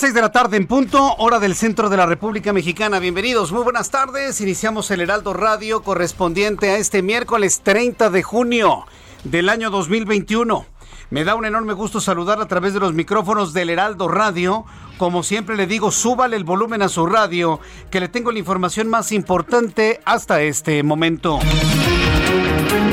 Las 0.00 0.06
6 0.06 0.14
de 0.14 0.22
la 0.22 0.32
tarde 0.32 0.56
en 0.56 0.66
punto, 0.66 1.14
hora 1.18 1.38
del 1.38 1.54
centro 1.54 1.90
de 1.90 1.98
la 1.98 2.06
República 2.06 2.54
Mexicana. 2.54 3.00
Bienvenidos, 3.00 3.52
muy 3.52 3.62
buenas 3.62 3.90
tardes. 3.90 4.40
Iniciamos 4.40 4.90
el 4.90 5.02
Heraldo 5.02 5.34
Radio 5.34 5.82
correspondiente 5.82 6.70
a 6.70 6.78
este 6.78 7.02
miércoles 7.02 7.60
30 7.62 8.08
de 8.08 8.22
junio 8.22 8.86
del 9.24 9.50
año 9.50 9.68
2021. 9.68 10.64
Me 11.10 11.24
da 11.24 11.34
un 11.34 11.44
enorme 11.44 11.74
gusto 11.74 12.00
saludar 12.00 12.40
a 12.40 12.48
través 12.48 12.72
de 12.72 12.80
los 12.80 12.94
micrófonos 12.94 13.52
del 13.52 13.68
Heraldo 13.68 14.08
Radio. 14.08 14.64
Como 14.96 15.22
siempre 15.22 15.54
le 15.54 15.66
digo, 15.66 15.90
súbale 15.90 16.34
el 16.34 16.44
volumen 16.44 16.80
a 16.80 16.88
su 16.88 17.04
radio, 17.04 17.60
que 17.90 18.00
le 18.00 18.08
tengo 18.08 18.32
la 18.32 18.38
información 18.38 18.88
más 18.88 19.12
importante 19.12 20.00
hasta 20.06 20.40
este 20.40 20.82
momento. 20.82 21.40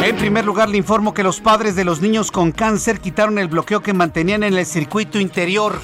En 0.03 0.17
primer 0.17 0.43
lugar, 0.43 0.67
le 0.67 0.77
informo 0.77 1.13
que 1.13 1.23
los 1.23 1.39
padres 1.39 1.77
de 1.77 1.85
los 1.85 2.01
niños 2.01 2.31
con 2.31 2.51
cáncer 2.51 2.99
quitaron 2.99 3.39
el 3.39 3.47
bloqueo 3.47 3.81
que 3.81 3.93
mantenían 3.93 4.43
en 4.43 4.55
el 4.55 4.65
circuito 4.65 5.21
interior. 5.21 5.79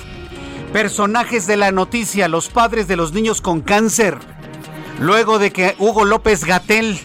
Personajes 0.73 1.45
de 1.45 1.55
la 1.55 1.71
noticia, 1.71 2.27
los 2.27 2.49
padres 2.49 2.87
de 2.87 2.95
los 2.95 3.13
niños 3.13 3.41
con 3.41 3.61
cáncer. 3.61 4.17
Luego 4.99 5.37
de 5.37 5.53
que 5.53 5.75
Hugo 5.77 6.03
López 6.03 6.45
Gatel, 6.45 6.99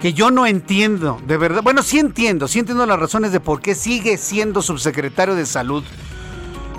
que 0.00 0.14
yo 0.14 0.30
no 0.30 0.46
entiendo, 0.46 1.20
de 1.26 1.36
verdad, 1.36 1.62
bueno, 1.62 1.82
sí 1.82 1.98
entiendo, 1.98 2.48
sí 2.48 2.60
entiendo 2.60 2.86
las 2.86 2.98
razones 2.98 3.30
de 3.30 3.38
por 3.38 3.60
qué 3.60 3.74
sigue 3.74 4.16
siendo 4.16 4.62
subsecretario 4.62 5.34
de 5.34 5.44
salud. 5.44 5.84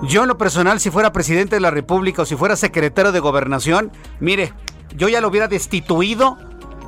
Yo 0.08 0.24
en 0.24 0.30
lo 0.30 0.40
personal, 0.40 0.80
si 0.80 0.90
fuera 0.90 1.14
presidente 1.14 1.58
de 1.58 1.62
la 1.62 1.70
República 1.70 2.24
o 2.24 2.26
si 2.26 2.36
fuera 2.36 2.56
secretario 2.56 3.12
de 3.12 3.20
gobernación, 3.20 3.92
mire, 4.20 4.52
yo 4.96 5.10
ya 5.10 5.22
lo 5.22 5.28
hubiera 5.28 5.48
destituido 5.48 6.40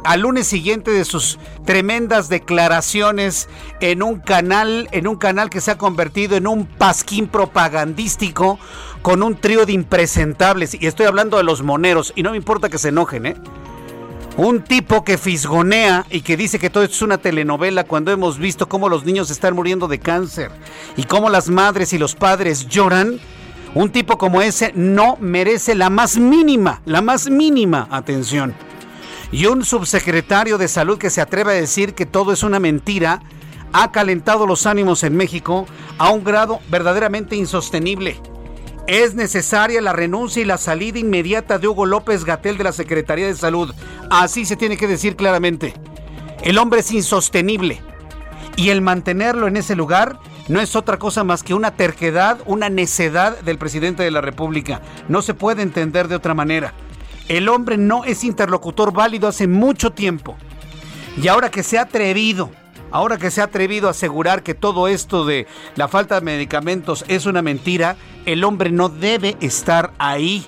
al 0.03 0.21
lunes 0.21 0.47
siguiente 0.47 0.91
de 0.91 1.05
sus 1.05 1.39
tremendas 1.65 2.27
declaraciones 2.27 3.47
en 3.79 4.03
un 4.03 4.19
canal, 4.19 4.89
en 4.91 5.07
un 5.07 5.15
canal 5.15 5.49
que 5.49 5.61
se 5.61 5.71
ha 5.71 5.77
convertido 5.77 6.35
en 6.35 6.47
un 6.47 6.65
pasquín 6.65 7.27
propagandístico 7.27 8.59
con 9.03 9.21
un 9.21 9.35
trío 9.35 9.67
de 9.67 9.73
impresentables. 9.73 10.73
Y 10.73 10.87
estoy 10.87 11.05
hablando 11.05 11.37
de 11.37 11.43
los 11.43 11.61
moneros, 11.61 12.11
y 12.15 12.23
no 12.23 12.31
me 12.31 12.37
importa 12.37 12.69
que 12.69 12.79
se 12.79 12.89
enojen, 12.89 13.27
¿eh? 13.27 13.35
Un 14.35 14.63
tipo 14.63 15.03
que 15.03 15.19
fisgonea 15.19 16.07
y 16.09 16.21
que 16.21 16.35
dice 16.35 16.57
que 16.57 16.71
todo 16.71 16.83
esto 16.83 16.95
es 16.95 17.01
una 17.03 17.19
telenovela 17.19 17.83
cuando 17.83 18.11
hemos 18.11 18.39
visto 18.39 18.67
cómo 18.67 18.89
los 18.89 19.05
niños 19.05 19.29
están 19.29 19.53
muriendo 19.53 19.87
de 19.87 19.99
cáncer 19.99 20.49
y 20.97 21.03
cómo 21.03 21.29
las 21.29 21.49
madres 21.49 21.93
y 21.93 21.99
los 21.99 22.15
padres 22.15 22.67
lloran. 22.67 23.19
Un 23.75 23.91
tipo 23.91 24.17
como 24.17 24.41
ese 24.41 24.71
no 24.73 25.17
merece 25.19 25.75
la 25.75 25.91
más 25.91 26.17
mínima, 26.17 26.81
la 26.85 27.03
más 27.03 27.29
mínima 27.29 27.87
atención 27.91 28.55
y 29.31 29.47
un 29.47 29.65
subsecretario 29.65 30.59
de 30.59 30.67
salud 30.67 30.99
que 30.99 31.09
se 31.09 31.19
atreve 31.19 31.51
a 31.51 31.55
decir 31.55 31.95
que 31.95 32.05
todo 32.05 32.31
es 32.31 32.43
una 32.43 32.59
mentira 32.59 33.21
ha 33.73 33.91
calentado 33.91 34.45
los 34.45 34.67
ánimos 34.67 35.03
en 35.03 35.17
México 35.17 35.65
a 35.97 36.11
un 36.11 36.23
grado 36.23 36.59
verdaderamente 36.69 37.35
insostenible. 37.35 38.21
Es 38.87 39.15
necesaria 39.15 39.81
la 39.81 39.93
renuncia 39.93 40.41
y 40.41 40.45
la 40.45 40.57
salida 40.57 40.99
inmediata 40.99 41.57
de 41.57 41.69
Hugo 41.69 41.85
López 41.85 42.25
Gatel 42.25 42.57
de 42.57 42.65
la 42.65 42.73
Secretaría 42.73 43.27
de 43.27 43.35
Salud. 43.35 43.73
Así 44.09 44.45
se 44.45 44.57
tiene 44.57 44.75
que 44.75 44.87
decir 44.87 45.15
claramente. 45.15 45.73
El 46.41 46.57
hombre 46.57 46.81
es 46.81 46.91
insostenible. 46.91 47.81
Y 48.57 48.69
el 48.69 48.81
mantenerlo 48.81 49.47
en 49.47 49.55
ese 49.55 49.77
lugar 49.77 50.19
no 50.49 50.59
es 50.59 50.75
otra 50.75 50.99
cosa 50.99 51.23
más 51.23 51.43
que 51.43 51.53
una 51.53 51.71
terquedad, 51.71 52.39
una 52.45 52.67
necedad 52.67 53.39
del 53.39 53.57
presidente 53.57 54.03
de 54.03 54.11
la 54.11 54.19
República. 54.19 54.81
No 55.07 55.21
se 55.21 55.33
puede 55.33 55.61
entender 55.61 56.09
de 56.09 56.15
otra 56.15 56.33
manera. 56.33 56.73
El 57.29 57.47
hombre 57.47 57.77
no 57.77 58.03
es 58.03 58.25
interlocutor 58.25 58.91
válido 58.91 59.29
hace 59.29 59.47
mucho 59.47 59.91
tiempo. 59.93 60.35
Y 61.15 61.29
ahora 61.29 61.49
que 61.49 61.63
se 61.63 61.77
ha 61.77 61.83
atrevido, 61.83 62.51
ahora 62.93 63.17
que 63.17 63.31
se 63.31 63.41
ha 63.41 63.45
atrevido 63.45 63.87
a 63.87 63.91
asegurar 63.91 64.43
que 64.43 64.53
todo 64.53 64.87
esto 64.87 65.25
de 65.25 65.47
la 65.75 65.87
falta 65.87 66.15
de 66.15 66.21
medicamentos 66.21 67.03
es 67.07 67.25
una 67.25 67.41
mentira, 67.41 67.97
el 68.25 68.43
hombre 68.43 68.71
no 68.71 68.87
debe 68.87 69.35
estar 69.41 69.93
ahí. 69.97 70.45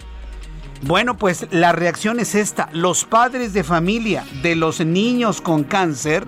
Bueno, 0.83 1.17
pues 1.17 1.47
la 1.49 1.71
reacción 1.71 2.19
es 2.19 2.35
esta. 2.35 2.69
Los 2.71 3.03
padres 3.03 3.53
de 3.53 3.63
familia 3.63 4.23
de 4.43 4.55
los 4.55 4.79
niños 4.79 5.41
con 5.41 5.63
cáncer 5.63 6.27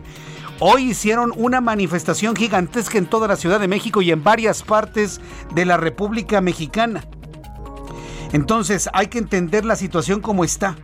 hoy 0.59 0.89
hicieron 0.89 1.31
una 1.35 1.61
manifestación 1.61 2.35
gigantesca 2.35 2.97
en 2.97 3.05
toda 3.05 3.27
la 3.27 3.35
Ciudad 3.35 3.59
de 3.59 3.67
México 3.67 4.01
y 4.01 4.09
en 4.09 4.23
varias 4.23 4.63
partes 4.63 5.21
de 5.53 5.65
la 5.65 5.77
República 5.77 6.41
Mexicana. 6.41 7.03
Entonces 8.33 8.89
hay 8.91 9.07
que 9.07 9.19
entender 9.19 9.65
la 9.65 9.75
situación 9.75 10.19
como 10.19 10.43
está. 10.43 10.75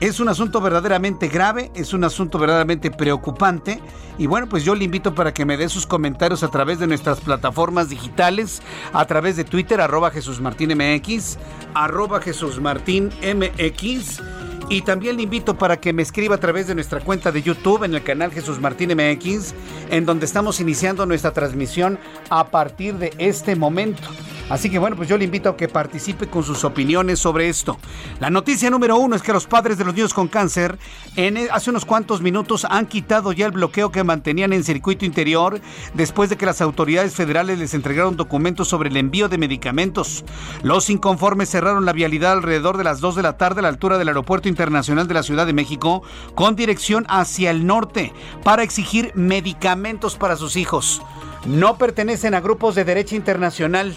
Es 0.00 0.18
un 0.18 0.30
asunto 0.30 0.62
verdaderamente 0.62 1.28
grave, 1.28 1.70
es 1.74 1.92
un 1.92 2.04
asunto 2.04 2.38
verdaderamente 2.38 2.90
preocupante 2.90 3.82
y 4.16 4.26
bueno, 4.26 4.48
pues 4.48 4.64
yo 4.64 4.74
le 4.74 4.84
invito 4.84 5.14
para 5.14 5.34
que 5.34 5.44
me 5.44 5.58
dé 5.58 5.68
sus 5.68 5.86
comentarios 5.86 6.42
a 6.42 6.48
través 6.48 6.78
de 6.78 6.86
nuestras 6.86 7.20
plataformas 7.20 7.90
digitales, 7.90 8.62
a 8.94 9.04
través 9.04 9.36
de 9.36 9.44
Twitter, 9.44 9.78
arroba 9.78 10.10
Jesús 10.10 10.40
Martín 10.40 10.70
MX, 10.74 11.36
arroba 11.74 12.22
Jesús 12.22 12.58
Martín 12.62 13.10
MX. 13.22 14.22
Y 14.70 14.82
también 14.82 15.16
le 15.16 15.24
invito 15.24 15.58
para 15.58 15.78
que 15.78 15.92
me 15.92 16.00
escriba 16.00 16.36
a 16.36 16.40
través 16.40 16.66
de 16.66 16.74
nuestra 16.74 17.00
cuenta 17.00 17.30
de 17.30 17.42
YouTube 17.42 17.84
en 17.84 17.94
el 17.94 18.02
canal 18.02 18.30
Jesús 18.30 18.58
Martín 18.58 18.94
MX, 18.94 19.52
en 19.90 20.06
donde 20.06 20.24
estamos 20.24 20.60
iniciando 20.60 21.04
nuestra 21.04 21.32
transmisión 21.32 21.98
a 22.30 22.46
partir 22.50 22.94
de 22.94 23.12
este 23.18 23.54
momento. 23.54 24.08
Así 24.50 24.68
que 24.68 24.80
bueno, 24.80 24.96
pues 24.96 25.08
yo 25.08 25.16
le 25.16 25.24
invito 25.24 25.48
a 25.48 25.56
que 25.56 25.68
participe 25.68 26.26
con 26.26 26.42
sus 26.42 26.64
opiniones 26.64 27.20
sobre 27.20 27.48
esto. 27.48 27.78
La 28.18 28.30
noticia 28.30 28.68
número 28.68 28.96
uno 28.96 29.14
es 29.14 29.22
que 29.22 29.32
los 29.32 29.46
padres 29.46 29.78
de 29.78 29.84
los 29.84 29.94
niños 29.94 30.12
con 30.12 30.26
cáncer 30.26 30.76
en, 31.14 31.36
e, 31.36 31.48
hace 31.52 31.70
unos 31.70 31.84
cuantos 31.84 32.20
minutos 32.20 32.66
han 32.68 32.86
quitado 32.86 33.30
ya 33.32 33.46
el 33.46 33.52
bloqueo 33.52 33.92
que 33.92 34.02
mantenían 34.02 34.52
en 34.52 34.64
circuito 34.64 35.04
interior 35.04 35.60
después 35.94 36.30
de 36.30 36.36
que 36.36 36.46
las 36.46 36.60
autoridades 36.60 37.14
federales 37.14 37.60
les 37.60 37.74
entregaron 37.74 38.16
documentos 38.16 38.66
sobre 38.66 38.88
el 38.88 38.96
envío 38.96 39.28
de 39.28 39.38
medicamentos. 39.38 40.24
Los 40.64 40.90
inconformes 40.90 41.48
cerraron 41.48 41.84
la 41.84 41.92
vialidad 41.92 42.32
alrededor 42.32 42.76
de 42.76 42.84
las 42.84 43.00
2 43.00 43.14
de 43.14 43.22
la 43.22 43.36
tarde 43.36 43.60
a 43.60 43.62
la 43.62 43.68
altura 43.68 43.98
del 43.98 44.08
Aeropuerto 44.08 44.48
Internacional 44.48 45.06
de 45.06 45.14
la 45.14 45.22
Ciudad 45.22 45.46
de 45.46 45.52
México 45.52 46.02
con 46.34 46.56
dirección 46.56 47.06
hacia 47.08 47.52
el 47.52 47.66
norte 47.66 48.12
para 48.42 48.64
exigir 48.64 49.12
medicamentos 49.14 50.16
para 50.16 50.34
sus 50.34 50.56
hijos. 50.56 51.02
No 51.46 51.78
pertenecen 51.78 52.34
a 52.34 52.40
grupos 52.40 52.74
de 52.74 52.84
derecha 52.84 53.14
internacional 53.14 53.96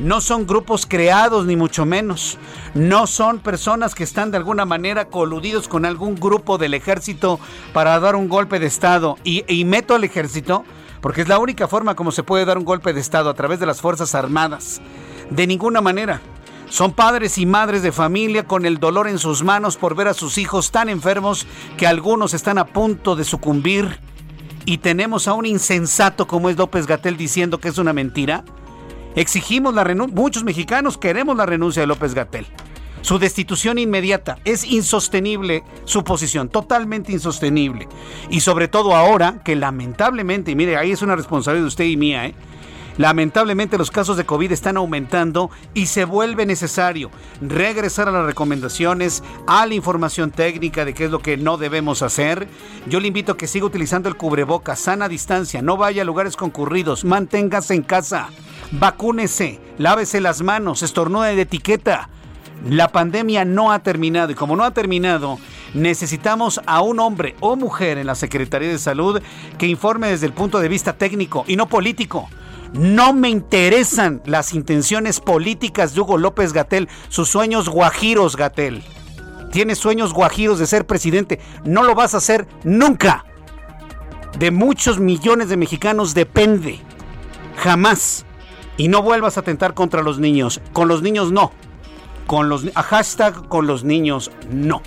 no 0.00 0.20
son 0.20 0.46
grupos 0.46 0.86
creados 0.86 1.46
ni 1.46 1.54
mucho 1.56 1.86
menos. 1.86 2.36
No 2.74 3.06
son 3.06 3.38
personas 3.38 3.94
que 3.94 4.02
están 4.02 4.30
de 4.30 4.36
alguna 4.36 4.64
manera 4.64 5.04
coludidos 5.06 5.68
con 5.68 5.84
algún 5.84 6.16
grupo 6.16 6.58
del 6.58 6.74
ejército 6.74 7.38
para 7.72 7.98
dar 8.00 8.16
un 8.16 8.28
golpe 8.28 8.58
de 8.58 8.66
Estado. 8.66 9.16
Y, 9.22 9.64
meto 9.64 9.94
al 9.94 10.04
ejército 10.04 10.64
porque 11.00 11.20
es 11.20 11.28
la 11.28 11.38
única 11.38 11.68
forma 11.68 11.94
como 11.94 12.12
se 12.12 12.22
puede 12.22 12.44
dar 12.44 12.58
un 12.58 12.64
golpe 12.64 12.92
de 12.92 13.00
Estado 13.00 13.30
a 13.30 13.34
través 13.34 13.60
de 13.60 13.66
las 13.66 13.80
Fuerzas 13.80 14.14
Armadas. 14.14 14.80
De 15.30 15.46
ninguna 15.46 15.80
manera. 15.80 16.20
Son 16.70 16.92
padres 16.92 17.38
y 17.38 17.46
madres 17.46 17.82
de 17.82 17.92
familia 17.92 18.46
con 18.46 18.66
el 18.66 18.80
dolor 18.80 19.06
en 19.06 19.18
sus 19.18 19.44
manos 19.44 19.76
por 19.76 19.94
ver 19.94 20.08
a 20.08 20.14
sus 20.14 20.38
hijos 20.38 20.72
tan 20.72 20.88
enfermos 20.88 21.46
que 21.76 21.86
algunos 21.86 22.34
están 22.34 22.58
a 22.58 22.64
punto 22.64 23.14
de 23.14 23.22
sucumbir. 23.22 24.00
Y 24.64 24.78
tenemos 24.78 25.28
a 25.28 25.34
un 25.34 25.46
insensato 25.46 26.26
como 26.26 26.48
es 26.48 26.56
López 26.56 26.86
Gatel 26.86 27.16
diciendo 27.16 27.60
que 27.60 27.68
es 27.68 27.78
una 27.78 27.92
mentira 27.92 28.44
Exigimos 29.16 29.74
la 29.74 29.84
renuncia, 29.84 30.16
muchos 30.16 30.42
mexicanos 30.44 30.98
queremos 30.98 31.36
la 31.36 31.46
renuncia 31.46 31.80
de 31.80 31.86
López 31.86 32.14
Gatel. 32.14 32.46
Su 33.00 33.18
destitución 33.18 33.78
inmediata 33.78 34.38
es 34.44 34.64
insostenible 34.64 35.62
su 35.84 36.02
posición, 36.04 36.48
totalmente 36.48 37.12
insostenible. 37.12 37.86
Y 38.30 38.40
sobre 38.40 38.66
todo 38.66 38.96
ahora 38.96 39.42
que 39.44 39.56
lamentablemente, 39.56 40.50
y 40.50 40.56
mire, 40.56 40.78
ahí 40.78 40.90
es 40.90 41.02
una 41.02 41.14
responsabilidad 41.14 41.64
de 41.64 41.68
usted 41.68 41.84
y 41.84 41.96
mía, 41.96 42.26
¿eh? 42.26 42.34
Lamentablemente 42.96 43.76
los 43.76 43.90
casos 43.90 44.16
de 44.16 44.24
COVID 44.24 44.52
están 44.52 44.76
aumentando 44.76 45.50
y 45.74 45.86
se 45.86 46.04
vuelve 46.04 46.46
necesario 46.46 47.10
regresar 47.40 48.08
a 48.08 48.12
las 48.12 48.24
recomendaciones, 48.24 49.24
a 49.48 49.66
la 49.66 49.74
información 49.74 50.30
técnica 50.30 50.84
de 50.84 50.94
qué 50.94 51.06
es 51.06 51.10
lo 51.10 51.18
que 51.18 51.36
no 51.36 51.56
debemos 51.56 52.02
hacer. 52.02 52.48
Yo 52.86 53.00
le 53.00 53.08
invito 53.08 53.32
a 53.32 53.36
que 53.36 53.48
siga 53.48 53.66
utilizando 53.66 54.08
el 54.08 54.16
cubreboca, 54.16 54.76
sana 54.76 55.08
distancia, 55.08 55.60
no 55.60 55.76
vaya 55.76 56.02
a 56.02 56.04
lugares 56.04 56.36
concurridos, 56.36 57.04
manténgase 57.04 57.74
en 57.74 57.82
casa, 57.82 58.28
vacúnese, 58.78 59.60
lávese 59.78 60.20
las 60.20 60.42
manos, 60.42 60.82
estornude 60.82 61.36
de 61.36 61.42
etiqueta. 61.42 62.08
La 62.68 62.88
pandemia 62.88 63.44
no 63.44 63.72
ha 63.72 63.80
terminado 63.80 64.32
y 64.32 64.34
como 64.34 64.56
no 64.56 64.64
ha 64.64 64.70
terminado, 64.72 65.38
necesitamos 65.74 66.60
a 66.66 66.80
un 66.80 66.98
hombre 66.98 67.36
o 67.40 67.56
mujer 67.56 67.98
en 67.98 68.06
la 68.06 68.14
Secretaría 68.14 68.68
de 68.68 68.78
Salud 68.78 69.20
que 69.58 69.66
informe 69.66 70.08
desde 70.08 70.26
el 70.26 70.32
punto 70.32 70.60
de 70.60 70.68
vista 70.68 70.96
técnico 70.96 71.44
y 71.46 71.56
no 71.56 71.68
político. 71.68 72.28
No 72.72 73.12
me 73.12 73.28
interesan 73.28 74.22
las 74.24 74.54
intenciones 74.54 75.20
políticas 75.20 75.94
de 75.94 76.00
Hugo 76.00 76.18
López 76.18 76.52
Gatel, 76.52 76.88
sus 77.08 77.28
sueños 77.28 77.68
guajiros, 77.68 78.36
Gatel. 78.36 78.82
Tienes 79.52 79.78
sueños 79.78 80.12
guajiros 80.12 80.58
de 80.58 80.66
ser 80.66 80.84
presidente. 80.84 81.38
No 81.64 81.84
lo 81.84 81.94
vas 81.94 82.14
a 82.14 82.16
hacer 82.16 82.48
nunca. 82.64 83.24
De 84.38 84.50
muchos 84.50 84.98
millones 84.98 85.48
de 85.48 85.56
mexicanos 85.56 86.14
depende. 86.14 86.80
Jamás. 87.58 88.26
Y 88.76 88.88
no 88.88 89.02
vuelvas 89.02 89.36
a 89.36 89.40
atentar 89.40 89.74
contra 89.74 90.02
los 90.02 90.18
niños. 90.18 90.60
Con 90.72 90.88
los 90.88 91.02
niños 91.02 91.32
no. 91.32 91.52
Con 92.26 92.48
los 92.48 92.64
a 92.74 92.82
hashtag 92.82 93.48
con 93.48 93.66
los 93.66 93.84
niños 93.84 94.30
no. 94.50 94.82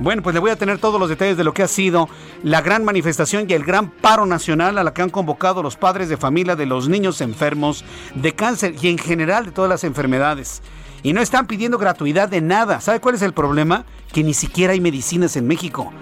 Bueno, 0.00 0.22
pues 0.22 0.32
le 0.32 0.40
voy 0.40 0.50
a 0.50 0.56
tener 0.56 0.78
todos 0.78 0.98
los 0.98 1.10
detalles 1.10 1.36
de 1.36 1.44
lo 1.44 1.52
que 1.52 1.62
ha 1.62 1.68
sido 1.68 2.08
la 2.42 2.62
gran 2.62 2.84
manifestación 2.84 3.44
y 3.46 3.52
el 3.52 3.64
gran 3.64 3.90
paro 3.90 4.24
nacional 4.24 4.78
a 4.78 4.82
la 4.82 4.94
que 4.94 5.02
han 5.02 5.10
convocado 5.10 5.62
los 5.62 5.76
padres 5.76 6.08
de 6.08 6.16
familia 6.16 6.56
de 6.56 6.64
los 6.64 6.88
niños 6.88 7.20
enfermos 7.20 7.84
de 8.14 8.34
cáncer 8.34 8.76
y 8.80 8.88
en 8.88 8.96
general 8.96 9.44
de 9.44 9.52
todas 9.52 9.68
las 9.68 9.84
enfermedades. 9.84 10.62
Y 11.02 11.12
no 11.12 11.20
están 11.20 11.46
pidiendo 11.46 11.76
gratuidad 11.76 12.30
de 12.30 12.40
nada. 12.40 12.80
¿Sabe 12.80 13.00
cuál 13.00 13.14
es 13.14 13.22
el 13.22 13.34
problema? 13.34 13.84
Que 14.10 14.24
ni 14.24 14.32
siquiera 14.32 14.72
hay 14.72 14.80
medicinas 14.80 15.36
en 15.36 15.46
México. 15.46 15.92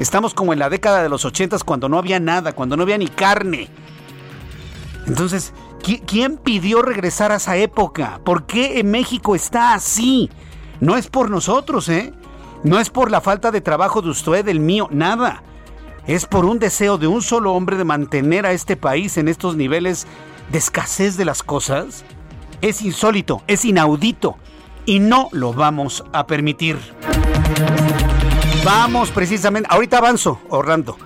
Estamos 0.00 0.34
como 0.34 0.52
en 0.52 0.58
la 0.58 0.68
década 0.68 1.02
de 1.02 1.08
los 1.08 1.24
ochentas 1.24 1.64
cuando 1.64 1.88
no 1.88 1.98
había 1.98 2.20
nada, 2.20 2.52
cuando 2.52 2.76
no 2.76 2.82
había 2.82 2.98
ni 2.98 3.08
carne. 3.08 3.70
Entonces, 5.06 5.54
¿quién 5.94 6.36
pidió 6.36 6.82
regresar 6.82 7.30
a 7.32 7.36
esa 7.36 7.56
época? 7.56 8.20
¿Por 8.24 8.46
qué 8.46 8.80
en 8.80 8.90
México 8.90 9.36
está 9.36 9.74
así? 9.74 10.30
No 10.80 10.96
es 10.96 11.06
por 11.06 11.30
nosotros, 11.30 11.88
¿eh? 11.88 12.12
No 12.64 12.80
es 12.80 12.90
por 12.90 13.10
la 13.10 13.20
falta 13.20 13.50
de 13.50 13.60
trabajo 13.60 14.02
de 14.02 14.10
usted, 14.10 14.44
del 14.44 14.58
mío, 14.58 14.88
nada. 14.90 15.42
Es 16.06 16.26
por 16.26 16.44
un 16.44 16.58
deseo 16.58 16.98
de 16.98 17.06
un 17.06 17.22
solo 17.22 17.52
hombre 17.52 17.76
de 17.76 17.84
mantener 17.84 18.46
a 18.46 18.52
este 18.52 18.76
país 18.76 19.16
en 19.16 19.28
estos 19.28 19.56
niveles 19.56 20.06
de 20.50 20.58
escasez 20.58 21.16
de 21.16 21.24
las 21.24 21.42
cosas. 21.42 22.04
Es 22.60 22.82
insólito, 22.82 23.42
es 23.46 23.64
inaudito 23.64 24.36
y 24.84 24.98
no 24.98 25.28
lo 25.32 25.52
vamos 25.52 26.04
a 26.12 26.26
permitir. 26.26 26.78
Vamos 28.64 29.10
precisamente, 29.10 29.68
ahorita 29.70 29.98
avanzo, 29.98 30.40
Orlando. 30.48 30.96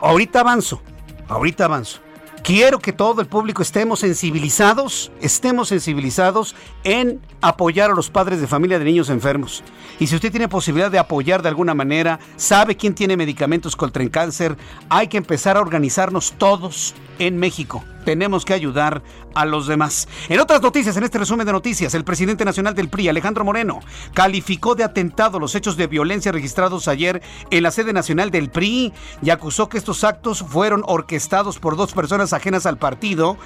Ahorita 0.00 0.40
avanzo, 0.40 0.80
ahorita 1.28 1.66
avanzo. 1.66 2.03
Quiero 2.44 2.78
que 2.78 2.92
todo 2.92 3.22
el 3.22 3.26
público 3.26 3.62
estemos 3.62 4.00
sensibilizados, 4.00 5.10
estemos 5.22 5.68
sensibilizados 5.68 6.54
en 6.84 7.22
apoyar 7.40 7.90
a 7.90 7.94
los 7.94 8.10
padres 8.10 8.38
de 8.38 8.46
familia 8.46 8.78
de 8.78 8.84
niños 8.84 9.08
enfermos. 9.08 9.64
Y 9.98 10.08
si 10.08 10.14
usted 10.14 10.30
tiene 10.30 10.46
posibilidad 10.46 10.90
de 10.90 10.98
apoyar 10.98 11.40
de 11.40 11.48
alguna 11.48 11.72
manera, 11.72 12.20
sabe 12.36 12.76
quién 12.76 12.94
tiene 12.94 13.16
medicamentos 13.16 13.76
contra 13.76 14.02
el 14.02 14.10
cáncer, 14.10 14.58
hay 14.90 15.08
que 15.08 15.16
empezar 15.16 15.56
a 15.56 15.62
organizarnos 15.62 16.34
todos 16.36 16.94
en 17.18 17.38
México. 17.38 17.82
Tenemos 18.04 18.44
que 18.44 18.54
ayudar 18.54 19.02
a 19.34 19.44
los 19.44 19.66
demás. 19.66 20.08
En 20.28 20.40
otras 20.40 20.62
noticias, 20.62 20.96
en 20.96 21.04
este 21.04 21.18
resumen 21.18 21.46
de 21.46 21.52
noticias, 21.52 21.94
el 21.94 22.04
presidente 22.04 22.44
nacional 22.44 22.74
del 22.74 22.88
PRI, 22.88 23.08
Alejandro 23.08 23.44
Moreno, 23.44 23.80
calificó 24.12 24.74
de 24.74 24.84
atentado 24.84 25.38
los 25.38 25.54
hechos 25.54 25.76
de 25.76 25.86
violencia 25.86 26.32
registrados 26.32 26.88
ayer 26.88 27.22
en 27.50 27.62
la 27.62 27.70
sede 27.70 27.92
nacional 27.92 28.30
del 28.30 28.50
PRI 28.50 28.92
y 29.22 29.30
acusó 29.30 29.68
que 29.68 29.78
estos 29.78 30.04
actos 30.04 30.44
fueron 30.46 30.82
orquestados 30.86 31.58
por 31.58 31.76
dos 31.76 31.92
personas 31.92 32.32
ajenas 32.32 32.66
al 32.66 32.78
partido 32.78 33.36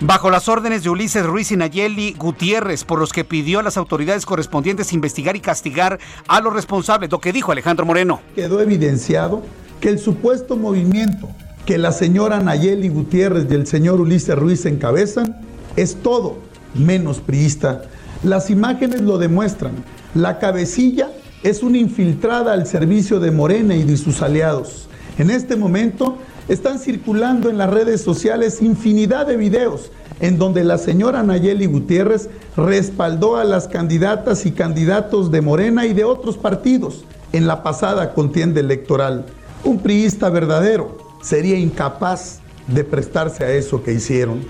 bajo 0.00 0.30
las 0.30 0.48
órdenes 0.48 0.82
de 0.82 0.90
Ulises 0.90 1.24
Ruiz 1.24 1.52
y 1.52 1.56
Nayeli 1.56 2.14
Gutiérrez, 2.14 2.84
por 2.84 2.98
los 2.98 3.12
que 3.12 3.24
pidió 3.24 3.60
a 3.60 3.62
las 3.62 3.76
autoridades 3.76 4.26
correspondientes 4.26 4.92
investigar 4.92 5.36
y 5.36 5.40
castigar 5.40 5.98
a 6.26 6.40
los 6.40 6.52
responsables, 6.52 7.10
lo 7.10 7.20
que 7.20 7.32
dijo 7.32 7.52
Alejandro 7.52 7.86
Moreno. 7.86 8.20
Quedó 8.34 8.60
evidenciado 8.60 9.42
que 9.80 9.88
el 9.88 9.98
supuesto 9.98 10.56
movimiento 10.56 11.28
que 11.66 11.78
la 11.78 11.92
señora 11.92 12.40
Nayeli 12.40 12.88
Gutiérrez 12.88 13.46
y 13.50 13.54
el 13.54 13.66
señor 13.66 14.00
Ulises 14.00 14.36
Ruiz 14.36 14.66
encabezan 14.66 15.40
es 15.76 15.96
todo 15.96 16.38
menos 16.74 17.20
priista. 17.20 17.82
Las 18.22 18.50
imágenes 18.50 19.00
lo 19.00 19.18
demuestran. 19.18 19.72
La 20.14 20.38
cabecilla 20.38 21.10
es 21.42 21.62
una 21.62 21.78
infiltrada 21.78 22.52
al 22.52 22.66
servicio 22.66 23.20
de 23.20 23.30
Morena 23.30 23.74
y 23.74 23.82
de 23.84 23.96
sus 23.96 24.22
aliados. 24.22 24.88
En 25.18 25.30
este 25.30 25.56
momento 25.56 26.18
están 26.48 26.78
circulando 26.78 27.48
en 27.48 27.58
las 27.58 27.70
redes 27.70 28.02
sociales 28.02 28.60
infinidad 28.60 29.26
de 29.26 29.36
videos 29.36 29.90
en 30.20 30.38
donde 30.38 30.64
la 30.64 30.78
señora 30.78 31.22
Nayeli 31.22 31.66
Gutiérrez 31.66 32.28
respaldó 32.56 33.36
a 33.36 33.44
las 33.44 33.68
candidatas 33.68 34.46
y 34.46 34.52
candidatos 34.52 35.30
de 35.30 35.40
Morena 35.40 35.86
y 35.86 35.92
de 35.92 36.04
otros 36.04 36.38
partidos 36.38 37.04
en 37.32 37.46
la 37.46 37.62
pasada 37.62 38.14
contienda 38.14 38.60
electoral. 38.60 39.26
Un 39.64 39.80
priista 39.80 40.30
verdadero, 40.30 41.03
sería 41.24 41.58
incapaz 41.58 42.40
de 42.68 42.84
prestarse 42.84 43.44
a 43.44 43.50
eso 43.50 43.82
que 43.82 43.92
hicieron. 43.92 44.46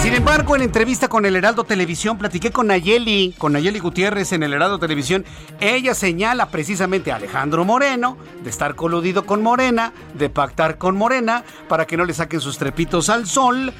Sin 0.00 0.14
embargo, 0.14 0.56
en 0.56 0.62
entrevista 0.62 1.08
con 1.08 1.24
el 1.26 1.36
Heraldo 1.36 1.64
Televisión, 1.64 2.18
platiqué 2.18 2.50
con 2.50 2.66
Nayeli, 2.66 3.34
con 3.38 3.52
Nayeli 3.52 3.78
Gutiérrez 3.78 4.32
en 4.32 4.42
el 4.42 4.52
Heraldo 4.52 4.78
Televisión. 4.78 5.24
Ella 5.60 5.94
señala 5.94 6.50
precisamente 6.50 7.12
a 7.12 7.16
Alejandro 7.16 7.64
Moreno 7.64 8.18
de 8.42 8.50
estar 8.50 8.74
coludido 8.74 9.24
con 9.24 9.42
Morena, 9.42 9.92
de 10.14 10.28
pactar 10.28 10.76
con 10.76 10.96
Morena 10.96 11.44
para 11.68 11.86
que 11.86 11.96
no 11.96 12.04
le 12.04 12.14
saquen 12.14 12.40
sus 12.40 12.58
trepitos 12.58 13.08
al 13.08 13.26
sol. 13.26 13.72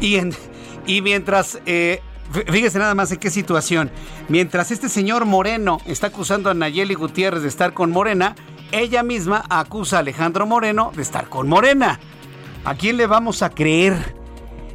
Y, 0.00 1.00
mientras 1.02 1.58
eh, 1.66 2.00
Fíjese 2.50 2.78
nada 2.78 2.94
más 2.94 3.12
en 3.12 3.18
qué 3.18 3.30
situación. 3.30 3.90
Mientras 4.28 4.70
este 4.70 4.88
señor 4.88 5.24
Moreno 5.24 5.78
está 5.86 6.08
acusando 6.08 6.50
a 6.50 6.54
Nayeli 6.54 6.94
Gutiérrez 6.94 7.42
de 7.42 7.48
estar 7.48 7.74
con 7.74 7.90
Morena, 7.90 8.34
ella 8.72 9.02
misma 9.02 9.44
acusa 9.48 9.96
a 9.96 10.00
Alejandro 10.00 10.46
Moreno 10.46 10.92
de 10.94 11.02
estar 11.02 11.28
con 11.28 11.48
Morena. 11.48 12.00
¿A 12.64 12.74
quién 12.74 12.96
le 12.96 13.06
vamos 13.06 13.42
a 13.42 13.50
creer? 13.50 14.14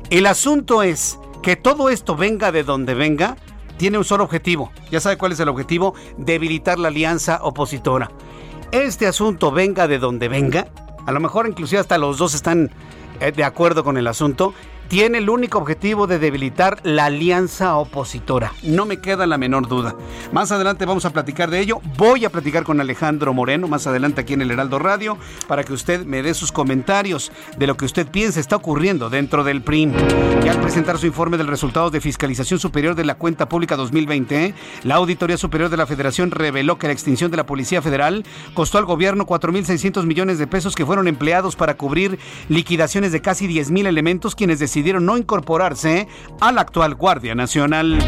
El 0.10 0.26
asunto 0.26 0.84
es 0.84 1.20
que 1.42 1.56
todo 1.56 1.90
esto 1.90 2.16
venga 2.16 2.52
de 2.52 2.64
donde 2.64 2.94
venga, 2.94 3.38
tiene 3.78 3.98
un 3.98 4.04
solo 4.04 4.26
objetivo. 4.26 4.72
¿Ya 4.92 5.00
sabe 5.00 5.18
cuál 5.18 5.32
es 5.32 5.40
el 5.40 5.50
objetivo? 5.50 5.94
Debilitar 6.18 6.78
la 6.78 6.90
alianza 6.90 7.40
opositora. 7.44 8.12
Este 8.72 9.08
asunto 9.08 9.52
venga 9.52 9.88
de 9.88 10.00
donde 10.00 10.28
venga, 10.28 10.68
a 11.06 11.12
lo 11.12 11.20
mejor 11.20 11.48
inclusive 11.48 11.80
hasta 11.80 11.98
los 11.98 12.18
dos 12.18 12.36
están 12.36 12.70
eh, 13.20 13.32
de 13.32 13.44
acuerdo 13.44 13.84
con 13.84 13.98
el 13.98 14.06
asunto, 14.06 14.54
tiene 14.90 15.20
el 15.20 15.30
único 15.30 15.60
objetivo 15.60 16.08
de 16.08 16.18
debilitar 16.18 16.80
la 16.84 17.06
alianza 17.06 17.76
opositora. 17.76 18.54
No 18.64 18.86
me 18.88 18.98
queda 18.98 19.28
la 19.28 19.38
menor 19.38 19.68
duda. 19.68 19.96
Más 20.34 20.52
adelante 20.52 20.86
vamos 20.86 21.06
a 21.06 21.12
platicar 21.12 21.52
de 21.52 21.60
ello. 21.60 21.80
Voy 21.96 22.26
a 22.26 22.32
platicar 22.32 22.64
con 22.64 22.82
Alejandro 22.82 23.32
Moreno 23.32 23.68
más 23.68 23.86
adelante 23.86 24.22
aquí 24.22 24.34
en 24.34 24.42
el 24.42 24.50
Heraldo 24.50 24.80
Radio 24.80 25.18
para 25.48 25.64
que 25.64 25.74
usted 25.74 26.06
me 26.06 26.24
dé 26.24 26.34
sus 26.34 26.52
comentarios 26.52 27.32
de 27.58 27.68
lo 27.68 27.78
que 27.78 27.86
usted 27.86 28.08
piensa 28.08 28.40
está 28.40 28.56
ocurriendo 28.56 29.12
dentro 29.12 29.44
del 29.44 29.62
PRIM. 29.62 29.94
Y 30.44 30.50
al 30.50 30.60
presentar 30.60 30.98
su 30.98 31.06
informe 31.06 31.38
del 31.38 31.48
resultado 31.48 31.92
de 31.92 32.02
fiscalización 32.02 32.60
superior 32.60 32.96
de 32.96 33.06
la 33.06 33.14
cuenta 33.14 33.48
pública 33.48 33.76
2020, 33.76 34.56
la 34.84 34.96
Auditoría 34.96 35.38
Superior 35.38 35.70
de 35.70 35.78
la 35.78 35.86
Federación 35.86 36.32
reveló 36.32 36.80
que 36.80 36.88
la 36.88 36.94
extinción 36.94 37.30
de 37.30 37.38
la 37.38 37.46
Policía 37.46 37.84
Federal 37.84 38.26
costó 38.56 38.80
al 38.80 38.86
gobierno 38.86 39.28
4.600 39.28 40.04
millones 40.06 40.40
de 40.40 40.48
pesos 40.48 40.76
que 40.76 40.86
fueron 40.86 41.08
empleados 41.08 41.56
para 41.56 41.78
cubrir 41.78 42.18
liquidaciones 42.48 43.12
de 43.12 43.22
casi 43.22 43.48
10.000 43.48 43.86
elementos 43.86 44.34
quienes 44.34 44.58
decidieron 44.58 44.79
no 44.84 45.18
incorporarse 45.18 46.08
a 46.40 46.52
la 46.52 46.62
actual 46.62 46.96
Guardia 46.96 47.36
Nacional. 47.36 48.00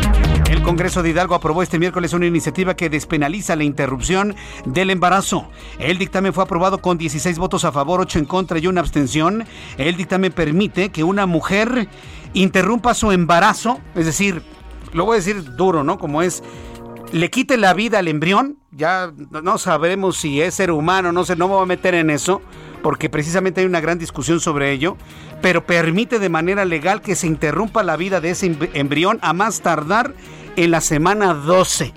El 0.49 0.63
Congreso 0.63 1.03
de 1.03 1.09
Hidalgo 1.09 1.35
aprobó 1.35 1.61
este 1.61 1.79
miércoles 1.79 2.13
una 2.13 2.25
iniciativa 2.25 2.75
que 2.75 2.89
despenaliza 2.89 3.55
la 3.55 3.63
interrupción 3.63 4.35
del 4.65 4.89
embarazo. 4.89 5.47
El 5.79 5.97
dictamen 5.97 6.33
fue 6.33 6.43
aprobado 6.43 6.79
con 6.79 6.97
16 6.97 7.37
votos 7.37 7.65
a 7.65 7.71
favor, 7.71 7.99
8 7.99 8.19
en 8.19 8.25
contra 8.25 8.57
y 8.57 8.67
una 8.67 8.81
abstención. 8.81 9.45
El 9.77 9.97
dictamen 9.97 10.31
permite 10.31 10.89
que 10.89 11.03
una 11.03 11.25
mujer 11.25 11.89
interrumpa 12.33 12.93
su 12.93 13.11
embarazo, 13.11 13.79
es 13.95 14.05
decir, 14.05 14.41
lo 14.93 15.05
voy 15.05 15.15
a 15.15 15.17
decir 15.17 15.55
duro, 15.55 15.83
¿no? 15.83 15.99
Como 15.99 16.21
es, 16.21 16.41
le 17.11 17.29
quite 17.29 17.57
la 17.57 17.73
vida 17.73 17.99
al 17.99 18.07
embrión, 18.07 18.57
ya 18.71 19.11
no 19.29 19.57
sabremos 19.57 20.17
si 20.17 20.41
es 20.41 20.55
ser 20.55 20.71
humano, 20.71 21.11
no 21.11 21.25
sé, 21.25 21.35
no 21.35 21.47
me 21.47 21.55
voy 21.55 21.63
a 21.63 21.67
meter 21.67 21.95
en 21.95 22.09
eso 22.09 22.41
porque 22.81 23.09
precisamente 23.09 23.61
hay 23.61 23.67
una 23.67 23.81
gran 23.81 23.99
discusión 23.99 24.39
sobre 24.39 24.71
ello, 24.71 24.97
pero 25.41 25.65
permite 25.65 26.19
de 26.19 26.29
manera 26.29 26.65
legal 26.65 27.01
que 27.01 27.15
se 27.15 27.27
interrumpa 27.27 27.83
la 27.83 27.97
vida 27.97 28.21
de 28.21 28.31
ese 28.31 28.57
embrión 28.73 29.19
a 29.21 29.33
más 29.33 29.61
tardar 29.61 30.13
en 30.55 30.71
la 30.71 30.81
semana 30.81 31.33
12. 31.33 31.93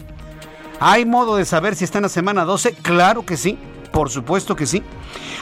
¿Hay 0.81 1.05
modo 1.05 1.37
de 1.37 1.45
saber 1.45 1.77
si 1.77 1.85
está 1.85 1.99
en 1.99 2.03
la 2.03 2.09
semana 2.09 2.45
12? 2.45 2.75
Claro 2.83 3.25
que 3.25 3.37
sí, 3.37 3.59
por 3.93 4.11
supuesto 4.11 4.57
que 4.57 4.67
sí. 4.67 4.83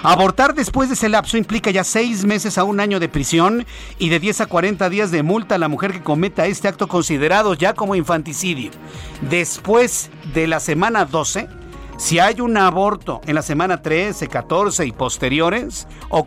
Abortar 0.03 0.55
después 0.55 0.89
de 0.89 0.95
ese 0.95 1.09
lapso 1.09 1.37
implica 1.37 1.71
ya 1.71 1.85
seis 1.85 2.25
meses 2.25 2.59
a 2.59 2.65
un 2.65 2.81
año 2.81 3.01
de 3.01 3.09
prisión 3.09 3.65
y 3.99 4.09
de 4.09 4.21
10 4.21 4.43
a 4.43 4.47
40 4.47 4.91
días 4.91 5.11
de 5.11 5.23
multa 5.23 5.55
a 5.55 5.59
la 5.59 5.69
mujer 5.69 5.93
que 5.93 6.03
cometa 6.03 6.47
este 6.47 6.69
acto 6.69 6.87
considerado 6.89 7.55
ya 7.55 7.75
como 7.75 7.95
infanticidio. 7.95 8.71
Después 9.31 10.11
de 10.35 10.47
la 10.49 10.61
semana 10.61 11.05
12, 11.05 11.49
si 12.03 12.19
hay 12.19 12.41
un 12.41 12.57
aborto 12.57 13.21
en 13.27 13.37
la 13.37 13.43
semana 13.43 13.81
13, 13.81 14.27
14 14.27 14.85
y 14.85 14.91
posteriores 14.91 15.87
o 16.09 16.27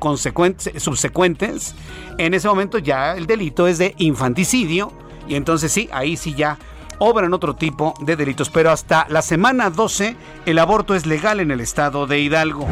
subsecuentes, 0.77 1.75
en 2.17 2.34
ese 2.34 2.48
momento 2.48 2.77
ya 2.77 3.17
el 3.17 3.27
delito 3.27 3.67
es 3.67 3.77
de 3.77 3.94
infanticidio 3.98 4.94
y 5.27 5.36
entonces 5.36 5.74
sí, 5.74 5.89
ahí 5.91 6.15
sí 6.15 6.34
ya 6.34 6.58
obran 6.98 7.34
otro 7.34 7.58
tipo 7.58 7.94
de 8.00 8.15
delitos. 8.15 8.50
Pero 8.50 8.72
hasta 8.72 9.05
la 9.10 9.22
semana 9.22 9.70
12 9.70 10.15
el 10.46 10.60
aborto 10.60 10.96
es 10.96 11.05
legal 11.05 11.41
en 11.41 11.51
el 11.51 11.60
estado 11.60 12.08
de 12.08 12.22
Hidalgo. 12.22 12.65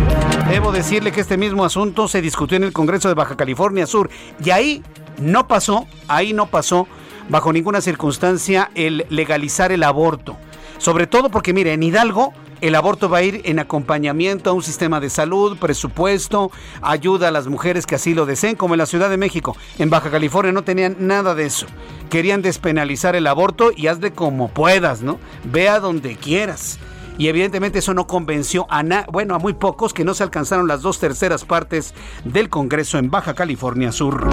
Debo 0.48 0.72
decirle 0.72 1.12
que 1.12 1.20
este 1.20 1.36
mismo 1.36 1.66
asunto 1.66 2.08
se 2.08 2.22
discutió 2.22 2.56
en 2.56 2.64
el 2.64 2.72
Congreso 2.72 3.10
de 3.10 3.16
Baja 3.16 3.36
California 3.36 3.86
Sur 3.86 4.10
y 4.42 4.50
ahí 4.52 4.82
no 5.18 5.46
pasó, 5.50 5.88
ahí 6.08 6.32
no 6.32 6.46
pasó 6.46 6.88
bajo 7.28 7.52
ninguna 7.52 7.82
circunstancia 7.82 8.72
el 8.76 9.06
legalizar 9.10 9.74
el 9.74 9.84
aborto. 9.84 10.38
Sobre 10.78 11.06
todo 11.06 11.30
porque, 11.30 11.52
mire, 11.52 11.74
en 11.74 11.84
Hidalgo 11.84 12.34
el 12.64 12.76
aborto 12.76 13.10
va 13.10 13.18
a 13.18 13.24
ir 13.24 13.42
en 13.44 13.60
acompañamiento 13.60 14.50
a 14.50 14.54
un 14.54 14.64
sistema 14.64 15.02
de 15.02 15.10
salud, 15.10 15.58
presupuesto, 15.58 16.50
ayuda 16.82 17.28
a 17.28 17.32
las 17.32 17.48
mujeres 17.48 17.86
que 17.86 17.96
así 17.96 18.14
lo 18.14 18.26
deseen, 18.26 18.56
como 18.56 18.74
en 18.74 18.78
la 18.78 18.86
Ciudad 18.86 19.10
de 19.10 19.18
México. 19.18 19.58
En 19.80 19.90
Baja 19.90 20.10
California 20.10 20.54
no 20.54 20.64
tenían 20.64 20.96
nada 20.98 21.36
de 21.36 21.46
eso. 21.46 21.66
Querían 22.10 22.42
despenalizar 22.42 23.18
el 23.18 23.28
aborto 23.28 23.72
y 23.76 23.88
hazle 23.88 24.14
como 24.14 24.48
puedas, 24.48 25.02
¿no? 25.02 25.20
Ve 25.44 25.68
a 25.68 25.82
donde 25.82 26.16
quieras. 26.16 26.80
Y 27.18 27.28
evidentemente 27.28 27.80
eso 27.80 27.94
no 27.94 28.08
convenció 28.08 28.66
a 28.70 28.82
bueno, 29.12 29.36
a 29.36 29.40
muy 29.40 29.52
pocos 29.52 29.94
que 29.94 30.06
no 30.06 30.14
se 30.14 30.24
alcanzaron 30.24 30.66
las 30.66 30.82
dos 30.82 31.00
terceras 31.00 31.44
partes 31.44 31.94
del 32.24 32.48
Congreso 32.48 32.98
en 32.98 33.12
Baja 33.12 33.34
California 33.34 33.92
Sur. 33.92 34.26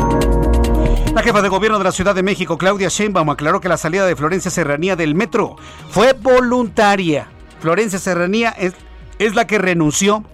La 1.13 1.23
jefa 1.23 1.43
de 1.43 1.49
gobierno 1.49 1.79
de 1.79 1.85
la 1.85 1.93
Ciudad 1.93 2.15
de 2.15 2.23
México, 2.23 2.59
Claudia 2.59 2.91
Sheinbaum, 2.91 3.31
aclaró 3.31 3.61
que 3.61 3.69
la 3.69 3.77
salida 3.77 4.07
de 4.07 4.15
Florencia 4.15 4.53
Serranía 4.53 4.95
del 4.95 5.17
metro 5.17 5.57
fue 5.91 6.13
voluntaria 6.13 7.27
Florencia 7.61 7.99
Serranía 7.99 8.51
es, 8.51 8.75
es 9.19 9.35
la 9.35 9.47
que 9.47 9.59
renunció 9.59 10.25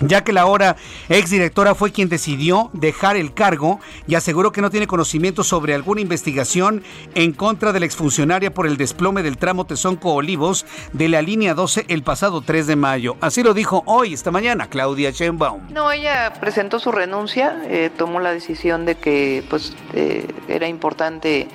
ya 0.00 0.24
que 0.24 0.32
la 0.32 0.42
ahora 0.42 0.76
exdirectora 1.08 1.74
fue 1.74 1.92
quien 1.92 2.08
decidió 2.08 2.70
dejar 2.72 3.16
el 3.16 3.32
cargo 3.32 3.80
y 4.06 4.14
aseguró 4.14 4.52
que 4.52 4.60
no 4.60 4.70
tiene 4.70 4.86
conocimiento 4.86 5.44
sobre 5.44 5.74
alguna 5.74 6.00
investigación 6.00 6.82
en 7.14 7.32
contra 7.32 7.72
de 7.72 7.80
la 7.80 7.86
exfuncionaria 7.86 8.52
por 8.52 8.66
el 8.66 8.76
desplome 8.76 9.22
del 9.22 9.38
tramo 9.38 9.66
Tezonco-Olivos 9.66 10.66
de 10.92 11.08
la 11.08 11.22
línea 11.22 11.54
12 11.54 11.86
el 11.88 12.02
pasado 12.02 12.40
3 12.40 12.66
de 12.66 12.76
mayo. 12.76 13.16
Así 13.20 13.42
lo 13.42 13.54
dijo 13.54 13.82
hoy, 13.86 14.14
esta 14.14 14.30
mañana, 14.30 14.68
Claudia 14.68 15.10
Sheinbaum. 15.10 15.72
No, 15.72 15.90
ella 15.90 16.32
presentó 16.40 16.78
su 16.78 16.90
renuncia, 16.90 17.62
eh, 17.66 17.90
tomó 17.96 18.20
la 18.20 18.32
decisión 18.32 18.84
de 18.84 18.96
que 18.96 19.44
pues 19.48 19.74
eh, 19.92 20.26
era 20.48 20.68
importante 20.68 21.48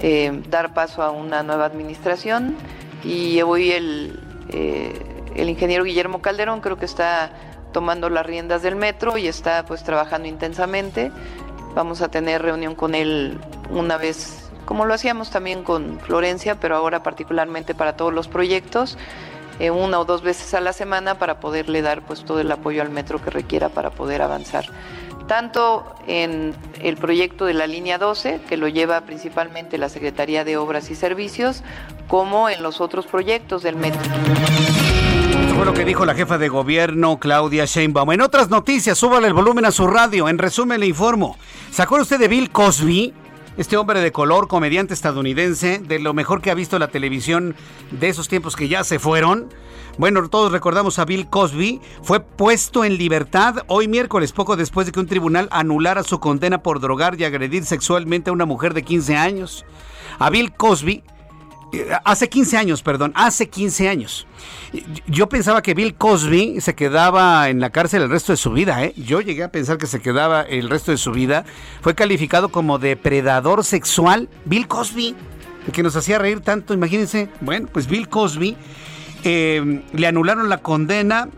eh, 0.00 0.42
dar 0.48 0.74
paso 0.74 1.02
a 1.02 1.10
una 1.10 1.42
nueva 1.42 1.66
administración 1.66 2.54
y 3.04 3.40
hoy 3.42 3.72
el 3.72 4.31
eh, 4.50 5.22
el 5.34 5.48
ingeniero 5.48 5.84
Guillermo 5.84 6.20
Calderón 6.20 6.60
creo 6.60 6.76
que 6.76 6.84
está 6.84 7.32
tomando 7.72 8.10
las 8.10 8.26
riendas 8.26 8.62
del 8.62 8.76
metro 8.76 9.16
y 9.16 9.26
está 9.26 9.64
pues 9.64 9.82
trabajando 9.82 10.28
intensamente. 10.28 11.10
Vamos 11.74 12.02
a 12.02 12.08
tener 12.08 12.42
reunión 12.42 12.74
con 12.74 12.94
él 12.94 13.38
una 13.70 13.96
vez, 13.96 14.50
como 14.66 14.84
lo 14.84 14.94
hacíamos 14.94 15.30
también 15.30 15.62
con 15.64 15.98
Florencia, 16.00 16.60
pero 16.60 16.76
ahora 16.76 17.02
particularmente 17.02 17.74
para 17.74 17.96
todos 17.96 18.12
los 18.12 18.28
proyectos, 18.28 18.98
eh, 19.58 19.70
una 19.70 19.98
o 19.98 20.04
dos 20.04 20.22
veces 20.22 20.52
a 20.54 20.60
la 20.60 20.72
semana 20.72 21.18
para 21.18 21.40
poderle 21.40 21.80
dar 21.80 22.02
pues 22.02 22.24
todo 22.24 22.40
el 22.40 22.52
apoyo 22.52 22.82
al 22.82 22.90
metro 22.90 23.22
que 23.22 23.30
requiera 23.30 23.70
para 23.70 23.90
poder 23.90 24.20
avanzar 24.20 24.66
tanto 25.26 25.94
en 26.06 26.54
el 26.80 26.96
proyecto 26.96 27.46
de 27.46 27.54
la 27.54 27.66
línea 27.66 27.98
12, 27.98 28.40
que 28.48 28.56
lo 28.56 28.68
lleva 28.68 29.00
principalmente 29.02 29.78
la 29.78 29.88
Secretaría 29.88 30.44
de 30.44 30.56
Obras 30.56 30.90
y 30.90 30.94
Servicios, 30.94 31.62
como 32.08 32.48
en 32.48 32.62
los 32.62 32.80
otros 32.80 33.06
proyectos 33.06 33.62
del 33.62 33.76
metro. 33.76 34.00
Fue 35.56 35.64
lo 35.64 35.74
que 35.74 35.84
dijo 35.84 36.04
la 36.04 36.14
jefa 36.14 36.38
de 36.38 36.48
gobierno 36.48 37.18
Claudia 37.18 37.64
Sheinbaum. 37.66 38.12
En 38.12 38.20
otras 38.20 38.50
noticias, 38.50 38.98
súbale 38.98 39.28
el 39.28 39.34
volumen 39.34 39.64
a 39.64 39.70
su 39.70 39.86
radio. 39.86 40.28
En 40.28 40.38
resumen, 40.38 40.80
le 40.80 40.86
informo. 40.86 41.36
¿Se 41.70 41.82
acuerda 41.82 42.02
usted 42.02 42.18
de 42.18 42.28
Bill 42.28 42.50
Cosby? 42.50 43.14
Este 43.58 43.76
hombre 43.76 44.00
de 44.00 44.12
color, 44.12 44.48
comediante 44.48 44.94
estadounidense, 44.94 45.78
de 45.78 45.98
lo 45.98 46.14
mejor 46.14 46.40
que 46.40 46.50
ha 46.50 46.54
visto 46.54 46.78
la 46.78 46.88
televisión 46.88 47.54
de 47.90 48.08
esos 48.08 48.28
tiempos 48.28 48.56
que 48.56 48.68
ya 48.68 48.82
se 48.82 48.98
fueron. 48.98 49.50
Bueno, 49.98 50.26
todos 50.30 50.50
recordamos 50.50 50.98
a 50.98 51.04
Bill 51.04 51.28
Cosby, 51.28 51.80
fue 52.02 52.20
puesto 52.20 52.82
en 52.82 52.96
libertad 52.96 53.56
hoy 53.66 53.88
miércoles, 53.88 54.32
poco 54.32 54.56
después 54.56 54.86
de 54.86 54.92
que 54.92 55.00
un 55.00 55.06
tribunal 55.06 55.48
anulara 55.50 56.02
su 56.02 56.18
condena 56.18 56.62
por 56.62 56.80
drogar 56.80 57.20
y 57.20 57.24
agredir 57.24 57.64
sexualmente 57.64 58.30
a 58.30 58.32
una 58.32 58.46
mujer 58.46 58.72
de 58.72 58.84
15 58.84 59.16
años. 59.16 59.66
A 60.18 60.30
Bill 60.30 60.54
Cosby, 60.54 61.04
eh, 61.74 61.90
hace 62.04 62.30
15 62.30 62.56
años, 62.56 62.82
perdón, 62.82 63.12
hace 63.14 63.50
15 63.50 63.90
años. 63.90 64.26
Yo 65.06 65.28
pensaba 65.28 65.60
que 65.60 65.74
Bill 65.74 65.94
Cosby 65.94 66.62
se 66.62 66.74
quedaba 66.74 67.50
en 67.50 67.60
la 67.60 67.68
cárcel 67.68 68.00
el 68.00 68.10
resto 68.10 68.32
de 68.32 68.38
su 68.38 68.50
vida, 68.50 68.82
¿eh? 68.82 68.94
Yo 68.96 69.20
llegué 69.20 69.42
a 69.42 69.52
pensar 69.52 69.76
que 69.76 69.86
se 69.86 70.00
quedaba 70.00 70.40
el 70.40 70.70
resto 70.70 70.90
de 70.90 70.96
su 70.96 71.12
vida. 71.12 71.44
Fue 71.82 71.94
calificado 71.94 72.48
como 72.48 72.78
depredador 72.78 73.62
sexual. 73.62 74.30
Bill 74.46 74.68
Cosby, 74.68 75.14
que 75.70 75.82
nos 75.82 75.96
hacía 75.96 76.18
reír 76.18 76.40
tanto, 76.40 76.72
imagínense. 76.72 77.28
Bueno, 77.42 77.68
pues 77.70 77.86
Bill 77.86 78.08
Cosby 78.08 78.56
eh, 79.24 79.82
le 79.92 80.06
anularon 80.06 80.48
la 80.48 80.58
condena 80.58 81.28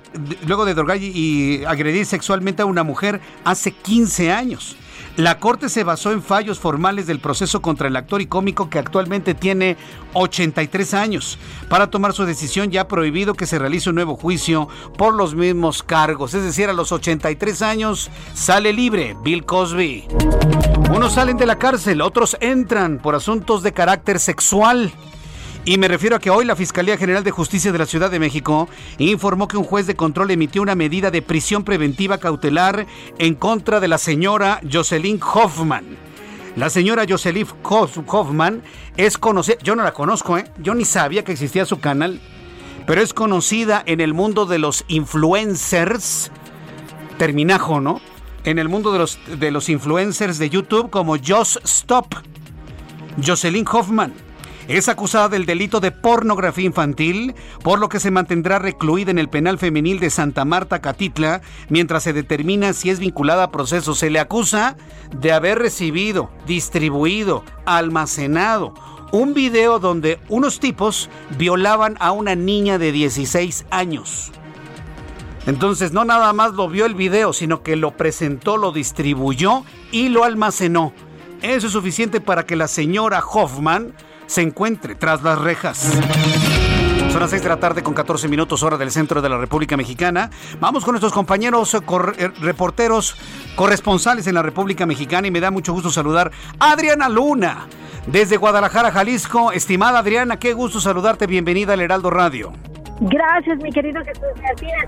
luego 0.46 0.64
de 0.64 0.74
drogar 0.74 0.98
y 1.00 1.64
agredir 1.66 2.06
sexualmente 2.06 2.62
a 2.62 2.66
una 2.66 2.82
mujer 2.82 3.20
hace 3.44 3.72
15 3.72 4.32
años. 4.32 4.76
La 5.16 5.38
corte 5.38 5.68
se 5.68 5.84
basó 5.84 6.10
en 6.10 6.24
fallos 6.24 6.58
formales 6.58 7.06
del 7.06 7.20
proceso 7.20 7.62
contra 7.62 7.86
el 7.86 7.94
actor 7.94 8.20
y 8.20 8.26
cómico 8.26 8.68
que 8.68 8.80
actualmente 8.80 9.34
tiene 9.34 9.76
83 10.12 10.92
años. 10.92 11.38
Para 11.68 11.88
tomar 11.88 12.14
su 12.14 12.24
decisión 12.24 12.72
ya 12.72 12.80
ha 12.80 12.88
prohibido 12.88 13.34
que 13.34 13.46
se 13.46 13.60
realice 13.60 13.90
un 13.90 13.94
nuevo 13.94 14.16
juicio 14.16 14.68
por 14.98 15.14
los 15.14 15.36
mismos 15.36 15.84
cargos. 15.84 16.34
Es 16.34 16.42
decir, 16.42 16.68
a 16.68 16.72
los 16.72 16.90
83 16.90 17.62
años 17.62 18.10
sale 18.34 18.72
libre 18.72 19.16
Bill 19.22 19.44
Cosby. 19.44 20.08
Unos 20.92 21.14
salen 21.14 21.36
de 21.36 21.46
la 21.46 21.58
cárcel, 21.58 22.00
otros 22.00 22.36
entran 22.40 22.98
por 22.98 23.14
asuntos 23.14 23.62
de 23.62 23.72
carácter 23.72 24.18
sexual. 24.18 24.92
Y 25.66 25.78
me 25.78 25.88
refiero 25.88 26.16
a 26.16 26.18
que 26.18 26.28
hoy 26.28 26.44
la 26.44 26.56
Fiscalía 26.56 26.99
General 26.99 27.25
de 27.25 27.30
Justicia 27.30 27.73
de 27.73 27.78
la 27.78 27.87
Ciudad 27.87 28.11
de 28.11 28.18
México 28.18 28.68
informó 28.99 29.49
que 29.49 29.56
un 29.56 29.64
juez 29.64 29.87
de 29.87 29.97
control 29.97 30.30
emitió 30.30 30.61
una 30.61 30.75
medida 30.75 31.11
de 31.11 31.23
prisión 31.23 31.64
preventiva 31.64 32.18
cautelar 32.18 32.87
en 33.18 33.35
contra 33.35 33.80
de 33.80 33.88
la 33.88 33.97
señora 33.97 34.61
Jocelyn 34.71 35.18
Hoffman. 35.23 35.97
La 36.56 36.68
señora 36.68 37.06
Jocelyn 37.09 37.47
Hoffman 37.62 38.62
es 38.99 39.16
conocida, 39.16 39.56
yo 39.62 39.75
no 39.75 39.83
la 39.83 39.94
conozco, 39.94 40.37
¿eh? 40.37 40.44
yo 40.59 40.75
ni 40.75 40.85
sabía 40.85 41.25
que 41.25 41.33
existía 41.33 41.64
su 41.64 41.80
canal, 41.80 42.21
pero 42.87 43.00
es 43.00 43.14
conocida 43.14 43.83
en 43.87 44.02
el 44.02 44.12
mundo 44.12 44.44
de 44.44 44.59
los 44.59 44.85
influencers, 44.88 46.30
terminajo, 47.16 47.80
¿no? 47.80 48.02
En 48.44 48.59
el 48.59 48.68
mundo 48.68 48.92
de 48.92 48.99
los, 48.99 49.18
de 49.38 49.50
los 49.50 49.71
influencers 49.71 50.38
de 50.38 50.50
YouTube 50.50 50.90
como 50.90 51.16
Just 51.16 51.56
Stop. 51.64 52.16
Jocelyn 53.25 53.64
Hoffman 53.66 54.12
es 54.68 54.88
acusada 54.88 55.28
del 55.28 55.47
delito 55.47 55.80
de 55.80 55.90
pornografía 55.90 56.64
infantil, 56.64 57.35
por 57.62 57.78
lo 57.78 57.88
que 57.88 58.00
se 58.00 58.11
mantendrá 58.11 58.59
recluida 58.59 59.11
en 59.11 59.18
el 59.18 59.28
penal 59.28 59.59
femenil 59.59 60.00
de 60.00 60.11
Santa 60.11 60.44
Marta, 60.44 60.80
Catitla, 60.80 61.42
mientras 61.68 62.02
se 62.02 62.12
determina 62.12 62.73
si 62.73 62.90
es 62.90 62.99
vinculada 62.99 63.44
a 63.44 63.50
procesos. 63.50 63.99
Se 63.99 64.11
le 64.11 64.21
acusa 64.21 64.76
de 65.16 65.33
haber 65.33 65.59
recibido, 65.59 66.30
distribuido, 66.47 67.44
almacenado 67.66 68.75
un 69.14 69.33
video 69.33 69.78
donde 69.78 70.18
unos 70.28 70.59
tipos 70.59 71.09
violaban 71.38 71.97
a 72.00 72.11
una 72.11 72.35
niña 72.35 72.78
de 72.78 72.90
16 72.90 73.66
años. 73.71 74.33
Entonces 75.47 75.92
no 75.92 76.04
nada 76.04 76.33
más 76.33 76.54
lo 76.54 76.68
vio 76.68 76.85
el 76.85 76.97
video, 76.97 77.33
sino 77.33 77.62
que 77.62 77.76
lo 77.76 77.97
presentó, 77.97 78.56
lo 78.56 78.73
distribuyó 78.73 79.62
y 79.92 80.09
lo 80.09 80.25
almacenó. 80.25 80.92
Eso 81.42 81.68
es 81.68 81.73
suficiente 81.73 82.21
para 82.21 82.44
que 82.44 82.56
la 82.56 82.66
señora 82.66 83.23
Hoffman 83.25 83.94
se 84.26 84.43
encuentre 84.43 84.95
tras 84.95 85.23
las 85.23 85.38
rejas. 85.38 86.00
Son 87.11 87.21
las 87.21 87.31
6 87.31 87.43
de 87.45 87.49
la 87.49 87.61
tarde 87.61 87.83
con 87.83 87.95
14 87.95 88.26
minutos 88.26 88.62
hora 88.64 88.76
del 88.76 88.90
centro 88.90 89.23
de 89.23 89.28
la 89.28 89.38
República 89.38 89.76
Mexicana. 89.76 90.31
Vamos 90.59 90.85
con 90.85 90.95
nuestros 90.95 91.12
compañeros 91.12 91.73
eh, 91.75 91.78
eh, 92.19 92.28
reporteros 92.40 93.16
corresponsales 93.54 94.26
en 94.26 94.35
la 94.35 94.43
República 94.43 94.85
Mexicana 94.85 95.28
y 95.28 95.31
me 95.31 95.40
da 95.40 95.52
mucho 95.52 95.73
gusto 95.73 95.90
saludar 95.90 96.33
a 96.59 96.73
Adriana 96.73 97.09
Luna 97.09 97.69
desde 98.09 98.37
Guadalajara, 98.37 98.90
Jalisco. 98.90 99.52
Estimada 99.52 100.00
Adriana, 100.00 100.38
qué 100.38 100.54
gusto 100.54 100.81
saludarte. 100.81 101.28
Bienvenida 101.28 101.75
al 101.75 101.83
Heraldo 101.83 102.11
Radio. 102.11 102.52
Gracias, 103.00 103.59
mi 103.62 103.71
querido 103.71 104.02
Jesús. 104.04 104.25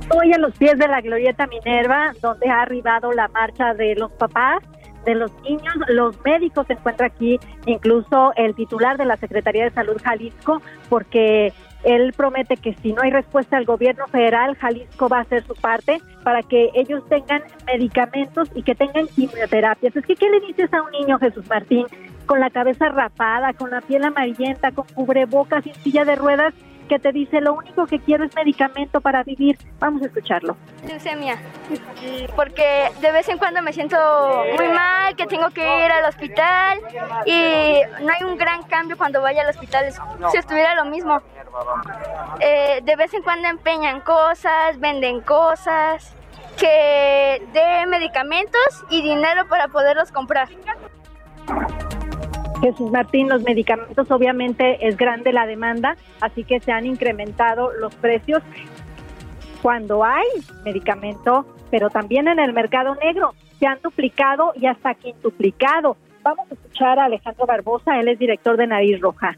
Estoy 0.01 0.33
a 0.33 0.39
los 0.39 0.53
pies 0.57 0.79
de 0.79 0.89
la 0.89 1.01
Glorieta 1.01 1.47
Minerva, 1.47 2.13
donde 2.21 2.49
ha 2.49 2.63
arribado 2.63 3.13
la 3.13 3.29
marcha 3.29 3.75
de 3.75 3.95
los 3.97 4.11
papás 4.13 4.63
de 5.07 5.15
los 5.15 5.33
niños. 5.43 5.75
Los 5.89 6.23
médicos 6.25 6.67
se 6.67 6.75
encuentra 6.75 7.07
aquí, 7.07 7.39
incluso 7.65 8.33
el 8.37 8.55
titular 8.55 8.99
de 8.99 9.07
la 9.07 9.17
Secretaría 9.17 9.65
de 9.65 9.71
Salud 9.71 9.97
Jalisco, 10.05 10.61
porque 10.91 11.55
él 11.85 12.13
promete 12.17 12.57
que 12.57 12.75
si 12.83 12.93
no 12.93 13.03
hay 13.03 13.11
respuesta 13.11 13.57
al 13.57 13.65
gobierno 13.65 14.07
federal, 14.09 14.57
Jalisco 14.57 15.09
va 15.09 15.19
a 15.19 15.21
hacer 15.23 15.45
su 15.45 15.55
parte 15.55 16.03
para 16.25 16.43
que 16.43 16.71
ellos 16.75 17.03
tengan 17.09 17.43
medicamentos 17.67 18.51
y 18.55 18.63
que 18.63 18.75
tengan 18.75 19.07
quimioterapias. 19.07 19.95
Es 19.95 20.05
que, 20.05 20.17
¿qué 20.17 20.29
le 20.29 20.41
dices 20.41 20.73
a 20.75 20.83
un 20.83 20.91
niño, 20.91 21.19
Jesús 21.19 21.49
Martín, 21.49 21.87
con 22.27 22.41
la 22.41 22.51
cabeza 22.51 22.89
rapada, 22.89 23.53
con 23.53 23.71
la 23.71 23.81
piel 23.81 24.05
amarillenta, 24.05 24.73
con 24.73 24.85
cubrebocas 24.95 25.65
y 25.67 25.73
silla 25.75 26.05
de 26.05 26.17
ruedas? 26.17 26.53
Que 26.87 26.99
te 26.99 27.13
dice 27.13 27.41
lo 27.41 27.55
único 27.55 27.87
que 27.87 27.99
quiero 27.99 28.25
es 28.25 28.35
medicamento 28.35 29.01
para 29.01 29.23
vivir. 29.23 29.59
Vamos 29.79 30.03
a 30.03 30.07
escucharlo. 30.07 30.57
Leucemia, 30.87 31.39
porque 32.35 32.91
de 33.01 33.13
vez 33.13 33.29
en 33.29 33.39
cuando 33.39 33.63
me 33.63 33.73
siento 33.73 33.97
muy 34.57 34.69
mal, 34.69 35.15
que 35.17 35.27
tengo 35.27 35.51
que 35.51 35.63
ir 35.63 35.93
al 35.93 36.05
hospital 36.05 36.81
y 37.27 37.81
no 38.03 38.13
hay 38.13 38.25
un 38.25 38.37
gran 38.37 38.63
cambio 38.65 38.97
cuando 38.97 39.21
vaya 39.21 39.43
al 39.43 39.51
hospital, 39.51 39.87
si 40.31 40.39
estuviera 40.39 40.75
lo 40.75 40.85
mismo. 40.85 41.21
Eh, 42.41 42.81
de 42.83 42.97
vez 42.97 43.15
en 43.15 43.23
cuando 43.23 43.49
empeñan 43.49 44.01
cosas, 44.01 44.79
venden 44.79 45.21
cosas, 45.21 46.15
que 46.57 47.43
de 47.53 47.87
medicamentos 47.87 48.85
y 48.91 49.03
dinero 49.03 49.47
para 49.49 49.69
poderlos 49.69 50.13
comprar. 50.13 50.49
Jesús 52.61 52.91
Martín, 52.91 53.29
los 53.29 53.43
medicamentos 53.43 54.11
obviamente 54.11 54.87
es 54.87 54.97
grande 54.97 55.33
la 55.33 55.47
demanda, 55.47 55.97
así 56.21 56.45
que 56.45 56.61
se 56.61 56.73
han 56.73 56.87
incrementado 56.87 57.73
los 57.73 57.95
precios 57.97 58.43
cuando 59.63 60.05
hay 60.05 60.27
medicamento, 60.65 61.47
pero 61.71 61.91
también 61.91 62.29
en 62.29 62.39
el 62.39 62.53
mercado 62.53 62.95
negro 62.95 63.35
se 63.59 63.67
han 63.67 63.79
duplicado 63.83 64.53
y 64.55 64.67
hasta 64.67 64.95
quintuplicado. 64.95 65.97
Vamos 66.23 66.51
a 66.51 66.55
escuchar 66.55 66.99
a 66.99 67.05
Alejandro 67.05 67.47
Barbosa, 67.47 67.99
él 68.01 68.09
es 68.09 68.19
director 68.19 68.57
de 68.57 68.67
Nariz 68.67 69.01
Roja. 69.01 69.37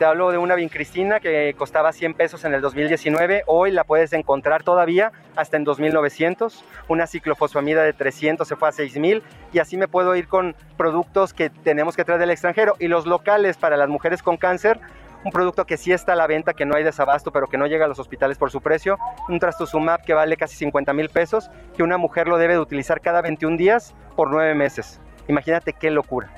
Te 0.00 0.06
hablo 0.06 0.30
de 0.30 0.38
una 0.38 0.54
vincristina 0.54 1.20
que 1.20 1.54
costaba 1.58 1.92
100 1.92 2.14
pesos 2.14 2.46
en 2.46 2.54
el 2.54 2.62
2019. 2.62 3.42
Hoy 3.46 3.70
la 3.70 3.84
puedes 3.84 4.14
encontrar 4.14 4.62
todavía 4.62 5.12
hasta 5.36 5.58
en 5.58 5.64
2900. 5.64 6.64
Una 6.88 7.06
ciclofosfamida 7.06 7.82
de 7.82 7.92
300 7.92 8.48
se 8.48 8.56
fue 8.56 8.70
a 8.70 8.72
6000. 8.72 9.22
Y 9.52 9.58
así 9.58 9.76
me 9.76 9.88
puedo 9.88 10.16
ir 10.16 10.26
con 10.26 10.56
productos 10.78 11.34
que 11.34 11.50
tenemos 11.50 11.96
que 11.96 12.06
traer 12.06 12.18
del 12.18 12.30
extranjero. 12.30 12.76
Y 12.78 12.88
los 12.88 13.04
locales 13.04 13.58
para 13.58 13.76
las 13.76 13.90
mujeres 13.90 14.22
con 14.22 14.38
cáncer, 14.38 14.80
un 15.22 15.32
producto 15.32 15.66
que 15.66 15.76
sí 15.76 15.92
está 15.92 16.14
a 16.14 16.16
la 16.16 16.26
venta, 16.26 16.54
que 16.54 16.64
no 16.64 16.76
hay 16.76 16.82
desabasto, 16.82 17.30
pero 17.30 17.46
que 17.48 17.58
no 17.58 17.66
llega 17.66 17.84
a 17.84 17.88
los 17.88 17.98
hospitales 17.98 18.38
por 18.38 18.50
su 18.50 18.62
precio, 18.62 18.96
un 19.28 19.38
trastuzumab 19.38 20.02
que 20.02 20.14
vale 20.14 20.38
casi 20.38 20.56
50 20.56 20.94
mil 20.94 21.10
pesos, 21.10 21.50
que 21.76 21.82
una 21.82 21.98
mujer 21.98 22.26
lo 22.26 22.38
debe 22.38 22.54
de 22.54 22.60
utilizar 22.60 23.02
cada 23.02 23.20
21 23.20 23.58
días 23.58 23.94
por 24.16 24.30
9 24.30 24.54
meses. 24.54 24.98
Imagínate 25.28 25.74
qué 25.74 25.90
locura. 25.90 26.30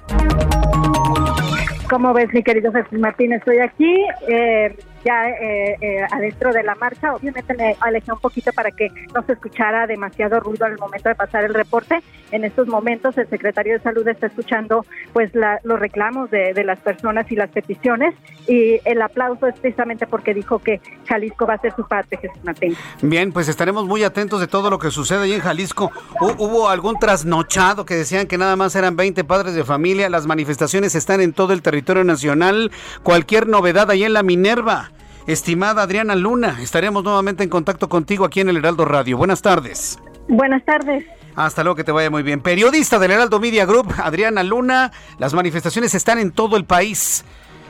¿Cómo 1.92 2.14
ves, 2.14 2.32
mi 2.32 2.42
querido 2.42 2.72
Jesús 2.72 2.99
Martín? 2.99 3.34
Estoy 3.34 3.58
aquí. 3.58 4.06
Eh, 4.26 4.75
ya 5.04 5.28
eh, 5.28 5.76
eh, 5.80 6.06
adentro 6.11 6.52
de 6.52 6.62
la 6.62 6.75
marcha. 6.75 7.14
Obviamente 7.14 7.54
me 7.54 7.76
alejé 7.80 8.12
un 8.12 8.21
poquito 8.21 8.52
para 8.52 8.71
que 8.71 8.88
no 9.14 9.23
se 9.23 9.32
escuchara 9.32 9.87
demasiado 9.87 10.40
ruido 10.40 10.66
al 10.66 10.78
momento 10.78 11.09
de 11.09 11.14
pasar 11.14 11.44
el 11.44 11.54
reporte. 11.54 12.02
En 12.30 12.44
estos 12.44 12.66
momentos 12.66 13.16
el 13.18 13.28
secretario 13.28 13.75
de 13.75 13.80
Salud 13.80 14.06
está 14.09 14.26
escuchando 14.26 14.87
pues 15.12 15.30
los 15.35 15.78
reclamos 15.78 16.30
de, 16.30 16.62
las 16.64 16.78
personas 16.80 17.30
y 17.30 17.37
las 17.37 17.50
peticiones 17.50 18.14
y 18.47 18.80
el 18.85 19.02
aplauso 19.02 19.49
es 19.49 19.59
precisamente 19.59 20.06
porque 20.06 20.32
dijo 20.32 20.59
que 20.59 20.80
Jalisco 21.06 21.47
va 21.47 21.54
a 21.54 21.59
ser 21.59 21.75
su 21.75 21.87
parte, 21.87 22.16
Jesús 22.16 22.42
Martín. 22.44 22.76
Bien, 23.02 23.32
pues 23.32 23.49
estaremos 23.49 23.85
muy 23.87 24.04
atentos 24.04 24.40
de 24.40 24.47
todo 24.47 24.71
lo 24.71 24.78
que 24.78 24.90
sucede 24.90 25.25
ahí 25.25 25.32
en 25.32 25.40
Jalisco. 25.40 25.90
¿Hubo 26.21 26.68
algún 26.68 26.99
trasnochado 26.99 27.85
que 27.85 27.94
decían 27.94 28.26
que 28.26 28.38
nada 28.38 28.56
más 28.56 28.76
eran 28.76 28.97
20 28.97 29.25
padres 29.25 29.54
de 29.54 29.64
familia? 29.64 30.09
Las 30.09 30.26
manifestaciones 30.26 30.94
están 30.94 31.21
en 31.21 31.32
todo 31.32 31.52
el 31.52 31.62
territorio 31.62 32.04
nacional. 32.04 32.71
Cualquier 33.02 33.49
novedad 33.49 33.90
ahí 33.90 34.04
en 34.04 34.12
la 34.12 34.23
Minerva. 34.23 34.91
Estimada 35.26 35.82
Adriana 35.82 36.16
Luna, 36.16 36.58
estaremos 36.60 37.04
nuevamente 37.04 37.44
en 37.44 37.48
contacto 37.48 37.88
contigo 37.88 38.24
aquí 38.24 38.40
en 38.40 38.48
el 38.48 38.56
Heraldo 38.56 38.84
Radio. 38.84 39.16
Buenas 39.16 39.40
tardes. 39.40 40.00
Buenas 40.28 40.64
tardes. 40.64 41.04
Hasta 41.37 41.62
luego, 41.62 41.76
que 41.76 41.85
te 41.85 41.92
vaya 41.92 42.11
muy 42.11 42.22
bien. 42.22 42.40
Periodista 42.40 42.98
del 42.98 43.12
Heraldo 43.12 43.38
Media 43.38 43.64
Group, 43.64 43.94
Adriana 44.02 44.42
Luna, 44.42 44.92
las 45.18 45.32
manifestaciones 45.32 45.94
están 45.94 46.18
en 46.18 46.32
todo 46.32 46.56
el 46.56 46.64
país. 46.64 47.24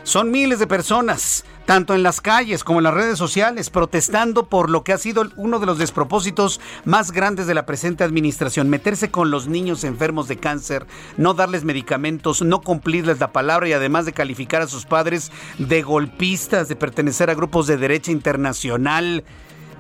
Son 0.05 0.33
miles 0.33 0.59
de 0.59 0.67
personas, 0.67 1.45
tanto 1.65 1.95
en 1.95 2.03
las 2.03 2.21
calles 2.21 2.65
como 2.65 2.81
en 2.81 2.85
las 2.85 2.95
redes 2.95 3.17
sociales, 3.17 3.71
protestando 3.71 4.47
por 4.47 4.69
lo 4.69 4.83
que 4.83 4.93
ha 4.93 4.99
sido 4.99 5.31
uno 5.37 5.61
de 5.61 5.67
los 5.67 5.79
despropósitos 5.79 6.61
más 6.85 7.13
grandes 7.13 7.47
de 7.47 7.55
la 7.55 7.67
presente 7.67 8.03
administración, 8.03 8.69
meterse 8.69 9.13
con 9.13 9.31
los 9.31 9.47
niños 9.47 9.85
enfermos 9.85 10.27
de 10.27 10.39
cáncer, 10.39 10.89
no 11.17 11.35
darles 11.35 11.63
medicamentos, 11.63 12.43
no 12.43 12.63
cumplirles 12.63 13.21
la 13.21 13.31
palabra 13.31 13.69
y 13.69 13.75
además 13.75 14.05
de 14.05 14.13
calificar 14.13 14.61
a 14.61 14.67
sus 14.67 14.87
padres 14.87 15.31
de 15.59 15.83
golpistas, 15.83 16.69
de 16.69 16.75
pertenecer 16.75 17.31
a 17.31 17.35
grupos 17.35 17.69
de 17.69 17.77
derecha 17.77 18.11
internacional 18.11 19.23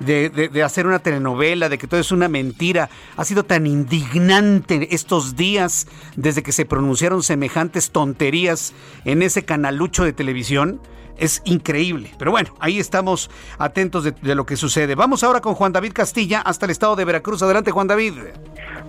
de, 0.03 0.63
hacer 0.63 0.87
una 0.87 0.99
telenovela, 0.99 1.69
de 1.69 1.79
que 1.79 1.87
todo 1.87 2.01
es 2.01 2.13
una 2.13 2.29
mentira. 2.29 2.89
Ha 3.17 3.25
sido 3.25 3.45
tan 3.45 3.67
indignante 3.67 4.95
estos 4.95 5.37
días 5.37 5.87
desde 6.17 6.43
que 6.43 6.53
se 6.53 6.65
pronunciaron 6.65 7.23
semejantes 7.23 7.91
tonterías 7.91 8.75
en 9.05 9.23
ese 9.23 9.45
canalucho 9.45 10.05
de 10.05 10.13
televisión. 10.13 10.81
Es 11.19 11.43
increíble. 11.45 12.11
Pero 12.19 12.31
bueno, 12.31 12.55
ahí 12.59 12.79
estamos 12.79 13.31
atentos 13.59 14.03
de, 14.05 14.13
de, 14.13 14.35
lo 14.35 14.47
que 14.47 14.57
sucede. 14.57 14.95
Vamos 14.95 15.23
ahora 15.23 15.41
con 15.41 15.55
Juan 15.55 15.73
David 15.73 15.93
Castilla 15.93 16.41
hasta 16.41 16.67
el 16.67 16.73
estado 16.73 16.97
de 16.97 17.05
Veracruz. 17.05 17.43
Adelante, 17.43 17.71
Juan 17.71 17.87
David. 17.87 18.15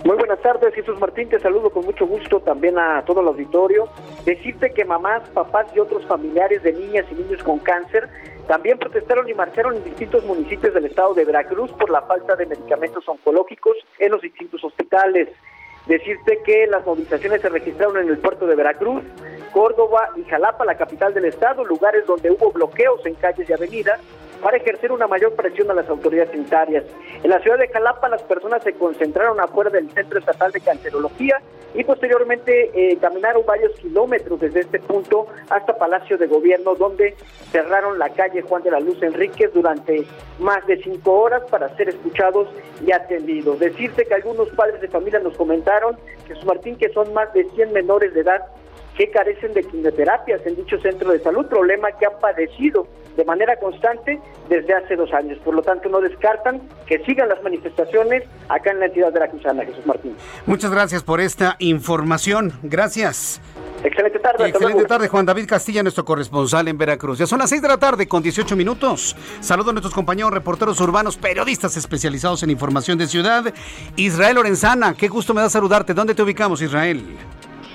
Muy 0.04 0.16
buenas 0.16 0.40
tardes, 0.40 0.74
Jesús 0.74 0.98
Martín. 0.98 1.28
Te 1.28 1.38
saludo 1.38 1.70
con 1.70 1.84
mucho 1.84 2.06
gusto 2.06 2.40
también 2.40 2.78
a 2.78 3.02
todo 3.04 3.20
el 3.20 3.28
auditorio. 3.28 3.88
Decirte 4.24 4.72
que 4.72 4.84
mamás, 4.84 5.28
papás 5.30 5.66
y 5.74 5.78
otros 5.78 6.04
familiares 6.06 6.62
de 6.62 6.72
niñas 6.72 7.06
y 7.10 7.14
niños 7.14 7.42
con 7.42 7.58
cáncer 7.58 8.08
también 8.46 8.78
protestaron 8.78 9.28
y 9.28 9.34
marcharon 9.34 9.76
en 9.76 9.84
distintos 9.84 10.24
municipios 10.24 10.74
del 10.74 10.86
estado 10.86 11.14
de 11.14 11.24
Veracruz 11.24 11.70
por 11.72 11.90
la 11.90 12.02
falta 12.02 12.36
de 12.36 12.46
medicamentos 12.46 13.08
oncológicos 13.08 13.76
en 13.98 14.12
los 14.12 14.20
distintos 14.20 14.62
hospitales. 14.64 15.28
Decirte 15.86 16.40
que 16.44 16.66
las 16.66 16.84
movilizaciones 16.84 17.42
se 17.42 17.48
registraron 17.48 17.98
en 17.98 18.08
el 18.08 18.18
puerto 18.18 18.46
de 18.46 18.54
Veracruz, 18.54 19.02
Córdoba 19.52 20.10
y 20.16 20.24
Jalapa, 20.24 20.64
la 20.64 20.76
capital 20.76 21.12
del 21.12 21.26
estado, 21.26 21.64
lugares 21.64 22.06
donde 22.06 22.30
hubo 22.30 22.52
bloqueos 22.52 23.04
en 23.04 23.14
calles 23.14 23.48
y 23.48 23.52
avenidas 23.52 24.00
para 24.44 24.58
ejercer 24.58 24.92
una 24.92 25.06
mayor 25.06 25.32
presión 25.32 25.70
a 25.70 25.74
las 25.74 25.88
autoridades 25.88 26.30
sanitarias. 26.30 26.84
En 27.22 27.30
la 27.30 27.40
ciudad 27.40 27.56
de 27.56 27.66
Jalapa 27.68 28.10
las 28.10 28.22
personas 28.24 28.62
se 28.62 28.74
concentraron 28.74 29.40
afuera 29.40 29.70
del 29.70 29.90
Centro 29.90 30.18
Estatal 30.18 30.52
de 30.52 30.60
Cancerología 30.60 31.40
y 31.72 31.82
posteriormente 31.82 32.70
eh, 32.74 32.98
caminaron 33.00 33.46
varios 33.46 33.72
kilómetros 33.80 34.38
desde 34.38 34.60
este 34.60 34.80
punto 34.80 35.28
hasta 35.48 35.78
Palacio 35.78 36.18
de 36.18 36.26
Gobierno, 36.26 36.74
donde 36.74 37.16
cerraron 37.52 37.98
la 37.98 38.10
calle 38.10 38.42
Juan 38.42 38.62
de 38.62 38.70
la 38.70 38.80
Luz 38.80 39.02
Enríquez 39.02 39.50
durante 39.54 40.04
más 40.38 40.66
de 40.66 40.76
cinco 40.82 41.20
horas 41.20 41.42
para 41.50 41.74
ser 41.76 41.88
escuchados 41.88 42.46
y 42.86 42.92
atendidos. 42.92 43.58
Decirte 43.58 44.04
que 44.04 44.12
algunos 44.12 44.50
padres 44.50 44.78
de 44.82 44.88
familia 44.88 45.20
nos 45.20 45.38
comentaron, 45.38 45.96
Jesús 46.28 46.44
Martín, 46.44 46.76
que 46.76 46.90
son 46.90 47.14
más 47.14 47.32
de 47.32 47.44
100 47.54 47.72
menores 47.72 48.12
de 48.12 48.20
edad 48.20 48.42
que 48.96 49.10
carecen 49.10 49.52
de 49.54 49.64
quimioterapias 49.64 50.40
en 50.46 50.56
dicho 50.56 50.78
centro 50.80 51.10
de 51.10 51.20
salud, 51.20 51.46
problema 51.46 51.90
que 51.92 52.06
han 52.06 52.18
padecido 52.20 52.86
de 53.16 53.24
manera 53.24 53.56
constante 53.56 54.20
desde 54.48 54.74
hace 54.74 54.96
dos 54.96 55.12
años. 55.12 55.38
Por 55.44 55.54
lo 55.54 55.62
tanto, 55.62 55.88
no 55.88 56.00
descartan 56.00 56.62
que 56.86 56.98
sigan 57.04 57.28
las 57.28 57.42
manifestaciones 57.42 58.24
acá 58.48 58.70
en 58.70 58.80
la 58.80 58.86
entidad 58.86 59.12
de 59.12 59.20
la 59.20 59.28
Cruzana, 59.28 59.64
Jesús 59.64 59.86
Martín. 59.86 60.16
Muchas 60.46 60.70
gracias 60.70 61.02
por 61.02 61.20
esta 61.20 61.56
información. 61.58 62.52
Gracias. 62.62 63.40
Excelente 63.84 64.18
tarde. 64.18 64.48
Excelente 64.48 64.84
tarde, 64.84 65.08
Juan 65.08 65.26
David 65.26 65.46
Castilla, 65.46 65.82
nuestro 65.82 66.04
corresponsal 66.04 66.68
en 66.68 66.78
Veracruz. 66.78 67.18
Ya 67.18 67.26
son 67.26 67.38
las 67.38 67.50
6 67.50 67.62
de 67.62 67.68
la 67.68 67.76
tarde 67.76 68.08
con 68.08 68.22
18 68.22 68.56
minutos. 68.56 69.14
Saludo 69.40 69.70
a 69.70 69.72
nuestros 69.74 69.94
compañeros 69.94 70.32
reporteros 70.32 70.80
urbanos, 70.80 71.16
periodistas 71.16 71.76
especializados 71.76 72.42
en 72.42 72.50
información 72.50 72.96
de 72.96 73.06
ciudad. 73.06 73.52
Israel 73.96 74.36
Lorenzana, 74.36 74.94
qué 74.94 75.08
gusto 75.08 75.34
me 75.34 75.42
da 75.42 75.50
saludarte. 75.50 75.92
¿Dónde 75.92 76.14
te 76.14 76.22
ubicamos, 76.22 76.62
Israel? 76.62 77.04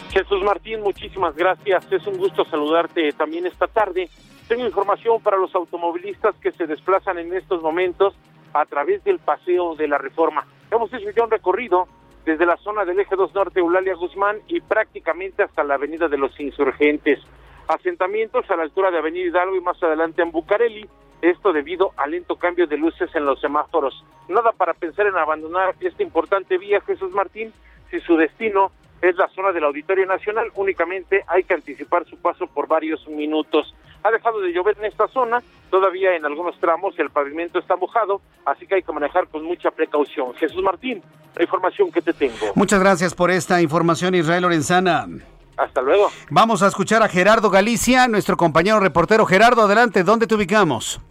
Jesús 0.09 0.41
Martín, 0.43 0.81
muchísimas 0.81 1.35
gracias. 1.35 1.91
Es 1.91 2.05
un 2.07 2.17
gusto 2.17 2.43
saludarte 2.45 3.11
también 3.13 3.45
esta 3.45 3.67
tarde. 3.67 4.09
Tengo 4.47 4.65
información 4.65 5.21
para 5.21 5.37
los 5.37 5.53
automovilistas 5.53 6.35
que 6.37 6.51
se 6.51 6.65
desplazan 6.65 7.19
en 7.19 7.31
estos 7.33 7.61
momentos 7.61 8.15
a 8.53 8.65
través 8.65 9.03
del 9.03 9.19
paseo 9.19 9.75
de 9.75 9.87
la 9.87 9.99
reforma. 9.99 10.47
Hemos 10.71 10.91
hecho 10.91 11.11
ya 11.11 11.23
un 11.23 11.29
recorrido 11.29 11.87
desde 12.25 12.47
la 12.47 12.57
zona 12.57 12.85
del 12.85 12.99
eje 12.99 13.15
2 13.15 13.35
norte 13.35 13.59
Eulalia 13.59 13.93
Guzmán 13.93 14.37
y 14.47 14.61
prácticamente 14.61 15.43
hasta 15.43 15.63
la 15.63 15.75
avenida 15.75 16.07
de 16.07 16.17
los 16.17 16.37
insurgentes. 16.39 17.19
Asentamientos 17.67 18.49
a 18.49 18.55
la 18.55 18.63
altura 18.63 18.89
de 18.89 18.97
Avenida 18.97 19.27
Hidalgo 19.27 19.55
y 19.55 19.61
más 19.61 19.81
adelante 19.83 20.23
en 20.23 20.31
Bucareli, 20.31 20.89
esto 21.21 21.53
debido 21.53 21.91
al 21.97 22.11
lento 22.11 22.35
cambio 22.35 22.65
de 22.65 22.77
luces 22.77 23.13
en 23.13 23.25
los 23.25 23.39
semáforos. 23.39 24.03
Nada 24.27 24.51
para 24.53 24.73
pensar 24.73 25.05
en 25.05 25.17
abandonar 25.17 25.75
este 25.79 26.01
importante 26.01 26.57
vía, 26.57 26.81
Jesús 26.81 27.11
Martín, 27.11 27.53
si 27.91 27.99
su 27.99 28.17
destino 28.17 28.71
es 29.01 29.15
la 29.15 29.27
zona 29.29 29.51
del 29.51 29.63
Auditorio 29.63 30.05
Nacional, 30.05 30.51
únicamente 30.55 31.23
hay 31.27 31.43
que 31.43 31.53
anticipar 31.53 32.05
su 32.05 32.17
paso 32.17 32.47
por 32.47 32.67
varios 32.67 33.07
minutos. 33.07 33.73
Ha 34.03 34.11
dejado 34.11 34.39
de 34.41 34.53
llover 34.53 34.77
en 34.79 34.85
esta 34.85 35.07
zona, 35.07 35.41
todavía 35.69 36.15
en 36.15 36.25
algunos 36.25 36.57
tramos 36.59 36.97
el 36.99 37.09
pavimento 37.09 37.59
está 37.59 37.75
mojado, 37.75 38.21
así 38.45 38.65
que 38.65 38.75
hay 38.75 38.83
que 38.83 38.91
manejar 38.91 39.27
con 39.27 39.43
mucha 39.43 39.71
precaución. 39.71 40.33
Jesús 40.35 40.63
Martín, 40.63 41.01
la 41.35 41.43
información 41.43 41.91
que 41.91 42.01
te 42.01 42.13
tengo. 42.13 42.53
Muchas 42.55 42.79
gracias 42.79 43.13
por 43.13 43.31
esta 43.31 43.61
información, 43.61 44.15
Israel 44.15 44.43
Lorenzana. 44.43 45.07
Hasta 45.57 45.81
luego. 45.81 46.09
Vamos 46.29 46.63
a 46.63 46.67
escuchar 46.67 47.03
a 47.03 47.09
Gerardo 47.09 47.49
Galicia, 47.49 48.07
nuestro 48.07 48.37
compañero 48.37 48.79
reportero. 48.79 49.25
Gerardo, 49.25 49.63
adelante, 49.63 50.03
¿dónde 50.03 50.25
te 50.25 50.35
ubicamos? 50.35 51.01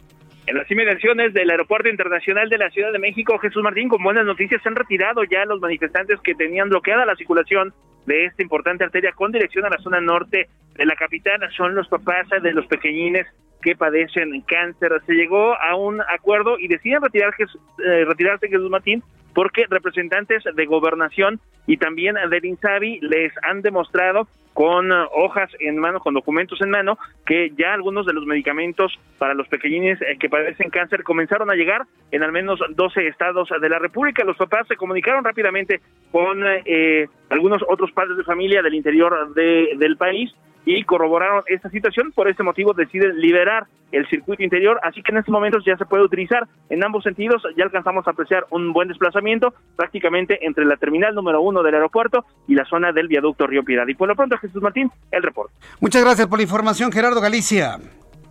En 0.49 0.57
las 0.57 0.71
inmediaciones 0.71 1.35
del 1.35 1.51
Aeropuerto 1.51 1.91
Internacional 1.91 2.49
de 2.49 2.57
la 2.57 2.71
Ciudad 2.71 2.91
de 2.91 2.99
México, 2.99 3.39
Jesús 3.39 3.63
Martín, 3.63 3.91
con 3.91 4.03
buenas 4.03 4.25
noticias, 4.25 4.63
se 4.63 4.69
han 4.71 4.77
retirado 4.77 5.23
ya 5.25 5.45
los 5.45 5.61
manifestantes 5.61 6.19
que 6.23 6.35
tenían 6.35 6.71
bloqueada 6.71 7.05
la 7.05 7.17
circulación 7.17 7.75
de 8.07 8.25
esta 8.25 8.43
importante 8.43 8.83
arteria 8.83 9.13
con 9.13 9.31
dirección 9.31 9.67
a 9.67 9.69
la 9.69 9.77
zona 9.77 10.01
norte 10.01 10.49
de 10.75 10.87
la 10.87 10.97
capital. 10.97 11.47
Son 11.55 11.75
los 11.75 11.87
papás 11.89 12.29
de 12.43 12.53
los 12.55 12.67
pequeñines 12.67 13.27
que 13.61 13.77
padecen 13.77 14.41
cáncer. 14.41 14.91
Se 15.05 15.13
llegó 15.13 15.55
a 15.55 15.77
un 15.77 16.01
acuerdo 16.01 16.59
y 16.59 16.67
deciden 16.67 17.03
retirar, 17.03 17.35
eh, 17.39 18.07
retirarse 18.07 18.49
Jesús 18.49 18.71
Martín 18.71 19.03
porque 19.35 19.67
representantes 19.69 20.45
de 20.45 20.65
gobernación 20.65 21.41
y 21.67 21.77
también 21.77 22.15
del 22.31 22.45
INSABI 22.47 23.01
les 23.03 23.35
han 23.43 23.61
demostrado 23.61 24.27
con 24.59 24.91
hojas 24.91 25.53
en 25.61 25.79
mano, 25.79 26.01
con 26.01 26.15
documentos 26.15 26.61
en 26.61 26.71
mano, 26.71 26.99
que 27.25 27.53
ya 27.57 27.75
algunos 27.75 28.07
de 28.07 28.13
los 28.13 28.27
medicamentos 28.27 28.93
para 29.17 29.33
los 29.33 29.47
pequeñines 29.47 30.03
eh, 30.03 30.17
que 30.19 30.29
padecen 30.29 30.69
cáncer 30.71 31.05
comenzaron 31.05 31.49
a 31.49 31.55
llegar 31.55 31.83
en 32.11 32.25
al 32.25 32.33
menos 32.33 32.59
12 32.71 33.07
estados 33.07 33.51
de 33.61 33.69
la 33.69 33.79
República. 33.79 34.25
Los 34.25 34.37
papás 34.37 34.67
se 34.67 34.75
comunicaron 34.75 35.23
rápidamente 35.23 35.81
con 36.11 36.43
eh, 36.45 37.07
algunos 37.31 37.63
otros 37.69 37.93
padres 37.93 38.17
de 38.17 38.25
familia 38.25 38.61
del 38.61 38.75
interior 38.75 39.33
de, 39.33 39.77
del 39.79 39.97
país 39.97 40.35
y 40.69 40.85
corroboraron 40.85 41.43
esta 41.47 41.71
situación. 41.71 42.13
Por 42.13 42.29
este 42.29 42.43
motivo 42.43 42.75
deciden 42.75 43.19
liberar 43.19 43.67
el 43.91 44.07
circuito 44.09 44.43
interior, 44.43 44.79
así 44.83 45.03
que 45.03 45.13
en 45.13 45.19
estos 45.19 45.33
momentos 45.33 45.65
ya 45.65 45.79
se 45.79 45.87
puede 45.87 46.05
utilizar 46.05 46.47
en 46.69 46.85
ambos 46.85 47.05
sentidos. 47.05 47.43
Ya 47.57 47.65
alcanzamos 47.65 48.07
a 48.07 48.11
apreciar 48.11 48.45
un 48.51 48.75
buen 48.75 48.89
desplazamiento 48.89 49.55
prácticamente 49.77 50.47
entre 50.47 50.67
la 50.67 50.77
terminal 50.77 51.15
número 51.15 51.41
uno 51.41 51.63
del 51.63 51.75
aeropuerto 51.75 52.27
y 52.47 52.55
la 52.55 52.67
zona 52.67 52.93
del 52.93 53.09
viaducto 53.09 53.47
Río 53.47 53.63
Piedad. 53.63 53.87
Y 53.89 53.95
por 53.95 54.09
lo 54.09 54.15
pronto, 54.15 54.37
Jesús 54.37 54.61
Martín, 54.61 54.91
el 55.11 55.23
reporte. 55.23 55.55
Muchas 55.81 56.05
gracias 56.05 56.27
por 56.27 56.39
la 56.39 56.43
información, 56.43 56.93
Gerardo 56.93 57.23
Galicia. 57.23 57.79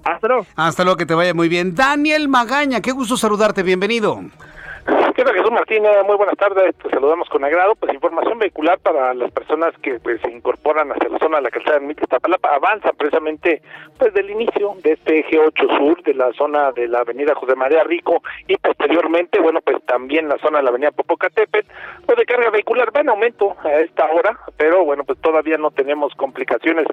Hasta 0.04 0.28
luego. 0.28 0.45
Hasta 0.56 0.84
luego, 0.84 0.97
que 0.97 1.08
te 1.08 1.15
vaya 1.15 1.34
muy 1.34 1.50
bien. 1.50 1.73
Daniel 1.73 2.30
Magaña, 2.30 2.82
qué 2.82 2.91
gusto 2.91 3.17
saludarte, 3.17 3.63
bienvenido. 3.63 4.21
¿Qué 4.88 5.23
tal 5.23 5.34
Jesús 5.34 5.52
Martínez? 5.52 5.91
Muy 6.06 6.15
buenas 6.15 6.38
tardes, 6.38 6.76
te 6.76 6.89
saludamos 6.89 7.28
con 7.30 7.43
agrado. 7.43 7.76
Pues 7.76 7.93
información 7.93 8.39
vehicular 8.39 8.80
para 8.80 9.13
las 9.13 9.32
personas 9.32 9.73
que 9.82 10.00
pues 10.00 10.21
se 10.21 10.32
incorporan 10.32 10.91
hacia 10.91 11.10
la 11.10 11.19
zona 11.19 11.38
de 11.38 11.43
la 11.43 11.50
calzada 11.50 11.80
de 11.80 11.91
Iztapalapa, 11.91 12.56
avanza 12.56 12.93
precisamente 12.93 13.62
pues 13.97 14.13
del 14.13 14.30
inicio 14.30 14.76
de 14.84 14.93
este 14.93 15.19
eje 15.19 15.39
8 15.39 15.67
sur, 15.78 16.04
de 16.04 16.13
la 16.13 16.32
zona 16.34 16.71
de 16.71 16.88
la 16.88 17.00
avenida 17.00 17.36
José 17.36 17.56
María 17.56 17.84
Rico 17.84 18.21
y 18.47 18.56
posteriormente, 18.58 19.41
bueno, 19.41 19.60
pues 19.62 19.84
también 19.86 20.30
la 20.30 20.38
zona 20.38 20.60
de 20.60 20.63
la 20.63 20.69
avenida 20.69 20.91
Popocatépetl, 20.91 21.67
pues 22.06 22.17
de 22.17 22.26
carga 22.26 22.50
vehicular 22.52 22.95
va 22.95 23.02
en 23.02 23.10
aumento 23.10 23.58
a 23.63 23.73
esta 23.80 24.06
hora, 24.12 24.39
pero 24.56 24.86
bueno, 24.86 25.04
pues 25.04 25.19
todavía 25.19 25.58
no 25.58 25.71
tenemos 25.71 26.13
complicaciones 26.15 26.86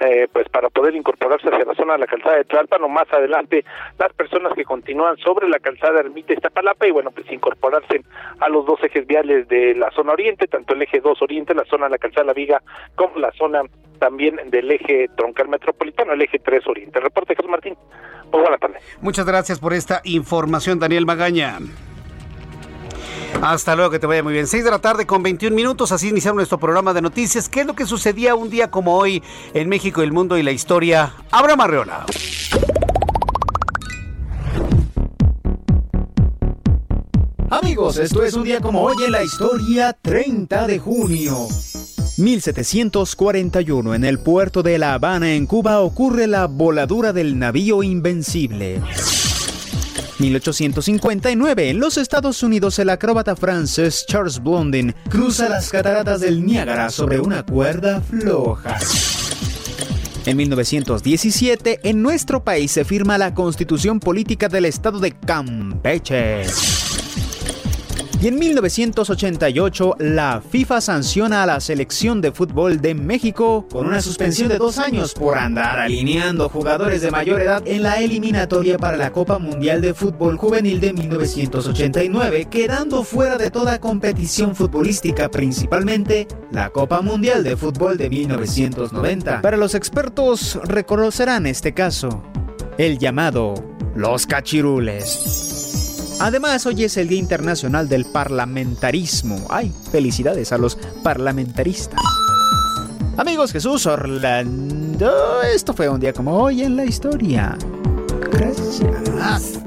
eh, 0.00 0.26
pues 0.32 0.48
para 0.48 0.70
poder 0.70 0.94
incorporarse 0.94 1.48
hacia 1.48 1.64
la 1.64 1.74
zona 1.74 1.94
de 1.94 1.98
la 1.98 2.06
calzada 2.06 2.36
de 2.36 2.44
Tlalpan 2.44 2.84
o 2.84 2.88
más 2.88 3.12
adelante 3.12 3.64
las 3.98 4.12
personas 4.14 4.54
que 4.54 4.64
continúan 4.64 5.16
sobre 5.18 5.48
la 5.48 5.58
calzada 5.58 5.94
de 5.94 6.00
Ermita 6.00 6.32
y 6.32 6.90
bueno, 6.90 7.10
pues 7.10 7.30
incorporarse 7.42 8.02
a 8.38 8.48
los 8.48 8.64
dos 8.64 8.78
ejes 8.84 9.06
viales 9.06 9.48
de 9.48 9.74
la 9.74 9.90
zona 9.90 10.12
oriente, 10.12 10.46
tanto 10.46 10.74
el 10.74 10.82
eje 10.82 11.00
2 11.00 11.20
oriente, 11.22 11.54
la 11.54 11.64
zona 11.64 11.86
de 11.86 11.90
la 11.90 11.98
calzada 11.98 12.26
la 12.26 12.32
Viga, 12.32 12.62
como 12.94 13.18
la 13.18 13.32
zona 13.32 13.62
también 13.98 14.38
del 14.46 14.70
eje 14.70 15.08
troncal 15.16 15.48
metropolitano, 15.48 16.12
el 16.12 16.22
eje 16.22 16.38
3 16.38 16.66
oriente. 16.68 17.00
Reporte 17.00 17.34
Jesús 17.34 17.50
Martín. 17.50 17.76
Muy 18.32 18.40
buena 18.40 18.58
tarde. 18.58 18.78
Muchas 19.00 19.26
gracias 19.26 19.58
por 19.58 19.72
esta 19.72 20.00
información, 20.04 20.78
Daniel 20.78 21.04
Magaña. 21.04 21.58
Hasta 23.40 23.74
luego, 23.74 23.90
que 23.90 23.98
te 23.98 24.06
vaya 24.06 24.22
muy 24.22 24.32
bien. 24.32 24.46
6 24.46 24.64
de 24.64 24.70
la 24.70 24.80
tarde 24.80 25.06
con 25.06 25.22
21 25.22 25.54
minutos, 25.54 25.90
así 25.90 26.10
iniciamos 26.10 26.36
nuestro 26.36 26.58
programa 26.58 26.94
de 26.94 27.02
noticias. 27.02 27.48
¿Qué 27.48 27.60
es 27.60 27.66
lo 27.66 27.74
que 27.74 27.86
sucedía 27.86 28.34
un 28.34 28.50
día 28.50 28.70
como 28.70 28.96
hoy 28.96 29.22
en 29.54 29.68
México, 29.68 30.02
el 30.02 30.12
mundo 30.12 30.38
y 30.38 30.42
la 30.42 30.52
historia? 30.52 31.12
Abraham 31.30 31.62
Arreola. 31.62 32.06
Amigos, 37.52 37.98
esto 37.98 38.22
es 38.22 38.32
un 38.32 38.44
día 38.44 38.60
como 38.62 38.80
hoy 38.80 38.96
en 39.04 39.12
la 39.12 39.22
historia, 39.22 39.92
30 39.92 40.66
de 40.66 40.78
junio. 40.78 41.36
1741, 42.16 43.94
en 43.94 44.04
el 44.04 44.18
puerto 44.20 44.62
de 44.62 44.78
La 44.78 44.94
Habana, 44.94 45.34
en 45.34 45.44
Cuba, 45.44 45.80
ocurre 45.80 46.26
la 46.26 46.46
voladura 46.46 47.12
del 47.12 47.38
navío 47.38 47.82
Invencible. 47.82 48.80
1859, 50.18 51.68
en 51.68 51.78
los 51.78 51.98
Estados 51.98 52.42
Unidos, 52.42 52.78
el 52.78 52.88
acróbata 52.88 53.36
francés 53.36 54.06
Charles 54.08 54.42
Blondin 54.42 54.94
cruza 55.10 55.50
las 55.50 55.68
cataratas 55.68 56.22
del 56.22 56.46
Niágara 56.46 56.88
sobre 56.88 57.20
una 57.20 57.44
cuerda 57.44 58.00
floja. 58.00 58.78
En 60.24 60.38
1917, 60.38 61.80
en 61.82 62.00
nuestro 62.00 62.44
país 62.44 62.72
se 62.72 62.86
firma 62.86 63.18
la 63.18 63.34
Constitución 63.34 64.00
Política 64.00 64.48
del 64.48 64.64
Estado 64.64 65.00
de 65.00 65.12
Campeche. 65.12 66.46
Y 68.22 68.28
en 68.28 68.38
1988, 68.38 69.96
la 69.98 70.40
FIFA 70.48 70.80
sanciona 70.80 71.42
a 71.42 71.46
la 71.46 71.58
selección 71.58 72.20
de 72.20 72.30
fútbol 72.30 72.80
de 72.80 72.94
México 72.94 73.66
con 73.68 73.88
una 73.88 74.00
suspensión 74.00 74.48
de 74.48 74.58
dos 74.58 74.78
años 74.78 75.12
por 75.12 75.36
andar 75.36 75.80
alineando 75.80 76.48
jugadores 76.48 77.02
de 77.02 77.10
mayor 77.10 77.40
edad 77.40 77.64
en 77.66 77.82
la 77.82 77.96
eliminatoria 77.96 78.78
para 78.78 78.96
la 78.96 79.10
Copa 79.10 79.40
Mundial 79.40 79.80
de 79.80 79.92
Fútbol 79.92 80.36
Juvenil 80.36 80.78
de 80.78 80.92
1989, 80.92 82.46
quedando 82.48 83.02
fuera 83.02 83.38
de 83.38 83.50
toda 83.50 83.80
competición 83.80 84.54
futbolística, 84.54 85.28
principalmente 85.28 86.28
la 86.52 86.70
Copa 86.70 87.00
Mundial 87.00 87.42
de 87.42 87.56
Fútbol 87.56 87.98
de 87.98 88.08
1990. 88.08 89.42
Para 89.42 89.56
los 89.56 89.74
expertos 89.74 90.60
reconocerán 90.62 91.48
este 91.48 91.74
caso, 91.74 92.22
el 92.78 92.98
llamado 92.98 93.54
los 93.96 94.28
cachirules. 94.28 95.71
Además, 96.22 96.64
hoy 96.66 96.84
es 96.84 96.96
el 96.98 97.08
Día 97.08 97.18
Internacional 97.18 97.88
del 97.88 98.04
Parlamentarismo. 98.04 99.44
¡Ay! 99.50 99.72
Felicidades 99.90 100.52
a 100.52 100.56
los 100.56 100.76
parlamentaristas. 101.02 102.00
Amigos, 103.16 103.50
Jesús 103.50 103.86
Orlando, 103.86 105.42
esto 105.42 105.74
fue 105.74 105.88
un 105.88 105.98
día 105.98 106.12
como 106.12 106.40
hoy 106.40 106.62
en 106.62 106.76
la 106.76 106.84
historia. 106.84 107.58
Gracias. 108.30 109.58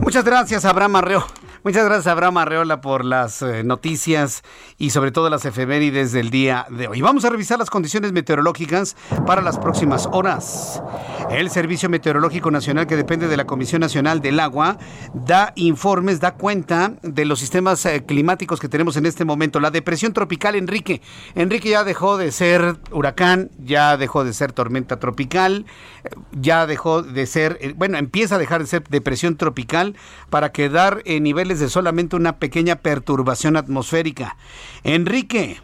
Muchas 0.00 0.24
gracias, 0.24 0.64
Abraham 0.64 0.96
Arreo. 0.96 1.26
Muchas 1.64 1.86
gracias, 1.86 2.08
Abraham 2.08 2.36
Arreola, 2.36 2.82
por 2.82 3.06
las 3.06 3.40
eh, 3.40 3.64
noticias 3.64 4.42
y 4.76 4.90
sobre 4.90 5.12
todo 5.12 5.30
las 5.30 5.46
efemérides 5.46 6.12
del 6.12 6.28
día 6.28 6.66
de 6.68 6.88
hoy. 6.88 7.00
Vamos 7.00 7.24
a 7.24 7.30
revisar 7.30 7.58
las 7.58 7.70
condiciones 7.70 8.12
meteorológicas 8.12 8.96
para 9.26 9.40
las 9.40 9.58
próximas 9.58 10.06
horas. 10.12 10.82
El 11.30 11.48
Servicio 11.48 11.88
Meteorológico 11.88 12.50
Nacional, 12.50 12.86
que 12.86 12.96
depende 12.96 13.28
de 13.28 13.38
la 13.38 13.46
Comisión 13.46 13.80
Nacional 13.80 14.20
del 14.20 14.40
Agua, 14.40 14.76
da 15.14 15.54
informes, 15.56 16.20
da 16.20 16.34
cuenta 16.34 16.96
de 17.00 17.24
los 17.24 17.40
sistemas 17.40 17.86
eh, 17.86 18.04
climáticos 18.04 18.60
que 18.60 18.68
tenemos 18.68 18.98
en 18.98 19.06
este 19.06 19.24
momento. 19.24 19.58
La 19.58 19.70
depresión 19.70 20.12
tropical 20.12 20.56
Enrique. 20.56 21.00
Enrique 21.34 21.70
ya 21.70 21.82
dejó 21.82 22.18
de 22.18 22.30
ser 22.30 22.76
huracán, 22.90 23.50
ya 23.58 23.96
dejó 23.96 24.22
de 24.22 24.34
ser 24.34 24.52
tormenta 24.52 24.98
tropical, 24.98 25.64
eh, 26.04 26.10
ya 26.32 26.66
dejó 26.66 27.02
de 27.02 27.24
ser, 27.24 27.74
bueno, 27.78 27.96
empieza 27.96 28.34
a 28.34 28.38
dejar 28.38 28.60
de 28.60 28.66
ser 28.66 28.84
depresión 28.86 29.38
tropical 29.38 29.96
para 30.28 30.52
quedar 30.52 31.00
en 31.06 31.22
niveles 31.22 31.53
de 31.60 31.68
solamente 31.68 32.16
una 32.16 32.38
pequeña 32.38 32.76
perturbación 32.76 33.56
atmosférica. 33.56 34.36
Enrique, 34.82 35.60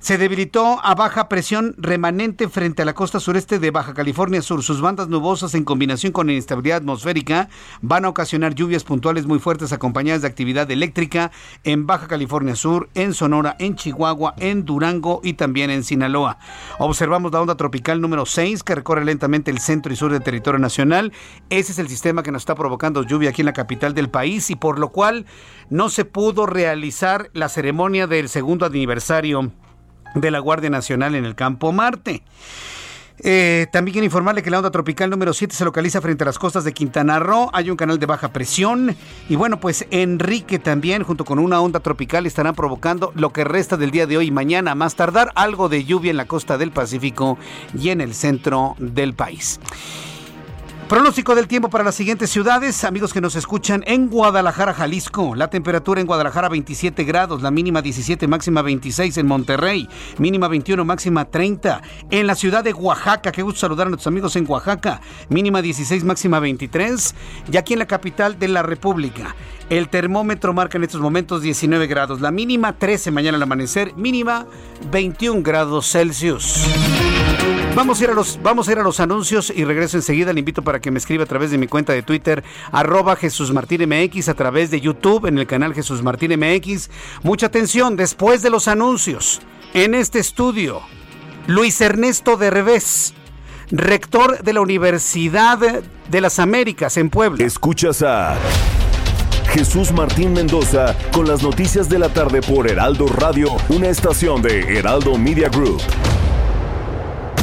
se 0.00 0.16
debilitó 0.16 0.80
a 0.82 0.94
baja 0.94 1.28
presión 1.28 1.74
remanente 1.76 2.48
frente 2.48 2.80
a 2.80 2.84
la 2.86 2.94
costa 2.94 3.20
sureste 3.20 3.58
de 3.58 3.70
Baja 3.70 3.92
California 3.92 4.40
Sur. 4.40 4.62
Sus 4.62 4.80
bandas 4.80 5.08
nubosas 5.08 5.54
en 5.54 5.64
combinación 5.64 6.10
con 6.10 6.30
inestabilidad 6.30 6.78
atmosférica 6.78 7.50
van 7.82 8.06
a 8.06 8.08
ocasionar 8.08 8.54
lluvias 8.54 8.82
puntuales 8.82 9.26
muy 9.26 9.38
fuertes 9.38 9.74
acompañadas 9.74 10.22
de 10.22 10.28
actividad 10.28 10.70
eléctrica 10.70 11.30
en 11.64 11.86
Baja 11.86 12.08
California 12.08 12.56
Sur, 12.56 12.88
en 12.94 13.12
Sonora, 13.12 13.56
en 13.58 13.76
Chihuahua, 13.76 14.34
en 14.38 14.64
Durango 14.64 15.20
y 15.22 15.34
también 15.34 15.68
en 15.68 15.84
Sinaloa. 15.84 16.38
Observamos 16.78 17.30
la 17.32 17.42
onda 17.42 17.56
tropical 17.56 18.00
número 18.00 18.24
6 18.24 18.62
que 18.62 18.74
recorre 18.74 19.04
lentamente 19.04 19.50
el 19.50 19.58
centro 19.58 19.92
y 19.92 19.96
sur 19.96 20.12
del 20.12 20.22
territorio 20.22 20.58
nacional. 20.58 21.12
Ese 21.50 21.72
es 21.72 21.78
el 21.78 21.88
sistema 21.88 22.22
que 22.22 22.32
nos 22.32 22.40
está 22.40 22.54
provocando 22.54 23.02
lluvia 23.02 23.30
aquí 23.30 23.42
en 23.42 23.46
la 23.46 23.52
capital 23.52 23.92
del 23.92 24.08
país 24.08 24.48
y 24.48 24.56
por 24.56 24.78
lo 24.78 24.92
cual 24.92 25.26
no 25.68 25.90
se 25.90 26.06
pudo 26.06 26.46
realizar 26.46 27.28
la 27.34 27.50
ceremonia 27.50 28.06
del 28.06 28.30
segundo 28.30 28.64
aniversario 28.64 29.52
de 30.14 30.30
la 30.30 30.38
Guardia 30.38 30.70
Nacional 30.70 31.14
en 31.14 31.24
el 31.24 31.34
campo 31.34 31.72
Marte. 31.72 32.22
Eh, 33.22 33.66
también 33.70 33.92
quiero 33.92 34.04
informarle 34.06 34.42
que 34.42 34.50
la 34.50 34.58
onda 34.58 34.70
tropical 34.70 35.10
número 35.10 35.34
7 35.34 35.54
se 35.54 35.64
localiza 35.64 36.00
frente 36.00 36.24
a 36.24 36.26
las 36.26 36.38
costas 36.38 36.64
de 36.64 36.72
Quintana 36.72 37.18
Roo. 37.18 37.50
Hay 37.52 37.70
un 37.70 37.76
canal 37.76 37.98
de 37.98 38.06
baja 38.06 38.32
presión. 38.32 38.96
Y 39.28 39.36
bueno, 39.36 39.60
pues 39.60 39.86
Enrique 39.90 40.58
también, 40.58 41.02
junto 41.02 41.24
con 41.24 41.38
una 41.38 41.60
onda 41.60 41.80
tropical, 41.80 42.26
estarán 42.26 42.54
provocando 42.54 43.12
lo 43.14 43.32
que 43.32 43.44
resta 43.44 43.76
del 43.76 43.90
día 43.90 44.06
de 44.06 44.16
hoy 44.16 44.28
y 44.28 44.30
mañana, 44.30 44.74
más 44.74 44.94
tardar, 44.94 45.32
algo 45.34 45.68
de 45.68 45.84
lluvia 45.84 46.10
en 46.10 46.16
la 46.16 46.26
costa 46.26 46.56
del 46.56 46.70
Pacífico 46.70 47.38
y 47.78 47.90
en 47.90 48.00
el 48.00 48.14
centro 48.14 48.74
del 48.78 49.14
país. 49.14 49.60
Pronóstico 50.90 51.36
del 51.36 51.46
tiempo 51.46 51.70
para 51.70 51.84
las 51.84 51.94
siguientes 51.94 52.30
ciudades, 52.30 52.82
amigos 52.82 53.12
que 53.12 53.20
nos 53.20 53.36
escuchan 53.36 53.84
en 53.86 54.08
Guadalajara, 54.08 54.74
Jalisco. 54.74 55.36
La 55.36 55.48
temperatura 55.48 56.00
en 56.00 56.06
Guadalajara 56.08 56.48
27 56.48 57.04
grados, 57.04 57.42
la 57.42 57.52
mínima 57.52 57.80
17, 57.80 58.26
máxima 58.26 58.60
26 58.60 59.16
en 59.18 59.26
Monterrey, 59.28 59.88
mínima 60.18 60.48
21, 60.48 60.84
máxima 60.84 61.26
30. 61.26 61.80
En 62.10 62.26
la 62.26 62.34
ciudad 62.34 62.64
de 62.64 62.72
Oaxaca, 62.72 63.30
qué 63.30 63.42
gusto 63.42 63.60
saludar 63.60 63.86
a 63.86 63.90
nuestros 63.90 64.08
amigos 64.08 64.34
en 64.34 64.50
Oaxaca, 64.50 65.00
mínima 65.28 65.62
16, 65.62 66.02
máxima 66.02 66.40
23. 66.40 67.14
Y 67.52 67.56
aquí 67.56 67.74
en 67.74 67.78
la 67.78 67.86
capital 67.86 68.40
de 68.40 68.48
la 68.48 68.64
República, 68.64 69.36
el 69.68 69.88
termómetro 69.90 70.52
marca 70.54 70.76
en 70.76 70.82
estos 70.82 71.00
momentos 71.00 71.40
19 71.40 71.86
grados, 71.86 72.20
la 72.20 72.32
mínima 72.32 72.72
13 72.72 73.12
mañana 73.12 73.36
al 73.36 73.42
amanecer, 73.44 73.94
mínima 73.94 74.44
21 74.90 75.42
grados 75.44 75.88
Celsius. 75.92 76.66
Vamos 77.74 78.00
a, 78.00 78.04
ir 78.04 78.10
a 78.10 78.14
los, 78.14 78.40
vamos 78.42 78.68
a 78.68 78.72
ir 78.72 78.78
a 78.78 78.82
los 78.82 79.00
anuncios 79.00 79.52
y 79.54 79.64
regreso 79.64 79.96
enseguida. 79.96 80.32
Le 80.32 80.40
invito 80.40 80.62
para 80.62 80.80
que 80.80 80.90
me 80.90 80.98
escriba 80.98 81.24
a 81.24 81.26
través 81.26 81.50
de 81.50 81.58
mi 81.58 81.66
cuenta 81.66 81.92
de 81.92 82.02
Twitter, 82.02 82.42
arroba 82.72 83.16
Jesús 83.16 83.52
Martín 83.52 83.88
MX, 83.88 84.28
a 84.28 84.34
través 84.34 84.70
de 84.70 84.80
YouTube, 84.80 85.26
en 85.26 85.38
el 85.38 85.46
canal 85.46 85.72
Jesús 85.72 86.02
Martín 86.02 86.32
MX. 86.38 86.90
Mucha 87.22 87.46
atención, 87.46 87.96
después 87.96 88.42
de 88.42 88.50
los 88.50 88.68
anuncios, 88.68 89.40
en 89.72 89.94
este 89.94 90.18
estudio, 90.18 90.80
Luis 91.46 91.80
Ernesto 91.80 92.36
Derbez, 92.36 93.14
rector 93.70 94.42
de 94.42 94.52
la 94.52 94.60
Universidad 94.60 95.58
de 95.58 96.20
las 96.20 96.38
Américas 96.38 96.96
en 96.96 97.08
Puebla. 97.08 97.44
Escuchas 97.44 98.02
a 98.02 98.36
Jesús 99.52 99.92
Martín 99.92 100.32
Mendoza 100.32 100.96
con 101.12 101.26
las 101.26 101.42
noticias 101.42 101.88
de 101.88 101.98
la 101.98 102.08
tarde 102.08 102.42
por 102.42 102.68
Heraldo 102.68 103.06
Radio, 103.06 103.48
una 103.68 103.88
estación 103.88 104.42
de 104.42 104.78
Heraldo 104.78 105.16
Media 105.16 105.48
Group. 105.48 105.80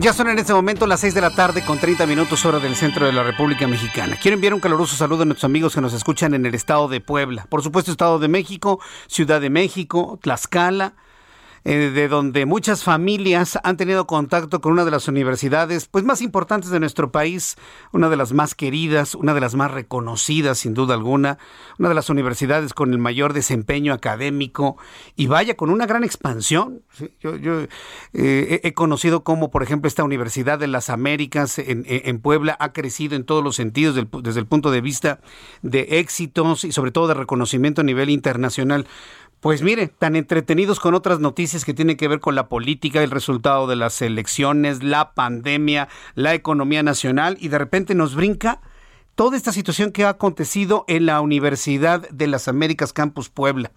Ya 0.00 0.12
son 0.12 0.28
en 0.28 0.38
este 0.38 0.52
momento 0.52 0.86
las 0.86 1.00
6 1.00 1.12
de 1.12 1.20
la 1.20 1.30
tarde 1.30 1.64
con 1.64 1.80
30 1.80 2.06
minutos 2.06 2.44
hora 2.44 2.60
del 2.60 2.76
centro 2.76 3.04
de 3.04 3.12
la 3.12 3.24
República 3.24 3.66
Mexicana. 3.66 4.16
Quiero 4.22 4.36
enviar 4.36 4.54
un 4.54 4.60
caluroso 4.60 4.94
saludo 4.94 5.22
a 5.22 5.24
nuestros 5.24 5.42
amigos 5.42 5.74
que 5.74 5.80
nos 5.80 5.92
escuchan 5.92 6.34
en 6.34 6.46
el 6.46 6.54
estado 6.54 6.86
de 6.86 7.00
Puebla. 7.00 7.46
Por 7.48 7.64
supuesto, 7.64 7.90
Estado 7.90 8.20
de 8.20 8.28
México, 8.28 8.78
Ciudad 9.08 9.40
de 9.40 9.50
México, 9.50 10.16
Tlaxcala, 10.22 10.94
eh, 11.64 11.90
de 11.90 12.08
donde 12.08 12.46
muchas 12.46 12.84
familias 12.84 13.58
han 13.62 13.76
tenido 13.76 14.06
contacto 14.06 14.60
con 14.60 14.72
una 14.72 14.84
de 14.84 14.90
las 14.90 15.08
universidades 15.08 15.86
pues 15.86 16.04
más 16.04 16.22
importantes 16.22 16.70
de 16.70 16.80
nuestro 16.80 17.12
país, 17.12 17.56
una 17.92 18.08
de 18.08 18.16
las 18.16 18.32
más 18.32 18.54
queridas, 18.54 19.14
una 19.14 19.34
de 19.34 19.40
las 19.40 19.54
más 19.54 19.70
reconocidas 19.70 20.58
sin 20.58 20.74
duda 20.74 20.94
alguna, 20.94 21.38
una 21.78 21.88
de 21.88 21.94
las 21.94 22.10
universidades 22.10 22.74
con 22.74 22.92
el 22.92 22.98
mayor 22.98 23.32
desempeño 23.32 23.92
académico 23.92 24.76
y 25.16 25.26
vaya 25.26 25.56
con 25.56 25.70
una 25.70 25.86
gran 25.86 26.04
expansión. 26.04 26.82
Yo, 27.20 27.34
eh, 28.12 28.60
he 28.62 28.74
conocido 28.74 29.24
cómo, 29.24 29.50
por 29.50 29.62
ejemplo, 29.62 29.88
esta 29.88 30.04
Universidad 30.04 30.58
de 30.58 30.68
las 30.68 30.90
Américas 30.90 31.58
en, 31.58 31.84
en 31.86 32.20
Puebla 32.20 32.56
ha 32.60 32.72
crecido 32.72 33.16
en 33.16 33.24
todos 33.24 33.42
los 33.44 33.56
sentidos 33.56 33.96
desde 34.22 34.40
el 34.40 34.46
punto 34.46 34.70
de 34.70 34.80
vista 34.80 35.20
de 35.62 35.98
éxitos 35.98 36.64
y 36.64 36.72
sobre 36.72 36.90
todo 36.90 37.08
de 37.08 37.14
reconocimiento 37.14 37.80
a 37.80 37.84
nivel 37.84 38.10
internacional. 38.10 38.86
Pues 39.40 39.62
mire, 39.62 39.86
tan 39.86 40.16
entretenidos 40.16 40.80
con 40.80 40.94
otras 40.94 41.20
noticias 41.20 41.64
que 41.64 41.72
tienen 41.72 41.96
que 41.96 42.08
ver 42.08 42.18
con 42.18 42.34
la 42.34 42.48
política, 42.48 43.02
el 43.02 43.12
resultado 43.12 43.68
de 43.68 43.76
las 43.76 44.02
elecciones, 44.02 44.82
la 44.82 45.12
pandemia, 45.14 45.88
la 46.16 46.34
economía 46.34 46.82
nacional 46.82 47.36
y 47.38 47.46
de 47.48 47.58
repente 47.58 47.94
nos 47.94 48.16
brinca 48.16 48.60
toda 49.18 49.36
esta 49.36 49.52
situación 49.52 49.90
que 49.90 50.04
ha 50.04 50.10
acontecido 50.10 50.84
en 50.86 51.06
la 51.06 51.20
Universidad 51.20 52.08
de 52.08 52.28
las 52.28 52.46
Américas 52.46 52.92
Campus 52.92 53.28
Puebla, 53.28 53.72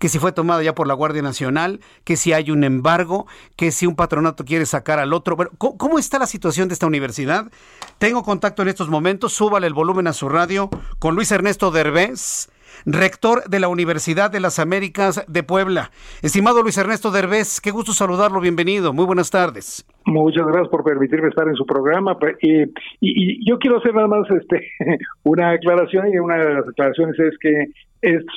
que 0.00 0.08
si 0.08 0.18
fue 0.18 0.32
tomada 0.32 0.64
ya 0.64 0.74
por 0.74 0.88
la 0.88 0.94
Guardia 0.94 1.22
Nacional, 1.22 1.80
que 2.02 2.16
si 2.16 2.32
hay 2.32 2.50
un 2.50 2.64
embargo, 2.64 3.26
que 3.54 3.70
si 3.70 3.86
un 3.86 3.94
patronato 3.94 4.44
quiere 4.44 4.66
sacar 4.66 4.98
al 4.98 5.12
otro. 5.12 5.36
Bueno, 5.36 5.52
¿cómo, 5.58 6.00
está 6.00 6.18
la 6.18 6.26
situación 6.26 6.66
de 6.66 6.74
esta 6.74 6.88
universidad? 6.88 7.52
Tengo 7.98 8.24
contacto 8.24 8.62
en 8.62 8.68
estos 8.68 8.88
momentos, 8.88 9.32
súbale 9.32 9.68
el 9.68 9.74
volumen 9.74 10.08
a 10.08 10.12
su 10.12 10.28
radio 10.28 10.70
con 10.98 11.14
Luis 11.14 11.30
Ernesto 11.30 11.70
Derbez 11.70 12.48
rector 12.86 13.44
de 13.48 13.60
la 13.60 13.68
Universidad 13.68 14.30
de 14.30 14.40
las 14.40 14.58
Américas 14.58 15.24
de 15.28 15.42
Puebla. 15.42 15.90
Estimado 16.22 16.62
Luis 16.62 16.78
Ernesto 16.78 17.10
Derbez, 17.10 17.60
qué 17.60 17.70
gusto 17.70 17.92
saludarlo, 17.92 18.40
bienvenido, 18.40 18.92
muy 18.92 19.04
buenas 19.04 19.30
tardes. 19.30 19.86
Muchas 20.06 20.46
gracias 20.46 20.68
por 20.68 20.82
permitirme 20.82 21.28
estar 21.28 21.46
en 21.46 21.54
su 21.54 21.66
programa. 21.66 22.16
Y, 22.40 22.62
y, 23.00 23.48
yo 23.48 23.58
quiero 23.58 23.78
hacer 23.78 23.94
nada 23.94 24.08
más 24.08 24.30
este, 24.30 24.66
una 25.22 25.50
aclaración 25.50 26.12
y 26.12 26.18
una 26.18 26.36
de 26.36 26.54
las 26.54 26.68
aclaraciones 26.68 27.18
es 27.18 27.36
que 27.38 27.66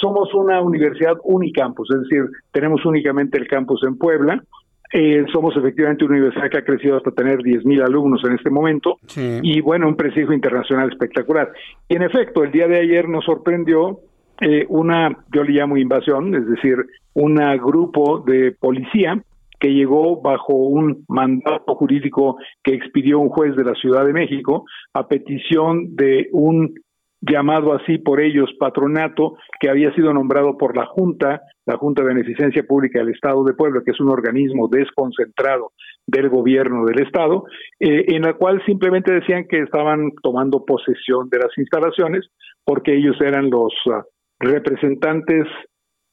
somos 0.01 0.33
una 0.33 0.61
universidad 0.61 1.15
unicampus, 1.23 1.89
es 1.91 2.01
decir, 2.01 2.25
tenemos 2.51 2.85
únicamente 2.85 3.37
el 3.37 3.47
campus 3.47 3.83
en 3.83 3.97
Puebla. 3.97 4.43
Eh, 4.95 5.25
somos 5.31 5.57
efectivamente 5.57 6.05
una 6.05 6.17
universidad 6.17 6.51
que 6.51 6.57
ha 6.59 6.63
crecido 6.63 6.97
hasta 6.97 7.09
tener 7.09 7.39
10.000 7.39 7.83
alumnos 7.83 8.21
en 8.25 8.33
este 8.33 8.51
momento 8.51 8.99
y 9.15 9.59
bueno, 9.59 9.87
un 9.87 9.95
prestigio 9.95 10.33
internacional 10.33 10.91
espectacular. 10.91 11.51
Y 11.89 11.95
en 11.95 12.03
efecto, 12.03 12.43
el 12.43 12.51
día 12.51 12.67
de 12.67 12.79
ayer 12.79 13.09
nos 13.09 13.25
sorprendió 13.25 13.99
eh, 14.43 14.65
una, 14.69 15.17
yo 15.33 15.43
le 15.43 15.53
llamo 15.53 15.77
invasión, 15.77 16.35
es 16.35 16.45
decir, 16.47 16.77
un 17.13 17.35
grupo 17.57 18.19
de 18.19 18.51
policía 18.51 19.21
que 19.59 19.73
llegó 19.73 20.21
bajo 20.21 20.53
un 20.53 21.05
mandato 21.07 21.75
jurídico 21.75 22.37
que 22.61 22.73
expidió 22.73 23.19
un 23.19 23.29
juez 23.29 23.55
de 23.55 23.63
la 23.63 23.73
Ciudad 23.75 24.05
de 24.05 24.11
México 24.11 24.65
a 24.93 25.07
petición 25.07 25.95
de 25.95 26.27
un 26.33 26.73
llamado 27.21 27.73
así 27.73 27.97
por 27.97 28.19
ellos 28.19 28.49
patronato 28.59 29.37
que 29.61 29.69
había 29.69 29.93
sido 29.95 30.13
nombrado 30.13 30.57
por 30.57 30.75
la 30.75 30.85
Junta, 30.87 31.41
la 31.65 31.77
Junta 31.77 32.01
de 32.01 32.09
Beneficencia 32.09 32.63
Pública 32.63 32.99
del 32.99 33.13
Estado 33.13 33.45
de 33.45 33.53
Puebla, 33.53 33.81
que 33.85 33.91
es 33.91 33.99
un 34.01 34.09
organismo 34.09 34.67
desconcentrado 34.67 35.71
del 36.05 36.27
gobierno 36.27 36.83
del 36.83 37.01
Estado, 37.01 37.45
eh, 37.79 38.03
en 38.09 38.23
la 38.23 38.33
cual 38.33 38.61
simplemente 38.65 39.13
decían 39.13 39.45
que 39.47 39.61
estaban 39.61 40.11
tomando 40.21 40.65
posesión 40.65 41.29
de 41.29 41.37
las 41.37 41.57
instalaciones 41.57 42.27
porque 42.65 42.95
ellos 42.95 43.15
eran 43.21 43.49
los 43.49 43.73
ah, 43.93 44.03
representantes, 44.43 45.47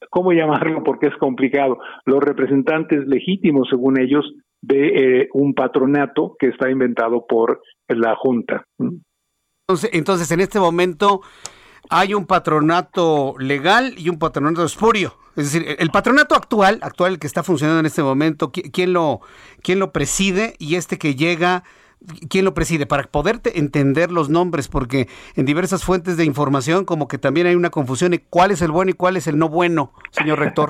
¿cómo 0.09 0.31
llamarlo? 0.31 0.83
Porque 0.83 1.07
es 1.07 1.15
complicado, 1.17 1.77
los 2.05 2.19
representantes 2.23 3.05
legítimos, 3.07 3.67
según 3.69 3.99
ellos, 3.99 4.25
de 4.61 5.21
eh, 5.21 5.29
un 5.33 5.53
patronato 5.53 6.35
que 6.39 6.47
está 6.47 6.69
inventado 6.69 7.25
por 7.27 7.61
la 7.87 8.15
Junta. 8.15 8.65
Entonces, 8.79 9.89
entonces, 9.93 10.31
en 10.31 10.39
este 10.39 10.59
momento 10.59 11.21
hay 11.89 12.13
un 12.13 12.25
patronato 12.25 13.35
legal 13.39 13.95
y 13.97 14.09
un 14.09 14.19
patronato 14.19 14.63
espurio. 14.63 15.15
Es 15.35 15.51
decir, 15.51 15.75
el 15.79 15.89
patronato 15.89 16.35
actual, 16.35 16.79
actual 16.81 17.17
que 17.17 17.27
está 17.27 17.41
funcionando 17.41 17.79
en 17.79 17.85
este 17.85 18.03
momento, 18.03 18.51
¿quién 18.51 18.93
lo, 18.93 19.21
quién 19.61 19.79
lo 19.79 19.91
preside? 19.91 20.55
Y 20.59 20.75
este 20.75 20.97
que 20.97 21.15
llega 21.15 21.63
quién 22.29 22.45
lo 22.45 22.53
preside, 22.53 22.85
para 22.85 23.03
poder 23.03 23.39
entender 23.55 24.11
los 24.11 24.29
nombres, 24.29 24.67
porque 24.67 25.07
en 25.35 25.45
diversas 25.45 25.83
fuentes 25.83 26.17
de 26.17 26.25
información 26.25 26.85
como 26.85 27.07
que 27.07 27.17
también 27.17 27.47
hay 27.47 27.55
una 27.55 27.69
confusión 27.69 28.11
de 28.11 28.23
cuál 28.29 28.51
es 28.51 28.61
el 28.61 28.71
bueno 28.71 28.91
y 28.91 28.93
cuál 28.93 29.17
es 29.17 29.27
el 29.27 29.37
no 29.37 29.49
bueno, 29.49 29.91
señor 30.11 30.39
rector. 30.39 30.69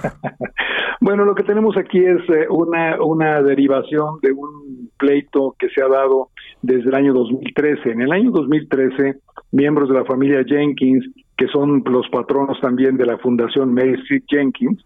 bueno, 1.01 1.25
lo 1.25 1.35
que 1.35 1.43
tenemos 1.43 1.77
aquí 1.77 1.99
es 1.99 2.21
eh, 2.29 2.47
una, 2.49 3.01
una 3.01 3.41
derivación 3.41 4.19
de 4.21 4.31
un 4.31 4.89
pleito 4.97 5.55
que 5.57 5.69
se 5.69 5.81
ha 5.81 5.87
dado 5.87 6.29
desde 6.61 6.89
el 6.89 6.95
año 6.95 7.13
2013. 7.13 7.91
En 7.91 8.01
el 8.01 8.11
año 8.11 8.31
2013, 8.31 9.19
miembros 9.51 9.89
de 9.89 9.95
la 9.95 10.05
familia 10.05 10.43
Jenkins 10.45 11.05
que 11.41 11.47
son 11.47 11.83
los 11.85 12.07
patronos 12.09 12.61
también 12.61 12.97
de 12.97 13.05
la 13.07 13.17
Fundación 13.17 13.73
Mary 13.73 13.95
Street 14.03 14.25
Jenkins, 14.27 14.79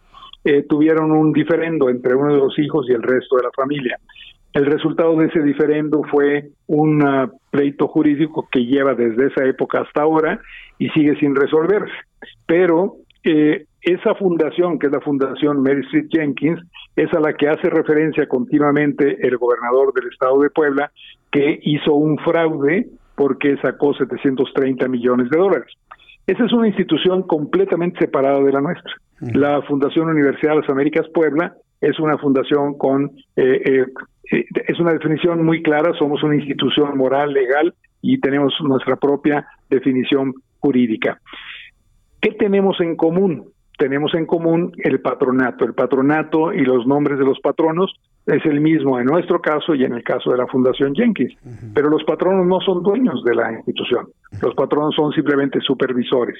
eh, 0.45 0.63
tuvieron 0.63 1.11
un 1.11 1.33
diferendo 1.33 1.89
entre 1.89 2.15
uno 2.15 2.33
de 2.33 2.39
los 2.39 2.57
hijos 2.57 2.85
y 2.87 2.93
el 2.93 3.03
resto 3.03 3.35
de 3.35 3.43
la 3.43 3.49
familia. 3.53 3.99
El 4.55 4.67
resultado 4.67 5.17
de 5.17 5.25
ese 5.25 5.41
diferendo 5.41 6.01
fue 6.09 6.47
un 6.67 7.05
ah, 7.05 7.29
pleito 7.51 7.89
jurídico 7.89 8.47
que 8.49 8.65
lleva 8.65 8.93
desde 8.95 9.27
esa 9.27 9.43
época 9.43 9.81
hasta 9.81 10.01
ahora 10.01 10.39
y 10.79 10.87
sigue 10.91 11.19
sin 11.19 11.35
resolverse. 11.35 11.91
Pero 12.45 12.95
eh, 13.25 13.65
esa 13.81 14.15
fundación, 14.15 14.79
que 14.79 14.87
es 14.87 14.93
la 14.93 15.01
Fundación 15.01 15.61
Mary 15.61 15.81
Street 15.81 16.07
Jenkins, 16.09 16.61
es 16.95 17.13
a 17.13 17.19
la 17.19 17.33
que 17.33 17.49
hace 17.49 17.69
referencia 17.69 18.29
continuamente 18.29 19.27
el 19.27 19.35
gobernador 19.37 19.93
del 19.93 20.07
estado 20.07 20.39
de 20.39 20.49
Puebla, 20.49 20.89
que 21.33 21.59
hizo 21.63 21.93
un 21.93 22.17
fraude 22.19 22.87
porque 23.15 23.57
sacó 23.57 23.93
730 23.93 24.87
millones 24.87 25.29
de 25.31 25.37
dólares. 25.37 25.67
Esa 26.27 26.45
es 26.45 26.53
una 26.53 26.69
institución 26.69 27.23
completamente 27.23 27.99
separada 27.99 28.41
de 28.41 28.53
la 28.53 28.61
nuestra. 28.61 28.93
La 29.19 29.61
Fundación 29.63 30.07
Universidad 30.07 30.53
de 30.53 30.61
las 30.61 30.69
Américas 30.69 31.07
Puebla 31.13 31.55
es 31.81 31.99
una 31.99 32.17
fundación 32.17 32.77
con, 32.77 33.11
eh, 33.35 33.61
eh, 33.65 33.85
eh, 34.31 34.45
es 34.67 34.79
una 34.79 34.93
definición 34.93 35.43
muy 35.43 35.61
clara, 35.61 35.93
somos 35.97 36.23
una 36.23 36.35
institución 36.35 36.97
moral, 36.97 37.33
legal 37.33 37.73
y 38.01 38.19
tenemos 38.19 38.53
nuestra 38.61 38.95
propia 38.95 39.45
definición 39.69 40.33
jurídica. 40.59 41.19
¿Qué 42.21 42.31
tenemos 42.31 42.79
en 42.81 42.95
común? 42.95 43.51
Tenemos 43.77 44.13
en 44.13 44.25
común 44.25 44.71
el 44.77 45.01
patronato. 45.01 45.65
El 45.65 45.73
patronato 45.73 46.53
y 46.53 46.61
los 46.61 46.87
nombres 46.87 47.19
de 47.19 47.25
los 47.25 47.39
patronos 47.39 47.93
es 48.25 48.43
el 48.45 48.61
mismo 48.61 48.99
en 48.99 49.05
nuestro 49.05 49.41
caso 49.41 49.75
y 49.75 49.83
en 49.83 49.93
el 49.93 50.03
caso 50.03 50.31
de 50.31 50.37
la 50.37 50.47
Fundación 50.47 50.95
Jenkins. 50.95 51.35
Pero 51.73 51.89
los 51.89 52.03
patronos 52.03 52.47
no 52.47 52.61
son 52.61 52.81
dueños 52.83 53.23
de 53.23 53.35
la 53.35 53.51
institución. 53.51 54.07
Los 54.41 54.55
patronos 54.55 54.95
son 54.95 55.11
simplemente 55.11 55.59
supervisores. 55.59 56.39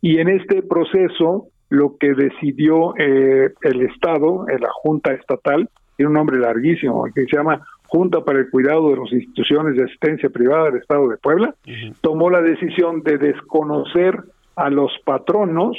Y 0.00 0.18
en 0.18 0.28
este 0.28 0.62
proceso 0.62 1.46
lo 1.72 1.96
que 1.96 2.12
decidió 2.12 2.94
eh, 2.98 3.50
el 3.62 3.80
Estado, 3.80 4.44
la 4.46 4.68
Junta 4.82 5.14
Estatal, 5.14 5.70
tiene 5.96 6.08
un 6.08 6.14
nombre 6.14 6.38
larguísimo, 6.38 7.04
que 7.14 7.24
se 7.24 7.34
llama 7.34 7.66
Junta 7.86 8.22
para 8.22 8.40
el 8.40 8.50
Cuidado 8.50 8.90
de 8.90 8.98
las 8.98 9.10
Instituciones 9.10 9.76
de 9.76 9.84
Asistencia 9.84 10.28
Privada 10.28 10.66
del 10.66 10.82
Estado 10.82 11.08
de 11.08 11.16
Puebla, 11.16 11.54
tomó 12.02 12.28
la 12.28 12.42
decisión 12.42 13.02
de 13.02 13.16
desconocer 13.16 14.22
a 14.54 14.68
los 14.68 14.92
patronos 15.06 15.78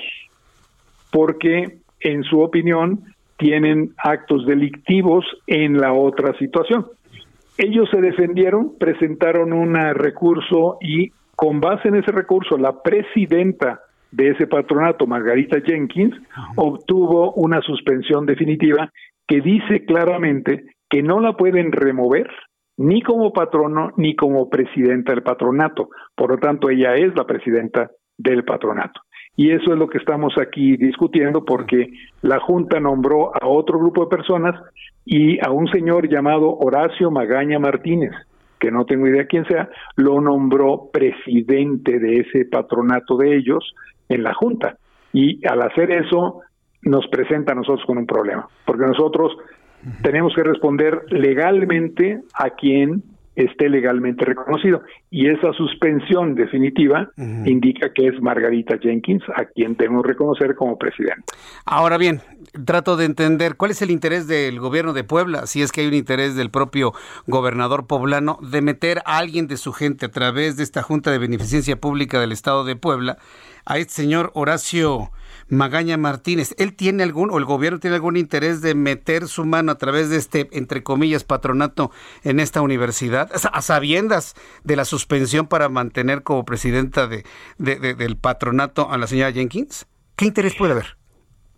porque, 1.12 1.78
en 2.00 2.24
su 2.24 2.42
opinión, 2.42 3.04
tienen 3.38 3.94
actos 3.98 4.48
delictivos 4.48 5.24
en 5.46 5.80
la 5.80 5.94
otra 5.94 6.36
situación. 6.40 6.88
Ellos 7.60 7.88
se 7.92 8.02
defendieron, 8.02 8.80
presentaron 8.80 9.54
un 9.54 9.76
recurso 9.94 10.80
y 10.82 11.12
con 11.36 11.60
base 11.60 11.90
en 11.90 11.98
ese 11.98 12.12
recurso, 12.12 12.58
la 12.58 12.82
presidenta 12.82 13.82
de 14.14 14.30
ese 14.30 14.46
patronato, 14.46 15.08
Margarita 15.08 15.60
Jenkins, 15.66 16.16
obtuvo 16.56 17.34
una 17.34 17.62
suspensión 17.62 18.28
definitiva 18.28 18.92
que 19.28 19.42
dice 19.42 19.86
claramente 19.86 20.66
que 20.88 21.02
no 21.02 21.20
la 21.20 21.34
pueden 21.34 21.72
remover 21.72 22.30
ni 22.78 23.02
como 23.02 23.34
patrono 23.34 23.92
ni 23.98 24.16
como 24.16 24.50
presidenta 24.50 25.14
del 25.14 25.24
patronato. 25.24 25.90
Por 26.16 26.30
lo 26.30 26.38
tanto, 26.38 26.70
ella 26.70 26.94
es 26.96 27.16
la 27.16 27.26
presidenta 27.26 27.90
del 28.18 28.44
patronato. 28.44 29.02
Y 29.36 29.50
eso 29.50 29.74
es 29.74 29.80
lo 29.80 29.88
que 29.88 29.98
estamos 29.98 30.38
aquí 30.38 30.78
discutiendo 30.78 31.44
porque 31.44 31.90
la 32.22 32.40
Junta 32.40 32.80
nombró 32.80 33.32
a 33.34 33.48
otro 33.48 33.80
grupo 33.80 34.04
de 34.04 34.16
personas 34.16 34.62
y 35.06 35.44
a 35.44 35.50
un 35.50 35.68
señor 35.70 36.08
llamado 36.08 36.56
Horacio 36.56 37.10
Magaña 37.10 37.58
Martínez, 37.58 38.12
que 38.60 38.70
no 38.70 38.86
tengo 38.86 39.08
idea 39.08 39.26
quién 39.26 39.46
sea, 39.46 39.70
lo 39.96 40.22
nombró 40.22 40.92
presidente 40.94 41.98
de 41.98 42.18
ese 42.18 42.46
patronato 42.46 43.18
de 43.18 43.36
ellos 43.36 43.74
en 44.10 44.24
la 44.24 44.34
Junta. 44.34 44.78
Y 45.12 45.46
al 45.48 45.62
hacer 45.62 45.92
eso, 45.92 46.42
nos 46.82 47.08
presenta 47.08 47.54
a 47.54 47.56
nosotros 47.56 47.86
con 47.86 47.98
un 47.98 48.06
problema, 48.06 48.48
porque 48.66 48.86
nosotros 48.86 49.32
tenemos 50.02 50.34
que 50.36 50.44
responder 50.44 51.04
legalmente 51.10 52.22
a 52.34 52.52
quien 52.52 53.04
esté 53.36 53.68
legalmente 53.68 54.26
reconocido. 54.26 54.84
Y 55.10 55.28
esa 55.28 55.52
suspensión 55.54 56.36
definitiva 56.36 57.10
indica 57.18 57.92
que 57.92 58.08
es 58.08 58.22
Margarita 58.22 58.78
Jenkins 58.78 59.24
a 59.36 59.46
quien 59.46 59.76
tenemos 59.76 60.04
que 60.04 60.10
reconocer 60.10 60.56
como 60.56 60.78
presidente. 60.78 61.24
Ahora 61.66 61.98
bien, 61.98 62.22
trato 62.66 62.96
de 62.96 63.06
entender 63.06 63.56
cuál 63.56 63.72
es 63.72 63.82
el 63.82 63.90
interés 63.92 64.28
del 64.28 64.60
gobierno 64.60 64.94
de 64.94 65.04
Puebla, 65.04 65.48
si 65.48 65.62
es 65.62 65.72
que 65.72 65.82
hay 65.82 65.88
un 65.88 65.96
interés 65.96 66.36
del 66.36 66.52
propio 66.52 66.94
gobernador 67.26 67.88
poblano 67.88 68.38
de 68.42 68.62
meter 68.62 69.00
a 69.06 69.18
alguien 69.18 69.48
de 69.48 69.58
su 69.58 69.74
gente 69.74 70.06
a 70.06 70.12
través 70.12 70.56
de 70.58 70.64
esta 70.64 70.84
Junta 70.84 71.12
de 71.12 71.18
Beneficencia 71.18 71.76
Pública 71.76 72.20
del 72.20 72.32
Estado 72.32 72.64
de 72.64 72.76
Puebla 72.76 73.18
a 73.66 73.78
este 73.78 73.94
señor 73.94 74.32
Horacio 74.34 75.12
Magaña 75.50 75.98
Martínez. 75.98 76.56
¿Él 76.58 76.76
tiene 76.76 77.04
algún, 77.04 77.30
o 77.32 77.38
el 77.38 77.46
gobierno 77.46 77.80
tiene 77.80 77.96
algún 77.96 78.18
interés 78.18 78.62
de 78.62 78.76
meter 78.76 79.28
su 79.28 79.46
mano 79.46 79.72
a 79.72 79.78
través 79.78 80.10
de 80.10 80.18
este, 80.18 80.48
entre 80.52 80.84
comillas, 80.84 81.24
patronato 81.24 81.92
en 82.24 82.40
esta 82.40 82.62
universidad, 82.62 83.30
a 83.34 83.62
sabiendas 83.62 84.36
de 84.64 84.76
la 84.76 84.86
suspensión 84.86 85.48
para 85.48 85.70
mantener 85.70 86.24
como 86.24 86.46
presidenta 86.46 87.08
de, 87.08 87.24
del 87.58 88.18
patronato 88.18 88.90
a 88.90 88.98
la 88.98 89.08
señora 89.08 89.32
Jenkins? 89.32 89.88
¿Qué 90.16 90.26
interés 90.26 90.56
puede 90.56 90.74
haber? 90.74 90.98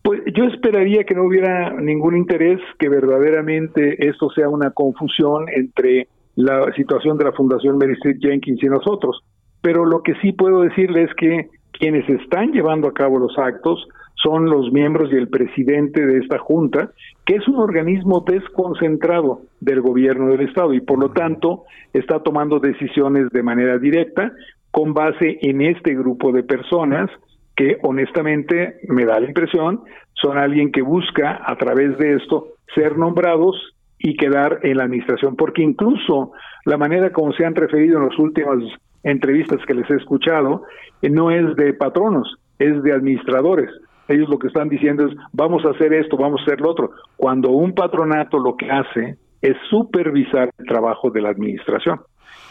Pues 0.04 0.22
yo 0.36 0.44
esperaría 0.46 1.04
que 1.04 1.16
no 1.16 1.24
hubiera 1.24 1.72
ningún 1.82 2.16
interés, 2.16 2.60
que 2.78 2.90
verdaderamente 2.90 4.08
esto 4.08 4.30
sea 4.30 4.50
una 4.50 4.70
confusión 4.70 5.46
entre 5.50 6.08
la 6.36 6.72
situación 6.76 7.18
de 7.18 7.26
la 7.26 7.32
Fundación 7.32 7.78
Mary 7.78 7.96
Jenkins 8.20 8.62
y 8.62 8.68
nosotros. 8.68 9.24
Pero 9.62 9.84
lo 9.84 10.04
que 10.04 10.14
sí 10.22 10.32
puedo 10.32 10.62
decirle 10.62 11.04
es 11.04 11.14
que 11.16 11.50
quienes 11.78 12.08
están 12.10 12.52
llevando 12.52 12.88
a 12.88 12.94
cabo 12.94 13.20
los 13.20 13.38
actos 13.38 13.88
son 14.16 14.46
los 14.46 14.72
miembros 14.72 15.12
y 15.12 15.16
el 15.16 15.28
presidente 15.28 16.06
de 16.06 16.20
esta 16.20 16.40
junta, 16.40 16.92
que 17.26 17.36
es 17.36 17.48
un 17.48 17.58
organismo 17.58 18.24
desconcentrado 18.26 19.42
del 19.60 19.82
gobierno 19.82 20.30
del 20.30 20.48
Estado 20.48 20.74
y 20.74 20.82
por 20.82 21.00
lo 21.00 21.12
tanto 21.12 21.64
está 21.94 22.24
tomando 22.24 22.60
decisiones 22.60 23.30
de 23.30 23.44
manera 23.44 23.78
directa 23.78 24.32
con 24.72 24.94
base 24.94 25.38
en 25.42 25.62
este 25.62 25.94
grupo 25.96 26.32
de 26.32 26.44
personas 26.44 27.10
que 27.56 27.78
honestamente 27.84 28.80
me 28.90 29.06
da 29.06 29.20
la 29.20 29.28
impresión 29.28 29.82
son 30.14 30.38
alguien 30.38 30.72
que 30.72 30.82
busca 30.82 31.42
a 31.46 31.56
través 31.56 31.98
de 31.98 32.16
esto 32.16 32.48
ser 32.74 32.98
nombrados 32.98 33.76
y 34.00 34.18
quedar 34.18 34.60
en 34.64 34.78
la 34.78 34.84
administración, 34.84 35.36
porque 35.36 35.62
incluso 35.62 36.32
la 36.66 36.78
manera 36.78 37.12
como 37.12 37.32
se 37.34 37.46
han 37.46 37.56
referido 37.56 37.98
en 38.00 38.10
las 38.10 38.20
últimas 38.20 38.58
entrevistas 39.06 39.60
que 39.66 39.74
les 39.74 39.90
he 39.90 39.96
escuchado, 39.96 40.64
eh, 41.02 41.10
no 41.10 41.32
es 41.32 41.56
de 41.56 41.74
patronos, 41.74 42.36
es 42.60 42.84
de 42.84 42.92
administradores. 42.92 43.70
Ellos 44.08 44.28
lo 44.30 44.38
que 44.38 44.48
están 44.48 44.68
diciendo 44.68 45.06
es, 45.06 45.16
vamos 45.32 45.64
a 45.66 45.70
hacer 45.70 45.94
esto, 45.94 46.18
vamos 46.18 46.42
a 46.42 46.44
hacer 46.44 46.60
lo 46.60 46.72
otro. 46.72 46.92
Cuando 47.16 47.50
un 47.52 47.74
patronato 47.74 48.38
lo 48.40 48.56
que 48.58 48.70
hace 48.70 49.18
es 49.42 49.56
supervisar 49.70 50.50
el 50.58 50.66
trabajo 50.66 51.10
de 51.10 51.22
la 51.22 51.30
administración. 51.30 52.02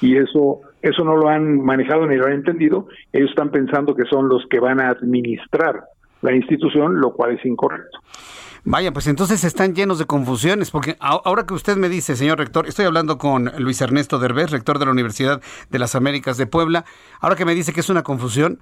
Y 0.00 0.16
eso, 0.16 0.60
eso 0.82 1.04
no 1.04 1.16
lo 1.16 1.28
han 1.28 1.60
manejado 1.60 2.06
ni 2.06 2.16
lo 2.16 2.26
han 2.26 2.32
entendido. 2.32 2.86
Ellos 3.12 3.30
están 3.30 3.50
pensando 3.50 3.94
que 3.94 4.04
son 4.04 4.28
los 4.28 4.46
que 4.48 4.60
van 4.60 4.80
a 4.80 4.88
administrar 4.88 5.84
la 6.22 6.34
institución, 6.34 7.00
lo 7.00 7.12
cual 7.12 7.32
es 7.32 7.44
incorrecto. 7.44 7.98
Vaya, 8.66 8.92
pues 8.92 9.06
entonces 9.08 9.44
están 9.44 9.74
llenos 9.74 9.98
de 9.98 10.06
confusiones, 10.06 10.70
porque 10.70 10.96
ahora 10.98 11.44
que 11.44 11.52
usted 11.52 11.76
me 11.76 11.90
dice, 11.90 12.16
señor 12.16 12.38
rector, 12.38 12.66
estoy 12.66 12.86
hablando 12.86 13.18
con 13.18 13.52
Luis 13.58 13.82
Ernesto 13.82 14.18
Derbez, 14.18 14.50
rector 14.50 14.78
de 14.78 14.86
la 14.86 14.90
Universidad 14.90 15.42
de 15.68 15.78
las 15.78 15.94
Américas 15.94 16.38
de 16.38 16.46
Puebla, 16.46 16.86
ahora 17.20 17.36
que 17.36 17.44
me 17.44 17.54
dice 17.54 17.74
que 17.74 17.80
es 17.80 17.90
una 17.90 18.02
confusión, 18.02 18.58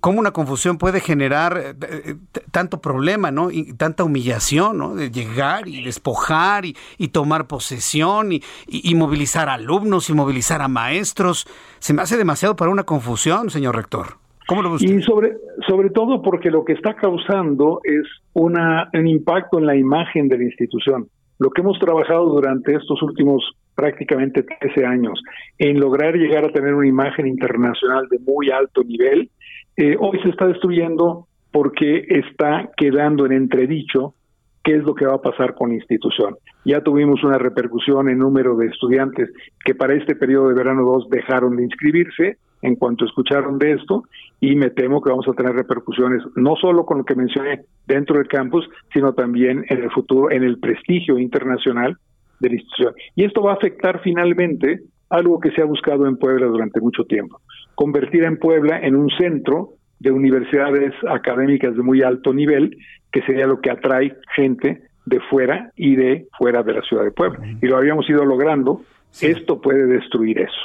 ¿cómo 0.00 0.20
una 0.20 0.32
confusión 0.32 0.76
puede 0.76 1.00
generar 1.00 1.56
eh, 1.56 1.74
eh, 1.80 2.16
tanto 2.50 2.82
problema, 2.82 3.30
¿no? 3.30 3.50
Y 3.50 3.72
tanta 3.72 4.04
humillación, 4.04 4.76
¿no? 4.76 4.94
De 4.94 5.10
llegar 5.10 5.66
y 5.66 5.82
despojar 5.82 6.66
y, 6.66 7.08
tomar 7.08 7.46
posesión 7.46 8.32
y, 8.32 8.42
y, 8.66 8.94
movilizar 8.96 9.48
a 9.48 9.54
alumnos 9.54 10.10
y 10.10 10.12
movilizar 10.12 10.60
a 10.60 10.68
maestros. 10.68 11.46
Se 11.78 11.94
me 11.94 12.02
hace 12.02 12.18
demasiado 12.18 12.54
para 12.54 12.70
una 12.70 12.82
confusión, 12.82 13.48
señor 13.48 13.76
rector. 13.76 14.18
¿Cómo 14.48 14.62
lo 14.62 14.76
Y 14.76 15.02
sobre, 15.02 15.36
sobre 15.68 15.90
todo 15.90 16.22
porque 16.22 16.50
lo 16.50 16.64
que 16.64 16.72
está 16.72 16.94
causando 16.94 17.80
es 17.84 18.02
una, 18.32 18.88
un 18.94 19.06
impacto 19.06 19.58
en 19.58 19.66
la 19.66 19.76
imagen 19.76 20.26
de 20.28 20.38
la 20.38 20.44
institución. 20.44 21.06
Lo 21.38 21.50
que 21.50 21.60
hemos 21.60 21.78
trabajado 21.78 22.24
durante 22.30 22.74
estos 22.74 23.02
últimos 23.02 23.44
prácticamente 23.74 24.42
13 24.42 24.86
años 24.86 25.22
en 25.58 25.78
lograr 25.78 26.14
llegar 26.14 26.46
a 26.46 26.48
tener 26.48 26.72
una 26.72 26.88
imagen 26.88 27.26
internacional 27.26 28.08
de 28.08 28.18
muy 28.20 28.50
alto 28.50 28.82
nivel, 28.82 29.28
eh, 29.76 29.96
hoy 30.00 30.18
se 30.22 30.30
está 30.30 30.46
destruyendo 30.46 31.28
porque 31.52 32.06
está 32.08 32.70
quedando 32.74 33.26
en 33.26 33.32
entredicho 33.32 34.14
qué 34.64 34.76
es 34.76 34.82
lo 34.82 34.94
que 34.94 35.04
va 35.04 35.16
a 35.16 35.22
pasar 35.22 35.54
con 35.54 35.68
la 35.68 35.76
institución. 35.76 36.36
Ya 36.64 36.80
tuvimos 36.80 37.22
una 37.22 37.36
repercusión 37.36 38.08
en 38.08 38.18
número 38.18 38.56
de 38.56 38.68
estudiantes 38.68 39.30
que 39.62 39.74
para 39.74 39.94
este 39.94 40.16
periodo 40.16 40.48
de 40.48 40.54
verano 40.54 40.84
2 40.84 41.10
dejaron 41.10 41.56
de 41.56 41.64
inscribirse, 41.64 42.38
en 42.62 42.76
cuanto 42.76 43.04
escucharon 43.04 43.58
de 43.58 43.72
esto 43.72 44.04
y 44.40 44.56
me 44.56 44.70
temo 44.70 45.00
que 45.00 45.10
vamos 45.10 45.28
a 45.28 45.32
tener 45.32 45.54
repercusiones 45.54 46.22
no 46.36 46.56
solo 46.56 46.84
con 46.84 46.98
lo 46.98 47.04
que 47.04 47.14
mencioné 47.14 47.62
dentro 47.86 48.16
del 48.16 48.28
campus, 48.28 48.68
sino 48.92 49.12
también 49.12 49.64
en 49.68 49.82
el 49.82 49.90
futuro, 49.90 50.30
en 50.30 50.44
el 50.44 50.58
prestigio 50.58 51.18
internacional 51.18 51.96
de 52.40 52.48
la 52.48 52.54
institución. 52.54 52.94
Y 53.16 53.24
esto 53.24 53.42
va 53.42 53.52
a 53.52 53.56
afectar 53.56 54.00
finalmente 54.02 54.80
algo 55.10 55.40
que 55.40 55.50
se 55.52 55.62
ha 55.62 55.64
buscado 55.64 56.06
en 56.06 56.16
Puebla 56.16 56.46
durante 56.46 56.80
mucho 56.80 57.04
tiempo, 57.04 57.40
convertir 57.74 58.24
en 58.24 58.38
Puebla 58.38 58.78
en 58.80 58.94
un 58.94 59.10
centro 59.10 59.70
de 60.00 60.10
universidades 60.10 60.94
académicas 61.08 61.74
de 61.74 61.82
muy 61.82 62.02
alto 62.02 62.32
nivel, 62.32 62.76
que 63.10 63.22
sería 63.22 63.46
lo 63.46 63.60
que 63.60 63.70
atrae 63.70 64.16
gente 64.36 64.82
de 65.06 65.20
fuera 65.20 65.72
y 65.74 65.96
de 65.96 66.26
fuera 66.38 66.62
de 66.62 66.74
la 66.74 66.82
ciudad 66.82 67.04
de 67.04 67.10
Puebla. 67.10 67.40
Y 67.60 67.66
lo 67.66 67.76
habíamos 67.76 68.08
ido 68.08 68.24
logrando 68.24 68.82
esto 69.20 69.60
puede 69.60 69.86
destruir 69.86 70.38
eso. 70.38 70.60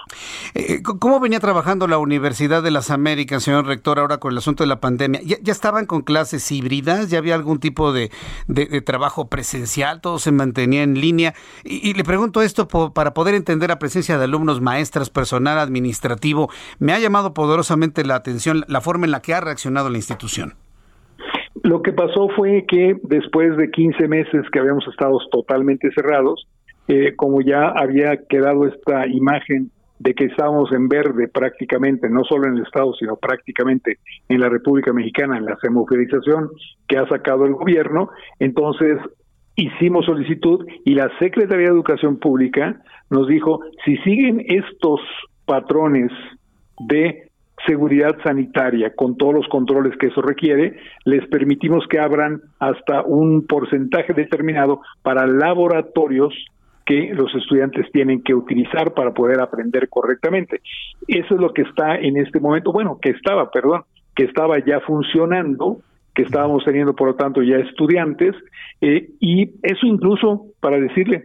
Eh, 0.53 0.81
¿Cómo 0.83 1.19
venía 1.19 1.39
trabajando 1.39 1.87
la 1.87 1.97
Universidad 1.97 2.63
de 2.63 2.71
las 2.71 2.91
Américas, 2.91 3.43
señor 3.43 3.65
rector, 3.65 3.99
ahora 3.99 4.17
con 4.17 4.31
el 4.31 4.37
asunto 4.37 4.63
de 4.63 4.67
la 4.67 4.79
pandemia? 4.79 5.21
¿Ya, 5.23 5.51
estaban 5.51 5.85
con 5.85 6.01
clases 6.01 6.51
híbridas? 6.51 7.09
¿Ya 7.09 7.17
había 7.17 7.35
algún 7.35 7.59
tipo 7.59 7.93
de, 7.93 8.09
trabajo 8.85 9.29
presencial? 9.29 10.01
¿Todo 10.01 10.19
se 10.19 10.31
mantenía 10.31 10.83
en 10.83 10.99
línea? 10.99 11.33
Y, 11.63 11.93
le 11.93 12.03
pregunto 12.03 12.41
esto 12.41 12.67
para 12.67 13.13
poder 13.13 13.35
entender 13.35 13.69
la 13.69 13.79
presencia 13.79 14.17
de 14.17 14.25
alumnos, 14.25 14.61
maestras, 14.61 15.09
personal 15.09 15.59
administrativo. 15.59 16.49
Me 16.79 16.93
ha 16.93 16.99
llamado 16.99 17.33
poderosamente 17.33 18.05
la 18.05 18.15
atención 18.15 18.63
la 18.67 18.81
forma 18.81 19.05
en 19.05 19.11
la 19.11 19.21
que 19.21 19.33
ha 19.33 19.41
reaccionado 19.41 19.89
la 19.89 19.97
institución. 19.97 20.53
Lo 21.63 21.81
que 21.81 21.93
pasó 21.93 22.27
fue 22.35 22.65
que 22.67 22.97
después 23.03 23.55
de 23.57 23.71
15 23.71 24.07
meses 24.07 24.43
que 24.51 24.59
habíamos 24.59 24.85
estado 24.87 25.17
totalmente 25.31 25.89
cerrados, 25.93 26.47
eh, 26.87 27.15
como 27.15 27.41
ya 27.41 27.69
había 27.69 28.17
quedado 28.27 28.67
esta 28.67 29.07
imagen 29.07 29.71
de 29.99 30.13
que 30.13 30.25
estábamos 30.25 30.71
en 30.73 30.89
verde 30.89 31.29
prácticamente, 31.29 32.09
no 32.09 32.23
solo 32.25 32.47
en 32.47 32.57
el 32.57 32.63
Estado, 32.63 32.93
sino 32.93 33.15
prácticamente 33.15 33.99
en 34.27 34.41
la 34.41 34.49
República 34.49 34.91
Mexicana, 34.91 35.37
en 35.37 35.45
la 35.45 35.57
semofilización 35.61 36.49
que 36.87 36.97
ha 36.97 37.07
sacado 37.07 37.45
el 37.45 37.53
gobierno, 37.53 38.09
entonces 38.39 38.99
hicimos 39.55 40.05
solicitud 40.05 40.65
y 40.83 40.95
la 40.95 41.09
Secretaría 41.19 41.67
de 41.67 41.73
Educación 41.73 42.17
Pública 42.17 42.81
nos 43.09 43.27
dijo, 43.27 43.61
si 43.85 43.97
siguen 43.97 44.43
estos 44.47 44.99
patrones 45.45 46.11
de 46.87 47.29
seguridad 47.65 48.17
sanitaria 48.23 48.93
con 48.95 49.15
todos 49.15 49.35
los 49.35 49.47
controles 49.47 49.95
que 49.97 50.07
eso 50.07 50.21
requiere, 50.21 50.75
les 51.05 51.25
permitimos 51.27 51.85
que 51.87 51.99
abran 51.99 52.41
hasta 52.59 53.03
un 53.03 53.45
porcentaje 53.47 54.13
determinado 54.13 54.81
para 55.01 55.27
laboratorios 55.27 56.33
que 56.85 57.13
los 57.13 57.33
estudiantes 57.35 57.91
tienen 57.91 58.21
que 58.21 58.33
utilizar 58.33 58.93
para 58.93 59.13
poder 59.13 59.39
aprender 59.39 59.89
correctamente. 59.89 60.61
Eso 61.07 61.35
es 61.35 61.41
lo 61.41 61.53
que 61.53 61.63
está 61.63 61.95
en 61.95 62.17
este 62.17 62.39
momento, 62.39 62.71
bueno, 62.71 62.99
que 63.01 63.11
estaba, 63.11 63.49
perdón, 63.51 63.83
que 64.15 64.25
estaba 64.25 64.59
ya 64.59 64.79
funcionando, 64.81 65.77
que 66.13 66.23
estábamos 66.23 66.63
teniendo, 66.65 66.95
por 66.95 67.07
lo 67.07 67.15
tanto, 67.15 67.41
ya 67.41 67.57
estudiantes, 67.57 68.35
eh, 68.81 69.09
y 69.19 69.51
eso 69.63 69.85
incluso 69.85 70.45
para 70.59 70.79
decirle, 70.79 71.23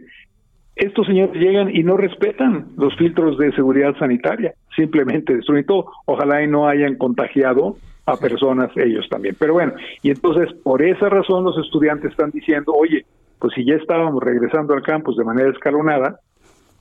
estos 0.75 1.07
señores 1.07 1.35
llegan 1.35 1.75
y 1.75 1.83
no 1.83 1.97
respetan 1.97 2.67
los 2.77 2.95
filtros 2.95 3.37
de 3.37 3.51
seguridad 3.51 3.95
sanitaria, 3.97 4.53
simplemente 4.75 5.35
destruyen 5.35 5.65
todo. 5.65 5.91
Ojalá 6.05 6.41
y 6.41 6.47
no 6.47 6.69
hayan 6.69 6.95
contagiado 6.95 7.75
a 8.05 8.15
personas 8.17 8.71
ellos 8.77 9.07
también. 9.09 9.35
Pero 9.37 9.53
bueno, 9.53 9.73
y 10.01 10.09
entonces 10.09 10.51
por 10.63 10.81
esa 10.81 11.09
razón 11.09 11.43
los 11.43 11.57
estudiantes 11.57 12.11
están 12.11 12.31
diciendo, 12.31 12.73
oye, 12.73 13.05
pues 13.39 13.53
si 13.53 13.65
ya 13.65 13.75
estábamos 13.75 14.21
regresando 14.23 14.73
al 14.73 14.83
campus 14.83 15.17
de 15.17 15.23
manera 15.23 15.49
escalonada, 15.49 16.19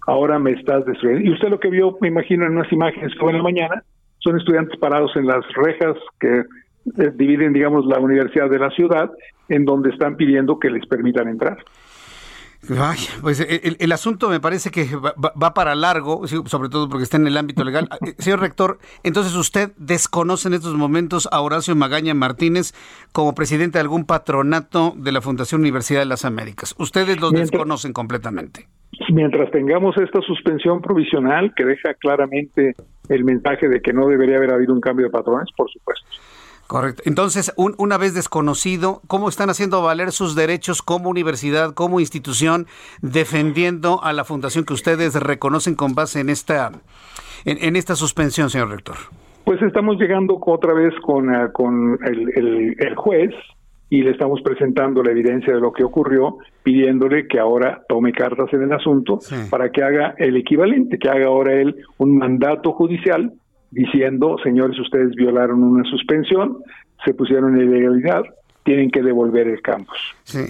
ahora 0.06 0.38
me 0.38 0.52
estás 0.52 0.84
destruyendo. 0.86 1.28
Y 1.28 1.32
usted 1.32 1.48
lo 1.48 1.60
que 1.60 1.70
vio, 1.70 1.96
me 2.00 2.08
imagino, 2.08 2.46
en 2.46 2.52
unas 2.52 2.72
imágenes 2.72 3.12
que 3.14 3.26
en 3.26 3.36
la 3.36 3.42
mañana, 3.42 3.82
son 4.18 4.36
estudiantes 4.36 4.78
parados 4.78 5.14
en 5.16 5.26
las 5.26 5.44
rejas 5.54 5.96
que 6.18 6.40
eh, 6.98 7.12
dividen, 7.14 7.52
digamos, 7.52 7.86
la 7.86 8.00
universidad 8.00 8.50
de 8.50 8.58
la 8.58 8.70
ciudad, 8.70 9.10
en 9.48 9.64
donde 9.64 9.90
están 9.90 10.16
pidiendo 10.16 10.58
que 10.58 10.70
les 10.70 10.86
permitan 10.86 11.28
entrar. 11.28 11.58
Ay, 12.76 12.98
pues 13.22 13.40
el, 13.40 13.92
asunto 13.92 14.28
me 14.28 14.40
parece 14.40 14.70
que 14.70 14.84
va, 14.96 15.54
para 15.54 15.74
largo, 15.74 16.26
sobre 16.26 16.68
todo 16.68 16.88
porque 16.88 17.04
está 17.04 17.16
en 17.16 17.26
el 17.26 17.36
ámbito 17.36 17.64
legal. 17.64 17.88
Eh, 18.04 18.14
señor 18.18 18.40
rector, 18.40 18.78
entonces 19.04 19.34
usted 19.36 19.70
desconoce 19.76 20.48
en 20.48 20.54
estos 20.54 20.74
momentos 20.74 21.28
a 21.30 21.40
Horacio 21.40 21.76
Magaña 21.76 22.14
Martínez 22.14 22.74
como 23.12 23.34
presidente 23.34 23.78
de 23.78 23.82
algún 23.82 24.04
patronato 24.04 24.92
de 24.96 25.12
la 25.12 25.20
Fundación 25.20 25.60
Universidad 25.60 26.00
de 26.00 26.06
las 26.06 26.24
Américas. 26.24 26.74
Ustedes 26.78 27.20
lo 27.20 27.30
desconocen 27.30 27.92
completamente. 27.92 28.66
Mientras 29.12 29.50
tengamos 29.50 29.96
esta 29.96 30.20
suspensión 30.22 30.82
provisional 30.82 31.54
que 31.54 31.64
deja 31.64 31.94
claramente 31.94 32.74
el 33.08 33.24
mensaje 33.24 33.68
de 33.68 33.80
que 33.80 33.92
no 33.92 34.08
debería 34.08 34.36
haber 34.36 34.52
habido 34.52 34.74
un 34.74 34.80
cambio 34.80 35.06
de 35.06 35.10
patrones, 35.12 35.48
por 35.56 35.70
supuesto. 35.70 36.06
Correcto. 36.68 37.02
Entonces, 37.06 37.50
una 37.56 37.96
vez 37.96 38.12
desconocido, 38.12 39.00
¿cómo 39.06 39.30
están 39.30 39.48
haciendo 39.48 39.80
valer 39.80 40.12
sus 40.12 40.36
derechos 40.36 40.82
como 40.82 41.08
universidad, 41.08 41.72
como 41.72 41.98
institución, 41.98 42.66
defendiendo 43.00 44.04
a 44.04 44.12
la 44.12 44.22
fundación 44.24 44.66
que 44.66 44.74
ustedes 44.74 45.14
reconocen 45.14 45.74
con 45.74 45.94
base 45.94 46.20
en 46.20 46.28
esta, 46.28 46.72
en, 47.46 47.74
esta 47.74 47.94
suspensión, 47.94 48.50
señor 48.50 48.68
rector? 48.68 48.96
Pues 49.46 49.62
estamos 49.62 49.98
llegando 49.98 50.38
otra 50.44 50.74
vez 50.74 50.92
con, 51.00 51.34
eh, 51.34 51.48
con 51.54 51.98
el, 52.04 52.76
el, 52.78 52.94
juez 52.96 53.30
y 53.88 54.02
le 54.02 54.10
estamos 54.10 54.42
presentando 54.42 55.02
la 55.02 55.12
evidencia 55.12 55.54
de 55.54 55.60
lo 55.60 55.72
que 55.72 55.84
ocurrió, 55.84 56.36
pidiéndole 56.62 57.28
que 57.28 57.38
ahora 57.38 57.80
tome 57.88 58.12
cartas 58.12 58.52
en 58.52 58.64
el 58.64 58.72
asunto 58.74 59.20
para 59.48 59.70
que 59.70 59.82
haga 59.82 60.14
el 60.18 60.36
equivalente, 60.36 60.98
que 60.98 61.08
haga 61.08 61.28
ahora 61.28 61.54
él 61.54 61.76
un 61.96 62.18
mandato 62.18 62.72
judicial 62.72 63.32
diciendo, 63.70 64.36
señores, 64.42 64.78
ustedes 64.78 65.14
violaron 65.14 65.62
una 65.62 65.84
suspensión, 65.90 66.58
se 67.04 67.14
pusieron 67.14 67.58
en 67.58 67.68
ilegalidad, 67.68 68.22
tienen 68.64 68.90
que 68.90 69.02
devolver 69.02 69.48
el 69.48 69.62
campus. 69.62 69.96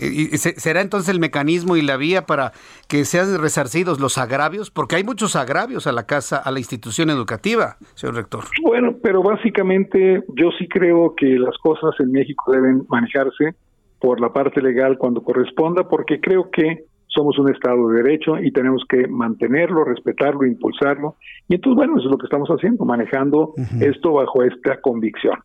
¿Y 0.03 0.37
será 0.39 0.81
entonces 0.81 1.09
el 1.09 1.21
mecanismo 1.21 1.77
y 1.77 1.83
la 1.83 1.97
vía 1.97 2.27
para 2.27 2.53
que 2.89 3.05
sean 3.05 3.41
resarcidos 3.41 4.01
los 4.01 4.19
agravios? 4.19 4.73
Porque 4.73 4.97
hay 4.97 5.05
muchos 5.05 5.37
agravios 5.37 5.87
a 5.87 5.93
la 5.93 6.05
casa, 6.05 6.37
a 6.37 6.51
la 6.51 6.59
institución 6.59 7.11
educativa, 7.11 7.77
señor 7.95 8.17
rector. 8.17 8.45
Bueno, 8.63 8.97
pero 9.01 9.23
básicamente 9.23 10.25
yo 10.35 10.51
sí 10.59 10.67
creo 10.67 11.15
que 11.17 11.27
las 11.39 11.57
cosas 11.59 11.91
en 12.01 12.11
México 12.11 12.51
deben 12.51 12.83
manejarse 12.89 13.55
por 14.01 14.21
la 14.21 14.33
parte 14.33 14.61
legal 14.61 14.99
cuando 14.99 15.23
corresponda, 15.23 15.89
porque 15.89 16.21
creo 16.21 16.51
que 16.51 16.87
somos 17.09 17.39
un 17.39 17.53
Estado 17.53 17.89
de 17.89 18.03
Derecho 18.03 18.39
y 18.39 18.53
tenemos 18.53 18.85
que 18.89 19.09
mantenerlo, 19.09 19.85
respetarlo, 19.85 20.45
impulsarlo. 20.45 21.17
Y 21.49 21.55
entonces, 21.55 21.77
bueno, 21.77 21.95
eso 21.97 22.07
es 22.07 22.11
lo 22.13 22.19
que 22.19 22.27
estamos 22.27 22.49
haciendo, 22.51 22.85
manejando 22.85 23.55
esto 23.81 24.13
bajo 24.13 24.43
esta 24.43 24.81
convicción. 24.81 25.39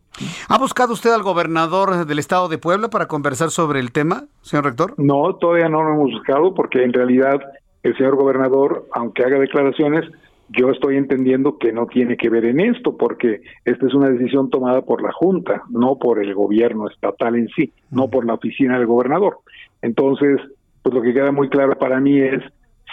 ¿Ha 0.48 0.58
buscado 0.58 0.92
usted 0.92 1.10
al 1.10 1.22
gobernador 1.22 2.06
del 2.06 2.18
Estado 2.18 2.48
de 2.48 2.58
Puebla 2.58 2.88
para 2.88 3.06
conversar 3.06 3.50
sobre 3.50 3.80
el 3.80 3.92
tema, 3.92 4.24
señor 4.42 4.66
rector? 4.66 4.94
No, 4.98 5.34
todavía 5.36 5.68
no 5.68 5.82
lo 5.82 5.94
hemos 5.94 6.12
buscado 6.12 6.54
porque 6.54 6.84
en 6.84 6.92
realidad 6.92 7.40
el 7.82 7.96
señor 7.96 8.16
gobernador, 8.16 8.86
aunque 8.92 9.24
haga 9.24 9.38
declaraciones, 9.38 10.04
yo 10.48 10.70
estoy 10.70 10.96
entendiendo 10.96 11.58
que 11.58 11.72
no 11.72 11.86
tiene 11.86 12.16
que 12.16 12.28
ver 12.28 12.44
en 12.44 12.60
esto, 12.60 12.96
porque 12.96 13.40
esta 13.64 13.86
es 13.86 13.94
una 13.94 14.10
decisión 14.10 14.50
tomada 14.50 14.82
por 14.82 15.02
la 15.02 15.12
Junta, 15.12 15.62
no 15.70 15.96
por 15.98 16.22
el 16.22 16.34
gobierno 16.34 16.88
estatal 16.88 17.34
en 17.34 17.48
sí, 17.48 17.72
no 17.90 18.08
por 18.08 18.26
la 18.26 18.34
oficina 18.34 18.78
del 18.78 18.86
gobernador. 18.86 19.38
Entonces, 19.82 20.40
pues 20.84 20.94
lo 20.94 21.00
que 21.00 21.14
queda 21.14 21.32
muy 21.32 21.48
claro 21.48 21.76
para 21.78 21.98
mí 21.98 22.20
es, 22.20 22.42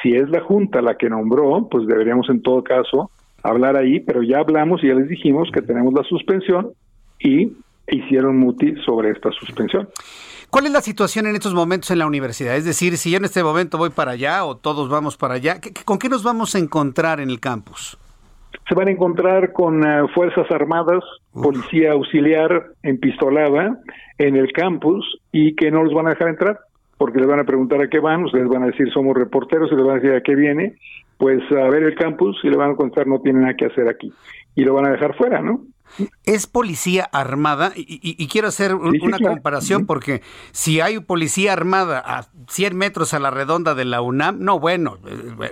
si 0.01 0.15
es 0.15 0.29
la 0.29 0.39
Junta 0.39 0.81
la 0.81 0.95
que 0.95 1.09
nombró, 1.09 1.67
pues 1.69 1.85
deberíamos 1.85 2.29
en 2.29 2.41
todo 2.41 2.63
caso 2.63 3.11
hablar 3.43 3.75
ahí, 3.75 3.99
pero 3.99 4.23
ya 4.23 4.39
hablamos 4.39 4.81
y 4.81 4.87
ya 4.87 4.93
les 4.93 5.09
dijimos 5.09 5.49
que 5.53 5.61
tenemos 5.61 5.93
la 5.93 6.03
suspensión 6.03 6.71
y 7.19 7.51
hicieron 7.87 8.37
muti 8.37 8.75
sobre 8.85 9.11
esta 9.11 9.29
suspensión. 9.31 9.89
¿Cuál 10.49 10.67
es 10.67 10.71
la 10.71 10.79
situación 10.79 11.27
en 11.27 11.35
estos 11.35 11.53
momentos 11.53 11.91
en 11.91 11.99
la 11.99 12.07
universidad? 12.07 12.55
Es 12.55 12.63
decir, 12.63 12.95
si 12.95 13.11
yo 13.11 13.17
en 13.17 13.25
este 13.25 13.43
momento 13.43 13.77
voy 13.77 13.89
para 13.89 14.11
allá 14.11 14.45
o 14.45 14.55
todos 14.55 14.87
vamos 14.87 15.17
para 15.17 15.33
allá, 15.33 15.59
¿con 15.83 15.99
qué 15.99 16.07
nos 16.07 16.23
vamos 16.23 16.55
a 16.55 16.59
encontrar 16.59 17.19
en 17.19 17.29
el 17.29 17.41
campus? 17.41 17.97
Se 18.69 18.75
van 18.75 18.87
a 18.87 18.91
encontrar 18.91 19.51
con 19.51 19.83
eh, 19.83 20.07
Fuerzas 20.15 20.49
Armadas, 20.49 21.03
Policía 21.33 21.91
Auxiliar 21.91 22.67
empistolada 22.83 23.79
en 24.17 24.37
el 24.37 24.53
campus 24.53 25.05
y 25.33 25.55
que 25.55 25.71
no 25.71 25.83
los 25.83 25.93
van 25.93 26.07
a 26.07 26.11
dejar 26.11 26.29
entrar 26.29 26.59
porque 27.01 27.17
les 27.17 27.27
van 27.27 27.39
a 27.39 27.45
preguntar 27.45 27.81
a 27.81 27.89
qué 27.89 27.97
van, 27.97 28.25
ustedes 28.25 28.47
van 28.47 28.61
a 28.61 28.67
decir 28.67 28.87
somos 28.93 29.17
reporteros 29.17 29.71
y 29.71 29.75
les 29.75 29.83
van 29.83 29.97
a 29.97 29.99
decir 29.99 30.13
a 30.13 30.21
qué 30.21 30.35
viene, 30.35 30.77
pues 31.17 31.41
a 31.51 31.67
ver 31.67 31.81
el 31.81 31.95
campus 31.95 32.39
y 32.43 32.49
le 32.51 32.55
van 32.55 32.73
a 32.73 32.75
contestar 32.75 33.07
no 33.07 33.19
tiene 33.21 33.39
nada 33.39 33.55
que 33.55 33.65
hacer 33.65 33.87
aquí 33.89 34.13
y 34.53 34.63
lo 34.63 34.75
van 34.75 34.85
a 34.85 34.91
dejar 34.91 35.17
fuera, 35.17 35.41
¿no? 35.41 35.63
Es 36.25 36.45
policía 36.45 37.09
armada 37.11 37.71
y, 37.75 38.27
quiero 38.27 38.49
hacer 38.49 38.75
una 38.75 39.17
comparación 39.17 39.87
porque 39.87 40.21
si 40.51 40.79
hay 40.79 40.99
policía 40.99 41.53
armada 41.53 42.03
a 42.05 42.27
100 42.47 42.77
metros 42.77 43.15
a 43.15 43.19
la 43.19 43.31
redonda 43.31 43.73
de 43.73 43.85
la 43.85 44.01
UNAM, 44.01 44.37
no, 44.37 44.59
bueno, 44.59 44.99
eh, 45.07 45.51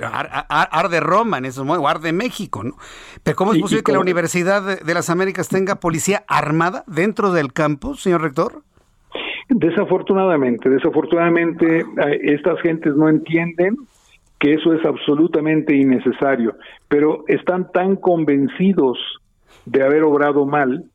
arde 0.50 1.00
Roma 1.00 1.39
en 1.39 1.45
esos 1.45 1.66
momentos, 1.66 1.89
arde 1.89 2.14
México, 2.14 2.64
¿no? 2.64 2.76
Pero 3.24 3.36
¿cómo 3.36 3.54
es 3.54 3.60
posible 3.60 3.82
que 3.82 3.91
la 3.91 4.00
Universidad 4.00 4.80
de 4.80 4.93
las 4.93 5.10
Américas 5.10 5.47
tenga 5.47 5.80
policía 5.80 6.24
armada 6.28 6.84
dentro 6.86 7.34
del 7.34 7.54
campus, 7.54 8.04
señor 8.04 8.22
rector? 8.22 8.62
Desafortunadamente, 9.50 10.70
desafortunadamente 10.70 11.80
eh, 11.80 12.20
estas 12.24 12.62
gentes 12.62 12.95
no 12.95 13.10
entienden 13.10 13.76
que 14.39 14.54
eso 14.54 14.74
es 14.74 14.86
absolutamente 14.86 15.76
innecesario, 15.76 16.56
pero 16.88 17.24
están 17.28 17.72
tan 17.72 17.95
convencidos 17.95 18.97
de 19.66 19.84
haber 19.84 20.04
obrado 20.04 20.45
mal 20.45 20.86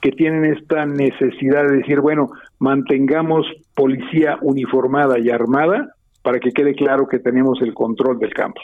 que 0.00 0.10
tienen 0.12 0.44
esta 0.46 0.86
necesidad 0.86 1.64
de 1.68 1.76
decir, 1.78 2.00
bueno, 2.00 2.30
mantengamos 2.58 3.46
policía 3.74 4.38
uniformada 4.40 5.18
y 5.18 5.30
armada 5.30 5.94
para 6.22 6.40
que 6.40 6.50
quede 6.50 6.74
claro 6.74 7.06
que 7.06 7.18
tenemos 7.18 7.60
el 7.62 7.74
control 7.74 8.18
del 8.18 8.32
campo. 8.32 8.60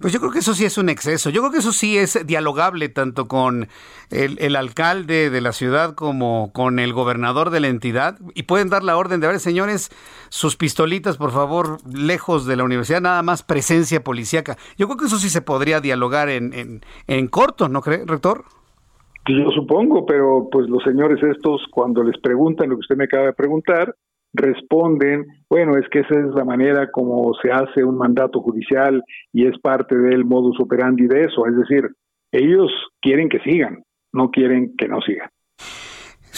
Pues 0.00 0.12
yo 0.12 0.20
creo 0.20 0.30
que 0.30 0.38
eso 0.38 0.54
sí 0.54 0.64
es 0.64 0.78
un 0.78 0.88
exceso. 0.88 1.30
Yo 1.30 1.40
creo 1.40 1.52
que 1.52 1.58
eso 1.58 1.72
sí 1.72 1.98
es 1.98 2.24
dialogable 2.26 2.88
tanto 2.88 3.26
con 3.26 3.68
el, 4.10 4.56
alcalde 4.56 5.30
de 5.30 5.40
la 5.40 5.52
ciudad 5.52 5.94
como 5.94 6.52
con 6.52 6.78
el 6.78 6.92
gobernador 6.92 7.50
de 7.50 7.60
la 7.60 7.68
entidad 7.68 8.18
y 8.34 8.44
pueden 8.44 8.70
dar 8.70 8.84
la 8.84 8.96
orden 8.96 9.20
de, 9.20 9.26
a 9.26 9.30
ver, 9.30 9.40
señores, 9.40 9.90
sus 10.28 10.56
pistolitas, 10.56 11.16
por 11.16 11.32
favor, 11.32 11.78
lejos 11.92 12.46
de 12.46 12.56
la 12.56 12.64
universidad, 12.64 13.00
nada 13.00 13.22
más 13.22 13.42
presencia 13.42 14.04
policíaca. 14.04 14.56
Yo 14.76 14.86
creo 14.86 14.98
que 14.98 15.06
eso 15.06 15.18
sí 15.18 15.28
se 15.28 15.42
podría 15.42 15.80
dialogar 15.80 16.28
en, 16.28 16.52
en, 16.54 16.80
en 17.08 17.26
corto, 17.28 17.68
¿no 17.68 17.80
cree, 17.80 18.04
rector? 18.06 18.44
Yo 19.26 19.50
supongo, 19.50 20.06
pero 20.06 20.48
pues 20.50 20.68
los 20.68 20.82
señores 20.84 21.22
estos, 21.22 21.66
cuando 21.70 22.02
les 22.02 22.18
preguntan 22.18 22.70
lo 22.70 22.76
que 22.76 22.80
usted 22.80 22.96
me 22.96 23.04
acaba 23.04 23.26
de 23.26 23.32
preguntar, 23.34 23.94
responden, 24.32 25.26
bueno, 25.48 25.76
es 25.76 25.88
que 25.88 26.00
esa 26.00 26.14
es 26.14 26.34
la 26.34 26.44
manera 26.44 26.90
como 26.90 27.32
se 27.42 27.50
hace 27.50 27.84
un 27.84 27.96
mandato 27.96 28.40
judicial 28.40 29.02
y 29.32 29.46
es 29.46 29.58
parte 29.58 29.96
del 29.96 30.24
modus 30.24 30.60
operandi 30.60 31.06
de 31.06 31.24
eso. 31.24 31.46
Es 31.46 31.56
decir, 31.56 31.88
ellos 32.32 32.70
quieren 33.00 33.28
que 33.28 33.40
sigan, 33.40 33.82
no 34.12 34.30
quieren 34.30 34.74
que 34.76 34.88
no 34.88 35.00
sigan. 35.00 35.30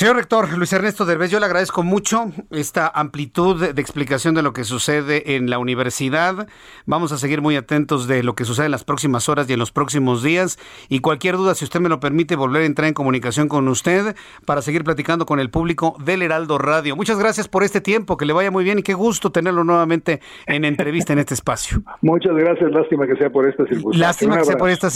Señor 0.00 0.16
rector, 0.16 0.56
Luis 0.56 0.72
Ernesto 0.72 1.04
Derbez, 1.04 1.30
yo 1.30 1.38
le 1.40 1.44
agradezco 1.44 1.82
mucho 1.82 2.32
esta 2.50 2.88
amplitud 2.88 3.74
de 3.74 3.82
explicación 3.82 4.34
de 4.34 4.40
lo 4.40 4.54
que 4.54 4.64
sucede 4.64 5.36
en 5.36 5.50
la 5.50 5.58
universidad. 5.58 6.48
Vamos 6.86 7.12
a 7.12 7.18
seguir 7.18 7.42
muy 7.42 7.54
atentos 7.54 8.08
de 8.08 8.22
lo 8.22 8.34
que 8.34 8.46
sucede 8.46 8.64
en 8.64 8.72
las 8.72 8.82
próximas 8.82 9.28
horas 9.28 9.50
y 9.50 9.52
en 9.52 9.58
los 9.58 9.72
próximos 9.72 10.22
días. 10.22 10.58
Y 10.88 11.00
cualquier 11.00 11.36
duda, 11.36 11.54
si 11.54 11.66
usted 11.66 11.80
me 11.80 11.90
lo 11.90 12.00
permite, 12.00 12.34
volver 12.34 12.62
a 12.62 12.64
entrar 12.64 12.88
en 12.88 12.94
comunicación 12.94 13.46
con 13.46 13.68
usted 13.68 14.16
para 14.46 14.62
seguir 14.62 14.84
platicando 14.84 15.26
con 15.26 15.38
el 15.38 15.50
público 15.50 15.94
del 16.02 16.22
Heraldo 16.22 16.56
Radio. 16.56 16.96
Muchas 16.96 17.18
gracias 17.18 17.46
por 17.46 17.62
este 17.62 17.82
tiempo, 17.82 18.16
que 18.16 18.24
le 18.24 18.32
vaya 18.32 18.50
muy 18.50 18.64
bien 18.64 18.78
y 18.78 18.82
qué 18.82 18.94
gusto 18.94 19.32
tenerlo 19.32 19.64
nuevamente 19.64 20.22
en 20.46 20.64
entrevista 20.64 21.12
en 21.12 21.18
este 21.18 21.34
espacio. 21.34 21.82
Muchas 22.00 22.34
gracias, 22.36 22.72
lástima 22.72 23.06
que 23.06 23.16
sea 23.16 23.28
por 23.28 23.46
esta 23.46 23.66
circunstancia. 23.66 24.06
Lástima 24.06 24.38
que 24.38 24.44
sea 24.46 24.56
por 24.56 24.70
esta 24.70 24.88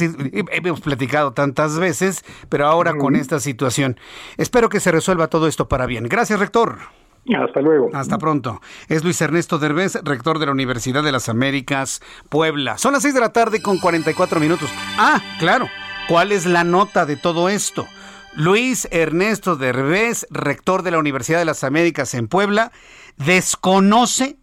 Hemos 0.51 0.81
platicado 0.81 1.35
tantas 1.35 1.79
veces, 1.79 2.25
pero 2.49 2.65
ahora 2.65 2.97
con 2.97 3.17
esta 3.17 3.39
situación. 3.39 3.99
Espero 4.39 4.71
que 4.71 4.81
se 4.81 4.94
resuelva 4.95 5.29
todo 5.29 5.47
esto 5.47 5.69
para 5.69 5.87
bien. 5.87 6.09
Gracias, 6.09 6.39
rector. 6.39 6.79
Hasta 7.33 7.61
luego. 7.61 7.91
Hasta 7.95 8.19
pronto. 8.19 8.61
Es 8.89 9.03
Luis 9.03 9.21
Ernesto 9.21 9.59
Derbez, 9.59 9.99
rector 10.03 10.39
de 10.39 10.47
la 10.47 10.53
Universidad 10.53 11.03
de 11.03 11.13
las 11.13 11.29
Américas, 11.29 12.03
Puebla. 12.29 12.77
Son 12.77 12.93
las 12.93 13.03
6 13.03 13.15
de 13.15 13.21
la 13.21 13.33
tarde 13.33 13.63
con 13.63 13.79
44 13.79 14.41
minutos. 14.41 14.71
Ah, 14.99 15.23
claro. 15.39 15.69
¿Cuál 16.09 16.33
es 16.33 16.45
la 16.45 16.65
nota 16.65 17.07
de 17.07 17.17
todo 17.17 17.49
esto? 17.49 17.87
Luis 18.37 18.87
Ernesto 18.91 19.57
Derbez, 19.57 20.27
rector 20.31 20.83
de 20.83 20.91
la 20.91 20.99
Universidad 20.99 21.39
de 21.39 21.45
las 21.45 21.65
Américas 21.65 22.15
en 22.15 22.29
Puebla, 22.29 22.73
desconoce 23.17 24.37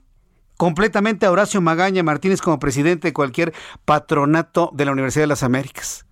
completamente 0.58 1.26
a 1.26 1.32
Horacio 1.32 1.62
Magaña 1.62 2.02
Martínez 2.02 2.42
como 2.42 2.58
presidente 2.58 3.10
de 3.10 3.14
cualquier 3.14 3.54
patronato 3.86 4.72
de 4.74 4.86
la 4.86 4.92
Universidad 4.92 5.24
de 5.24 5.28
las 5.28 5.44
Américas. 5.44 6.06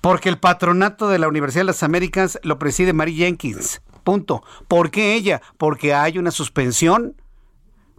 Porque 0.00 0.28
el 0.28 0.38
patronato 0.38 1.08
de 1.08 1.18
la 1.18 1.28
Universidad 1.28 1.62
de 1.62 1.66
las 1.66 1.82
Américas 1.82 2.38
lo 2.42 2.58
preside 2.58 2.92
Mary 2.92 3.14
Jenkins. 3.14 3.80
Punto. 4.02 4.44
¿Por 4.68 4.90
qué 4.90 5.14
ella? 5.14 5.40
Porque 5.56 5.94
hay 5.94 6.18
una 6.18 6.30
suspensión 6.30 7.16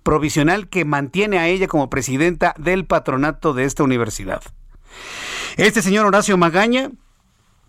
provisional 0.03 0.69
que 0.69 0.85
mantiene 0.85 1.39
a 1.39 1.47
ella 1.47 1.67
como 1.67 1.89
presidenta 1.89 2.53
del 2.59 2.85
patronato 2.85 3.53
de 3.53 3.63
esta 3.63 3.83
universidad. 3.83 4.43
Este 5.57 5.81
señor 5.81 6.05
Horacio 6.05 6.37
Magaña 6.37 6.91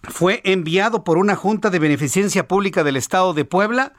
fue 0.02 0.42
enviado 0.44 1.02
por 1.02 1.16
una 1.16 1.34
junta 1.34 1.70
de 1.70 1.78
beneficencia 1.78 2.46
pública 2.46 2.84
del 2.84 2.96
Estado 2.96 3.32
de 3.32 3.46
Puebla 3.46 3.94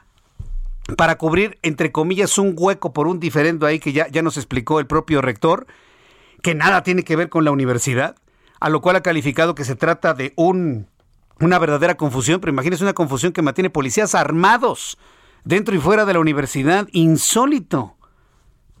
para 0.96 1.18
cubrir, 1.18 1.58
entre 1.62 1.90
comillas, 1.92 2.38
un 2.38 2.54
hueco 2.56 2.92
por 2.92 3.08
un 3.08 3.18
diferendo 3.20 3.66
ahí 3.66 3.80
que 3.80 3.92
ya, 3.92 4.08
ya 4.08 4.22
nos 4.22 4.36
explicó 4.36 4.78
el 4.78 4.86
propio 4.86 5.20
rector, 5.20 5.66
que 6.40 6.54
nada 6.54 6.82
tiene 6.82 7.02
que 7.02 7.16
ver 7.16 7.28
con 7.28 7.44
la 7.44 7.50
universidad 7.50 8.14
a 8.60 8.68
lo 8.68 8.80
cual 8.80 8.96
ha 8.96 9.02
calificado 9.02 9.54
que 9.54 9.64
se 9.64 9.76
trata 9.76 10.14
de 10.14 10.32
un, 10.36 10.88
una 11.40 11.58
verdadera 11.58 11.96
confusión, 11.96 12.40
pero 12.40 12.52
imagínese 12.52 12.82
una 12.82 12.94
confusión 12.94 13.32
que 13.32 13.42
mantiene 13.42 13.70
policías 13.70 14.14
armados 14.14 14.98
dentro 15.44 15.74
y 15.74 15.78
fuera 15.78 16.04
de 16.04 16.14
la 16.14 16.20
universidad. 16.20 16.88
Insólito, 16.92 17.96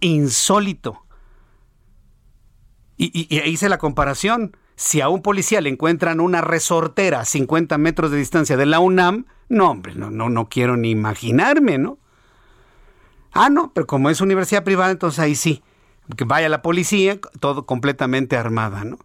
insólito. 0.00 1.04
Y, 2.96 3.28
y, 3.28 3.48
hice 3.48 3.68
la 3.68 3.78
comparación. 3.78 4.56
Si 4.74 5.00
a 5.00 5.08
un 5.08 5.22
policía 5.22 5.60
le 5.60 5.70
encuentran 5.70 6.20
una 6.20 6.40
resortera 6.40 7.20
a 7.20 7.24
50 7.24 7.78
metros 7.78 8.10
de 8.10 8.18
distancia 8.18 8.56
de 8.56 8.66
la 8.66 8.80
UNAM, 8.80 9.26
no, 9.48 9.70
hombre, 9.70 9.94
no, 9.94 10.10
no, 10.10 10.28
no 10.28 10.48
quiero 10.48 10.76
ni 10.76 10.90
imaginarme, 10.90 11.78
¿no? 11.78 11.98
Ah, 13.32 13.50
no, 13.50 13.72
pero 13.72 13.86
como 13.86 14.10
es 14.10 14.20
universidad 14.20 14.64
privada, 14.64 14.90
entonces 14.90 15.20
ahí 15.20 15.34
sí. 15.34 15.62
Que 16.16 16.24
vaya 16.24 16.48
la 16.48 16.62
policía, 16.62 17.20
todo 17.40 17.66
completamente 17.66 18.36
armada, 18.36 18.84
¿no? 18.84 18.98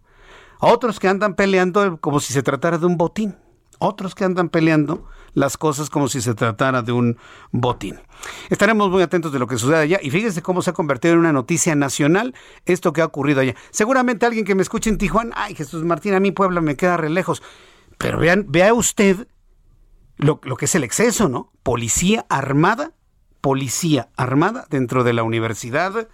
Otros 0.66 0.98
que 0.98 1.08
andan 1.08 1.34
peleando 1.34 1.98
como 2.00 2.20
si 2.20 2.32
se 2.32 2.42
tratara 2.42 2.78
de 2.78 2.86
un 2.86 2.96
botín. 2.96 3.36
Otros 3.80 4.14
que 4.14 4.24
andan 4.24 4.48
peleando 4.48 5.06
las 5.34 5.58
cosas 5.58 5.90
como 5.90 6.08
si 6.08 6.22
se 6.22 6.34
tratara 6.34 6.80
de 6.80 6.90
un 6.90 7.18
botín. 7.52 8.00
Estaremos 8.48 8.88
muy 8.88 9.02
atentos 9.02 9.30
de 9.30 9.38
lo 9.38 9.46
que 9.46 9.58
sucede 9.58 9.76
allá 9.76 9.98
y 10.00 10.08
fíjense 10.08 10.40
cómo 10.40 10.62
se 10.62 10.70
ha 10.70 10.72
convertido 10.72 11.12
en 11.12 11.20
una 11.20 11.34
noticia 11.34 11.74
nacional 11.74 12.34
esto 12.64 12.94
que 12.94 13.02
ha 13.02 13.04
ocurrido 13.04 13.42
allá. 13.42 13.54
Seguramente 13.72 14.24
alguien 14.24 14.46
que 14.46 14.54
me 14.54 14.62
escuche 14.62 14.88
en 14.88 14.96
Tijuana, 14.96 15.34
ay 15.36 15.54
Jesús 15.54 15.84
Martín, 15.84 16.14
a 16.14 16.20
mi 16.20 16.30
pueblo 16.30 16.62
me 16.62 16.76
queda 16.76 16.96
re 16.96 17.10
lejos. 17.10 17.42
Pero 17.98 18.18
vean, 18.18 18.46
vea 18.48 18.72
usted 18.72 19.28
lo 20.16 20.40
que 20.40 20.64
es 20.64 20.74
el 20.74 20.84
exceso, 20.84 21.28
¿no? 21.28 21.52
Policía 21.62 22.24
armada, 22.30 22.92
policía 23.42 24.08
armada 24.16 24.66
dentro 24.70 25.04
de 25.04 25.12
la 25.12 25.24
universidad 25.24 26.08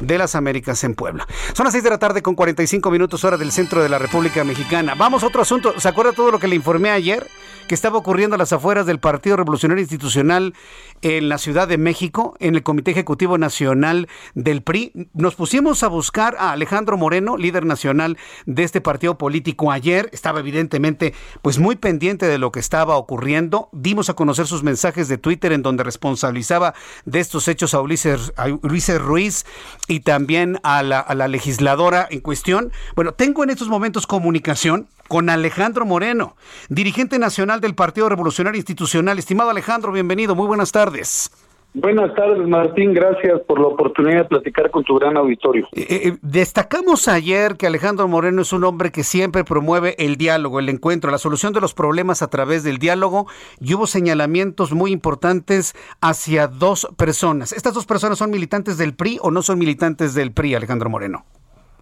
de 0.00 0.18
las 0.18 0.34
Américas 0.34 0.84
en 0.84 0.94
Puebla. 0.94 1.26
Son 1.54 1.64
las 1.64 1.72
6 1.72 1.84
de 1.84 1.90
la 1.90 1.98
tarde 1.98 2.22
con 2.22 2.34
45 2.34 2.90
minutos 2.90 3.24
hora 3.24 3.36
del 3.36 3.52
centro 3.52 3.82
de 3.82 3.88
la 3.88 3.98
República 3.98 4.44
Mexicana. 4.44 4.94
Vamos 4.94 5.22
a 5.22 5.26
otro 5.26 5.42
asunto. 5.42 5.78
¿Se 5.78 5.88
acuerda 5.88 6.12
todo 6.12 6.30
lo 6.30 6.38
que 6.38 6.48
le 6.48 6.56
informé 6.56 6.90
ayer? 6.90 7.26
Que 7.68 7.74
estaba 7.74 7.98
ocurriendo 7.98 8.36
a 8.36 8.38
las 8.38 8.52
afueras 8.52 8.86
del 8.86 9.00
Partido 9.00 9.36
Revolucionario 9.36 9.82
Institucional 9.82 10.54
en 11.02 11.28
la 11.28 11.36
Ciudad 11.36 11.66
de 11.66 11.78
México, 11.78 12.36
en 12.38 12.54
el 12.54 12.62
Comité 12.62 12.92
Ejecutivo 12.92 13.38
Nacional 13.38 14.06
del 14.36 14.62
PRI. 14.62 15.08
Nos 15.14 15.34
pusimos 15.34 15.82
a 15.82 15.88
buscar 15.88 16.36
a 16.38 16.52
Alejandro 16.52 16.96
Moreno, 16.96 17.36
líder 17.36 17.66
nacional 17.66 18.18
de 18.46 18.62
este 18.62 18.80
partido 18.80 19.18
político 19.18 19.72
ayer. 19.72 20.08
Estaba 20.12 20.38
evidentemente 20.38 21.12
pues 21.42 21.58
muy 21.58 21.74
pendiente 21.74 22.26
de 22.26 22.38
lo 22.38 22.52
que 22.52 22.60
estaba 22.60 22.96
ocurriendo. 22.96 23.68
Dimos 23.72 24.10
a 24.10 24.14
conocer 24.14 24.46
sus 24.46 24.62
mensajes 24.62 25.08
de 25.08 25.18
Twitter 25.18 25.50
en 25.50 25.62
donde 25.62 25.82
responsabilizaba 25.82 26.72
de 27.04 27.18
estos 27.18 27.48
hechos 27.48 27.74
a 27.74 27.80
Ulises, 27.80 28.32
a 28.36 28.46
Ulises 28.46 29.02
Ruiz 29.02 29.44
y 29.88 30.00
también 30.00 30.60
a 30.62 30.84
la, 30.84 31.00
a 31.00 31.16
la 31.16 31.26
legisladora 31.26 32.06
en 32.08 32.20
cuestión. 32.20 32.70
Bueno, 32.94 33.10
tengo 33.12 33.42
en 33.42 33.50
estos 33.50 33.68
momentos 33.68 34.06
comunicación 34.06 34.86
con 35.08 35.30
Alejandro 35.30 35.84
Moreno, 35.84 36.36
dirigente 36.68 37.18
nacional 37.18 37.60
del 37.60 37.74
Partido 37.74 38.08
Revolucionario 38.08 38.58
Institucional. 38.58 39.18
Estimado 39.18 39.50
Alejandro, 39.50 39.92
bienvenido, 39.92 40.34
muy 40.34 40.46
buenas 40.46 40.72
tardes. 40.72 41.30
Buenas 41.78 42.14
tardes, 42.14 42.48
Martín. 42.48 42.94
Gracias 42.94 43.42
por 43.42 43.60
la 43.60 43.66
oportunidad 43.66 44.22
de 44.22 44.24
platicar 44.24 44.70
con 44.70 44.82
tu 44.82 44.94
gran 44.94 45.18
auditorio. 45.18 45.68
Eh, 45.72 45.86
eh, 45.90 46.16
destacamos 46.22 47.06
ayer 47.06 47.56
que 47.58 47.66
Alejandro 47.66 48.08
Moreno 48.08 48.40
es 48.40 48.54
un 48.54 48.64
hombre 48.64 48.90
que 48.90 49.02
siempre 49.02 49.44
promueve 49.44 49.94
el 49.98 50.16
diálogo, 50.16 50.58
el 50.58 50.70
encuentro, 50.70 51.10
la 51.10 51.18
solución 51.18 51.52
de 51.52 51.60
los 51.60 51.74
problemas 51.74 52.22
a 52.22 52.30
través 52.30 52.64
del 52.64 52.78
diálogo 52.78 53.26
y 53.60 53.74
hubo 53.74 53.86
señalamientos 53.86 54.72
muy 54.72 54.90
importantes 54.90 55.74
hacia 56.00 56.46
dos 56.46 56.88
personas. 56.96 57.52
¿Estas 57.52 57.74
dos 57.74 57.84
personas 57.84 58.16
son 58.16 58.30
militantes 58.30 58.78
del 58.78 58.94
PRI 58.94 59.18
o 59.20 59.30
no 59.30 59.42
son 59.42 59.58
militantes 59.58 60.14
del 60.14 60.32
PRI, 60.32 60.54
Alejandro 60.54 60.88
Moreno? 60.88 61.26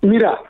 Mira, 0.02 0.40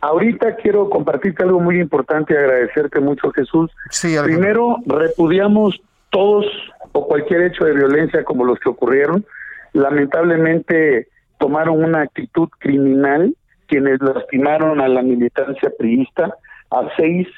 ahorita 0.00 0.56
quiero 0.56 0.88
compartirte 0.90 1.42
algo 1.42 1.60
muy 1.60 1.80
importante 1.80 2.34
y 2.34 2.36
agradecerte 2.36 3.00
mucho, 3.00 3.30
Jesús. 3.30 3.70
Sí, 3.90 4.16
Primero, 4.22 4.76
repudiamos 4.86 5.80
todos 6.10 6.46
o 6.92 7.06
cualquier 7.06 7.42
hecho 7.42 7.64
de 7.64 7.74
violencia 7.74 8.24
como 8.24 8.44
los 8.44 8.58
que 8.58 8.68
ocurrieron. 8.68 9.24
Lamentablemente 9.72 11.08
tomaron 11.38 11.84
una 11.84 12.02
actitud 12.02 12.48
criminal 12.58 13.34
quienes 13.66 14.00
lastimaron 14.00 14.80
a 14.80 14.88
la 14.88 15.02
militancia 15.02 15.70
priista, 15.78 16.34
a 16.70 16.88
seis 16.96 17.28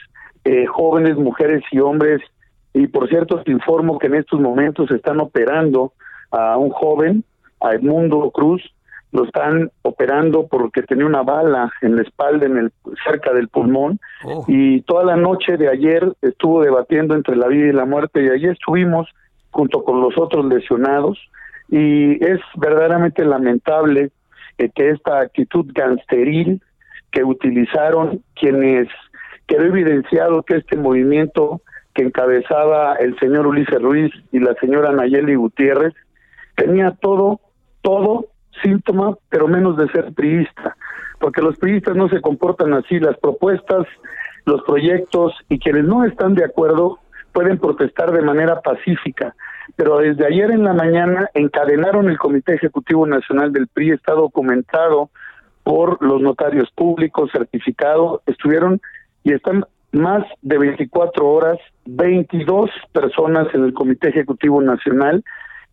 eh, 0.45 0.65
jóvenes, 0.67 1.17
mujeres 1.17 1.63
y 1.73 1.81
hombres. 1.81 2.21
Y 2.73 2.87
por 2.87 3.09
cierto, 3.09 3.43
te 3.43 3.51
informo 3.51 3.99
que 3.99 4.07
en 4.07 4.15
estos 4.15 4.41
momentos 4.41 4.91
están 4.91 5.21
operando 5.21 5.93
a 6.31 6.57
un 6.57 6.71
joven, 6.71 7.25
a 7.61 7.75
Edmundo 7.75 8.31
Cruz, 8.31 8.63
lo 9.13 9.25
están 9.25 9.71
operando 9.83 10.47
porque 10.47 10.83
tenía 10.83 11.07
una 11.07 11.23
bala 11.23 11.73
en 11.83 11.97
la 11.97 12.03
espalda, 12.03 12.47
en 12.47 12.57
el 12.59 12.73
cerca 13.05 13.33
del 13.33 13.49
pulmón, 13.49 13.99
Oh. 14.25 14.45
y 14.47 14.83
toda 14.83 15.05
la 15.05 15.17
noche 15.17 15.57
de 15.57 15.69
ayer 15.69 16.13
estuvo 16.23 16.63
debatiendo 16.63 17.15
entre 17.15 17.37
la 17.37 17.49
vida 17.49 17.69
y 17.69 17.73
la 17.73 17.87
muerte, 17.87 18.23
y 18.23 18.29
ayer 18.29 18.53
estuvimos 18.53 19.09
junto 19.51 19.83
con 19.83 20.01
los 20.01 20.17
otros 20.19 20.45
lesionados, 20.47 21.19
y 21.69 22.23
es 22.25 22.41
verdaderamente 22.57 23.25
lamentable 23.25 24.11
eh, 24.59 24.71
que 24.75 24.91
esta 24.91 25.21
actitud 25.21 25.67
gangsteril 25.73 26.63
que 27.11 27.25
utilizaron 27.25 28.23
quienes 28.35 28.89
quedó 29.47 29.65
evidenciado 29.65 30.43
que 30.45 30.57
este 30.59 30.77
movimiento 30.77 31.63
que 31.95 32.05
encabezaba 32.05 32.95
el 32.97 33.19
señor 33.19 33.49
Ulises 33.49 33.83
Ruiz 33.83 34.13
y 34.31 34.39
la 34.39 34.55
señora 34.61 34.93
Nayeli 34.93 35.35
Gutiérrez 35.35 35.95
tenía 36.57 36.93
todo, 37.01 37.41
todo 37.83 38.27
síntoma, 38.63 39.17
pero 39.29 39.49
menos 39.49 39.77
de 39.77 39.89
ser 39.89 40.13
priista, 40.13 40.77
porque 41.19 41.43
los 41.43 41.57
priistas 41.59 41.97
no 41.97 42.09
se 42.09 42.21
comportan 42.21 42.75
así. 42.75 42.99
Las 42.99 43.19
propuestas, 43.19 43.87
los 44.47 44.63
proyectos 44.63 45.35
y 45.49 45.59
quienes 45.59 45.85
no 45.85 46.05
están 46.05 46.35
de 46.35 46.45
acuerdo 46.45 46.99
pueden 47.33 47.59
protestar 47.59 48.13
de 48.13 48.23
manera 48.23 48.61
pacífica. 48.61 49.35
Pero 49.77 49.99
desde 49.99 50.27
ayer 50.27 50.51
en 50.51 50.65
la 50.65 50.73
mañana 50.73 51.29
encadenaron 51.35 52.09
el 52.09 52.19
Comité 52.19 52.55
Ejecutivo 52.55 53.07
Nacional 53.07 53.53
del 53.53 53.69
PRI, 53.69 53.93
está 53.93 54.13
documentado 54.13 55.11
por 55.63 56.03
los 56.03 56.21
notarios 56.21 56.71
públicos, 56.73 57.31
certificado, 57.33 58.23
estuvieron 58.27 58.81
y 59.23 59.33
están 59.33 59.65
más 59.93 60.25
de 60.43 60.59
24 60.59 61.29
horas, 61.29 61.59
22 61.87 62.71
personas 62.93 63.49
en 63.55 63.65
el 63.65 63.75
Comité 63.75 64.09
Ejecutivo 64.09 64.61
Nacional 64.61 65.23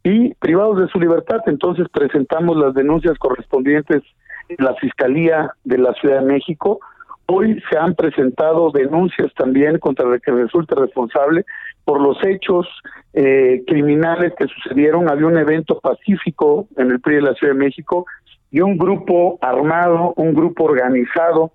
y 0.04 0.34
privados 0.36 0.80
de 0.80 0.88
su 0.88 1.00
libertad. 1.00 1.41
Entonces 1.48 1.88
presentamos 1.91 2.58
las 2.58 2.74
denuncias 2.74 3.18
correspondientes 3.18 4.04
en 4.50 4.64
la 4.64 4.74
Fiscalía 4.76 5.52
de 5.64 5.78
la 5.78 5.93
Ciudad 5.93 6.22
de 6.22 6.26
México. 6.26 6.80
Hoy 7.28 7.62
se 7.70 7.78
han 7.78 7.93
presentado 7.93 8.72
denuncias 8.72 9.34
también 9.34 9.80
contra 9.80 10.08
el 10.08 10.22
que 10.22 10.32
resulte 10.32 10.76
responsable 10.76 11.45
por 11.84 12.02
los 12.02 12.18
hechos 12.26 12.68
eh, 13.14 13.64
criminales 13.68 14.34
que 14.38 14.48
sucedieron. 14.48 15.12
Había 15.12 15.28
un 15.28 15.38
evento 15.38 15.80
pacífico 15.80 16.68
en 16.78 16.91
el 16.91 17.02
PRI 17.02 17.16
de 17.16 17.22
la 17.22 17.34
Ciudad 17.34 17.54
de 17.54 17.60
México 17.60 18.06
y 18.50 18.62
un 18.62 18.78
grupo 18.78 19.38
armado, 19.41 20.14
un 20.16 20.34
grupo 20.34 20.64
organizado 20.64 21.52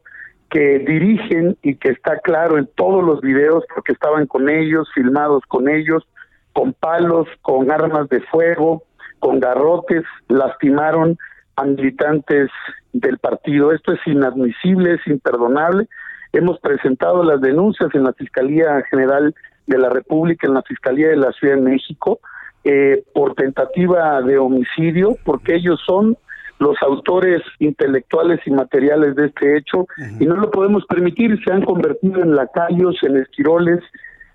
que 0.51 0.81
dirigen 0.81 1.57
y 1.63 1.77
que 1.77 1.89
está 1.89 2.19
claro 2.19 2.59
en 2.59 2.69
todos 2.75 3.03
los 3.03 3.23
videos 3.23 3.65
porque 3.75 3.93
estaban 3.93 4.27
con 4.27 4.51
ellos, 4.51 4.87
filmados 4.95 5.43
con 5.49 5.71
ellos, 5.71 6.07
con 6.53 6.73
palos, 6.73 7.27
con 7.43 7.71
armas 7.71 8.09
de 8.09 8.21
fuego, 8.23 8.83
con 9.19 9.41
garrotes, 9.41 10.05
lastimaron 10.29 11.19
a 11.57 11.65
militantes 11.65 12.51
del 12.93 13.19
partido. 13.19 13.73
Esto 13.73 13.93
es 13.93 14.01
inadmisible, 14.07 14.95
es 14.95 15.07
imperdonable. 15.07 15.89
Hemos 16.33 16.59
presentado 16.61 17.23
las 17.23 17.41
denuncias 17.41 17.95
en 17.95 18.05
la 18.05 18.13
Fiscalía 18.13 18.83
General 18.91 19.35
de 19.67 19.79
la 19.79 19.91
República, 19.91 20.47
en 20.47 20.55
la 20.55 20.63
Fiscalía 20.63 21.09
de 21.09 21.17
la 21.17 21.33
Ciudad 21.33 21.57
de 21.57 21.61
México, 21.61 22.21
eh, 22.65 23.05
por 23.13 23.35
tentativa 23.35 24.21
de 24.23 24.39
homicidio, 24.39 25.17
porque 25.25 25.57
ellos 25.57 25.81
son 25.87 26.17
los 26.59 26.77
autores 26.83 27.43
intelectuales 27.59 28.41
y 28.47 28.51
materiales 28.51 29.17
de 29.17 29.27
este 29.27 29.57
hecho 29.59 29.87
y 30.21 30.27
no 30.27 30.37
lo 30.37 30.51
podemos 30.51 30.85
permitir, 30.87 31.43
se 31.43 31.53
han 31.53 31.65
convertido 31.65 32.23
en 32.23 32.37
lacayos, 32.37 32.97
en 33.03 33.17
esquiroles 33.17 33.81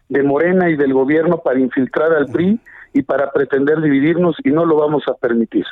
de 0.09 0.23
Morena 0.23 0.69
y 0.69 0.75
del 0.75 0.93
gobierno 0.93 1.39
para 1.43 1.59
infiltrar 1.59 2.13
al 2.13 2.27
PRI 2.27 2.59
y 2.93 3.03
para 3.03 3.31
pretender 3.31 3.81
dividirnos 3.81 4.35
y 4.43 4.49
no 4.49 4.65
lo 4.65 4.77
vamos 4.77 5.03
a 5.07 5.13
permitir. 5.13 5.65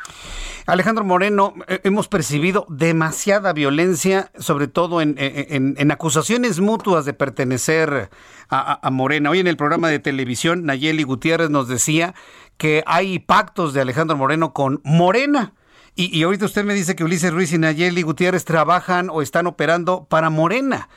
Alejandro 0.67 1.03
Moreno, 1.03 1.53
eh, 1.67 1.79
hemos 1.83 2.07
percibido 2.07 2.65
demasiada 2.69 3.53
violencia, 3.53 4.31
sobre 4.37 4.67
todo 4.67 5.01
en, 5.01 5.15
en, 5.17 5.91
acusaciones 5.91 6.59
mutuas 6.59 7.05
de 7.05 7.13
pertenecer 7.13 8.09
a, 8.49 8.87
a, 8.87 8.91
Morena. 8.91 9.29
Hoy 9.29 9.39
en 9.39 9.47
el 9.47 9.57
programa 9.57 9.89
de 9.89 9.99
televisión, 9.99 10.65
Nayeli 10.65 11.03
Gutiérrez 11.03 11.49
nos 11.49 11.67
decía 11.67 12.15
que 12.57 12.83
hay 12.87 13.19
pactos 13.19 13.73
de 13.73 13.81
Alejandro 13.81 14.17
Moreno 14.17 14.53
con 14.53 14.81
Morena. 14.83 15.53
Y, 15.97 16.21
ahorita 16.23 16.43
usted 16.43 16.65
me 16.65 16.73
dice 16.73 16.93
que 16.93 17.05
Ulises 17.05 17.33
Ruiz 17.33 17.53
y 17.53 17.57
Nayeli 17.57 18.01
Gutiérrez 18.01 18.43
trabajan 18.43 19.09
o 19.09 19.21
están 19.21 19.47
operando 19.47 20.05
para 20.09 20.29
Morena. 20.29 20.89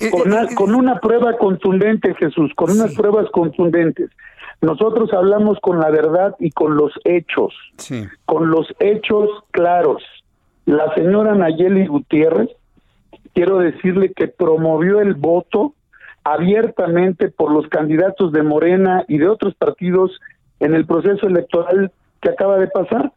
Eh, 0.00 0.10
con, 0.10 0.28
una, 0.28 0.44
eh, 0.44 0.54
con 0.54 0.74
una 0.74 1.00
prueba 1.00 1.36
contundente, 1.36 2.14
Jesús, 2.14 2.52
con 2.54 2.70
unas 2.70 2.94
pruebas 2.94 3.28
contundentes. 3.30 4.10
Nosotros 4.60 5.12
hablamos 5.12 5.58
con 5.60 5.78
la 5.78 5.90
verdad 5.90 6.34
y 6.40 6.50
con 6.50 6.76
los 6.76 6.92
hechos, 7.04 7.54
con 8.24 8.50
los 8.50 8.66
hechos 8.80 9.28
claros. 9.52 10.02
La 10.66 10.92
señora 10.94 11.34
Nayeli 11.34 11.86
Gutiérrez, 11.86 12.50
quiero 13.34 13.58
decirle 13.58 14.12
que 14.12 14.26
promovió 14.26 15.00
el 15.00 15.14
voto 15.14 15.74
abiertamente 16.24 17.28
por 17.28 17.52
los 17.52 17.68
candidatos 17.68 18.32
de 18.32 18.42
Morena 18.42 19.04
y 19.06 19.18
de 19.18 19.28
otros 19.28 19.54
partidos 19.54 20.18
en 20.58 20.74
el 20.74 20.86
proceso 20.86 21.26
electoral 21.28 21.92
que 22.20 22.30
acaba 22.30 22.58
de 22.58 22.66
pasar 22.66 23.12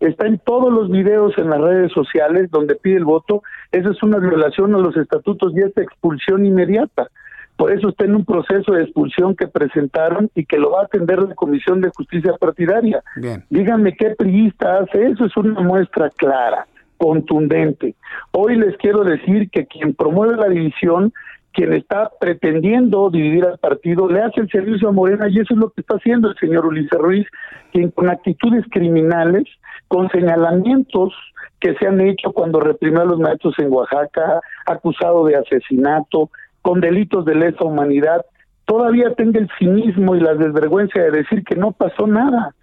está 0.00 0.26
en 0.26 0.38
todos 0.38 0.72
los 0.72 0.90
videos 0.90 1.36
en 1.38 1.50
las 1.50 1.60
redes 1.60 1.92
sociales 1.92 2.50
donde 2.50 2.74
pide 2.74 2.96
el 2.96 3.04
voto, 3.04 3.42
eso 3.72 3.90
es 3.90 4.02
una 4.02 4.18
violación 4.18 4.74
a 4.74 4.78
los 4.78 4.96
estatutos 4.96 5.52
y 5.54 5.60
es 5.60 5.76
expulsión 5.76 6.44
inmediata. 6.44 7.08
Por 7.56 7.72
eso 7.72 7.88
está 7.88 8.04
en 8.04 8.14
un 8.14 8.24
proceso 8.24 8.72
de 8.72 8.82
expulsión 8.82 9.34
que 9.34 9.48
presentaron 9.48 10.30
y 10.34 10.44
que 10.44 10.58
lo 10.58 10.72
va 10.72 10.82
a 10.82 10.84
atender 10.84 11.22
la 11.22 11.34
Comisión 11.34 11.80
de 11.80 11.90
Justicia 11.96 12.34
Partidaria. 12.38 13.02
Díganme 13.48 13.94
qué 13.96 14.10
priista 14.10 14.78
hace 14.78 15.06
eso, 15.06 15.24
es 15.24 15.36
una 15.38 15.60
muestra 15.60 16.10
clara, 16.10 16.66
contundente. 16.98 17.94
Hoy 18.32 18.56
les 18.56 18.76
quiero 18.76 19.04
decir 19.04 19.48
que 19.50 19.66
quien 19.66 19.94
promueve 19.94 20.36
la 20.36 20.48
división 20.48 21.14
quien 21.56 21.72
está 21.72 22.10
pretendiendo 22.20 23.08
dividir 23.08 23.46
al 23.46 23.56
partido 23.56 24.10
le 24.10 24.20
hace 24.20 24.42
el 24.42 24.50
servicio 24.50 24.90
a 24.90 24.92
Morena 24.92 25.26
y 25.30 25.38
eso 25.38 25.54
es 25.54 25.58
lo 25.58 25.70
que 25.70 25.80
está 25.80 25.96
haciendo 25.96 26.28
el 26.28 26.36
señor 26.36 26.66
Ulises 26.66 26.98
Ruiz, 26.98 27.26
quien 27.72 27.90
con 27.92 28.10
actitudes 28.10 28.62
criminales, 28.70 29.44
con 29.88 30.08
señalamientos 30.10 31.12
que 31.60 31.74
se 31.74 31.86
han 31.86 32.00
hecho 32.00 32.32
cuando 32.32 32.60
reprimió 32.60 33.02
a 33.02 33.06
los 33.06 33.18
maestros 33.18 33.54
en 33.58 33.72
Oaxaca, 33.72 34.40
acusado 34.66 35.24
de 35.24 35.36
asesinato, 35.36 36.30
con 36.62 36.80
delitos 36.80 37.24
de 37.24 37.34
lesa 37.34 37.64
humanidad, 37.64 38.24
todavía 38.64 39.14
tenga 39.14 39.38
el 39.38 39.48
cinismo 39.58 40.16
y 40.16 40.20
la 40.20 40.34
desvergüenza 40.34 41.00
de 41.00 41.10
decir 41.10 41.44
que 41.44 41.54
no 41.54 41.72
pasó 41.72 42.06
nada. 42.06 42.54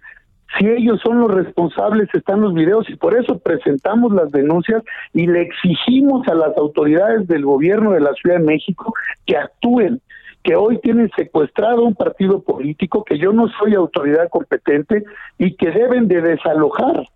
Si 0.58 0.66
ellos 0.68 1.00
son 1.02 1.20
los 1.20 1.32
responsables, 1.32 2.08
están 2.12 2.40
los 2.40 2.54
videos 2.54 2.88
y 2.88 2.94
por 2.94 3.16
eso 3.18 3.38
presentamos 3.38 4.12
las 4.12 4.30
denuncias 4.30 4.82
y 5.12 5.26
le 5.26 5.42
exigimos 5.42 6.28
a 6.28 6.34
las 6.34 6.56
autoridades 6.56 7.26
del 7.26 7.44
gobierno 7.44 7.92
de 7.92 8.00
la 8.00 8.12
Ciudad 8.12 8.38
de 8.38 8.44
México 8.44 8.94
que 9.26 9.36
actúen 9.36 10.00
que 10.44 10.54
hoy 10.54 10.78
tienen 10.78 11.10
secuestrado 11.16 11.82
un 11.82 11.94
partido 11.94 12.42
político, 12.42 13.02
que 13.02 13.18
yo 13.18 13.32
no 13.32 13.48
soy 13.58 13.74
autoridad 13.74 14.28
competente 14.28 15.02
y 15.38 15.56
que 15.56 15.70
deben 15.70 16.06
de 16.06 16.20
desalojar 16.20 17.08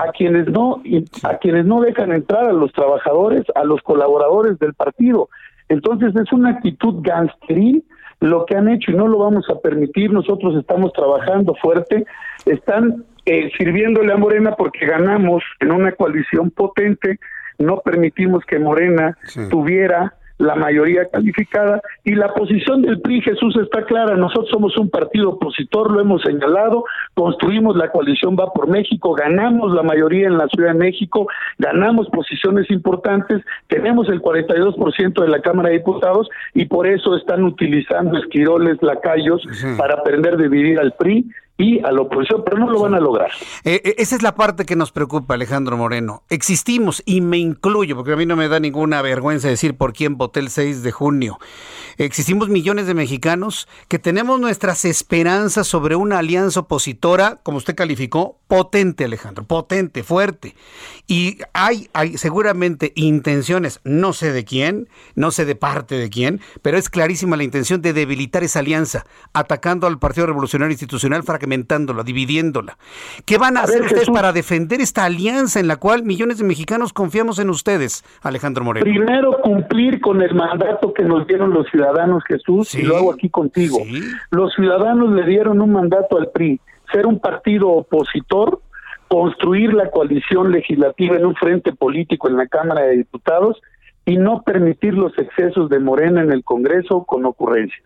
a 0.00 0.10
quienes 0.10 0.48
no 0.48 0.82
a 1.22 1.36
quienes 1.36 1.64
no 1.64 1.80
dejan 1.80 2.10
entrar 2.12 2.46
a 2.46 2.52
los 2.52 2.72
trabajadores, 2.72 3.44
a 3.54 3.64
los 3.64 3.82
colaboradores 3.82 4.58
del 4.58 4.74
partido. 4.74 5.28
Entonces 5.68 6.14
es 6.16 6.32
una 6.32 6.50
actitud 6.50 6.96
gangsteril 7.02 7.84
lo 8.20 8.46
que 8.46 8.56
han 8.56 8.68
hecho 8.68 8.90
y 8.90 8.94
no 8.94 9.06
lo 9.06 9.18
vamos 9.18 9.48
a 9.50 9.60
permitir. 9.60 10.12
Nosotros 10.12 10.56
estamos 10.56 10.92
trabajando 10.92 11.54
fuerte, 11.54 12.04
están 12.46 13.04
eh, 13.26 13.50
sirviéndole 13.56 14.12
a 14.12 14.16
Morena 14.16 14.54
porque 14.56 14.86
ganamos 14.86 15.42
en 15.60 15.72
una 15.72 15.92
coalición 15.92 16.50
potente, 16.50 17.18
no 17.58 17.80
permitimos 17.80 18.44
que 18.44 18.58
Morena 18.58 19.16
tuviera 19.50 20.14
la 20.38 20.54
mayoría 20.54 21.08
calificada 21.08 21.82
y 22.04 22.14
la 22.14 22.32
posición 22.32 22.82
del 22.82 23.00
PRI 23.00 23.20
Jesús 23.22 23.56
está 23.56 23.84
clara, 23.84 24.16
nosotros 24.16 24.48
somos 24.50 24.76
un 24.78 24.88
partido 24.88 25.30
opositor, 25.30 25.90
lo 25.90 26.00
hemos 26.00 26.22
señalado, 26.22 26.84
construimos 27.14 27.76
la 27.76 27.90
coalición 27.90 28.36
Va 28.38 28.52
por 28.52 28.68
México, 28.68 29.12
ganamos 29.14 29.72
la 29.74 29.82
mayoría 29.82 30.28
en 30.28 30.38
la 30.38 30.46
Ciudad 30.48 30.72
de 30.72 30.78
México, 30.78 31.26
ganamos 31.58 32.08
posiciones 32.08 32.70
importantes, 32.70 33.42
tenemos 33.66 34.08
el 34.08 34.22
42% 34.22 35.20
de 35.20 35.28
la 35.28 35.40
Cámara 35.40 35.70
de 35.70 35.78
Diputados 35.78 36.28
y 36.54 36.66
por 36.66 36.86
eso 36.86 37.16
están 37.16 37.42
utilizando 37.44 38.18
esquiroles, 38.18 38.78
lacayos 38.80 39.42
para 39.76 39.94
aprender 39.94 40.34
a 40.34 40.36
dividir 40.36 40.78
al 40.78 40.92
PRI 40.92 41.28
y 41.60 41.84
a 41.84 41.90
la 41.90 42.02
oposición, 42.02 42.42
pero 42.44 42.56
no 42.56 42.70
lo 42.70 42.80
van 42.80 42.94
a 42.94 43.00
lograr. 43.00 43.30
Eh, 43.64 43.82
eh, 43.84 43.94
esa 43.98 44.14
es 44.14 44.22
la 44.22 44.36
parte 44.36 44.64
que 44.64 44.76
nos 44.76 44.92
preocupa, 44.92 45.34
Alejandro 45.34 45.76
Moreno. 45.76 46.22
Existimos, 46.30 47.02
y 47.04 47.20
me 47.20 47.38
incluyo, 47.38 47.96
porque 47.96 48.12
a 48.12 48.16
mí 48.16 48.26
no 48.26 48.36
me 48.36 48.48
da 48.48 48.60
ninguna 48.60 49.02
vergüenza 49.02 49.48
decir 49.48 49.76
por 49.76 49.92
quién 49.92 50.16
voté 50.16 50.38
el 50.38 50.50
6 50.50 50.84
de 50.84 50.92
junio. 50.92 51.38
Existimos 51.96 52.48
millones 52.48 52.86
de 52.86 52.94
mexicanos 52.94 53.68
que 53.88 53.98
tenemos 53.98 54.38
nuestras 54.38 54.84
esperanzas 54.84 55.66
sobre 55.66 55.96
una 55.96 56.20
alianza 56.20 56.60
opositora, 56.60 57.40
como 57.42 57.58
usted 57.58 57.74
calificó, 57.74 58.38
potente, 58.46 59.04
Alejandro, 59.04 59.44
potente, 59.44 60.04
fuerte. 60.04 60.54
Y 61.08 61.38
hay, 61.54 61.90
hay 61.92 62.18
seguramente 62.18 62.92
intenciones, 62.94 63.80
no 63.82 64.12
sé 64.12 64.32
de 64.32 64.44
quién, 64.44 64.88
no 65.16 65.32
sé 65.32 65.44
de 65.44 65.56
parte 65.56 65.96
de 65.96 66.08
quién, 66.08 66.40
pero 66.62 66.78
es 66.78 66.88
clarísima 66.88 67.36
la 67.36 67.42
intención 67.42 67.82
de 67.82 67.92
debilitar 67.92 68.44
esa 68.44 68.60
alianza, 68.60 69.06
atacando 69.32 69.88
al 69.88 69.98
Partido 69.98 70.26
Revolucionario 70.28 70.72
Institucional, 70.72 71.24
fragmentándola, 71.48 72.02
dividiéndola. 72.02 72.76
¿Qué 73.24 73.38
van 73.38 73.56
a, 73.56 73.62
hacer 73.62 73.82
ustedes 73.82 74.10
para 74.10 74.32
defender 74.32 74.80
esta 74.80 75.04
alianza 75.04 75.60
en 75.60 75.68
la 75.68 75.76
cual 75.76 76.04
millones 76.04 76.38
de 76.38 76.44
mexicanos 76.44 76.92
confiamos 76.92 77.38
en 77.38 77.50
ustedes, 77.50 78.04
Alejandro 78.22 78.64
Moreno? 78.64 78.84
Primero, 78.84 79.40
cumplir 79.42 80.00
con 80.00 80.20
el 80.20 80.34
mandato 80.34 80.92
que 80.92 81.02
nos 81.02 81.26
dieron 81.26 81.50
los 81.50 81.66
ciudadanos 81.70 81.78
ciudadanos, 81.78 82.24
Jesús, 82.24 82.74
y 82.74 82.82
lo 82.82 82.96
hago 82.96 83.12
aquí 83.12 83.30
contigo. 83.30 83.78
Los 84.30 84.52
ciudadanos 84.54 85.10
le 85.12 85.24
dieron 85.24 85.60
un 85.60 85.72
mandato 85.72 86.18
al 86.18 86.30
PRI, 86.30 86.60
ser 86.92 87.06
un 87.06 87.20
partido 87.20 87.68
opositor, 87.68 88.60
construir 89.08 89.72
la 89.72 89.90
coalición 89.90 90.50
legislativa 90.50 91.16
en 91.16 91.24
un 91.24 91.34
frente 91.34 91.72
político 91.72 92.28
en 92.28 92.36
la 92.36 92.46
Cámara 92.46 92.82
de 92.82 92.96
Diputados 92.96 93.60
y 94.04 94.16
no 94.16 94.42
permitir 94.42 94.94
los 94.94 95.16
excesos 95.18 95.70
de 95.70 95.78
Morena 95.78 96.22
en 96.22 96.32
el 96.32 96.42
Congreso 96.42 97.04
con 97.04 97.24
ocurrencias. 97.24 97.82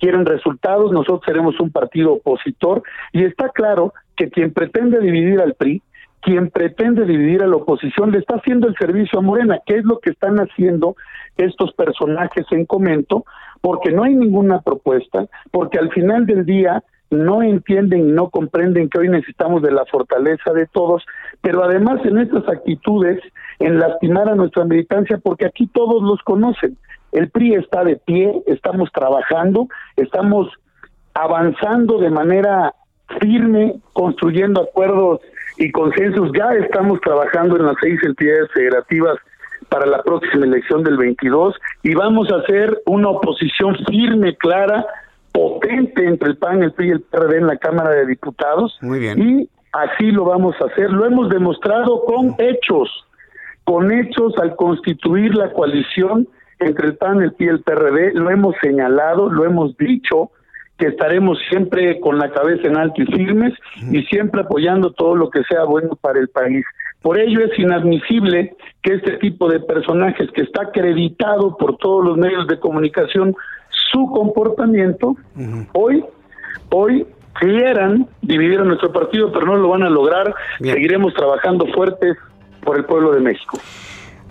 Quieren 0.00 0.26
resultados, 0.26 0.90
nosotros 0.90 1.20
seremos 1.24 1.60
un 1.60 1.70
partido 1.70 2.14
opositor 2.14 2.82
y 3.12 3.24
está 3.24 3.50
claro 3.50 3.92
que 4.16 4.30
quien 4.30 4.52
pretende 4.52 4.98
dividir 4.98 5.40
al 5.40 5.54
PRI 5.54 5.82
quien 6.22 6.50
pretende 6.50 7.04
dividir 7.04 7.42
a 7.42 7.46
la 7.46 7.56
oposición 7.56 8.12
le 8.12 8.18
está 8.18 8.36
haciendo 8.36 8.68
el 8.68 8.76
servicio 8.76 9.18
a 9.18 9.22
Morena, 9.22 9.58
que 9.64 9.76
es 9.76 9.84
lo 9.84 10.00
que 10.00 10.10
están 10.10 10.36
haciendo 10.36 10.96
estos 11.36 11.72
personajes 11.72 12.46
en 12.50 12.66
comento, 12.66 13.24
porque 13.60 13.90
no 13.90 14.04
hay 14.04 14.14
ninguna 14.14 14.60
propuesta, 14.60 15.26
porque 15.50 15.78
al 15.78 15.90
final 15.90 16.26
del 16.26 16.44
día 16.44 16.82
no 17.10 17.42
entienden 17.42 18.08
y 18.08 18.12
no 18.12 18.30
comprenden 18.30 18.88
que 18.88 18.98
hoy 18.98 19.08
necesitamos 19.08 19.62
de 19.62 19.72
la 19.72 19.84
fortaleza 19.86 20.52
de 20.52 20.66
todos, 20.66 21.04
pero 21.40 21.64
además 21.64 22.00
en 22.04 22.18
estas 22.18 22.48
actitudes, 22.48 23.20
en 23.58 23.80
lastimar 23.80 24.28
a 24.28 24.36
nuestra 24.36 24.64
militancia, 24.64 25.18
porque 25.18 25.46
aquí 25.46 25.66
todos 25.66 26.02
los 26.02 26.20
conocen. 26.22 26.76
El 27.12 27.30
PRI 27.30 27.54
está 27.54 27.84
de 27.84 27.96
pie, 27.96 28.42
estamos 28.46 28.90
trabajando, 28.92 29.68
estamos 29.96 30.48
avanzando 31.14 31.98
de 31.98 32.10
manera 32.10 32.74
firme, 33.20 33.74
construyendo 33.92 34.62
acuerdos 34.62 35.20
y 35.58 35.70
consensos. 35.72 36.30
Ya 36.36 36.50
estamos 36.52 37.00
trabajando 37.00 37.56
en 37.56 37.66
las 37.66 37.76
seis 37.80 37.98
entidades 38.04 38.50
federativas 38.52 39.16
para 39.68 39.86
la 39.86 40.02
próxima 40.02 40.46
elección 40.46 40.82
del 40.84 40.96
22 40.96 41.54
y 41.82 41.94
vamos 41.94 42.30
a 42.32 42.36
hacer 42.36 42.80
una 42.86 43.10
oposición 43.10 43.76
firme, 43.88 44.36
clara, 44.36 44.86
potente 45.32 46.06
entre 46.06 46.30
el 46.30 46.36
PAN, 46.36 46.62
el 46.62 46.72
PRI 46.72 46.88
y 46.88 46.90
el 46.92 47.00
PRD 47.00 47.38
en 47.38 47.46
la 47.46 47.56
Cámara 47.56 47.90
de 47.90 48.06
Diputados. 48.06 48.78
Muy 48.80 49.00
bien. 49.00 49.20
Y 49.20 49.48
así 49.72 50.10
lo 50.10 50.24
vamos 50.24 50.54
a 50.60 50.66
hacer. 50.66 50.90
Lo 50.90 51.06
hemos 51.06 51.28
demostrado 51.28 52.04
con 52.04 52.34
hechos, 52.38 52.88
con 53.64 53.92
hechos 53.92 54.34
al 54.38 54.56
constituir 54.56 55.34
la 55.34 55.52
coalición 55.52 56.26
entre 56.60 56.88
el 56.88 56.96
PAN, 56.96 57.22
el 57.22 57.32
PRI 57.32 57.46
y 57.46 57.48
el 57.48 57.60
PRD. 57.62 58.12
Lo 58.14 58.30
hemos 58.30 58.54
señalado, 58.62 59.30
lo 59.30 59.44
hemos 59.44 59.76
dicho 59.76 60.30
que 60.78 60.86
estaremos 60.86 61.38
siempre 61.48 62.00
con 62.00 62.18
la 62.18 62.30
cabeza 62.30 62.66
en 62.66 62.76
alto 62.76 63.02
y 63.02 63.06
firmes 63.06 63.52
y 63.90 64.02
siempre 64.04 64.40
apoyando 64.40 64.92
todo 64.92 65.14
lo 65.14 65.28
que 65.28 65.42
sea 65.44 65.64
bueno 65.64 65.94
para 65.96 66.18
el 66.18 66.28
país. 66.28 66.64
Por 67.02 67.18
ello 67.18 67.44
es 67.44 67.58
inadmisible 67.58 68.56
que 68.82 68.94
este 68.94 69.18
tipo 69.18 69.48
de 69.48 69.60
personajes 69.60 70.30
que 70.32 70.42
está 70.42 70.62
acreditado 70.64 71.56
por 71.56 71.76
todos 71.76 72.04
los 72.04 72.16
medios 72.16 72.46
de 72.46 72.58
comunicación 72.58 73.34
su 73.92 74.06
comportamiento, 74.06 75.16
hoy, 75.72 76.04
hoy 76.70 77.06
quieran 77.34 78.06
dividir 78.22 78.60
a 78.60 78.64
nuestro 78.64 78.92
partido, 78.92 79.32
pero 79.32 79.46
no 79.46 79.56
lo 79.56 79.68
van 79.68 79.82
a 79.82 79.90
lograr. 79.90 80.34
Seguiremos 80.60 81.14
trabajando 81.14 81.66
fuertes 81.74 82.16
por 82.62 82.76
el 82.76 82.84
pueblo 82.84 83.12
de 83.12 83.20
México. 83.20 83.58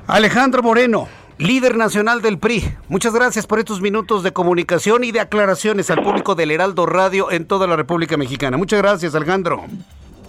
Alejandro 0.08 0.64
Moreno, 0.64 1.08
líder 1.40 1.78
nacional 1.78 2.22
del 2.22 2.38
PRI, 2.38 2.64
muchas 2.90 3.14
gracias 3.14 3.48
por 3.48 3.60
estos 3.60 3.82
minutos 3.82 4.24
de 4.24 4.34
comunicación 4.34 5.06
y 5.06 5.12
de 5.12 5.22
aclaraciones 5.22 5.90
al 5.90 6.04
público 6.04 6.36
del 6.36 6.52
Heraldo 6.52 6.86
Radio 6.86 7.32
en 7.32 7.46
toda 7.46 7.66
la 7.66 7.78
República 7.78 8.18
Mexicana. 8.18 8.58
Muchas 8.58 8.82
gracias, 8.82 9.16
Alejandro. 9.16 9.64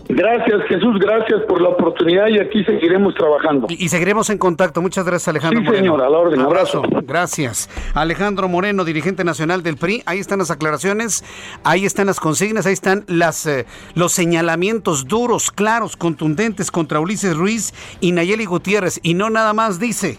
Gracias, 0.08 0.62
Jesús, 0.68 0.98
gracias 0.98 1.42
por 1.48 1.60
la 1.60 1.68
oportunidad 1.68 2.26
y 2.28 2.40
aquí 2.40 2.64
seguiremos 2.64 3.14
trabajando. 3.14 3.66
Y, 3.70 3.88
seguiremos 3.88 4.28
en 4.30 4.38
contacto. 4.38 4.82
Muchas 4.82 5.04
gracias, 5.04 5.28
Alejandro 5.28 5.60
sí, 5.60 5.66
Moreno. 5.66 5.84
señor, 5.84 6.02
a 6.02 6.10
la 6.10 6.18
orden. 6.18 6.40
Abrazo. 6.40 6.82
Gracias. 7.02 7.70
Alejandro 7.94 8.48
Moreno, 8.48 8.84
dirigente 8.84 9.22
nacional 9.22 9.62
del 9.62 9.76
PRI. 9.76 10.02
Ahí 10.06 10.18
están 10.18 10.38
las 10.38 10.50
aclaraciones, 10.50 11.24
ahí 11.62 11.86
están 11.86 12.06
las 12.06 12.18
consignas, 12.18 12.66
ahí 12.66 12.72
están 12.72 13.04
las, 13.06 13.46
eh, 13.46 13.66
los 13.94 14.12
señalamientos 14.12 15.06
duros, 15.06 15.50
claros, 15.52 15.96
contundentes 15.96 16.72
contra 16.72 16.98
Ulises 16.98 17.36
Ruiz 17.36 17.72
y 18.00 18.10
Nayeli 18.10 18.46
Gutiérrez. 18.46 18.98
Y 19.04 19.14
no 19.14 19.30
nada 19.30 19.52
más 19.52 19.78
dice, 19.78 20.18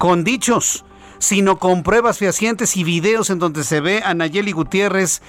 con 0.00 0.24
dichos, 0.24 0.86
sino 1.18 1.58
con 1.58 1.82
pruebas 1.82 2.16
fehacientes 2.16 2.74
y 2.78 2.84
videos 2.84 3.28
en 3.28 3.38
donde 3.38 3.64
se 3.64 3.82
ve 3.82 4.02
a 4.02 4.14
Nayeli 4.14 4.50
Gutiérrez 4.50 5.20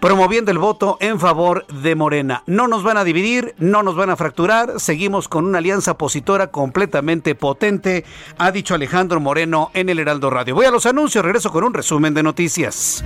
promoviendo 0.00 0.52
el 0.52 0.58
voto 0.58 0.96
en 1.00 1.18
favor 1.18 1.66
de 1.66 1.96
Morena. 1.96 2.44
No 2.46 2.68
nos 2.68 2.84
van 2.84 2.98
a 2.98 3.02
dividir, 3.02 3.56
no 3.58 3.82
nos 3.82 3.96
van 3.96 4.10
a 4.10 4.16
fracturar, 4.16 4.78
seguimos 4.78 5.26
con 5.26 5.44
una 5.44 5.58
alianza 5.58 5.90
opositora 5.90 6.52
completamente 6.52 7.34
potente, 7.34 8.04
ha 8.38 8.52
dicho 8.52 8.76
Alejandro 8.76 9.18
Moreno 9.18 9.72
en 9.74 9.88
el 9.88 9.98
Heraldo 9.98 10.30
Radio. 10.30 10.54
Voy 10.54 10.66
a 10.66 10.70
los 10.70 10.86
anuncios, 10.86 11.24
regreso 11.24 11.50
con 11.50 11.64
un 11.64 11.74
resumen 11.74 12.14
de 12.14 12.22
noticias. 12.22 13.02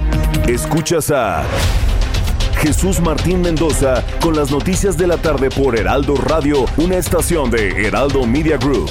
Escuchas 0.46 1.11
a 1.11 1.44
Jesús 2.59 3.01
Martín 3.01 3.40
Mendoza 3.40 4.05
con 4.20 4.36
las 4.36 4.51
noticias 4.51 4.98
de 4.98 5.07
la 5.07 5.16
tarde 5.16 5.48
por 5.48 5.78
Heraldo 5.78 6.16
Radio, 6.16 6.66
una 6.76 6.98
estación 6.98 7.51
de 7.51 7.86
Heraldo 7.86 8.26
Media 8.26 8.59
Group. 8.59 8.90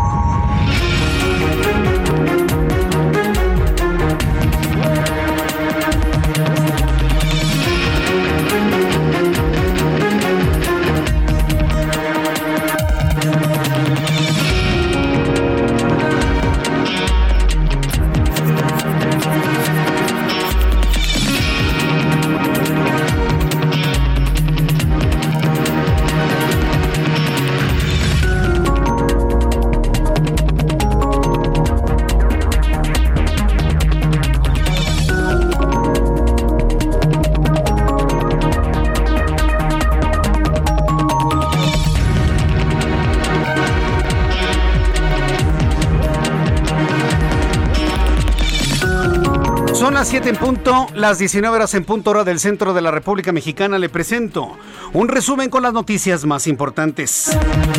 7 50.11 50.27
en 50.27 50.35
punto, 50.35 50.87
las 50.93 51.19
19 51.19 51.55
horas 51.55 51.73
en 51.73 51.85
punto 51.85 52.09
hora 52.09 52.25
del 52.25 52.37
centro 52.37 52.73
de 52.73 52.81
la 52.81 52.91
República 52.91 53.31
Mexicana. 53.31 53.79
Le 53.79 53.87
presento 53.87 54.57
un 54.91 55.07
resumen 55.07 55.49
con 55.49 55.63
las 55.63 55.71
noticias 55.71 56.25
más 56.25 56.47
importantes. 56.47 57.29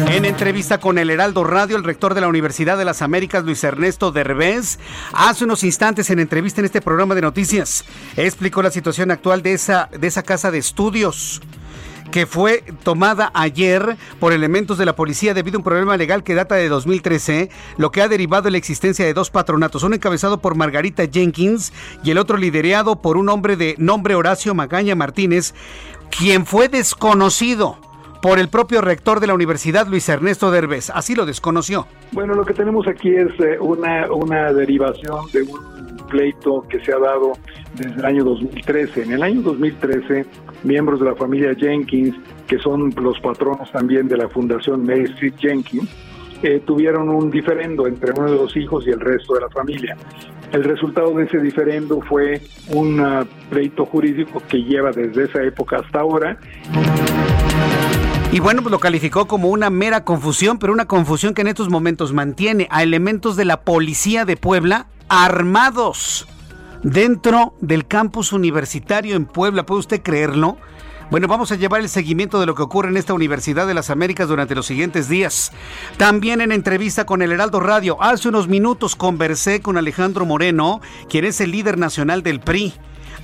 En 0.09 0.25
entrevista 0.25 0.79
con 0.79 0.97
el 0.97 1.11
Heraldo 1.11 1.45
Radio, 1.45 1.77
el 1.77 1.85
rector 1.85 2.15
de 2.15 2.23
la 2.23 2.29
Universidad 2.29 2.79
de 2.79 2.87
las 2.87 3.03
Américas, 3.03 3.45
Luis 3.45 3.63
Ernesto 3.65 4.13
Derbez, 4.13 4.79
hace 5.13 5.45
unos 5.45 5.63
instantes 5.63 6.09
en 6.09 6.21
entrevista 6.21 6.63
en 6.63 6.65
este 6.65 6.81
programa 6.81 7.15
de 7.15 7.21
noticias, 7.21 7.85
explicó 8.17 8.63
la 8.63 8.71
situación 8.71 9.11
actual 9.11 9.43
de 9.43 9.53
esa, 9.53 9.91
de 9.93 10.07
esa 10.07 10.23
casa 10.23 10.51
de 10.51 10.57
estudios 10.57 11.43
que 12.13 12.27
fue 12.27 12.63
tomada 12.85 13.33
ayer 13.35 13.97
por 14.21 14.33
elementos 14.33 14.79
de 14.79 14.85
la 14.85 14.95
policía 14.95 15.35
debido 15.35 15.57
a 15.57 15.61
un 15.61 15.65
problema 15.65 15.97
legal 15.97 16.23
que 16.23 16.35
data 16.35 16.55
de 16.55 16.69
2013, 16.69 17.49
lo 17.79 17.91
que 17.91 18.03
ha 18.03 18.09
derivado 18.09 18.47
en 18.47 18.53
la 18.53 18.59
existencia 18.59 19.05
de 19.05 19.15
dos 19.15 19.31
patronatos, 19.31 19.83
uno 19.83 19.97
encabezado 19.97 20.39
por 20.39 20.55
Margarita 20.55 21.05
Jenkins 21.11 21.73
y 22.05 22.11
el 22.13 22.19
otro 22.19 22.37
liderado 22.37 23.03
por 23.03 23.17
un 23.17 23.29
hombre 23.31 23.57
de 23.57 23.75
nombre 23.79 24.15
Horacio 24.15 24.55
Magaña 24.55 24.95
Martínez, 24.95 25.55
quien 26.17 26.47
fue 26.47 26.69
desconocido 26.69 27.79
por 28.21 28.39
el 28.39 28.49
propio 28.49 28.83
rector 28.83 29.19
de 29.19 29.27
la 29.27 29.35
universidad, 29.35 29.89
Luis 29.89 30.09
Ernesto 30.09 30.51
Derbez. 30.53 30.91
Así 30.91 31.17
lo 31.17 31.27
desconoció. 31.27 31.89
Bueno, 32.13 32.35
lo 32.35 32.45
que 32.45 32.55
tenemos 32.55 32.87
aquí 32.87 33.09
es 33.09 33.33
eh, 33.41 33.59
una, 33.59 34.13
una 34.13 34.53
derivación 34.53 35.27
de 35.33 35.43
un 35.43 35.82
pleito 36.13 36.65
que 36.69 36.79
se 36.85 36.93
ha 36.93 36.99
dado 36.99 37.33
desde 37.75 37.95
el 37.95 38.05
año 38.05 38.25
2013. 38.25 39.03
En 39.05 39.13
el 39.13 39.23
año 39.23 39.41
2013, 39.41 40.27
miembros 40.63 41.01
de 41.01 41.07
la 41.07 41.17
familia 41.17 41.55
Jenkins, 41.55 42.15
que 42.47 42.59
son 42.59 42.95
los 42.95 43.19
patronos 43.21 43.73
también 43.73 44.07
de 44.07 44.19
la 44.19 44.29
Fundación 44.29 44.85
Mary 44.85 45.05
Street 45.05 45.35
Jenkins, 45.39 45.89
eh, 46.43 46.61
tuvieron 46.67 47.09
un 47.09 47.31
diferendo 47.31 47.87
entre 47.87 48.13
uno 48.13 48.31
de 48.31 48.37
los 48.37 48.57
hijos 48.57 48.87
y 48.87 48.91
el 48.91 49.01
resto 49.01 49.35
de 49.35 49.41
la 49.41 49.49
familia. 49.49 49.97
El 50.53 50.65
resultado 50.65 51.15
de 51.15 51.25
ese 51.25 51.39
diferendo 51.39 52.01
fue 52.03 52.43
un 52.69 53.01
uh, 53.01 53.25
pleito 53.49 53.87
jurídico 53.87 54.43
que 54.49 54.59
lleva 54.59 54.91
desde 54.91 55.25
esa 55.25 55.43
época 55.43 55.79
hasta 55.79 56.01
ahora. 56.01 56.37
Y 58.33 58.41
bueno, 58.41 58.61
pues 58.63 58.71
lo 58.71 58.81
calificó 58.81 59.27
como 59.27 59.49
una 59.49 59.71
mera 59.71 60.05
confusión, 60.05 60.59
pero 60.59 60.73
una 60.73 60.87
confusión 60.87 61.33
que 61.33 61.43
en 61.43 61.49
estos 61.49 61.71
momentos 61.71 62.13
mantiene 62.13 62.67
a 62.71 62.83
elementos 62.83 63.37
de 63.37 63.45
la 63.45 63.61
policía 63.61 64.25
de 64.25 64.37
Puebla 64.37 64.89
armados 65.13 66.27
dentro 66.83 67.53
del 67.61 67.87
campus 67.87 68.33
universitario 68.33 69.15
en 69.15 69.27
Puebla. 69.27 69.67
¿Puede 69.67 69.81
usted 69.81 70.03
creerlo? 70.03 70.57
Bueno, 71.11 71.29
vamos 71.29 71.53
a 71.53 71.57
llevar 71.57 71.83
el 71.83 71.91
seguimiento 71.91 72.41
de 72.41 72.47
lo 72.47 72.55
que 72.55 72.63
ocurre 72.63 72.89
en 72.89 72.97
esta 72.97 73.13
Universidad 73.13 73.67
de 73.67 73.75
las 73.75 73.91
Américas 73.91 74.27
durante 74.27 74.55
los 74.55 74.65
siguientes 74.65 75.11
días. 75.11 75.53
También 75.99 76.41
en 76.41 76.51
entrevista 76.51 77.05
con 77.05 77.21
el 77.21 77.31
Heraldo 77.31 77.61
Radio, 77.61 78.03
hace 78.03 78.31
unos 78.31 78.49
minutos 78.49 78.97
conversé 78.97 79.61
con 79.61 79.77
Alejandro 79.77 80.25
Moreno, 80.25 80.81
quien 81.11 81.27
es 81.27 81.43
el 81.43 81.51
líder 81.51 81.77
nacional 81.77 82.23
del 82.23 82.41
PRI. 82.41 82.73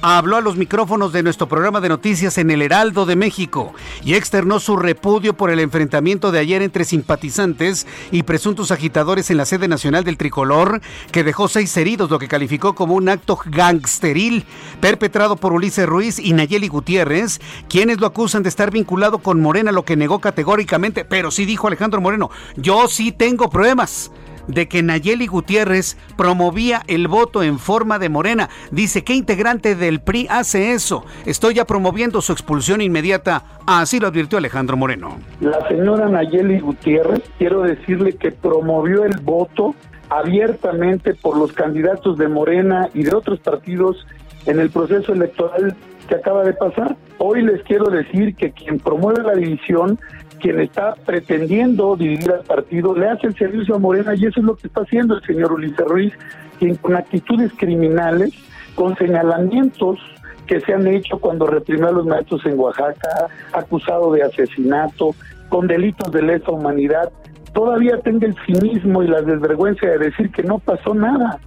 Habló 0.00 0.36
a 0.36 0.40
los 0.40 0.56
micrófonos 0.56 1.12
de 1.12 1.22
nuestro 1.22 1.48
programa 1.48 1.80
de 1.80 1.88
noticias 1.88 2.38
en 2.38 2.50
el 2.50 2.62
Heraldo 2.62 3.04
de 3.04 3.16
México 3.16 3.74
y 4.04 4.14
externó 4.14 4.60
su 4.60 4.76
repudio 4.76 5.34
por 5.34 5.50
el 5.50 5.58
enfrentamiento 5.58 6.30
de 6.30 6.38
ayer 6.38 6.62
entre 6.62 6.84
simpatizantes 6.84 7.86
y 8.12 8.22
presuntos 8.22 8.70
agitadores 8.70 9.30
en 9.30 9.36
la 9.36 9.44
sede 9.44 9.66
nacional 9.66 10.04
del 10.04 10.16
tricolor, 10.16 10.80
que 11.10 11.24
dejó 11.24 11.48
seis 11.48 11.76
heridos, 11.76 12.10
lo 12.10 12.18
que 12.18 12.28
calificó 12.28 12.74
como 12.74 12.94
un 12.94 13.08
acto 13.08 13.38
gangsteril 13.46 14.44
perpetrado 14.80 15.36
por 15.36 15.52
Ulises 15.52 15.86
Ruiz 15.86 16.18
y 16.18 16.32
Nayeli 16.32 16.68
Gutiérrez, 16.68 17.40
quienes 17.68 18.00
lo 18.00 18.06
acusan 18.06 18.42
de 18.42 18.48
estar 18.48 18.70
vinculado 18.70 19.18
con 19.18 19.40
Morena, 19.40 19.72
lo 19.72 19.84
que 19.84 19.96
negó 19.96 20.20
categóricamente, 20.20 21.04
pero 21.04 21.30
sí 21.30 21.44
dijo 21.44 21.66
Alejandro 21.66 22.00
Moreno, 22.00 22.30
yo 22.56 22.86
sí 22.88 23.10
tengo 23.10 23.50
pruebas 23.50 24.10
de 24.48 24.66
que 24.66 24.82
Nayeli 24.82 25.26
Gutiérrez 25.26 25.96
promovía 26.16 26.82
el 26.88 27.06
voto 27.06 27.42
en 27.42 27.58
forma 27.58 27.98
de 27.98 28.08
morena. 28.08 28.48
Dice, 28.72 29.04
¿qué 29.04 29.14
integrante 29.14 29.76
del 29.76 30.00
PRI 30.00 30.26
hace 30.28 30.72
eso? 30.72 31.04
Estoy 31.26 31.54
ya 31.54 31.64
promoviendo 31.64 32.20
su 32.20 32.32
expulsión 32.32 32.80
inmediata. 32.80 33.44
Así 33.66 34.00
lo 34.00 34.08
advirtió 34.08 34.38
Alejandro 34.38 34.76
Moreno. 34.76 35.18
La 35.40 35.68
señora 35.68 36.08
Nayeli 36.08 36.58
Gutiérrez, 36.60 37.22
quiero 37.38 37.62
decirle 37.62 38.14
que 38.14 38.32
promovió 38.32 39.04
el 39.04 39.18
voto 39.20 39.74
abiertamente 40.10 41.14
por 41.14 41.36
los 41.36 41.52
candidatos 41.52 42.16
de 42.16 42.28
Morena 42.28 42.88
y 42.94 43.02
de 43.02 43.14
otros 43.14 43.40
partidos 43.40 44.06
en 44.46 44.58
el 44.58 44.70
proceso 44.70 45.12
electoral 45.12 45.76
que 46.08 46.14
acaba 46.14 46.44
de 46.44 46.54
pasar. 46.54 46.96
Hoy 47.18 47.42
les 47.42 47.62
quiero 47.64 47.90
decir 47.90 48.34
que 48.34 48.52
quien 48.52 48.78
promueve 48.78 49.22
la 49.22 49.34
división 49.34 49.98
quien 50.38 50.60
está 50.60 50.94
pretendiendo 51.06 51.96
dividir 51.96 52.30
al 52.32 52.44
partido 52.44 52.96
le 52.96 53.08
hace 53.08 53.28
el 53.28 53.36
servicio 53.36 53.74
a 53.74 53.78
Morena 53.78 54.14
y 54.14 54.26
eso 54.26 54.40
es 54.40 54.46
lo 54.46 54.56
que 54.56 54.68
está 54.68 54.82
haciendo 54.82 55.16
el 55.16 55.22
señor 55.22 55.52
Ulises 55.52 55.86
Ruiz, 55.86 56.12
quien 56.58 56.76
con 56.76 56.96
actitudes 56.96 57.52
criminales, 57.56 58.32
con 58.74 58.96
señalamientos 58.96 59.98
que 60.46 60.60
se 60.60 60.72
han 60.72 60.86
hecho 60.86 61.18
cuando 61.18 61.46
reprimió 61.46 61.88
a 61.88 61.92
los 61.92 62.06
maestros 62.06 62.44
en 62.46 62.58
Oaxaca, 62.58 63.28
acusado 63.52 64.12
de 64.12 64.22
asesinato, 64.22 65.14
con 65.48 65.66
delitos 65.66 66.10
de 66.10 66.22
lesa 66.22 66.50
humanidad, 66.50 67.10
todavía 67.52 67.98
tenga 68.00 68.26
el 68.26 68.36
cinismo 68.46 69.02
y 69.02 69.08
la 69.08 69.22
desvergüenza 69.22 69.86
de 69.86 69.98
decir 69.98 70.30
que 70.30 70.42
no 70.42 70.58
pasó 70.58 70.94
nada. 70.94 71.38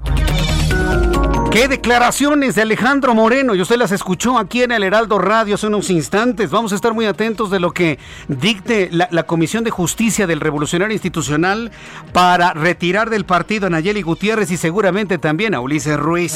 Qué 1.51 1.67
declaraciones 1.67 2.55
de 2.55 2.61
Alejandro 2.61 3.13
Moreno. 3.13 3.53
Y 3.55 3.61
usted 3.61 3.75
las 3.75 3.91
escuchó 3.91 4.37
aquí 4.37 4.63
en 4.63 4.71
el 4.71 4.83
Heraldo 4.83 5.19
Radio 5.19 5.55
hace 5.55 5.67
unos 5.67 5.89
instantes. 5.89 6.49
Vamos 6.49 6.71
a 6.71 6.75
estar 6.75 6.93
muy 6.93 7.05
atentos 7.05 7.51
de 7.51 7.59
lo 7.59 7.73
que 7.73 7.99
dicte 8.29 8.89
la, 8.89 9.23
Comisión 9.23 9.65
de 9.65 9.69
Justicia 9.69 10.27
del 10.27 10.39
Revolucionario 10.39 10.93
Institucional 10.93 11.69
para 12.13 12.53
retirar 12.53 13.09
del 13.09 13.25
partido 13.25 13.67
a 13.67 13.69
Nayeli 13.69 14.01
Gutiérrez 14.01 14.49
y 14.49 14.55
seguramente 14.55 15.17
también 15.17 15.53
a 15.53 15.59
Ulises 15.59 15.99
Ruiz. 15.99 16.35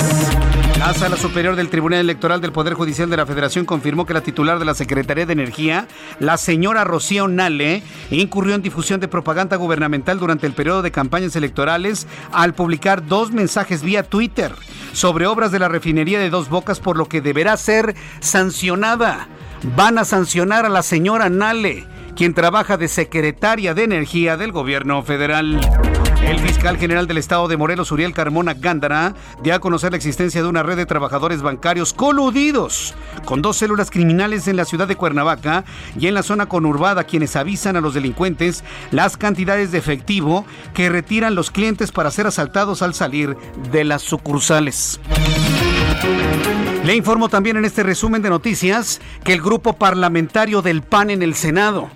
La 0.77 0.93
Sala 0.93 1.15
Superior 1.15 1.55
del 1.55 1.69
Tribunal 1.69 2.01
Electoral 2.01 2.41
del 2.41 2.51
Poder 2.51 2.73
Judicial 2.73 3.09
de 3.09 3.15
la 3.15 3.25
Federación 3.25 3.63
confirmó 3.63 4.05
que 4.05 4.13
la 4.13 4.19
titular 4.19 4.59
de 4.59 4.65
la 4.65 4.75
Secretaría 4.75 5.25
de 5.25 5.31
Energía, 5.31 5.87
la 6.19 6.35
señora 6.35 6.83
Rocío 6.83 7.29
Nale, 7.29 7.81
incurrió 8.11 8.53
en 8.53 8.61
difusión 8.61 8.99
de 8.99 9.07
propaganda 9.07 9.55
gubernamental 9.55 10.19
durante 10.19 10.45
el 10.45 10.53
periodo 10.53 10.81
de 10.81 10.91
campañas 10.91 11.37
electorales 11.37 12.05
al 12.33 12.53
publicar 12.53 13.07
dos 13.07 13.31
mensajes 13.31 13.81
vía 13.81 14.03
Twitter 14.03 14.44
sobre 14.91 15.27
obras 15.27 15.51
de 15.51 15.59
la 15.59 15.67
refinería 15.67 16.19
de 16.19 16.29
Dos 16.29 16.49
Bocas, 16.49 16.79
por 16.79 16.97
lo 16.97 17.07
que 17.07 17.21
deberá 17.21 17.57
ser 17.57 17.95
sancionada. 18.19 19.27
Van 19.75 19.97
a 19.97 20.05
sancionar 20.05 20.65
a 20.65 20.69
la 20.69 20.83
señora 20.83 21.29
Nale, 21.29 21.85
quien 22.15 22.33
trabaja 22.33 22.77
de 22.77 22.87
secretaria 22.87 23.73
de 23.73 23.83
Energía 23.83 24.37
del 24.37 24.51
gobierno 24.51 25.03
federal. 25.03 25.59
El 26.25 26.39
fiscal 26.39 26.77
general 26.77 27.05
del 27.05 27.19
estado 27.19 27.47
de 27.47 27.55
Morelos, 27.55 27.91
Uriel 27.91 28.11
Carmona 28.11 28.55
Gándara, 28.55 29.13
dio 29.43 29.53
a 29.53 29.59
conocer 29.59 29.91
la 29.91 29.97
existencia 29.97 30.41
de 30.41 30.49
una 30.49 30.63
red 30.63 30.75
de 30.75 30.87
trabajadores 30.87 31.43
bancarios 31.43 31.93
coludidos 31.93 32.95
con 33.25 33.43
dos 33.43 33.57
células 33.57 33.91
criminales 33.91 34.47
en 34.47 34.57
la 34.57 34.65
ciudad 34.65 34.87
de 34.87 34.95
Cuernavaca 34.95 35.65
y 35.99 36.07
en 36.07 36.15
la 36.15 36.23
zona 36.23 36.47
conurbada, 36.47 37.03
quienes 37.03 37.35
avisan 37.35 37.75
a 37.75 37.81
los 37.81 37.93
delincuentes 37.93 38.63
las 38.89 39.17
cantidades 39.17 39.71
de 39.71 39.77
efectivo 39.77 40.45
que 40.73 40.89
retiran 40.89 41.35
los 41.35 41.51
clientes 41.51 41.91
para 41.91 42.09
ser 42.09 42.25
asaltados 42.25 42.81
al 42.81 42.95
salir 42.95 43.37
de 43.71 43.83
las 43.83 44.01
sucursales. 44.01 44.99
Le 46.83 46.95
informo 46.95 47.29
también 47.29 47.57
en 47.57 47.65
este 47.65 47.83
resumen 47.83 48.23
de 48.23 48.29
noticias 48.29 48.99
que 49.23 49.33
el 49.33 49.41
grupo 49.41 49.73
parlamentario 49.73 50.63
del 50.63 50.81
PAN 50.81 51.11
en 51.11 51.21
el 51.21 51.35
Senado 51.35 51.89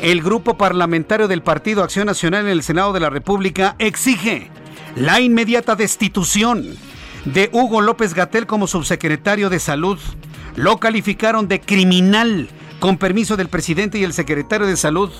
el 0.00 0.22
grupo 0.22 0.56
parlamentario 0.58 1.28
del 1.28 1.42
Partido 1.42 1.82
Acción 1.82 2.06
Nacional 2.06 2.44
en 2.46 2.52
el 2.52 2.62
Senado 2.62 2.92
de 2.92 3.00
la 3.00 3.10
República 3.10 3.76
exige 3.78 4.50
la 4.94 5.20
inmediata 5.20 5.74
destitución 5.74 6.76
de 7.24 7.48
Hugo 7.52 7.80
López 7.80 8.14
Gatel 8.14 8.46
como 8.46 8.66
subsecretario 8.66 9.50
de 9.50 9.58
Salud. 9.58 9.98
Lo 10.54 10.78
calificaron 10.78 11.48
de 11.48 11.60
criminal 11.60 12.48
con 12.78 12.98
permiso 12.98 13.36
del 13.36 13.48
presidente 13.48 13.98
y 13.98 14.04
el 14.04 14.12
secretario 14.12 14.66
de 14.66 14.76
Salud. 14.76 15.10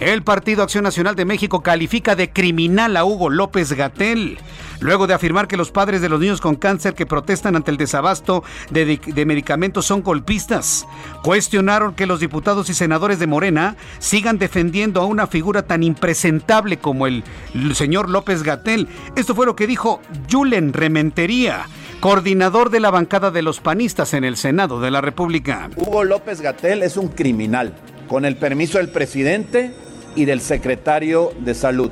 El 0.00 0.22
Partido 0.22 0.62
Acción 0.62 0.84
Nacional 0.84 1.14
de 1.14 1.24
México 1.24 1.62
califica 1.62 2.16
de 2.16 2.30
criminal 2.30 2.96
a 2.96 3.04
Hugo 3.04 3.30
López 3.30 3.72
Gatel, 3.72 4.38
luego 4.80 5.06
de 5.06 5.14
afirmar 5.14 5.46
que 5.46 5.56
los 5.56 5.70
padres 5.70 6.00
de 6.00 6.08
los 6.08 6.18
niños 6.18 6.40
con 6.40 6.56
cáncer 6.56 6.94
que 6.94 7.06
protestan 7.06 7.54
ante 7.54 7.70
el 7.70 7.76
desabasto 7.76 8.42
de, 8.70 9.24
medicamentos 9.24 9.86
son 9.86 10.02
golpistas. 10.02 10.86
Cuestionaron 11.22 11.94
que 11.94 12.06
los 12.06 12.18
diputados 12.18 12.68
y 12.70 12.74
senadores 12.74 13.20
de 13.20 13.28
Morena 13.28 13.76
sigan 14.00 14.38
defendiendo 14.38 15.00
a 15.00 15.06
una 15.06 15.28
figura 15.28 15.62
tan 15.62 15.84
impresentable 15.84 16.78
como 16.78 17.06
el, 17.06 17.22
señor 17.74 18.10
López 18.10 18.42
Gatel. 18.42 18.88
Esto 19.14 19.34
fue 19.34 19.46
lo 19.46 19.54
que 19.54 19.66
dijo 19.66 20.00
Julen 20.30 20.72
Rementería 20.72 21.66
coordinador 22.00 22.68
de 22.68 22.80
la 22.80 22.90
bancada 22.90 23.30
de 23.30 23.40
los 23.40 23.60
panistas 23.60 24.12
en 24.12 24.24
el 24.24 24.36
Senado 24.36 24.78
de 24.78 24.90
la 24.90 25.00
República. 25.00 25.70
Hugo 25.76 26.04
López 26.04 26.42
Gatel 26.42 26.82
es 26.82 26.98
un 26.98 27.08
criminal. 27.08 27.72
Con 28.08 28.24
el 28.24 28.36
permiso 28.36 28.78
del 28.78 28.88
presidente, 28.88 29.72
y 30.16 30.24
del 30.24 30.40
secretario 30.40 31.32
de 31.40 31.54
Salud. 31.54 31.90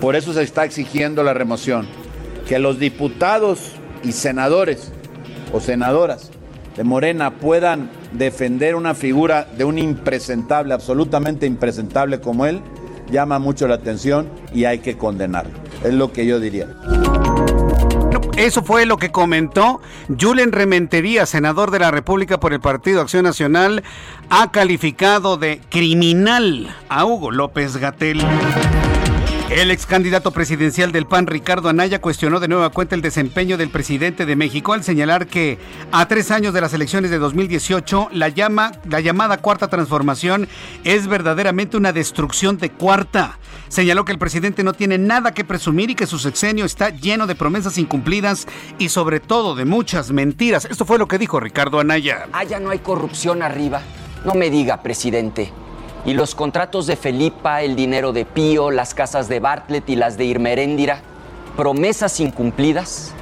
Por 0.00 0.16
eso 0.16 0.32
se 0.32 0.42
está 0.42 0.64
exigiendo 0.64 1.22
la 1.22 1.34
remoción. 1.34 1.86
Que 2.48 2.58
los 2.58 2.78
diputados 2.78 3.72
y 4.02 4.12
senadores 4.12 4.92
o 5.52 5.60
senadoras 5.60 6.30
de 6.76 6.84
Morena 6.84 7.30
puedan 7.36 7.90
defender 8.12 8.74
una 8.74 8.94
figura 8.94 9.46
de 9.56 9.64
un 9.64 9.78
impresentable, 9.78 10.74
absolutamente 10.74 11.46
impresentable 11.46 12.20
como 12.20 12.46
él, 12.46 12.60
llama 13.10 13.38
mucho 13.38 13.68
la 13.68 13.76
atención 13.76 14.28
y 14.52 14.64
hay 14.64 14.80
que 14.80 14.96
condenarlo. 14.96 15.52
Es 15.84 15.94
lo 15.94 16.12
que 16.12 16.26
yo 16.26 16.40
diría. 16.40 16.68
Eso 18.36 18.64
fue 18.64 18.84
lo 18.84 18.96
que 18.96 19.12
comentó 19.12 19.80
Julen 20.20 20.50
Rementería, 20.50 21.24
senador 21.24 21.70
de 21.70 21.78
la 21.78 21.92
República 21.92 22.40
por 22.40 22.52
el 22.52 22.60
Partido 22.60 23.00
Acción 23.00 23.22
Nacional, 23.22 23.84
ha 24.28 24.50
calificado 24.50 25.36
de 25.36 25.60
criminal 25.70 26.74
a 26.88 27.04
Hugo 27.04 27.30
López 27.30 27.76
Gatel. 27.76 28.20
El 29.50 29.70
ex 29.70 29.84
candidato 29.84 30.30
presidencial 30.30 30.90
del 30.90 31.06
PAN, 31.06 31.26
Ricardo 31.26 31.68
Anaya, 31.68 32.00
cuestionó 32.00 32.40
de 32.40 32.48
nueva 32.48 32.70
cuenta 32.70 32.94
el 32.94 33.02
desempeño 33.02 33.58
del 33.58 33.68
presidente 33.68 34.24
de 34.24 34.36
México 34.36 34.72
al 34.72 34.82
señalar 34.82 35.26
que 35.26 35.58
a 35.92 36.08
tres 36.08 36.30
años 36.30 36.54
de 36.54 36.62
las 36.62 36.72
elecciones 36.72 37.10
de 37.10 37.18
2018, 37.18 38.08
la, 38.12 38.30
llama, 38.30 38.72
la 38.88 39.00
llamada 39.00 39.36
cuarta 39.36 39.68
transformación 39.68 40.48
es 40.82 41.06
verdaderamente 41.06 41.76
una 41.76 41.92
destrucción 41.92 42.56
de 42.56 42.70
cuarta. 42.70 43.38
Señaló 43.68 44.06
que 44.06 44.12
el 44.12 44.18
presidente 44.18 44.64
no 44.64 44.72
tiene 44.72 44.96
nada 44.96 45.34
que 45.34 45.44
presumir 45.44 45.90
y 45.90 45.94
que 45.94 46.06
su 46.06 46.18
sexenio 46.18 46.64
está 46.64 46.88
lleno 46.88 47.26
de 47.26 47.34
promesas 47.34 47.76
incumplidas 47.76 48.46
y 48.78 48.88
sobre 48.88 49.20
todo 49.20 49.54
de 49.54 49.66
muchas 49.66 50.10
mentiras. 50.10 50.64
Esto 50.64 50.86
fue 50.86 50.98
lo 50.98 51.06
que 51.06 51.18
dijo 51.18 51.38
Ricardo 51.38 51.80
Anaya. 51.80 52.28
Allá 52.32 52.60
no 52.60 52.70
hay 52.70 52.78
corrupción 52.78 53.42
arriba. 53.42 53.82
No 54.24 54.32
me 54.34 54.48
diga, 54.48 54.82
presidente. 54.82 55.52
Y 56.06 56.12
los 56.12 56.34
contratos 56.34 56.86
de 56.86 56.96
Felipa, 56.96 57.62
el 57.62 57.76
dinero 57.76 58.12
de 58.12 58.26
Pío, 58.26 58.70
las 58.70 58.92
casas 58.92 59.26
de 59.26 59.40
Bartlett 59.40 59.88
y 59.88 59.96
las 59.96 60.18
de 60.18 60.26
Irmeréndira, 60.26 61.00
promesas 61.56 62.20
incumplidas, 62.20 63.12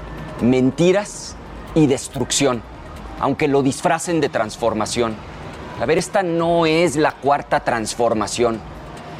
mentiras 0.41 1.37
y 1.77 1.87
destrucción, 1.87 2.61
aunque 3.21 3.47
lo 3.47 3.63
disfracen 3.63 4.21
de 4.21 4.29
transformación. 4.29 5.15
A 5.81 5.87
ver, 5.87 5.97
esta 5.97 6.25
no 6.25 6.67
es 6.67 6.97
la 6.97 7.13
cuarta 7.13 7.61
transformación, 7.61 8.61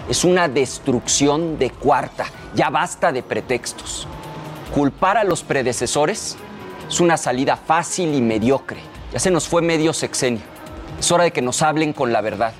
es 0.09 0.25
una 0.25 0.49
destrucción 0.49 1.57
de 1.57 1.71
cuarta. 1.71 2.27
Ya 2.57 2.69
basta 2.69 3.13
de 3.13 3.23
pretextos. 3.23 4.09
Culpar 4.75 5.19
a 5.19 5.25
los 5.25 5.45
predecesores 5.45 6.37
es 6.89 7.01
una 7.01 7.17
salida 7.17 7.57
fácil 7.57 8.13
y 8.13 8.23
mediocre. 8.23 8.81
Ya 9.13 9.21
se 9.21 9.31
nos 9.31 9.47
fue 9.47 9.63
medio 9.63 9.93
sexenio. 9.93 10.43
Es 10.99 11.13
hora 11.13 11.23
de 11.23 11.31
que 11.31 11.43
nos 11.43 11.63
hablen 11.63 11.93
con 11.93 12.13
la 12.13 12.21
verdad 12.21 12.55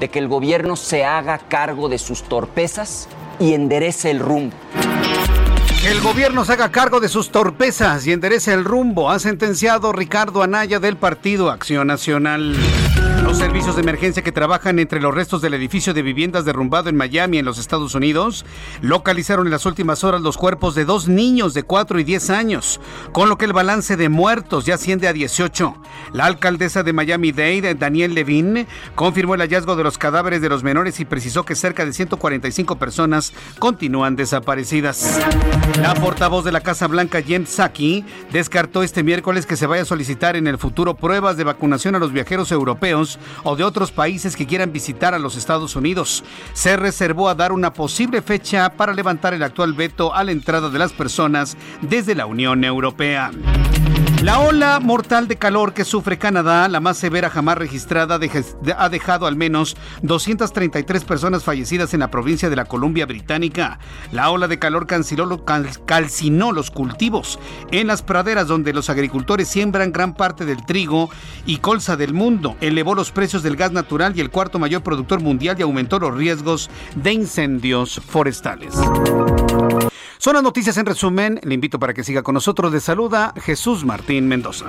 de 0.00 0.08
que 0.08 0.18
el 0.18 0.28
gobierno 0.28 0.76
se 0.76 1.04
haga 1.04 1.38
cargo 1.38 1.88
de 1.88 1.98
sus 1.98 2.22
torpezas 2.22 3.08
y 3.38 3.54
enderece 3.54 4.10
el 4.10 4.20
rumbo. 4.20 4.54
El 5.88 6.02
gobierno 6.02 6.44
se 6.44 6.52
haga 6.52 6.70
cargo 6.70 7.00
de 7.00 7.08
sus 7.08 7.30
torpezas 7.30 8.06
y 8.06 8.12
enderece 8.12 8.52
el 8.52 8.66
rumbo, 8.66 9.10
ha 9.10 9.18
sentenciado 9.18 9.90
Ricardo 9.90 10.42
Anaya 10.42 10.80
del 10.80 10.98
Partido 10.98 11.50
Acción 11.50 11.86
Nacional. 11.86 12.54
Los 13.22 13.38
servicios 13.38 13.74
de 13.74 13.82
emergencia 13.82 14.22
que 14.22 14.32
trabajan 14.32 14.78
entre 14.78 15.00
los 15.00 15.14
restos 15.14 15.42
del 15.42 15.52
edificio 15.52 15.92
de 15.92 16.02
viviendas 16.02 16.46
derrumbado 16.46 16.88
en 16.88 16.96
Miami, 16.96 17.38
en 17.38 17.44
los 17.44 17.58
Estados 17.58 17.94
Unidos, 17.94 18.46
localizaron 18.80 19.46
en 19.46 19.50
las 19.50 19.66
últimas 19.66 20.02
horas 20.02 20.22
los 20.22 20.38
cuerpos 20.38 20.74
de 20.74 20.86
dos 20.86 21.08
niños 21.08 21.52
de 21.52 21.62
4 21.62 21.98
y 21.98 22.04
10 22.04 22.30
años, 22.30 22.80
con 23.12 23.28
lo 23.28 23.36
que 23.36 23.44
el 23.44 23.52
balance 23.52 23.96
de 23.96 24.08
muertos 24.08 24.64
ya 24.64 24.76
asciende 24.76 25.08
a 25.08 25.12
18. 25.12 25.74
La 26.12 26.24
alcaldesa 26.24 26.82
de 26.82 26.94
Miami-Dade, 26.94 27.74
Daniel 27.74 28.14
Levine, 28.14 28.66
confirmó 28.94 29.34
el 29.34 29.42
hallazgo 29.42 29.76
de 29.76 29.84
los 29.84 29.98
cadáveres 29.98 30.40
de 30.40 30.48
los 30.48 30.62
menores 30.62 30.98
y 31.00 31.04
precisó 31.04 31.44
que 31.44 31.54
cerca 31.54 31.84
de 31.84 31.92
145 31.92 32.76
personas 32.76 33.34
continúan 33.58 34.16
desaparecidas. 34.16 35.20
La 35.80 35.94
portavoz 35.94 36.44
de 36.44 36.50
la 36.50 36.60
Casa 36.60 36.88
Blanca, 36.88 37.22
Jen 37.22 37.46
Psaki, 37.46 38.04
descartó 38.32 38.82
este 38.82 39.04
miércoles 39.04 39.46
que 39.46 39.56
se 39.56 39.66
vaya 39.66 39.82
a 39.82 39.86
solicitar 39.86 40.34
en 40.34 40.48
el 40.48 40.58
futuro 40.58 40.94
pruebas 40.94 41.36
de 41.36 41.44
vacunación 41.44 41.94
a 41.94 42.00
los 42.00 42.12
viajeros 42.12 42.50
europeos 42.50 43.18
o 43.44 43.54
de 43.54 43.62
otros 43.62 43.92
países 43.92 44.34
que 44.34 44.46
quieran 44.46 44.72
visitar 44.72 45.14
a 45.14 45.18
los 45.20 45.36
Estados 45.36 45.76
Unidos. 45.76 46.24
Se 46.52 46.76
reservó 46.76 47.28
a 47.28 47.36
dar 47.36 47.52
una 47.52 47.72
posible 47.72 48.22
fecha 48.22 48.70
para 48.70 48.92
levantar 48.92 49.34
el 49.34 49.42
actual 49.42 49.72
veto 49.72 50.12
a 50.12 50.24
la 50.24 50.32
entrada 50.32 50.68
de 50.68 50.78
las 50.80 50.92
personas 50.92 51.56
desde 51.80 52.16
la 52.16 52.26
Unión 52.26 52.64
Europea. 52.64 53.30
La 54.22 54.40
ola 54.40 54.80
mortal 54.80 55.28
de 55.28 55.36
calor 55.36 55.72
que 55.72 55.84
sufre 55.84 56.18
Canadá, 56.18 56.66
la 56.66 56.80
más 56.80 56.98
severa 56.98 57.30
jamás 57.30 57.56
registrada, 57.56 58.18
ha 58.76 58.88
dejado 58.88 59.26
al 59.26 59.36
menos 59.36 59.76
233 60.02 61.04
personas 61.04 61.44
fallecidas 61.44 61.94
en 61.94 62.00
la 62.00 62.10
provincia 62.10 62.50
de 62.50 62.56
la 62.56 62.64
Columbia 62.64 63.06
Británica. 63.06 63.78
La 64.10 64.30
ola 64.30 64.48
de 64.48 64.58
calor 64.58 64.88
calcinó 64.88 66.52
los 66.52 66.70
cultivos 66.72 67.38
en 67.70 67.86
las 67.86 68.02
praderas 68.02 68.48
donde 68.48 68.72
los 68.72 68.90
agricultores 68.90 69.46
siembran 69.46 69.92
gran 69.92 70.14
parte 70.14 70.44
del 70.44 70.66
trigo 70.66 71.10
y 71.46 71.58
colza 71.58 71.96
del 71.96 72.12
mundo. 72.12 72.56
Elevó 72.60 72.96
los 72.96 73.12
precios 73.12 73.44
del 73.44 73.54
gas 73.54 73.70
natural 73.70 74.14
y 74.16 74.20
el 74.20 74.30
cuarto 74.30 74.58
mayor 74.58 74.82
productor 74.82 75.20
mundial 75.20 75.54
y 75.60 75.62
aumentó 75.62 76.00
los 76.00 76.12
riesgos 76.12 76.70
de 76.96 77.12
incendios 77.12 78.00
forestales. 78.04 78.74
Son 80.18 80.34
las 80.34 80.42
noticias 80.42 80.76
en 80.76 80.86
resumen. 80.86 81.40
Le 81.44 81.54
invito 81.54 81.78
para 81.78 81.94
que 81.94 82.02
siga 82.02 82.22
con 82.22 82.34
nosotros. 82.34 82.72
De 82.72 82.80
saluda 82.80 83.32
Jesús 83.40 83.84
Martín 83.84 84.26
Mendoza. 84.26 84.66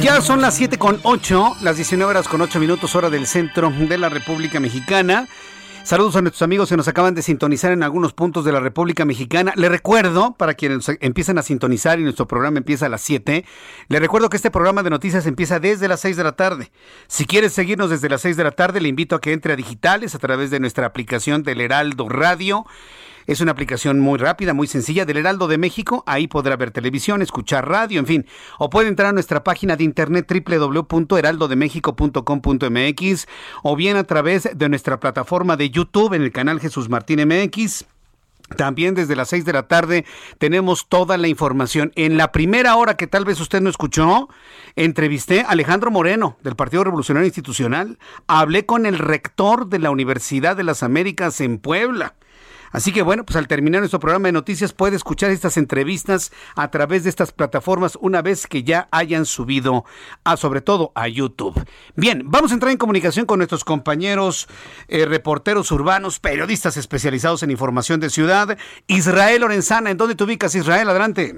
Ya 0.00 0.20
son 0.20 0.40
las 0.40 0.54
7 0.54 0.78
con 0.78 1.00
8, 1.02 1.56
las 1.62 1.76
19 1.76 2.10
horas 2.10 2.28
con 2.28 2.40
8 2.42 2.60
minutos 2.60 2.94
hora 2.94 3.10
del 3.10 3.26
centro 3.26 3.70
de 3.70 3.98
la 3.98 4.08
República 4.08 4.60
Mexicana. 4.60 5.26
Saludos 5.84 6.16
a 6.16 6.22
nuestros 6.22 6.40
amigos 6.40 6.70
que 6.70 6.78
nos 6.78 6.88
acaban 6.88 7.14
de 7.14 7.20
sintonizar 7.20 7.70
en 7.70 7.82
algunos 7.82 8.14
puntos 8.14 8.46
de 8.46 8.52
la 8.52 8.58
República 8.58 9.04
Mexicana. 9.04 9.52
Le 9.54 9.68
recuerdo, 9.68 10.32
para 10.32 10.54
quienes 10.54 10.88
empiezan 11.00 11.36
a 11.36 11.42
sintonizar 11.42 12.00
y 12.00 12.04
nuestro 12.04 12.26
programa 12.26 12.56
empieza 12.56 12.86
a 12.86 12.88
las 12.88 13.02
7, 13.02 13.44
le 13.88 14.00
recuerdo 14.00 14.30
que 14.30 14.38
este 14.38 14.50
programa 14.50 14.82
de 14.82 14.88
noticias 14.88 15.26
empieza 15.26 15.60
desde 15.60 15.86
las 15.86 16.00
6 16.00 16.16
de 16.16 16.24
la 16.24 16.32
tarde. 16.32 16.72
Si 17.06 17.26
quieres 17.26 17.52
seguirnos 17.52 17.90
desde 17.90 18.08
las 18.08 18.22
6 18.22 18.38
de 18.38 18.44
la 18.44 18.52
tarde, 18.52 18.80
le 18.80 18.88
invito 18.88 19.14
a 19.14 19.20
que 19.20 19.34
entre 19.34 19.52
a 19.52 19.56
digitales 19.56 20.14
a 20.14 20.18
través 20.18 20.50
de 20.50 20.58
nuestra 20.58 20.86
aplicación 20.86 21.42
del 21.42 21.60
Heraldo 21.60 22.08
Radio. 22.08 22.64
Es 23.26 23.40
una 23.40 23.52
aplicación 23.52 24.00
muy 24.00 24.18
rápida, 24.18 24.52
muy 24.54 24.66
sencilla 24.66 25.04
del 25.04 25.18
Heraldo 25.18 25.46
de 25.48 25.58
México. 25.58 26.02
Ahí 26.06 26.28
podrá 26.28 26.56
ver 26.56 26.70
televisión, 26.70 27.20
escuchar 27.22 27.68
radio, 27.68 28.00
en 28.00 28.06
fin. 28.06 28.26
O 28.58 28.70
puede 28.70 28.88
entrar 28.88 29.08
a 29.08 29.12
nuestra 29.12 29.44
página 29.44 29.76
de 29.76 29.84
internet 29.84 30.26
www.heraldodemexico.com.mx 30.28 33.26
o 33.62 33.76
bien 33.76 33.96
a 33.96 34.04
través 34.04 34.48
de 34.54 34.68
nuestra 34.68 35.00
plataforma 35.00 35.56
de 35.56 35.70
YouTube 35.70 36.12
en 36.14 36.22
el 36.22 36.32
canal 36.32 36.60
Jesús 36.60 36.88
Martín 36.88 37.20
MX. 37.26 37.86
También 38.56 38.94
desde 38.94 39.16
las 39.16 39.30
6 39.30 39.46
de 39.46 39.54
la 39.54 39.68
tarde 39.68 40.04
tenemos 40.38 40.86
toda 40.88 41.16
la 41.16 41.28
información. 41.28 41.92
En 41.96 42.18
la 42.18 42.30
primera 42.30 42.76
hora 42.76 42.96
que 42.96 43.06
tal 43.06 43.24
vez 43.24 43.40
usted 43.40 43.62
no 43.62 43.70
escuchó, 43.70 44.28
entrevisté 44.76 45.40
a 45.40 45.48
Alejandro 45.48 45.90
Moreno 45.90 46.36
del 46.42 46.54
Partido 46.54 46.84
Revolucionario 46.84 47.26
Institucional. 47.26 47.98
Hablé 48.26 48.66
con 48.66 48.84
el 48.84 48.98
rector 48.98 49.68
de 49.68 49.78
la 49.78 49.90
Universidad 49.90 50.56
de 50.56 50.64
las 50.64 50.82
Américas 50.82 51.40
en 51.40 51.58
Puebla. 51.58 52.14
Así 52.74 52.92
que 52.92 53.02
bueno, 53.02 53.24
pues 53.24 53.36
al 53.36 53.46
terminar 53.46 53.82
nuestro 53.82 54.00
programa 54.00 54.26
de 54.26 54.32
noticias 54.32 54.72
puede 54.72 54.96
escuchar 54.96 55.30
estas 55.30 55.56
entrevistas 55.56 56.32
a 56.56 56.72
través 56.72 57.04
de 57.04 57.08
estas 57.08 57.30
plataformas 57.30 57.96
una 58.00 58.20
vez 58.20 58.48
que 58.48 58.64
ya 58.64 58.88
hayan 58.90 59.26
subido 59.26 59.84
a 60.24 60.36
sobre 60.36 60.60
todo 60.60 60.90
a 60.96 61.06
YouTube. 61.06 61.54
Bien, 61.94 62.22
vamos 62.24 62.50
a 62.50 62.54
entrar 62.54 62.72
en 62.72 62.78
comunicación 62.78 63.26
con 63.26 63.38
nuestros 63.38 63.64
compañeros 63.64 64.48
eh, 64.88 65.06
reporteros 65.06 65.70
urbanos, 65.70 66.18
periodistas 66.18 66.76
especializados 66.76 67.44
en 67.44 67.52
información 67.52 68.00
de 68.00 68.10
ciudad. 68.10 68.58
Israel 68.88 69.42
Lorenzana, 69.42 69.92
¿en 69.92 69.96
dónde 69.96 70.16
te 70.16 70.24
ubicas 70.24 70.56
Israel? 70.56 70.88
Adelante. 70.88 71.32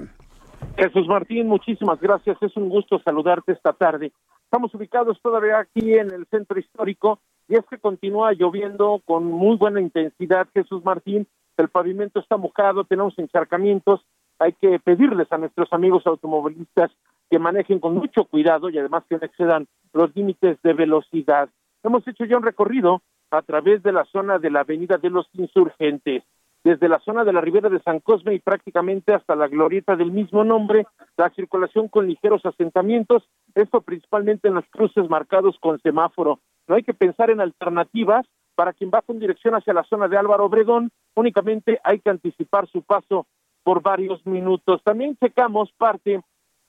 Jesús 0.79 1.07
Martín, 1.07 1.49
muchísimas 1.49 2.01
gracias. 2.01 2.39
Es 2.41 2.57
un 2.57 2.71
gusto 2.71 2.99
saludarte 3.05 3.53
esta 3.53 3.75
tarde. 3.75 4.11
Estamos 4.45 4.75
ubicados 4.75 5.21
todavía 5.21 5.59
aquí 5.59 5.93
en 5.93 6.11
el 6.15 6.25
centro 6.31 6.59
histórico 6.59 7.21
y 7.49 7.55
es 7.55 7.65
que 7.67 7.79
continúa 7.79 8.33
lloviendo 8.33 9.01
con 9.05 9.25
muy 9.25 9.57
buena 9.57 9.81
intensidad, 9.81 10.49
Jesús 10.53 10.85
Martín, 10.85 11.27
el 11.57 11.69
pavimento 11.69 12.21
está 12.21 12.37
mojado, 12.37 12.85
tenemos 12.85 13.19
encharcamientos, 13.19 14.05
hay 14.39 14.53
que 14.53 14.79
pedirles 14.79 15.31
a 15.33 15.39
nuestros 15.39 15.73
amigos 15.73 16.07
automovilistas 16.07 16.91
que 17.31 17.39
manejen 17.39 17.81
con 17.81 17.95
mucho 17.95 18.25
cuidado 18.25 18.69
y 18.69 18.79
además 18.79 19.05
que 19.09 19.17
no 19.17 19.25
excedan 19.25 19.67
los 19.93 20.15
límites 20.15 20.61
de 20.63 20.73
velocidad. 20.75 21.49
Hemos 21.83 22.07
hecho 22.07 22.25
ya 22.25 22.37
un 22.37 22.43
recorrido 22.43 23.03
a 23.31 23.43
través 23.43 23.83
de 23.83 23.93
la 23.93 24.05
zona 24.07 24.39
de 24.39 24.51
la 24.51 24.61
Avenida 24.61 24.99
de 24.99 25.11
los 25.11 25.29
Insurgentes, 25.33 26.23
desde 26.63 26.89
la 26.89 26.99
zona 27.01 27.25
de 27.25 27.33
la 27.33 27.41
Ribera 27.41 27.69
de 27.69 27.81
San 27.81 28.01
Cosme 28.01 28.35
y 28.35 28.41
prácticamente 28.41 29.15
hasta 29.15 29.37
la 29.37 29.49
glorieta 29.49 29.97
del 29.97 30.11
mismo 30.11 30.45
nombre, 30.45 30.87
la 31.17 31.31
circulación 31.31 31.89
con 31.89 32.07
ligeros 32.07 32.45
asentamientos, 32.45 33.23
esto 33.55 33.81
principalmente 33.81 34.49
en 34.49 34.55
los 34.55 34.65
cruces 34.71 35.09
marcados 35.09 35.57
con 35.61 35.81
semáforo. 35.81 36.41
No 36.69 36.75
hay 36.75 36.83
que 36.83 36.95
pensar 36.95 37.31
en 37.31 37.41
alternativas 37.41 38.27
para 38.55 38.73
quien 38.73 38.91
va 38.93 39.03
con 39.03 39.19
dirección 39.19 39.55
hacia 39.55 39.75
la 39.75 39.85
zona 39.85 40.09
de 40.09 40.17
Álvaro 40.17 40.47
Obregón, 40.47 40.91
únicamente 41.15 41.79
hay 41.85 42.01
que 42.01 42.11
anticipar 42.11 42.67
su 42.69 42.83
paso 42.83 43.27
por 43.63 43.83
varios 43.83 44.25
minutos. 44.27 44.83
También 44.83 45.17
checamos 45.17 45.71
parte 45.73 46.23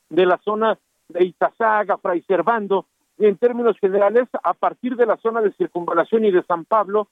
de 0.10 0.26
la 0.26 0.38
zona 0.40 0.78
de 1.08 1.26
Itazaga, 1.26 1.98
Fray 1.98 2.22
Servando, 2.24 2.86
en 3.18 3.38
términos 3.38 3.78
generales, 3.80 4.28
a 4.44 4.54
partir 4.54 4.96
de 4.96 5.06
la 5.06 5.18
zona 5.18 5.42
de 5.42 5.54
circunvalación 5.54 6.26
y 6.26 6.32
de 6.32 6.44
San 6.44 6.66
Pablo, 6.66 7.08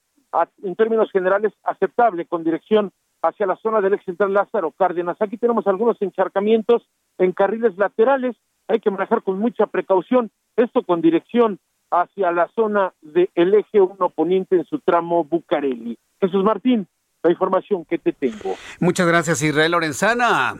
en 0.63 0.75
términos 0.75 1.09
generales, 1.11 1.53
aceptable 1.63 2.25
con 2.25 2.43
dirección 2.43 2.91
hacia 3.21 3.47
la 3.47 3.55
zona 3.55 3.81
del 3.81 3.93
ex 3.93 4.03
central 4.05 4.33
Lázaro 4.33 4.71
Cárdenas. 4.71 5.17
Aquí 5.19 5.37
tenemos 5.37 5.65
algunos 5.67 5.99
encharcamientos 6.01 6.87
en 7.17 7.31
carriles 7.31 7.77
laterales, 7.77 8.35
hay 8.67 8.79
que 8.79 8.91
manejar 8.91 9.23
con 9.23 9.39
mucha 9.39 9.67
precaución, 9.67 10.31
esto 10.57 10.83
con 10.83 11.01
dirección 11.01 11.59
hacia 11.91 12.31
la 12.31 12.49
zona 12.55 12.93
del 13.01 13.53
eje 13.53 13.81
1 13.81 14.09
poniente 14.09 14.55
en 14.55 14.65
su 14.65 14.79
tramo 14.79 15.23
Bucareli. 15.23 15.97
Jesús 16.19 16.43
Martín, 16.43 16.87
la 17.23 17.31
información 17.31 17.85
que 17.85 17.97
te 17.97 18.13
tengo. 18.13 18.55
Muchas 18.79 19.07
gracias, 19.07 19.41
Israel 19.41 19.71
Lorenzana. 19.71 20.55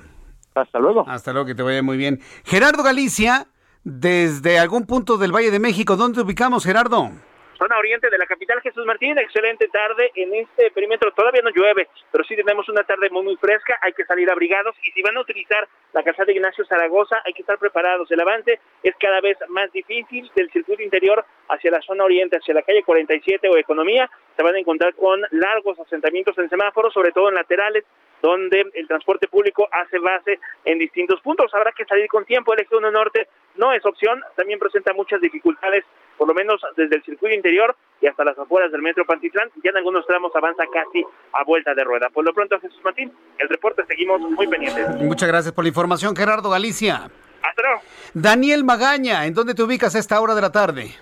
Hasta 0.53 0.79
luego. 0.79 1.07
Hasta 1.07 1.33
luego, 1.33 1.45
que 1.45 1.55
te 1.55 1.63
vaya 1.63 1.83
muy 1.83 1.97
bien. 1.97 2.21
Gerardo 2.45 2.81
Galicia, 2.81 3.47
desde 3.83 4.57
algún 4.57 4.85
punto 4.85 5.17
del 5.17 5.33
Valle 5.33 5.51
de 5.51 5.59
México, 5.59 5.97
¿dónde 5.97 6.21
ubicamos, 6.21 6.63
Gerardo? 6.63 7.11
Zona 7.55 7.77
oriente 7.77 8.09
de 8.09 8.17
la 8.17 8.25
capital 8.25 8.61
Jesús 8.61 8.85
Martín, 8.85 9.17
excelente 9.17 9.67
tarde 9.67 10.11
en 10.15 10.33
este 10.35 10.71
perímetro, 10.71 11.11
todavía 11.13 11.41
no 11.41 11.49
llueve, 11.49 11.87
pero 12.11 12.23
sí 12.23 12.35
tenemos 12.35 12.67
una 12.69 12.83
tarde 12.83 13.09
muy 13.09 13.23
muy 13.23 13.37
fresca, 13.37 13.77
hay 13.81 13.93
que 13.93 14.05
salir 14.05 14.29
abrigados 14.29 14.75
y 14.83 14.91
si 14.91 15.01
van 15.01 15.17
a 15.17 15.21
utilizar 15.21 15.67
la 15.93 16.03
casa 16.03 16.25
de 16.25 16.33
Ignacio 16.33 16.65
Zaragoza 16.65 17.21
hay 17.25 17.33
que 17.33 17.41
estar 17.41 17.57
preparados, 17.57 18.11
el 18.11 18.19
avance 18.19 18.59
es 18.83 18.95
cada 18.99 19.21
vez 19.21 19.37
más 19.49 19.71
difícil 19.71 20.29
del 20.35 20.51
circuito 20.51 20.83
interior 20.83 21.25
hacia 21.49 21.71
la 21.71 21.81
zona 21.81 22.03
oriente, 22.03 22.37
hacia 22.37 22.53
la 22.53 22.61
calle 22.61 22.83
47 22.83 23.49
o 23.49 23.57
Economía, 23.57 24.09
se 24.35 24.43
van 24.43 24.55
a 24.55 24.59
encontrar 24.59 24.93
con 24.95 25.21
largos 25.31 25.79
asentamientos 25.79 26.37
en 26.37 26.49
semáforos, 26.49 26.93
sobre 26.93 27.11
todo 27.11 27.29
en 27.29 27.35
laterales, 27.35 27.85
donde 28.21 28.65
el 28.73 28.87
transporte 28.87 29.27
público 29.27 29.67
hace 29.71 29.99
base 29.99 30.39
en 30.63 30.79
distintos 30.79 31.21
puntos. 31.21 31.53
Habrá 31.53 31.71
que 31.71 31.85
salir 31.85 32.07
con 32.07 32.25
tiempo. 32.25 32.53
El 32.53 32.61
eje 32.61 32.75
1 32.75 32.91
norte 32.91 33.27
no 33.55 33.71
es 33.71 33.85
opción, 33.85 34.21
también 34.35 34.59
presenta 34.59 34.93
muchas 34.93 35.21
dificultades, 35.21 35.85
por 36.17 36.27
lo 36.27 36.33
menos 36.33 36.61
desde 36.75 36.95
el 36.95 37.03
circuito 37.03 37.35
interior 37.35 37.75
y 38.01 38.07
hasta 38.07 38.23
las 38.23 38.37
afueras 38.37 38.71
del 38.71 38.81
metro 38.81 39.05
Pantitlán. 39.05 39.49
Ya 39.63 39.69
en 39.69 39.77
algunos 39.77 40.07
tramos 40.07 40.31
avanza 40.35 40.63
casi 40.73 41.05
a 41.33 41.43
vuelta 41.43 41.73
de 41.73 41.83
rueda. 41.83 42.09
Por 42.09 42.25
lo 42.25 42.33
pronto, 42.33 42.59
Jesús 42.59 42.79
Martín, 42.83 43.13
el 43.37 43.47
reporte 43.47 43.83
seguimos 43.87 44.19
muy 44.19 44.47
pendientes. 44.47 44.87
Muchas 45.01 45.29
gracias 45.29 45.53
por 45.53 45.63
la 45.63 45.69
información, 45.69 46.15
Gerardo 46.15 46.49
Galicia. 46.49 47.09
Hasta 47.43 47.61
luego. 47.61 47.81
Daniel 48.13 48.63
Magaña, 48.63 49.25
¿en 49.27 49.33
dónde 49.33 49.53
te 49.53 49.61
ubicas 49.61 49.95
a 49.95 49.99
esta 49.99 50.19
hora 50.19 50.33
de 50.33 50.41
la 50.41 50.51
tarde? 50.51 50.95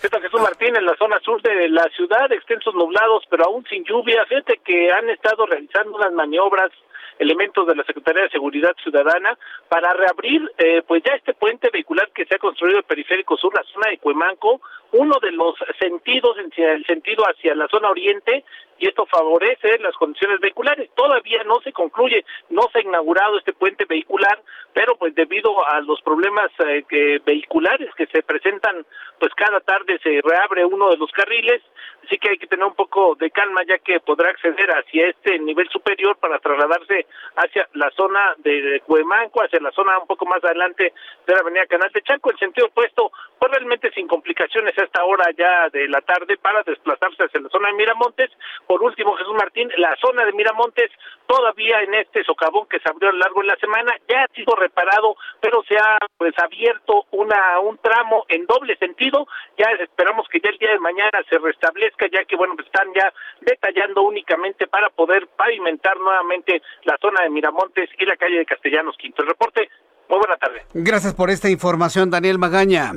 Jesús 0.00 0.40
Martín, 0.40 0.76
en 0.76 0.84
la 0.84 0.96
zona 0.96 1.18
sur 1.20 1.42
de 1.42 1.68
la 1.68 1.84
ciudad, 1.96 2.30
extensos 2.30 2.74
nublados, 2.74 3.24
pero 3.28 3.44
aún 3.44 3.64
sin 3.66 3.84
lluvia. 3.84 4.24
Fíjate 4.26 4.60
que 4.64 4.92
han 4.92 5.10
estado 5.10 5.44
realizando 5.46 5.96
unas 5.96 6.12
maniobras 6.12 6.70
elementos 7.18 7.66
de 7.66 7.74
la 7.74 7.82
Secretaría 7.82 8.22
de 8.22 8.30
Seguridad 8.30 8.76
Ciudadana 8.82 9.36
para 9.68 9.92
reabrir 9.92 10.48
eh, 10.56 10.82
pues 10.86 11.02
ya 11.04 11.14
este 11.14 11.34
puente 11.34 11.68
vehicular 11.72 12.10
que 12.14 12.24
se 12.26 12.36
ha 12.36 12.38
construido 12.38 12.78
el 12.78 12.84
periférico 12.84 13.36
sur, 13.36 13.52
la 13.54 13.64
zona 13.64 13.90
de 13.90 13.98
Cuemanco, 13.98 14.60
uno 14.92 15.18
de 15.20 15.32
los 15.32 15.54
sentidos 15.80 16.36
en 16.38 16.64
el 16.64 16.86
sentido 16.86 17.24
hacia 17.24 17.56
la 17.56 17.66
zona 17.68 17.90
oriente 17.90 18.44
y 18.78 18.88
esto 18.88 19.06
favorece 19.06 19.78
las 19.78 19.94
condiciones 19.94 20.40
vehiculares. 20.40 20.90
Todavía 20.94 21.42
no 21.44 21.60
se 21.62 21.72
concluye, 21.72 22.24
no 22.50 22.62
se 22.72 22.78
ha 22.78 22.82
inaugurado 22.82 23.38
este 23.38 23.52
puente 23.52 23.84
vehicular, 23.84 24.40
pero 24.72 24.96
pues 24.96 25.14
debido 25.14 25.66
a 25.66 25.80
los 25.80 26.00
problemas 26.02 26.50
eh, 26.60 26.84
que, 26.88 27.20
vehiculares 27.24 27.90
que 27.96 28.06
se 28.06 28.22
presentan, 28.22 28.86
pues 29.18 29.34
cada 29.34 29.60
tarde 29.60 29.98
se 30.02 30.20
reabre 30.22 30.64
uno 30.64 30.90
de 30.90 30.96
los 30.96 31.10
carriles, 31.12 31.62
así 32.04 32.18
que 32.18 32.30
hay 32.30 32.38
que 32.38 32.46
tener 32.46 32.64
un 32.64 32.74
poco 32.74 33.16
de 33.16 33.30
calma 33.30 33.62
ya 33.66 33.78
que 33.78 34.00
podrá 34.00 34.30
acceder 34.30 34.70
hacia 34.70 35.08
este 35.08 35.38
nivel 35.38 35.68
superior 35.70 36.16
para 36.18 36.38
trasladarse 36.38 37.06
hacia 37.36 37.68
la 37.74 37.90
zona 37.90 38.34
de 38.38 38.80
Cuemanco, 38.86 39.42
hacia 39.42 39.60
la 39.60 39.72
zona 39.72 39.98
un 39.98 40.06
poco 40.06 40.26
más 40.26 40.42
adelante 40.44 40.92
de 41.26 41.34
la 41.34 41.40
avenida 41.40 41.66
Canal 41.66 41.90
de 41.92 42.02
Chaco, 42.02 42.30
el 42.30 42.38
sentido 42.38 42.68
opuesto, 42.68 43.10
pues 43.38 43.52
realmente 43.52 43.90
sin 43.92 44.06
complicaciones 44.06 44.76
a 44.78 44.84
esta 44.84 45.04
hora 45.04 45.26
ya 45.36 45.68
de 45.70 45.88
la 45.88 46.00
tarde 46.02 46.36
para 46.36 46.62
desplazarse 46.62 47.24
hacia 47.24 47.40
la 47.40 47.48
zona 47.48 47.68
de 47.68 47.74
Miramontes. 47.74 48.30
Por 48.68 48.82
último, 48.82 49.16
Jesús 49.16 49.32
Martín, 49.32 49.70
la 49.78 49.96
zona 49.96 50.26
de 50.26 50.32
Miramontes 50.34 50.90
todavía 51.26 51.80
en 51.80 51.94
este 51.94 52.22
socavón 52.22 52.66
que 52.68 52.78
se 52.80 52.90
abrió 52.90 53.08
a 53.08 53.12
lo 53.12 53.18
largo 53.18 53.40
de 53.40 53.46
la 53.46 53.56
semana 53.56 53.96
ya 54.06 54.24
ha 54.24 54.34
sido 54.34 54.54
reparado, 54.56 55.16
pero 55.40 55.62
se 55.66 55.78
ha 55.78 55.96
pues 56.18 56.34
abierto 56.38 57.06
una 57.12 57.60
un 57.60 57.78
tramo 57.78 58.26
en 58.28 58.44
doble 58.44 58.76
sentido. 58.76 59.26
Ya 59.56 59.70
esperamos 59.82 60.28
que 60.28 60.40
ya 60.40 60.50
el 60.50 60.58
día 60.58 60.72
de 60.72 60.80
mañana 60.80 61.18
se 61.30 61.38
restablezca, 61.38 62.08
ya 62.12 62.26
que 62.26 62.36
bueno, 62.36 62.56
pues 62.56 62.66
están 62.66 62.92
ya 62.94 63.10
detallando 63.40 64.02
únicamente 64.02 64.66
para 64.66 64.90
poder 64.90 65.28
pavimentar 65.28 65.96
nuevamente 65.98 66.60
la 66.84 66.98
zona 67.00 67.22
de 67.22 67.30
Miramontes 67.30 67.88
y 67.98 68.04
la 68.04 68.18
calle 68.18 68.36
de 68.36 68.44
Castellanos 68.44 68.98
Quinto. 68.98 69.22
El 69.22 69.28
reporte, 69.28 69.70
muy 70.10 70.18
buena 70.18 70.36
tarde. 70.36 70.62
Gracias 70.74 71.14
por 71.14 71.30
esta 71.30 71.48
información, 71.48 72.10
Daniel 72.10 72.38
Magaña. 72.38 72.92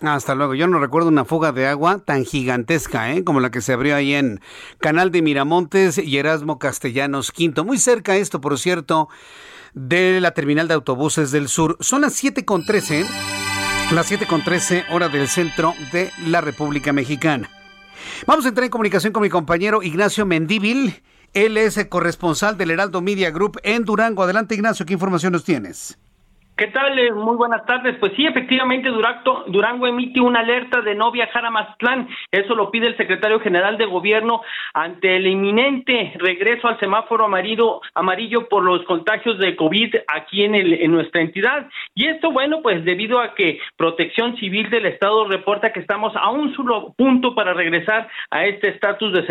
Hasta 0.00 0.34
luego. 0.34 0.54
Yo 0.54 0.66
no 0.66 0.78
recuerdo 0.78 1.08
una 1.08 1.24
fuga 1.24 1.52
de 1.52 1.66
agua 1.66 1.98
tan 1.98 2.24
gigantesca, 2.24 3.12
¿eh? 3.12 3.24
como 3.24 3.40
la 3.40 3.50
que 3.50 3.60
se 3.60 3.72
abrió 3.72 3.96
ahí 3.96 4.14
en 4.14 4.40
Canal 4.78 5.10
de 5.10 5.22
Miramontes 5.22 5.98
y 5.98 6.18
Erasmo 6.18 6.58
Castellanos 6.58 7.32
Quinto. 7.32 7.64
Muy 7.64 7.78
cerca 7.78 8.16
esto, 8.16 8.40
por 8.40 8.58
cierto, 8.58 9.08
de 9.72 10.20
la 10.20 10.32
terminal 10.32 10.68
de 10.68 10.74
autobuses 10.74 11.30
del 11.30 11.48
sur. 11.48 11.76
Son 11.80 12.02
las 12.02 12.22
7.13, 12.22 13.06
las 13.92 14.10
7.13 14.10 14.84
hora 14.90 15.08
del 15.08 15.28
centro 15.28 15.74
de 15.92 16.10
la 16.26 16.40
República 16.40 16.92
Mexicana. 16.92 17.50
Vamos 18.26 18.44
a 18.44 18.48
entrar 18.48 18.64
en 18.64 18.70
comunicación 18.70 19.12
con 19.12 19.22
mi 19.22 19.30
compañero 19.30 19.82
Ignacio 19.82 20.26
Mendíbil. 20.26 21.02
Él 21.32 21.56
es 21.56 21.76
el 21.76 21.88
corresponsal 21.88 22.56
del 22.56 22.70
Heraldo 22.70 23.00
Media 23.00 23.30
Group 23.30 23.58
en 23.64 23.84
Durango. 23.84 24.22
Adelante, 24.22 24.54
Ignacio, 24.54 24.86
¿qué 24.86 24.92
información 24.92 25.32
nos 25.32 25.44
tienes? 25.44 25.98
¿Qué 26.56 26.68
tal? 26.68 26.96
Eh, 26.96 27.10
muy 27.10 27.34
buenas 27.34 27.66
tardes. 27.66 27.96
Pues 27.98 28.12
sí, 28.14 28.24
efectivamente, 28.26 28.88
Durango, 28.88 29.42
Durango 29.48 29.88
emite 29.88 30.20
una 30.20 30.38
alerta 30.38 30.82
de 30.82 30.94
no 30.94 31.10
viajar 31.10 31.44
a 31.44 31.50
Mazatlán. 31.50 32.08
Eso 32.30 32.54
lo 32.54 32.70
pide 32.70 32.86
el 32.86 32.96
secretario 32.96 33.40
general 33.40 33.76
de 33.76 33.86
gobierno 33.86 34.40
ante 34.72 35.16
el 35.16 35.26
inminente 35.26 36.12
regreso 36.16 36.68
al 36.68 36.78
semáforo 36.78 37.24
amarillo, 37.24 37.80
amarillo 37.96 38.48
por 38.48 38.62
los 38.62 38.84
contagios 38.84 39.36
de 39.38 39.56
COVID 39.56 39.96
aquí 40.06 40.44
en, 40.44 40.54
el, 40.54 40.74
en 40.74 40.92
nuestra 40.92 41.22
entidad. 41.22 41.68
Y 41.92 42.06
esto, 42.06 42.30
bueno, 42.30 42.62
pues 42.62 42.84
debido 42.84 43.18
a 43.18 43.34
que 43.34 43.58
Protección 43.76 44.36
Civil 44.36 44.70
del 44.70 44.86
Estado 44.86 45.26
reporta 45.26 45.72
que 45.72 45.80
estamos 45.80 46.14
a 46.14 46.30
un 46.30 46.54
solo 46.54 46.94
punto 46.96 47.34
para 47.34 47.52
regresar 47.52 48.08
a 48.30 48.46
este 48.46 48.68
estatus 48.68 49.12
de, 49.12 49.22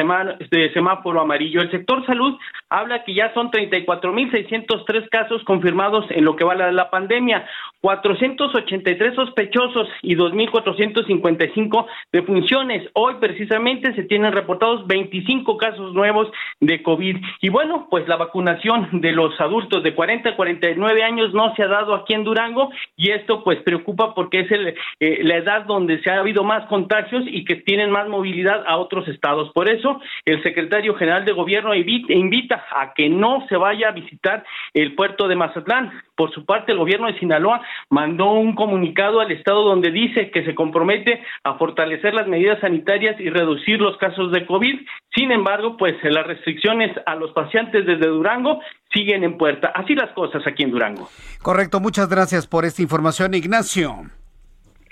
de 0.51 0.73
semáforo 0.73 1.21
amarillo. 1.21 1.61
El 1.61 1.71
sector 1.71 2.05
salud 2.05 2.37
habla 2.69 3.05
que 3.05 3.13
ya 3.13 3.33
son 3.33 3.49
34.603 3.49 5.07
casos 5.07 5.41
confirmados 5.45 6.05
en 6.09 6.25
lo 6.25 6.35
que 6.35 6.43
va 6.43 6.53
la 6.53 6.89
pandemia 6.89 7.12
pandemia, 7.13 7.45
483 7.81 9.15
sospechosos 9.15 9.89
y 10.01 10.15
2.455 10.15 11.85
defunciones. 12.13 12.89
Hoy 12.93 13.15
precisamente 13.19 13.93
se 13.93 14.03
tienen 14.03 14.31
reportados 14.31 14.87
25 14.87 15.57
casos 15.57 15.93
nuevos 15.93 16.31
de 16.61 16.81
COVID. 16.81 17.17
Y 17.41 17.49
bueno, 17.49 17.87
pues 17.91 18.07
la 18.07 18.15
vacunación 18.15 19.01
de 19.01 19.11
los 19.11 19.39
adultos 19.41 19.83
de 19.83 19.93
40 19.93 20.29
a 20.29 20.35
49 20.37 21.03
años 21.03 21.33
no 21.33 21.53
se 21.55 21.63
ha 21.63 21.67
dado 21.67 21.93
aquí 21.93 22.13
en 22.13 22.23
Durango 22.23 22.71
y 22.95 23.11
esto 23.11 23.43
pues 23.43 23.59
preocupa 23.63 24.15
porque 24.15 24.41
es 24.41 24.51
el, 24.51 24.75
eh, 25.01 25.19
la 25.23 25.35
edad 25.35 25.65
donde 25.65 26.01
se 26.01 26.09
ha 26.09 26.19
habido 26.19 26.45
más 26.45 26.65
contagios 26.67 27.23
y 27.27 27.43
que 27.43 27.57
tienen 27.57 27.91
más 27.91 28.07
movilidad 28.07 28.63
a 28.65 28.77
otros 28.77 29.09
estados. 29.09 29.51
Por 29.51 29.69
eso 29.69 29.99
el 30.23 30.41
secretario 30.41 30.95
general 30.95 31.25
de 31.25 31.33
gobierno 31.33 31.73
invita 31.75 32.63
a 32.71 32.93
que 32.93 33.09
no 33.09 33.45
se 33.49 33.57
vaya 33.57 33.89
a 33.89 33.91
visitar 33.91 34.45
el 34.73 34.95
puerto 34.95 35.27
de 35.27 35.35
Mazatlán. 35.35 35.91
Por 36.15 36.31
su 36.31 36.45
parte, 36.45 36.71
el 36.71 36.77
gobierno 36.77 37.02
de 37.07 37.19
Sinaloa 37.19 37.61
mandó 37.89 38.31
un 38.33 38.55
comunicado 38.55 39.19
al 39.19 39.31
Estado 39.31 39.63
donde 39.63 39.91
dice 39.91 40.31
que 40.31 40.43
se 40.45 40.55
compromete 40.55 41.21
a 41.43 41.55
fortalecer 41.55 42.13
las 42.13 42.27
medidas 42.27 42.59
sanitarias 42.59 43.19
y 43.19 43.29
reducir 43.29 43.79
los 43.79 43.97
casos 43.97 44.31
de 44.31 44.45
COVID. 44.45 44.79
Sin 45.15 45.31
embargo, 45.31 45.77
pues 45.77 45.95
las 46.03 46.25
restricciones 46.25 46.91
a 47.05 47.15
los 47.15 47.31
pacientes 47.31 47.85
desde 47.85 48.07
Durango 48.07 48.59
siguen 48.93 49.23
en 49.23 49.37
puerta. 49.37 49.71
Así 49.75 49.95
las 49.95 50.11
cosas 50.11 50.45
aquí 50.45 50.63
en 50.63 50.71
Durango. 50.71 51.09
Correcto, 51.41 51.79
muchas 51.79 52.09
gracias 52.09 52.47
por 52.47 52.65
esta 52.65 52.81
información, 52.81 53.33
Ignacio. 53.33 53.95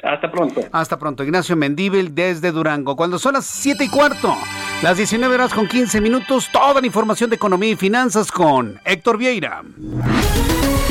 Hasta 0.03 0.31
pronto. 0.31 0.61
Hasta 0.71 0.97
pronto. 0.97 1.23
Ignacio 1.23 1.55
Mendíbil 1.55 2.15
desde 2.15 2.51
Durango. 2.51 2.95
Cuando 2.95 3.19
son 3.19 3.33
las 3.33 3.45
7 3.45 3.83
y 3.83 3.89
cuarto, 3.89 4.33
las 4.81 4.97
19 4.97 5.35
horas 5.35 5.53
con 5.53 5.67
15 5.67 6.01
minutos, 6.01 6.49
toda 6.51 6.81
la 6.81 6.87
información 6.87 7.29
de 7.29 7.35
economía 7.35 7.71
y 7.71 7.75
finanzas 7.75 8.31
con 8.31 8.79
Héctor 8.83 9.17
Vieira. 9.17 9.61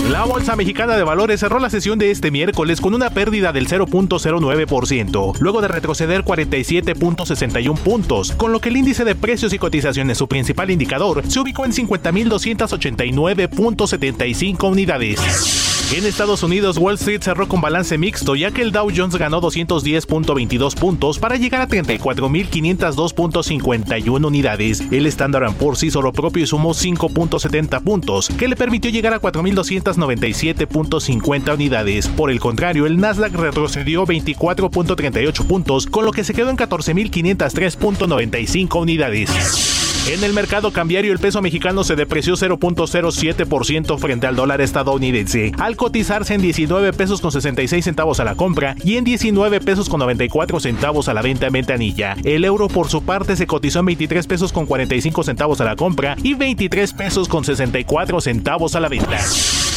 La 0.09 0.25
Bolsa 0.25 0.57
Mexicana 0.57 0.97
de 0.97 1.05
Valores 1.05 1.41
cerró 1.41 1.59
la 1.59 1.69
sesión 1.71 1.99
de 1.99 2.11
este 2.11 2.31
miércoles 2.31 2.81
con 2.81 2.95
una 2.95 3.11
pérdida 3.11 3.53
del 3.53 3.69
0.09%, 3.69 5.39
luego 5.39 5.61
de 5.61 5.69
retroceder 5.69 6.25
47.61 6.25 7.79
puntos, 7.79 8.33
con 8.33 8.53
lo 8.53 8.61
que 8.61 8.71
el 8.71 8.77
índice 8.77 9.05
de 9.05 9.15
precios 9.15 9.53
y 9.53 9.59
cotizaciones, 9.59 10.19
su 10.19 10.27
principal 10.27 10.71
indicador, 10.71 11.23
se 11.29 11.41
ubicó 11.41 11.65
en 11.65 11.73
50.289.75 11.73 14.71
unidades. 14.71 15.80
En 15.93 16.07
Estados 16.07 16.45
Unidos, 16.45 16.79
Wall 16.79 16.95
Street 16.95 17.21
cerró 17.21 17.49
con 17.49 17.61
balance 17.61 17.99
mixto, 17.99 18.37
ya 18.37 18.53
que 18.53 18.63
el 18.63 18.71
Dow 18.71 18.93
Jones 18.95 19.17
ganó 19.17 19.43
210.22 19.43 20.77
puntos 20.77 21.19
para 21.19 21.35
llegar 21.35 21.63
a 21.63 21.67
34.502.51 21.67 24.25
unidades. 24.25 24.85
El 24.93 25.07
Standard 25.07 25.53
Poor's 25.55 25.83
hizo 25.83 26.01
lo 26.01 26.13
propio 26.13 26.45
y 26.45 26.47
sumó 26.47 26.75
5.70 26.75 27.83
puntos, 27.83 28.29
que 28.29 28.47
le 28.47 28.55
permitió 28.55 28.89
llegar 28.93 29.15
a 29.15 29.21
4.297.50 29.21 31.55
unidades. 31.55 32.07
Por 32.07 32.31
el 32.31 32.39
contrario, 32.39 32.87
el 32.87 33.01
Nasdaq 33.01 33.35
retrocedió 33.35 34.07
24.38 34.07 35.45
puntos, 35.45 35.87
con 35.87 36.05
lo 36.05 36.13
que 36.13 36.23
se 36.23 36.35
quedó 36.35 36.51
en 36.51 36.57
14.503.95 36.57 38.81
unidades. 38.81 39.80
En 40.09 40.25
el 40.25 40.33
mercado 40.33 40.73
cambiario, 40.73 41.13
el 41.13 41.19
peso 41.19 41.43
mexicano 41.43 41.85
se 41.85 41.95
depreció 41.95 42.35
0.07% 42.35 43.99
frente 43.99 44.27
al 44.27 44.35
dólar 44.35 44.61
estadounidense, 44.61 45.53
al 45.59 45.77
cotizarse 45.77 46.35
en 46.35 46.41
19 46.41 46.93
pesos 46.95 47.21
con 47.21 47.31
66 47.31 47.85
centavos 47.85 48.19
a 48.19 48.25
la 48.25 48.35
compra 48.35 48.75
y 48.83 48.97
en 48.97 49.05
19 49.05 49.61
pesos 49.61 49.89
con 49.89 50.01
94 50.01 50.59
centavos 50.59 51.09
a 51.09 51.15
la 51.15 51.23
venta 51.23 51.47
en 51.47 51.53
ventanilla. 51.53 52.17
El 52.25 52.45
euro, 52.45 52.69
por 52.69 52.89
su 52.89 53.03
parte, 53.03 53.37
se 53.37 53.47
cotizó 53.47 53.81
en 53.81 53.87
23 53.87 54.27
pesos 54.27 54.53
con 54.53 54.67
45 54.67 55.23
centavos 55.23 55.61
a 55.61 55.65
la 55.65 55.77
compra 55.77 56.17
y 56.23 56.35
23 56.35 56.93
pesos 56.95 57.29
con 57.29 57.45
64 57.45 58.21
centavos 58.21 58.75
a 58.75 58.81
la 58.81 58.89
venta. 58.89 59.19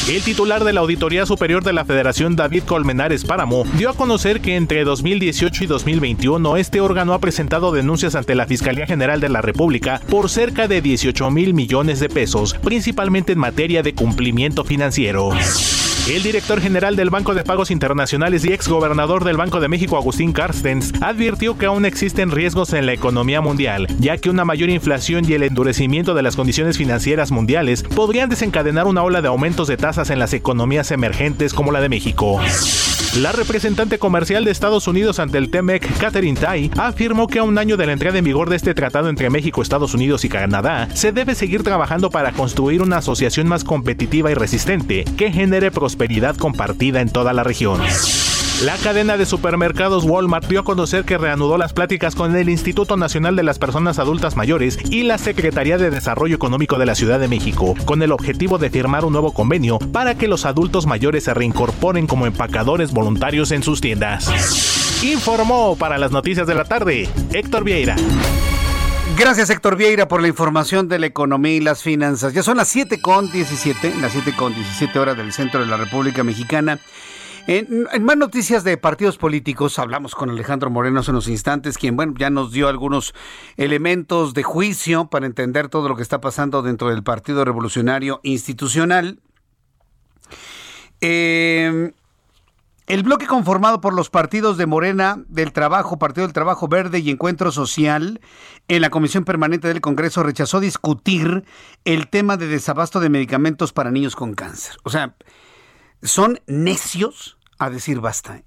El 0.10 0.22
titular 0.22 0.66
de 0.66 0.74
la 0.74 0.82
Auditoría 0.82 1.26
Superior 1.26 1.64
de 1.64 1.72
la 1.72 1.86
Federación, 1.86 2.36
David 2.36 2.64
Colmenares 2.64 3.24
Páramo, 3.24 3.64
dio 3.78 3.90
a 3.90 3.94
conocer 3.94 4.42
que 4.42 4.58
entre 4.58 4.84
2018 4.84 5.64
y 5.64 5.68
2021 5.68 6.58
este 6.58 6.82
órgano 6.82 7.14
ha 7.14 7.20
presentado 7.20 7.72
denuncias 7.72 8.16
ante 8.16 8.36
la 8.36 8.46
Fiscalía 8.46 8.86
General 8.86 9.22
de 9.22 9.30
la 9.30 9.42
República 9.42 10.02
por 10.14 10.30
cerca 10.30 10.68
de 10.68 10.80
18 10.80 11.32
mil 11.32 11.56
millones 11.56 12.00
de 12.00 12.08
pesos, 12.08 12.54
principalmente 12.54 13.32
en 13.32 13.40
materia 13.40 13.82
de 13.82 13.96
cumplimiento 13.96 14.64
financiero. 14.64 15.32
El 16.10 16.22
director 16.22 16.60
general 16.60 16.98
del 16.98 17.10
Banco 17.10 17.34
de 17.34 17.46
Pagos 17.46 17.72
Internacionales 17.72 18.44
y 18.44 18.52
exgobernador 18.52 19.24
del 19.24 19.38
Banco 19.38 19.62
de 19.62 19.70
México, 19.70 19.96
Agustín 19.96 20.34
Carstens, 20.34 20.92
advirtió 21.00 21.58
que 21.58 21.66
aún 21.66 21.86
existen 21.86 22.30
riesgos 22.30 22.74
en 22.74 22.86
la 22.86 22.92
economía 22.92 23.40
mundial, 23.40 23.88
ya 24.00 24.18
que 24.18 24.30
una 24.30 24.44
mayor 24.44 24.70
inflación 24.70 25.24
y 25.26 25.32
el 25.32 25.44
endurecimiento 25.44 26.14
de 26.14 26.22
las 26.22 26.36
condiciones 26.36 26.78
financieras 26.78 27.32
mundiales 27.32 27.84
podrían 27.84 28.30
desencadenar 28.30 28.86
una 28.86 29.02
ola 29.02 29.22
de 29.22 29.30
aumentos 29.30 29.70
de 29.70 29.78
tasas 29.78 30.10
en 30.10 30.20
las 30.20 30.34
economías 30.34 30.92
emergentes 30.92 31.54
como 31.54 31.72
la 31.72 31.80
de 31.80 31.88
México. 31.88 32.42
La 33.20 33.32
representante 33.32 34.00
comercial 34.00 34.44
de 34.44 34.50
Estados 34.50 34.88
Unidos 34.88 35.20
ante 35.20 35.38
el 35.38 35.52
TEMEC, 35.52 36.00
Catherine 36.00 36.40
Tai, 36.40 36.72
afirmó 36.76 37.28
que 37.28 37.38
a 37.38 37.44
un 37.44 37.60
año 37.60 37.78
de 37.78 37.86
la 37.86 37.94
entrada 37.94 38.18
en 38.18 38.26
vigor 38.26 38.50
de 38.50 38.56
este 38.56 38.74
tratado 38.74 39.08
entre 39.08 39.30
México, 39.30 39.62
Estados 39.62 39.94
Unidos 39.94 40.26
y 40.26 40.30
Canadá, 40.30 40.90
se 40.96 41.12
debe 41.12 41.36
seguir 41.36 41.62
trabajando 41.62 42.10
para 42.10 42.32
construir 42.32 42.82
una 42.82 42.98
asociación 42.98 43.48
más 43.48 43.64
competitiva 43.64 44.32
y 44.32 44.34
resistente 44.34 45.06
que 45.16 45.32
genere 45.32 45.70
prosperidad 45.94 46.36
compartida 46.38 47.02
en 47.02 47.10
toda 47.10 47.34
la 47.34 47.44
región. 47.44 47.80
La 48.64 48.78
cadena 48.78 49.16
de 49.16 49.28
supermercados 49.28 50.06
Walmart 50.06 50.48
dio 50.48 50.62
a 50.62 50.64
conocer 50.64 51.06
que 51.06 51.20
reanudó 51.20 51.60
las 51.60 51.74
pláticas 51.74 52.16
con 52.16 52.36
el 52.36 52.50
Instituto 52.50 52.98
Nacional 52.98 53.36
de 53.36 53.44
las 53.44 53.60
Personas 53.60 54.00
Adultas 54.00 54.36
Mayores 54.36 54.80
y 54.90 55.04
la 55.04 55.20
Secretaría 55.20 55.78
de 55.78 55.92
Desarrollo 55.92 56.36
Económico 56.36 56.80
de 56.80 56.88
la 56.88 56.96
Ciudad 56.96 57.20
de 57.20 57.28
México, 57.28 57.76
con 57.86 58.02
el 58.02 58.12
objetivo 58.12 58.58
de 58.58 58.72
firmar 58.72 59.06
un 59.06 59.12
nuevo 59.12 59.34
convenio 59.34 59.78
para 59.78 60.16
que 60.16 60.28
los 60.28 60.48
adultos 60.48 60.88
mayores 60.88 61.26
se 61.26 61.34
reincorporen 61.36 62.08
como 62.08 62.26
empacadores 62.26 62.92
voluntarios 62.92 63.52
en 63.52 63.62
sus 63.62 63.80
tiendas. 63.80 64.32
Informó 65.04 65.76
para 65.78 66.00
las 66.00 66.12
noticias 66.12 66.48
de 66.48 66.56
la 66.56 66.64
tarde 66.64 67.08
Héctor 67.34 67.66
Vieira. 67.66 67.96
Gracias 69.16 69.52
Héctor 69.52 69.78
Vieira 69.78 70.08
por 70.08 70.22
la 70.22 70.28
información 70.28 70.88
de 70.88 70.98
la 70.98 71.06
economía 71.06 71.54
y 71.54 71.60
las 71.60 71.84
finanzas. 71.84 72.34
Ya 72.34 72.42
son 72.42 72.58
las 72.58 72.68
7 72.70 73.00
con 73.00 73.32
17, 73.32 73.96
las 74.02 74.12
7 74.12 74.36
con 74.36 74.56
17 74.56 74.98
horas 74.98 75.16
del 75.16 75.32
centro 75.32 75.60
de 75.60 75.68
la 75.68 75.78
República 75.78 76.24
Mexicana. 76.24 76.80
En, 77.46 77.88
más 78.02 78.18
noticias 78.18 78.64
de 78.64 78.78
partidos 78.78 79.18
políticos, 79.18 79.78
hablamos 79.78 80.16
con 80.16 80.32
Alejandro 80.32 80.72
Moreno 80.72 81.02
hace 81.02 81.12
unos 81.12 81.28
instantes, 81.28 81.78
quien 81.78 81.96
bueno, 81.96 82.16
ya 82.18 82.32
nos 82.32 82.52
dio 82.52 82.68
algunos 82.68 83.14
elementos 83.56 84.34
de 84.34 84.44
juicio 84.44 85.06
para 85.06 85.28
entender 85.28 85.70
todo 85.70 85.90
lo 85.90 85.96
que 85.96 86.04
está 86.04 86.20
pasando 86.20 86.64
dentro 86.64 86.90
del 86.90 87.04
Partido 87.04 87.46
Revolucionario 87.46 88.20
Institucional. 88.24 89.20
Eh, 91.02 91.92
el 92.88 93.04
bloque 93.04 93.28
conformado 93.28 93.80
por 93.80 93.94
los 93.94 94.10
partidos 94.10 94.58
de 94.58 94.66
Morena, 94.66 95.24
del 95.28 95.54
Trabajo, 95.54 95.98
Partido 95.98 96.28
del 96.28 96.34
Trabajo 96.34 96.68
Verde 96.68 97.00
y 97.00 97.10
Encuentro 97.10 97.52
Social 97.52 98.20
en 98.68 98.82
la 98.82 98.90
Comisión 98.90 99.24
Permanente 99.24 99.68
del 99.68 99.82
Congreso 99.82 100.24
rechazó 100.24 100.60
discutir 100.60 101.46
el 101.86 102.10
tema 102.10 102.36
de 102.36 102.48
desabasto 102.48 103.00
de 103.00 103.10
medicamentos 103.10 103.72
para 103.72 103.92
niños 103.92 104.16
con 104.16 104.34
cáncer. 104.34 104.76
O 104.84 104.90
sea, 104.90 105.16
son 106.02 106.42
necios 106.48 107.38
a 107.58 107.70
decir 107.70 108.02
basta. 108.02 108.38
¿eh? 108.38 108.44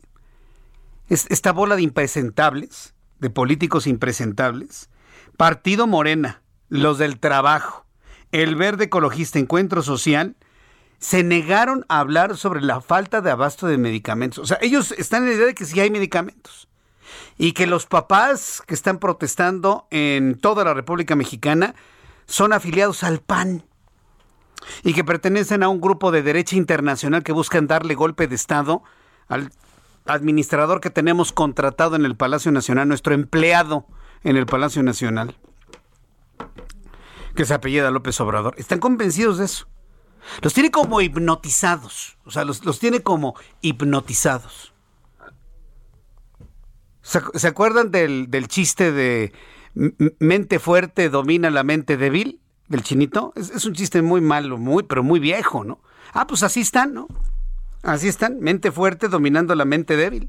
esta 1.08 1.52
bola 1.52 1.76
de 1.76 1.82
impresentables, 1.82 2.94
de 3.18 3.30
políticos 3.30 3.86
impresentables, 3.86 4.90
Partido 5.36 5.86
Morena, 5.86 6.42
los 6.68 6.98
del 6.98 7.18
Trabajo, 7.18 7.86
el 8.32 8.56
Verde 8.56 8.84
Ecologista, 8.84 9.38
Encuentro 9.38 9.82
Social, 9.82 10.36
se 10.98 11.22
negaron 11.22 11.84
a 11.88 12.00
hablar 12.00 12.36
sobre 12.36 12.62
la 12.62 12.80
falta 12.80 13.20
de 13.20 13.30
abasto 13.30 13.66
de 13.66 13.78
medicamentos. 13.78 14.38
O 14.38 14.46
sea, 14.46 14.58
ellos 14.60 14.92
están 14.92 15.22
en 15.22 15.30
la 15.30 15.34
idea 15.34 15.46
de 15.46 15.54
que 15.54 15.64
sí 15.64 15.78
hay 15.80 15.90
medicamentos. 15.90 16.68
Y 17.38 17.52
que 17.52 17.66
los 17.66 17.86
papás 17.86 18.62
que 18.66 18.74
están 18.74 18.98
protestando 18.98 19.86
en 19.90 20.38
toda 20.38 20.64
la 20.64 20.74
República 20.74 21.14
Mexicana 21.16 21.74
son 22.26 22.52
afiliados 22.52 23.02
al 23.04 23.20
PAN. 23.20 23.64
Y 24.82 24.94
que 24.94 25.04
pertenecen 25.04 25.62
a 25.62 25.68
un 25.68 25.80
grupo 25.80 26.10
de 26.10 26.22
derecha 26.22 26.56
internacional 26.56 27.22
que 27.22 27.32
buscan 27.32 27.66
darle 27.66 27.94
golpe 27.94 28.26
de 28.26 28.34
Estado 28.34 28.82
al 29.28 29.52
administrador 30.06 30.80
que 30.80 30.90
tenemos 30.90 31.32
contratado 31.32 31.96
en 31.96 32.04
el 32.04 32.16
Palacio 32.16 32.52
Nacional, 32.52 32.88
nuestro 32.88 33.12
empleado 33.12 33.86
en 34.24 34.36
el 34.36 34.46
Palacio 34.46 34.82
Nacional, 34.82 35.36
que 37.34 37.44
se 37.44 37.54
apellida 37.54 37.90
López 37.90 38.18
Obrador. 38.20 38.54
Están 38.56 38.78
convencidos 38.78 39.38
de 39.38 39.44
eso. 39.44 39.68
Los 40.42 40.54
tiene 40.54 40.70
como 40.70 41.00
hipnotizados. 41.00 42.18
O 42.24 42.30
sea, 42.30 42.44
los, 42.44 42.60
tiene 42.78 43.02
como 43.02 43.34
hipnotizados. 43.60 44.72
¿Se, 47.02 47.46
acuerdan 47.46 47.90
del, 47.90 48.48
chiste 48.48 48.90
de 48.90 49.32
mente 50.18 50.58
fuerte 50.58 51.08
domina 51.08 51.50
la 51.50 51.62
mente 51.62 51.96
débil? 51.96 52.40
Del 52.68 52.82
chinito. 52.82 53.32
Es, 53.36 53.64
un 53.64 53.74
chiste 53.74 54.02
muy 54.02 54.20
malo, 54.20 54.58
muy, 54.58 54.82
pero 54.82 55.02
muy 55.02 55.20
viejo, 55.20 55.62
¿no? 55.62 55.80
Ah, 56.12 56.26
pues 56.26 56.42
así 56.42 56.60
están, 56.60 56.94
¿no? 56.94 57.06
Así 57.82 58.08
están, 58.08 58.40
mente 58.40 58.72
fuerte 58.72 59.08
dominando 59.08 59.54
la 59.54 59.64
mente 59.64 59.96
débil. 59.96 60.28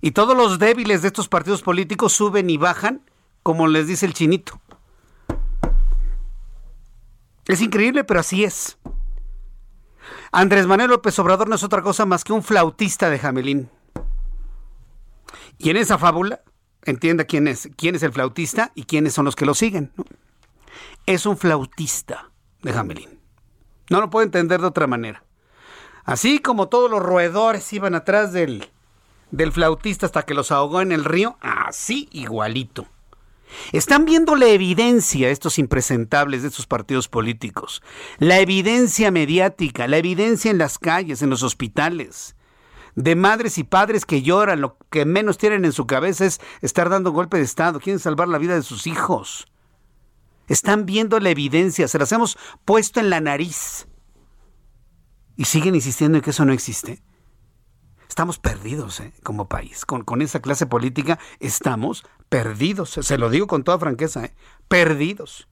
Y 0.00 0.10
todos 0.10 0.36
los 0.36 0.58
débiles 0.58 1.02
de 1.02 1.08
estos 1.08 1.28
partidos 1.28 1.62
políticos 1.62 2.12
suben 2.12 2.50
y 2.50 2.56
bajan, 2.56 3.02
como 3.44 3.68
les 3.68 3.86
dice 3.86 4.06
el 4.06 4.14
chinito. 4.14 4.60
Es 7.46 7.60
increíble, 7.60 8.02
pero 8.02 8.20
así 8.20 8.42
es. 8.42 8.76
Andrés 10.32 10.66
Manuel 10.66 10.90
López 10.90 11.18
Obrador 11.18 11.48
no 11.48 11.54
es 11.54 11.62
otra 11.62 11.82
cosa 11.82 12.06
más 12.06 12.24
que 12.24 12.32
un 12.32 12.42
flautista 12.42 13.10
de 13.10 13.18
Jamelín. 13.18 13.70
Y 15.58 15.70
en 15.70 15.76
esa 15.76 15.98
fábula, 15.98 16.42
entienda 16.84 17.24
quién 17.24 17.48
es, 17.48 17.70
quién 17.76 17.94
es 17.94 18.02
el 18.02 18.12
flautista 18.12 18.72
y 18.74 18.84
quiénes 18.84 19.14
son 19.14 19.24
los 19.24 19.36
que 19.36 19.46
lo 19.46 19.54
siguen. 19.54 19.92
Es 21.06 21.26
un 21.26 21.36
flautista 21.36 22.30
de 22.62 22.72
Jamelín. 22.72 23.20
No 23.90 24.00
lo 24.00 24.10
puedo 24.10 24.24
entender 24.24 24.60
de 24.60 24.66
otra 24.66 24.86
manera. 24.86 25.22
Así 26.04 26.40
como 26.40 26.68
todos 26.68 26.90
los 26.90 27.02
roedores 27.02 27.72
iban 27.72 27.94
atrás 27.94 28.32
del, 28.32 28.70
del 29.30 29.52
flautista 29.52 30.06
hasta 30.06 30.24
que 30.24 30.34
los 30.34 30.52
ahogó 30.52 30.80
en 30.80 30.92
el 30.92 31.04
río, 31.04 31.36
así 31.40 32.08
igualito. 32.12 32.86
Están 33.72 34.04
viendo 34.04 34.36
la 34.36 34.46
evidencia, 34.46 35.30
estos 35.30 35.58
impresentables 35.58 36.42
de 36.42 36.48
estos 36.48 36.66
partidos 36.66 37.08
políticos, 37.08 37.82
la 38.18 38.38
evidencia 38.38 39.10
mediática, 39.10 39.88
la 39.88 39.98
evidencia 39.98 40.50
en 40.50 40.58
las 40.58 40.78
calles, 40.78 41.22
en 41.22 41.30
los 41.30 41.42
hospitales, 41.42 42.36
de 42.94 43.14
madres 43.14 43.58
y 43.58 43.64
padres 43.64 44.06
que 44.06 44.22
lloran, 44.22 44.60
lo 44.60 44.78
que 44.90 45.04
menos 45.04 45.38
tienen 45.38 45.64
en 45.64 45.72
su 45.72 45.86
cabeza 45.86 46.24
es 46.24 46.40
estar 46.62 46.88
dando 46.88 47.12
golpe 47.12 47.36
de 47.36 47.44
Estado, 47.44 47.78
quieren 47.78 48.00
salvar 48.00 48.28
la 48.28 48.38
vida 48.38 48.54
de 48.54 48.62
sus 48.62 48.86
hijos. 48.86 49.46
Están 50.48 50.86
viendo 50.86 51.20
la 51.20 51.30
evidencia, 51.30 51.88
se 51.88 51.98
las 51.98 52.12
hemos 52.12 52.38
puesto 52.64 53.00
en 53.00 53.10
la 53.10 53.20
nariz 53.20 53.86
y 55.36 55.44
siguen 55.44 55.74
insistiendo 55.74 56.18
en 56.18 56.22
que 56.22 56.30
eso 56.30 56.44
no 56.44 56.52
existe. 56.52 57.02
Estamos 58.16 58.38
perdidos 58.38 59.00
¿eh? 59.00 59.12
como 59.22 59.46
país. 59.46 59.84
Con, 59.84 60.02
con, 60.02 60.22
esa 60.22 60.40
clase 60.40 60.64
política 60.64 61.18
estamos 61.38 62.02
perdidos. 62.30 62.98
Se 63.02 63.18
lo 63.18 63.28
digo 63.28 63.46
con 63.46 63.62
toda 63.62 63.78
franqueza. 63.78 64.24
¿eh? 64.24 64.34
Perdidos. 64.68 65.48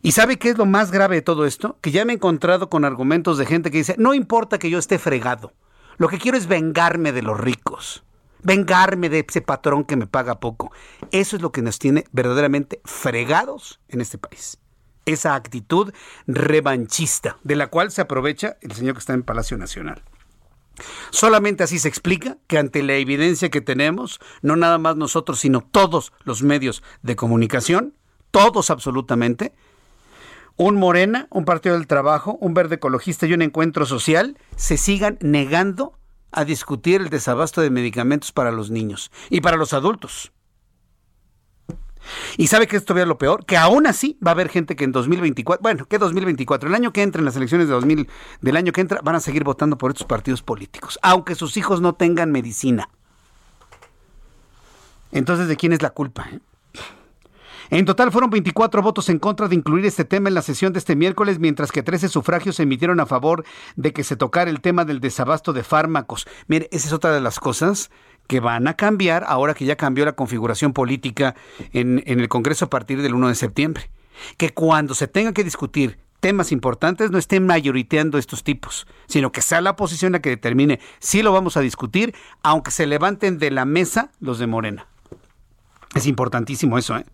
¿Y 0.00 0.12
sabe 0.12 0.38
qué 0.38 0.50
es 0.50 0.58
lo 0.58 0.64
más 0.64 0.92
grave 0.92 1.16
de 1.16 1.22
todo 1.22 1.44
esto? 1.44 1.76
Que 1.80 1.90
ya 1.90 2.04
me 2.04 2.12
he 2.12 2.14
encontrado 2.14 2.70
con 2.70 2.84
argumentos 2.84 3.36
de 3.36 3.46
gente 3.46 3.72
que 3.72 3.78
dice, 3.78 3.96
no 3.98 4.14
importa 4.14 4.60
que 4.60 4.70
yo 4.70 4.78
esté 4.78 5.00
fregado. 5.00 5.52
Lo 5.96 6.06
que 6.06 6.20
quiero 6.20 6.38
es 6.38 6.46
vengarme 6.46 7.10
de 7.10 7.22
los 7.22 7.40
ricos. 7.40 8.04
Vengarme 8.44 9.08
de 9.08 9.26
ese 9.28 9.42
patrón 9.42 9.82
que 9.82 9.96
me 9.96 10.06
paga 10.06 10.38
poco. 10.38 10.70
Eso 11.10 11.34
es 11.34 11.42
lo 11.42 11.50
que 11.50 11.62
nos 11.62 11.80
tiene 11.80 12.04
verdaderamente 12.12 12.80
fregados 12.84 13.80
en 13.88 14.02
este 14.02 14.18
país 14.18 14.60
esa 15.06 15.34
actitud 15.34 15.92
revanchista 16.26 17.38
de 17.42 17.56
la 17.56 17.68
cual 17.68 17.90
se 17.90 18.02
aprovecha 18.02 18.58
el 18.60 18.72
señor 18.72 18.94
que 18.94 19.00
está 19.00 19.14
en 19.14 19.22
Palacio 19.22 19.56
Nacional. 19.56 20.02
Solamente 21.10 21.64
así 21.64 21.78
se 21.78 21.88
explica 21.88 22.36
que 22.46 22.58
ante 22.58 22.82
la 22.82 22.96
evidencia 22.96 23.48
que 23.48 23.62
tenemos, 23.62 24.20
no 24.42 24.56
nada 24.56 24.78
más 24.78 24.96
nosotros, 24.96 25.40
sino 25.40 25.62
todos 25.62 26.12
los 26.24 26.42
medios 26.42 26.82
de 27.02 27.16
comunicación, 27.16 27.94
todos 28.30 28.70
absolutamente, 28.70 29.54
un 30.56 30.76
Morena, 30.76 31.28
un 31.30 31.44
Partido 31.44 31.76
del 31.76 31.86
Trabajo, 31.86 32.36
un 32.40 32.54
Verde 32.54 32.76
Ecologista 32.76 33.26
y 33.26 33.32
un 33.32 33.42
Encuentro 33.42 33.86
Social 33.86 34.38
se 34.56 34.76
sigan 34.76 35.18
negando 35.20 35.98
a 36.32 36.44
discutir 36.44 37.00
el 37.00 37.10
desabasto 37.10 37.60
de 37.60 37.70
medicamentos 37.70 38.32
para 38.32 38.50
los 38.50 38.70
niños 38.70 39.10
y 39.30 39.40
para 39.40 39.56
los 39.56 39.72
adultos. 39.72 40.32
Y 42.36 42.46
sabe 42.46 42.66
que 42.66 42.76
esto 42.76 42.88
todavía 42.88 43.06
lo 43.06 43.18
peor, 43.18 43.44
que 43.44 43.56
aún 43.56 43.86
así 43.86 44.18
va 44.24 44.30
a 44.30 44.34
haber 44.34 44.48
gente 44.48 44.76
que 44.76 44.84
en 44.84 44.92
2024, 44.92 45.62
bueno, 45.62 45.86
que 45.86 45.98
2024, 45.98 46.68
el 46.68 46.74
año 46.74 46.92
que 46.92 47.02
entra 47.02 47.20
en 47.20 47.24
las 47.24 47.36
elecciones 47.36 47.68
de 47.68 47.74
2000, 47.74 48.08
del 48.40 48.56
año 48.56 48.72
que 48.72 48.80
entra, 48.80 49.00
van 49.02 49.16
a 49.16 49.20
seguir 49.20 49.44
votando 49.44 49.78
por 49.78 49.90
estos 49.90 50.06
partidos 50.06 50.42
políticos, 50.42 50.98
aunque 51.02 51.34
sus 51.34 51.56
hijos 51.56 51.80
no 51.80 51.94
tengan 51.94 52.32
medicina. 52.32 52.88
Entonces, 55.12 55.48
¿de 55.48 55.56
quién 55.56 55.72
es 55.72 55.82
la 55.82 55.90
culpa? 55.90 56.28
Eh? 56.32 56.40
En 57.70 57.84
total 57.84 58.12
fueron 58.12 58.30
24 58.30 58.80
votos 58.80 59.08
en 59.08 59.18
contra 59.18 59.48
de 59.48 59.56
incluir 59.56 59.84
este 59.86 60.04
tema 60.04 60.28
en 60.28 60.34
la 60.34 60.42
sesión 60.42 60.72
de 60.72 60.78
este 60.78 60.94
miércoles, 60.94 61.38
mientras 61.38 61.72
que 61.72 61.82
13 61.82 62.08
sufragios 62.08 62.56
se 62.56 62.62
emitieron 62.62 63.00
a 63.00 63.06
favor 63.06 63.44
de 63.74 63.92
que 63.92 64.04
se 64.04 64.16
tocara 64.16 64.50
el 64.50 64.60
tema 64.60 64.84
del 64.84 65.00
desabasto 65.00 65.52
de 65.52 65.64
fármacos. 65.64 66.26
Mire, 66.46 66.68
esa 66.70 66.86
es 66.86 66.92
otra 66.92 67.12
de 67.12 67.20
las 67.20 67.40
cosas 67.40 67.90
que 68.26 68.40
van 68.40 68.68
a 68.68 68.74
cambiar 68.74 69.24
ahora 69.26 69.54
que 69.54 69.64
ya 69.64 69.76
cambió 69.76 70.04
la 70.04 70.12
configuración 70.12 70.72
política 70.72 71.34
en, 71.72 72.02
el 72.06 72.28
Congreso 72.28 72.66
a 72.66 72.70
partir 72.70 73.02
del 73.02 73.14
1 73.14 73.28
de 73.28 73.34
septiembre. 73.34 73.90
Que 74.36 74.50
cuando 74.50 74.94
se 74.94 75.08
tenga 75.08 75.32
que 75.32 75.44
discutir 75.44 75.98
temas 76.20 76.50
importantes 76.50 77.10
no 77.10 77.18
estén 77.18 77.46
mayoriteando 77.46 78.18
estos 78.18 78.42
tipos, 78.42 78.86
sino 79.06 79.30
que 79.32 79.42
sea 79.42 79.60
la 79.60 79.70
oposición 79.70 80.12
la 80.12 80.20
que 80.20 80.30
determine 80.30 80.80
si 80.98 81.22
lo 81.22 81.32
vamos 81.32 81.56
a 81.56 81.60
discutir, 81.60 82.14
aunque 82.42 82.70
se 82.70 82.86
levanten 82.86 83.38
de 83.38 83.50
la 83.50 83.64
mesa 83.64 84.10
los 84.20 84.38
de 84.38 84.46
Morena. 84.46 84.86
Es 85.94 86.06
importantísimo 86.06 86.78
eso, 86.78 86.96
¿eh? 86.96 87.06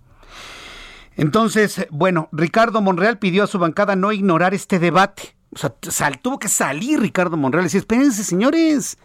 Entonces, 1.16 1.86
bueno, 1.90 2.28
Ricardo 2.32 2.80
Monreal 2.80 3.18
pidió 3.18 3.44
a 3.44 3.46
su 3.46 3.58
bancada 3.58 3.96
no 3.96 4.12
ignorar 4.12 4.54
este 4.54 4.78
debate. 4.78 5.34
O 5.54 5.58
sea, 5.90 6.10
tuvo 6.12 6.38
que 6.38 6.48
salir 6.48 7.00
Ricardo 7.00 7.36
Monreal 7.36 7.64
y 7.64 7.66
decir, 7.66 7.80
espérense, 7.80 8.24
señores, 8.24 8.96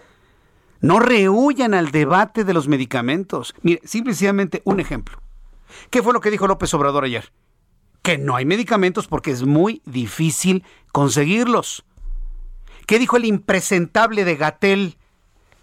no 0.81 0.99
rehuyan 0.99 1.73
al 1.73 1.91
debate 1.91 2.43
de 2.43 2.53
los 2.53 2.67
medicamentos. 2.67 3.55
Mire, 3.61 3.81
simplemente 3.85 4.61
un 4.65 4.79
ejemplo. 4.79 5.21
¿Qué 5.89 6.01
fue 6.01 6.13
lo 6.13 6.21
que 6.21 6.31
dijo 6.31 6.47
López 6.47 6.73
Obrador 6.73 7.03
ayer? 7.03 7.31
Que 8.01 8.17
no 8.17 8.35
hay 8.35 8.45
medicamentos 8.45 9.07
porque 9.07 9.31
es 9.31 9.43
muy 9.43 9.81
difícil 9.85 10.63
conseguirlos. 10.91 11.85
¿Qué 12.85 12.99
dijo 12.99 13.17
el 13.17 13.25
impresentable 13.25 14.23
de 14.23 14.35
Gatel 14.35 14.97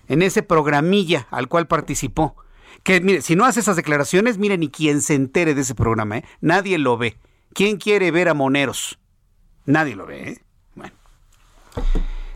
en 0.09 0.23
ese 0.23 0.43
programilla 0.43 1.27
al 1.31 1.49
cual 1.49 1.67
participó? 1.67 2.37
Que 2.83 3.01
mire, 3.01 3.23
si 3.23 3.35
no 3.35 3.47
hace 3.47 3.61
esas 3.61 3.77
declaraciones, 3.77 4.37
mire 4.37 4.59
ni 4.59 4.69
quien 4.69 5.01
se 5.01 5.15
entere 5.15 5.55
de 5.55 5.63
ese 5.63 5.75
programa, 5.75 6.19
¿eh? 6.19 6.25
nadie 6.41 6.77
lo 6.77 6.99
ve. 6.99 7.17
¿Quién 7.55 7.79
quiere 7.79 8.11
ver 8.11 8.29
a 8.29 8.35
Moneros? 8.35 8.99
Nadie 9.65 9.97
lo 9.97 10.05
ve. 10.07 10.31
¿eh? 10.31 10.44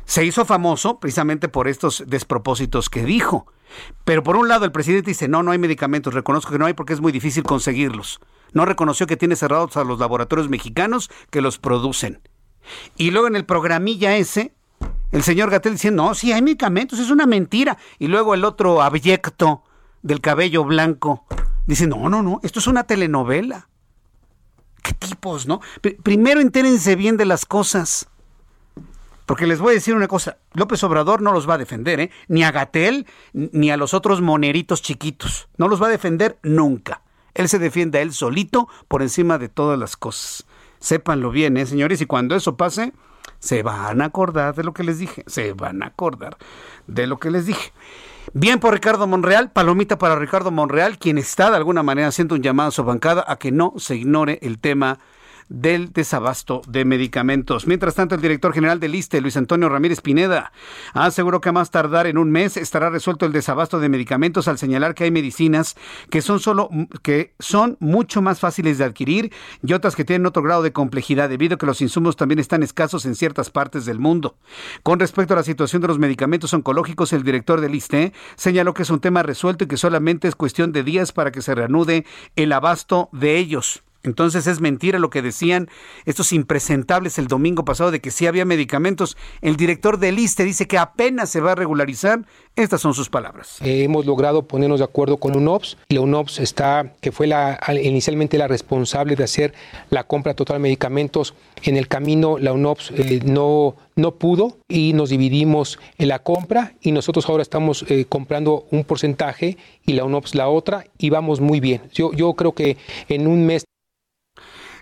Se 0.09 0.25
hizo 0.25 0.47
famoso 0.47 1.01
precisamente 1.01 1.51
por 1.51 1.69
estos 1.69 2.03
despropósitos 2.07 2.89
que 2.89 3.05
dijo. 3.05 3.47
Pero 4.07 4.23
por 4.23 4.37
un 4.37 4.49
lado 4.49 4.65
el 4.65 4.73
presidente 4.73 5.11
dice, 5.11 5.29
no, 5.29 5.43
no 5.43 5.51
hay 5.51 5.59
medicamentos, 5.59 6.15
reconozco 6.15 6.51
que 6.51 6.59
no 6.59 6.65
hay 6.65 6.73
porque 6.73 6.95
es 6.95 7.03
muy 7.03 7.13
difícil 7.13 7.43
conseguirlos. 7.43 8.19
No 8.55 8.65
reconoció 8.65 9.07
que 9.07 9.19
tiene 9.19 9.37
cerrados 9.37 9.77
a 9.77 9.85
los 9.85 9.99
laboratorios 9.99 10.49
mexicanos 10.49 11.11
que 11.29 11.43
los 11.43 11.59
producen. 11.59 12.23
Y 12.97 13.11
luego 13.11 13.27
en 13.27 13.37
el 13.37 13.45
programilla 13.45 14.17
ese, 14.17 14.55
el 15.13 15.23
señor 15.23 15.51
Gatel 15.51 15.75
dice, 15.75 15.91
no, 15.91 16.15
sí 16.15 16.33
hay 16.33 16.41
medicamentos, 16.41 16.99
es 17.01 17.11
una 17.11 17.27
mentira. 17.27 17.77
Y 17.99 18.07
luego 18.07 18.33
el 18.33 18.47
otro 18.47 18.81
abyecto 18.81 19.63
del 20.01 20.23
cabello 20.23 20.65
blanco 20.65 21.27
dice, 21.67 21.87
no, 21.87 22.09
no, 22.09 22.23
no, 22.23 22.41
esto 22.43 22.61
es 22.61 22.67
una 22.67 22.85
telenovela. 22.85 23.69
¿Qué 24.83 24.95
tipos, 24.95 25.47
no? 25.47 25.61
primero 26.03 26.41
entérense 26.41 26.97
bien 26.97 27.19
de 27.19 27.27
las 27.27 27.45
cosas. 27.45 28.09
Porque 29.29 29.47
les 29.47 29.61
voy 29.61 29.73
a 29.73 29.75
decir 29.75 29.95
una 29.95 30.09
cosa, 30.09 30.39
López 30.55 30.83
Obrador 30.85 31.21
no 31.21 31.33
los 31.33 31.47
va 31.47 31.55
a 31.55 31.59
defender, 31.59 32.01
¿eh? 32.01 32.11
ni 32.29 32.45
a 32.45 32.51
Gatel 32.51 33.07
ni 33.35 33.71
a 33.71 33.77
los 33.77 33.93
otros 33.93 34.23
moneritos 34.23 34.81
chiquitos. 34.81 35.51
No 35.59 35.69
los 35.69 35.83
va 35.83 35.89
a 35.89 35.91
defender 35.91 36.39
nunca. 36.43 37.03
Él 37.35 37.51
se 37.51 37.59
defiende 37.59 37.99
a 37.99 38.01
él 38.01 38.15
solito 38.15 38.69
por 38.89 39.03
encima 39.03 39.37
de 39.37 39.51
todas 39.51 39.79
las 39.79 39.99
cosas. 39.99 40.47
Sépanlo 40.81 41.31
bien, 41.31 41.59
¿eh, 41.59 41.67
señores, 41.67 42.01
y 42.01 42.07
cuando 42.07 42.37
eso 42.37 42.57
pase, 42.57 42.95
se 43.39 43.63
van 43.63 44.01
a 44.01 44.07
acordar 44.07 44.55
de 44.55 44.65
lo 44.65 44.73
que 44.73 44.83
les 44.83 44.99
dije. 44.99 45.25
Se 45.27 45.53
van 45.53 45.83
a 45.83 45.89
acordar 45.89 46.39
de 46.87 47.07
lo 47.07 47.19
que 47.19 47.31
les 47.31 47.45
dije. 47.45 47.75
Bien 48.33 48.59
por 48.61 48.73
Ricardo 48.73 49.07
Monreal, 49.07 49.53
palomita 49.53 49.99
para 49.99 50.17
Ricardo 50.17 50.51
Monreal, 50.51 50.97
quien 50.97 51.19
está 51.19 51.51
de 51.51 51.59
alguna 51.59 51.83
manera 51.83 52.09
haciendo 52.09 52.35
un 52.35 52.43
llamado 52.43 52.71
a 52.71 52.73
su 52.73 52.83
bancada 52.83 53.27
a 53.29 53.37
que 53.37 53.53
no 53.53 53.75
se 53.77 53.95
ignore 53.95 54.39
el 54.41 54.59
tema 54.59 55.01
del 55.49 55.93
desabasto 55.93 56.63
de 56.69 56.85
medicamentos. 56.85 57.67
Mientras 57.67 57.95
tanto, 57.95 58.15
el 58.15 58.21
director 58.21 58.53
general 58.53 58.81
del 58.81 58.95
ISTE, 58.95 59.21
Luis 59.21 59.37
Antonio 59.37 59.69
Ramírez 59.69 60.01
Pineda, 60.01 60.53
aseguró 60.93 61.41
que 61.41 61.49
a 61.49 61.53
más 61.53 61.71
tardar 61.71 62.07
en 62.07 62.19
un 62.19 62.31
mes 62.31 62.57
estará 62.57 62.91
resuelto 62.91 63.27
el 63.27 63.33
desabasto 63.33 63.81
de 63.81 63.89
medicamentos 63.89 64.49
al 64.49 64.59
señalar 64.59 64.95
que 64.95 65.05
hay 65.05 65.11
medicinas 65.11 65.77
que 66.11 66.23
son 66.23 66.41
solo 66.41 66.69
que 67.03 67.35
son 67.39 67.77
mucho 67.81 68.23
más 68.23 68.41
fáciles 68.41 68.79
de 68.79 68.85
adquirir 68.85 69.33
y 69.63 69.73
otras 69.73 69.97
que 69.97 70.05
tienen 70.05 70.27
otro 70.27 70.43
grado 70.43 70.63
de 70.63 70.73
complejidad 70.73 71.29
debido 71.29 71.55
a 71.55 71.59
que 71.59 71.67
los 71.67 71.81
insumos 71.81 72.17
también 72.17 72.39
están 72.39 72.63
escasos 72.63 73.07
en 73.07 73.15
ciertas 73.15 73.51
partes 73.51 73.85
del 73.85 73.99
mundo. 73.99 74.37
Con 74.83 75.01
respecto 75.01 75.35
a 75.35 75.37
la 75.37 75.43
situación 75.43 75.83
de 75.83 75.89
los 75.89 75.99
medicamentos 75.99 76.53
oncológicos, 76.55 77.13
el 77.13 77.23
director 77.23 77.61
del 77.61 77.75
ISTE 77.75 78.13
señaló 78.37 78.75
que 78.75 78.83
es 78.83 78.91
un 78.91 79.01
tema 79.01 79.23
resuelto 79.23 79.65
y 79.65 79.69
que 79.69 79.77
solamente 79.77 80.29
es 80.29 80.35
cuestión 80.35 80.73
de 80.73 80.83
días 80.83 81.13
para 81.13 81.33
que 81.33 81.43
se 81.43 81.55
reanude 81.55 82.05
el 82.37 82.53
abasto 82.53 83.09
de 83.13 83.39
ellos. 83.39 83.83
Entonces 84.05 84.47
es 84.47 84.61
mentira 84.61 84.99
lo 84.99 85.11
que 85.11 85.23
decían 85.23 85.69
estos 86.07 86.33
impresentables 86.33 87.19
el 87.19 87.27
domingo 87.27 87.65
pasado 87.65 87.91
de 87.91 88.01
que 88.01 88.11
sí 88.11 88.27
había 88.27 88.45
medicamentos. 88.45 89.17
El 89.41 89.57
director 89.57 89.99
del 89.99 90.19
ISTE 90.19 90.45
dice 90.45 90.67
que 90.67 90.79
apenas 90.79 91.31
se 91.31 91.41
va 91.41 91.53
a 91.53 91.55
regularizar. 91.55 92.25
Estas 92.55 92.81
son 92.81 92.95
sus 92.95 93.09
palabras. 93.09 93.59
Eh, 93.61 93.85
hemos 93.85 94.07
logrado 94.07 94.47
ponernos 94.47 94.81
de 94.81 94.85
acuerdo 94.85 95.19
con 95.19 95.37
UNOPS. 95.37 95.77
La 95.89 96.01
UNOPS 96.01 96.41
está, 96.41 96.93
que 97.01 97.13
fue 97.13 97.29
inicialmente 97.83 98.39
la 98.39 98.49
responsable 98.49 99.17
de 99.17 99.25
hacer 99.25 99.55
la 99.91 100.05
compra 100.05 100.35
total 100.35 100.57
de 100.57 100.61
medicamentos. 100.61 101.35
En 101.63 101.77
el 101.77 101.89
camino 101.89 102.39
la 102.39 102.53
UNOPS 102.53 102.93
eh, 102.93 103.21
no, 103.25 103.77
no 103.97 104.15
pudo 104.15 104.59
y 104.69 104.93
nos 104.93 105.11
dividimos 105.11 105.79
en 105.99 106.09
la 106.09 106.21
compra 106.21 106.75
y 106.81 106.93
nosotros 106.93 107.29
ahora 107.29 107.43
estamos 107.43 107.85
eh, 107.89 108.07
comprando 108.09 108.67
un 108.71 108.85
porcentaje 108.85 109.57
y 109.85 109.93
la 109.95 110.05
UNOPS 110.05 110.35
la 110.35 110.49
otra 110.49 110.85
y 110.99 111.11
vamos 111.11 111.41
muy 111.41 111.61
bien. 111.61 111.83
Yo, 111.93 112.13
yo 112.13 112.35
creo 112.35 112.53
que 112.55 112.77
en 113.09 113.27
un 113.27 113.47
mes 113.47 113.68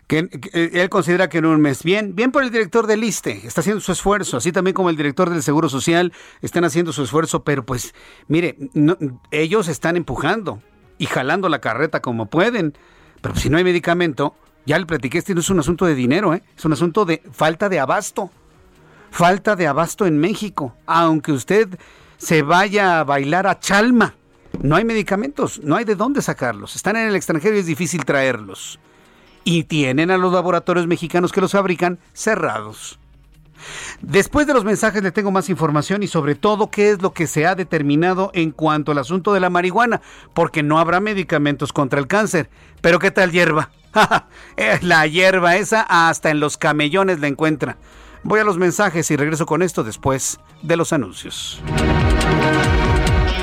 que, 0.07 0.29
él 0.53 0.89
considera 0.89 1.29
que 1.29 1.39
en 1.39 1.47
un 1.47 1.61
mes, 1.61 1.83
bien, 1.83 2.15
bien 2.15 2.31
por 2.31 2.45
el 2.45 2.51
director 2.51 2.87
del 2.87 3.03
ISTE, 3.03 3.47
está 3.47 3.61
haciendo 3.61 3.81
su 3.81 3.93
esfuerzo, 3.93 4.37
así 4.37 4.53
también 4.53 4.75
como 4.75 4.91
el 4.91 4.97
director 4.97 5.31
del 5.31 5.43
Seguro 5.43 5.69
Social 5.69 6.13
están 6.43 6.65
haciendo 6.65 6.93
su 6.93 7.03
esfuerzo, 7.03 7.43
pero 7.43 7.65
pues, 7.67 7.95
mire, 8.29 8.57
ellos 9.31 9.69
están 9.69 9.97
empujando 9.97 10.63
y 10.99 11.07
jalando 11.07 11.49
la 11.49 11.61
carreta 11.61 12.01
como 12.01 12.27
pueden, 12.27 12.75
pero 13.21 13.35
si 13.35 13.51
no 13.51 13.59
hay 13.59 13.65
medicamento, 13.65 14.37
ya 14.65 14.79
le 14.79 14.87
platiqué, 14.87 15.19
este 15.19 15.35
no 15.35 15.41
es 15.41 15.51
un 15.51 15.59
asunto 15.59 15.87
de 15.87 15.95
dinero, 15.95 16.35
¿eh? 16.35 16.43
es 16.57 16.65
un 16.65 16.73
asunto 16.73 17.05
de 17.05 17.23
falta 17.33 17.69
de 17.69 17.81
abasto, 17.81 18.31
falta 19.11 19.57
de 19.57 19.67
abasto 19.67 20.07
en 20.07 20.19
México, 20.19 20.77
aunque 20.87 21.33
usted 21.33 21.69
se 22.17 22.43
vaya 22.43 23.01
a 23.01 23.05
bailar 23.05 23.47
a 23.47 23.59
Chalma. 23.59 24.15
No 24.63 24.77
hay 24.77 24.85
medicamentos, 24.85 25.61
no 25.63 25.77
hay 25.77 25.85
de 25.85 25.97
dónde 25.97 26.23
sacarlos. 26.23 26.77
Están 26.77 26.97
en 26.97 27.09
el 27.09 27.17
extranjero 27.17 27.57
y 27.57 27.59
es 27.59 27.67
difícil 27.67 28.07
traerlos 28.07 28.79
y 29.47 29.63
tienen 29.63 30.11
a 30.11 30.19
los 30.19 30.33
laboratorios 30.33 30.89
mexicanos 30.89 31.31
que 31.31 31.41
los 31.41 31.53
fabrican 31.53 32.01
cerrados. 32.13 32.99
Después 34.01 34.49
de 34.49 34.53
los 34.53 34.65
mensajes 34.65 35.05
le 35.05 35.13
tengo 35.13 35.31
más 35.31 35.49
información 35.49 36.03
y 36.03 36.09
sobre 36.09 36.35
todo 36.35 36.69
qué 36.69 36.91
es 36.91 37.01
lo 37.01 37.13
que 37.13 37.29
se 37.29 37.47
ha 37.47 37.55
determinado 37.55 38.33
en 38.35 38.51
cuanto 38.51 38.91
al 38.91 38.99
asunto 38.99 39.33
de 39.33 39.39
la 39.39 39.49
marihuana, 39.49 40.03
porque 40.35 40.65
no 40.65 40.81
habrá 40.81 40.99
medicamentos 40.99 41.73
contra 41.73 42.01
el 42.01 42.09
cáncer. 42.09 42.51
Pero 42.81 42.99
¿qué 42.99 43.13
tal 43.13 43.31
hierba? 43.31 43.71
la 44.83 45.07
hierba 45.07 45.55
esa 45.55 45.83
hasta 45.83 46.31
en 46.31 46.41
los 46.41 46.57
camellones 46.57 47.21
la 47.21 47.29
encuentra. 47.29 47.79
Voy 48.25 48.41
a 48.41 48.45
los 48.45 48.59
mensajes 48.59 49.09
y 49.13 49.17
regreso 49.17 49.47
con 49.47 49.63
esto 49.63 49.85
después 49.85 50.41
de 50.61 50.77
los 50.77 50.93
anuncios. 50.93 51.63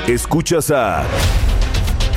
Escuchas 0.06 0.70
a 0.70 1.02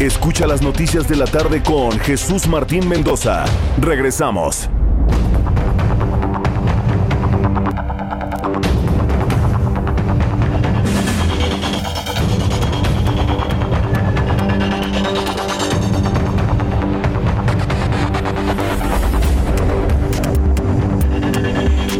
Escucha 0.00 0.46
las 0.46 0.60
noticias 0.60 1.08
de 1.08 1.16
la 1.16 1.24
tarde 1.24 1.62
con 1.62 1.98
Jesús 1.98 2.46
Martín 2.48 2.86
Mendoza. 2.86 3.46
Regresamos. 3.80 4.68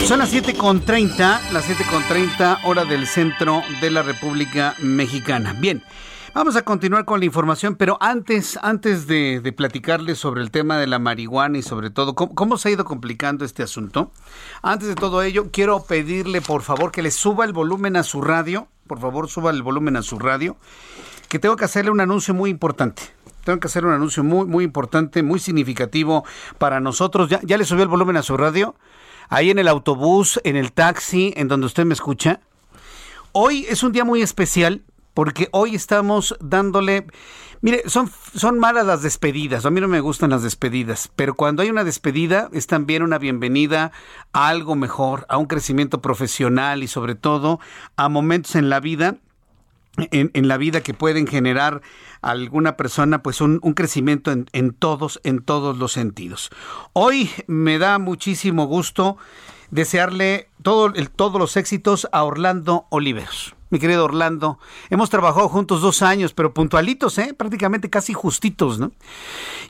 Son 0.07 0.19
las 0.19 0.35
7.30, 0.35 1.17
las 1.51 1.67
7.30 1.67 2.59
hora 2.65 2.85
del 2.85 3.07
centro 3.07 3.63
de 3.81 3.91
la 3.91 4.03
República 4.03 4.75
Mexicana. 4.81 5.55
Bien, 5.59 5.83
Vamos 6.37 6.55
a 6.55 6.61
continuar 6.61 7.07
con 7.07 7.19
la 7.19 7.25
información, 7.25 7.77
pero 7.77 7.97
antes, 7.99 8.59
antes 8.61 9.07
de, 9.07 9.55
platicarles 9.57 10.19
sobre 10.19 10.43
el 10.43 10.51
tema 10.51 10.77
de 10.77 10.87
la 10.87 10.99
marihuana 10.99 11.57
y 11.57 11.63
sobre 11.63 11.89
todo 11.89 12.15
cómo, 12.15 12.59
se 12.59 12.69
ha 12.69 12.73
ido 12.73 12.85
complicando 12.85 13.43
este 13.47 13.63
asunto, 13.63 14.11
antes 14.61 14.87
de 14.87 14.97
todo 14.97 15.23
ello, 15.23 15.47
quiero 15.51 15.85
pedirle 15.85 16.43
por 16.43 16.61
favor 16.61 16.93
que 16.93 17.01
le 17.01 17.11
suba 17.11 17.47
el 17.47 17.55
volumen 17.55 17.97
a 17.97 18.03
su 18.03 18.21
radio, 18.21 18.69
por 18.87 19.01
favor 19.01 19.31
suba 19.31 19.51
el 19.51 19.63
volumen 19.63 19.97
a 19.97 20.03
su 20.03 20.19
radio, 20.19 20.59
que 21.31 21.39
tengo 21.39 21.57
que 21.57 21.65
hacerle 21.65 21.91
un 21.91 22.03
anuncio 22.03 22.35
muy 22.35 22.51
importante. 22.51 23.03
Tengo 23.43 23.59
que 23.59 23.69
hacer 23.69 23.87
un 23.87 23.95
anuncio 23.95 24.23
muy, 24.23 24.45
muy 24.45 24.63
importante, 24.63 25.23
muy 25.23 25.39
significativo 25.39 26.27
para 26.59 26.81
nosotros. 26.81 27.31
¿Ya, 27.31 27.41
¿Ya 27.45 27.57
le 27.57 27.65
subió 27.65 27.83
el 27.83 27.89
volumen 27.89 28.19
a 28.19 28.23
su 28.23 28.37
radio? 28.37 28.75
Ahí 29.31 29.49
en 29.49 29.59
el 29.59 29.69
autobús, 29.69 30.39
en 30.45 30.57
el 30.57 30.73
taxi, 30.73 31.33
en 31.35 31.49
donde 31.49 31.65
usted 31.65 31.87
me 31.87 31.95
escucha. 31.95 32.41
Hoy 33.33 33.65
es 33.71 33.83
un 33.83 33.93
día 33.93 34.05
muy 34.05 34.21
especial 34.21 34.83
porque 35.17 35.49
hoy 35.53 35.75
estamos 35.75 36.37
dándole... 36.41 37.07
Mire, 37.63 37.85
son, 37.87 38.11
son 38.35 38.59
malas 38.59 38.85
las 38.85 39.01
despedidas, 39.01 39.65
a 39.65 39.71
mí 39.71 39.81
no 39.81 39.89
me 39.89 40.01
gustan 40.01 40.29
las 40.29 40.43
despedidas, 40.43 41.11
pero 41.17 41.35
cuando 41.35 41.63
hay 41.63 41.71
una 41.71 41.85
despedida 41.85 42.51
es 42.53 42.67
también 42.67 43.03
una 43.03 43.17
bienvenida 43.17 43.93
a 44.35 44.49
algo 44.49 44.77
mejor, 44.77 45.25
a 45.31 45.39
un 45.39 45.47
crecimiento 45.47 46.03
profesional 46.03 46.83
y 46.83 46.87
sobre 46.87 47.15
todo 47.15 47.61
a 47.97 48.11
momentos 48.11 48.57
en 48.57 48.69
la 48.69 48.79
vida 48.79 49.17
en, 49.97 50.49
la 50.49 50.59
vida 50.59 50.83
que 50.83 50.93
pueden 50.93 51.27
generar 51.27 51.81
a 52.21 52.33
alguna 52.33 52.77
persona 52.77 53.23
pues 53.23 53.41
un, 53.41 53.59
crecimiento 53.75 54.31
en, 54.31 54.51
en, 54.53 54.75
todos 54.75 55.19
en 55.25 55.41
todos 55.41 55.79
los 55.79 55.93
sentidos. 55.93 56.51
Hoy 56.93 57.31
me 57.47 57.79
da 57.79 57.99
muchísimo 57.99 58.67
gusto 58.67 59.17
desearle 59.71 60.51
todo, 60.61 60.93
el, 60.95 61.09
todos 61.09 61.41
los 61.41 61.57
éxitos 61.57 62.07
a 62.13 62.23
Orlando 62.23 62.85
Oliveros 62.91 63.56
mi 63.71 63.79
querido 63.79 64.05
Orlando. 64.05 64.59
Hemos 64.91 65.11
trabajado 65.11 65.49
juntos 65.49 65.81
dos 65.81 66.03
años, 66.03 66.33
pero 66.33 66.55
puntualitos, 66.55 67.19
¿eh? 67.19 67.35
prácticamente 67.37 67.91
casi 67.91 68.13
justitos. 68.13 68.79
¿no? 68.79 68.93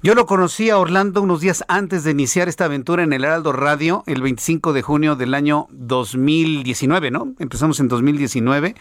Yo 0.02 0.14
lo 0.14 0.27
conocí 0.27 0.70
a 0.70 0.78
Orlando 0.78 1.23
unos 1.23 1.40
días 1.40 1.64
antes 1.68 2.05
de 2.05 2.10
iniciar 2.10 2.48
esta 2.48 2.66
aventura 2.66 3.02
en 3.02 3.12
el 3.12 3.24
Heraldo 3.24 3.52
Radio, 3.52 4.05
el 4.06 4.23
25 4.23 4.73
de 4.73 4.82
junio 4.82 5.16
del 5.16 5.35
año 5.35 5.66
2019, 5.70 7.10
¿no? 7.10 7.35
Empezamos 7.39 7.81
en 7.81 7.89
2019, 7.89 8.74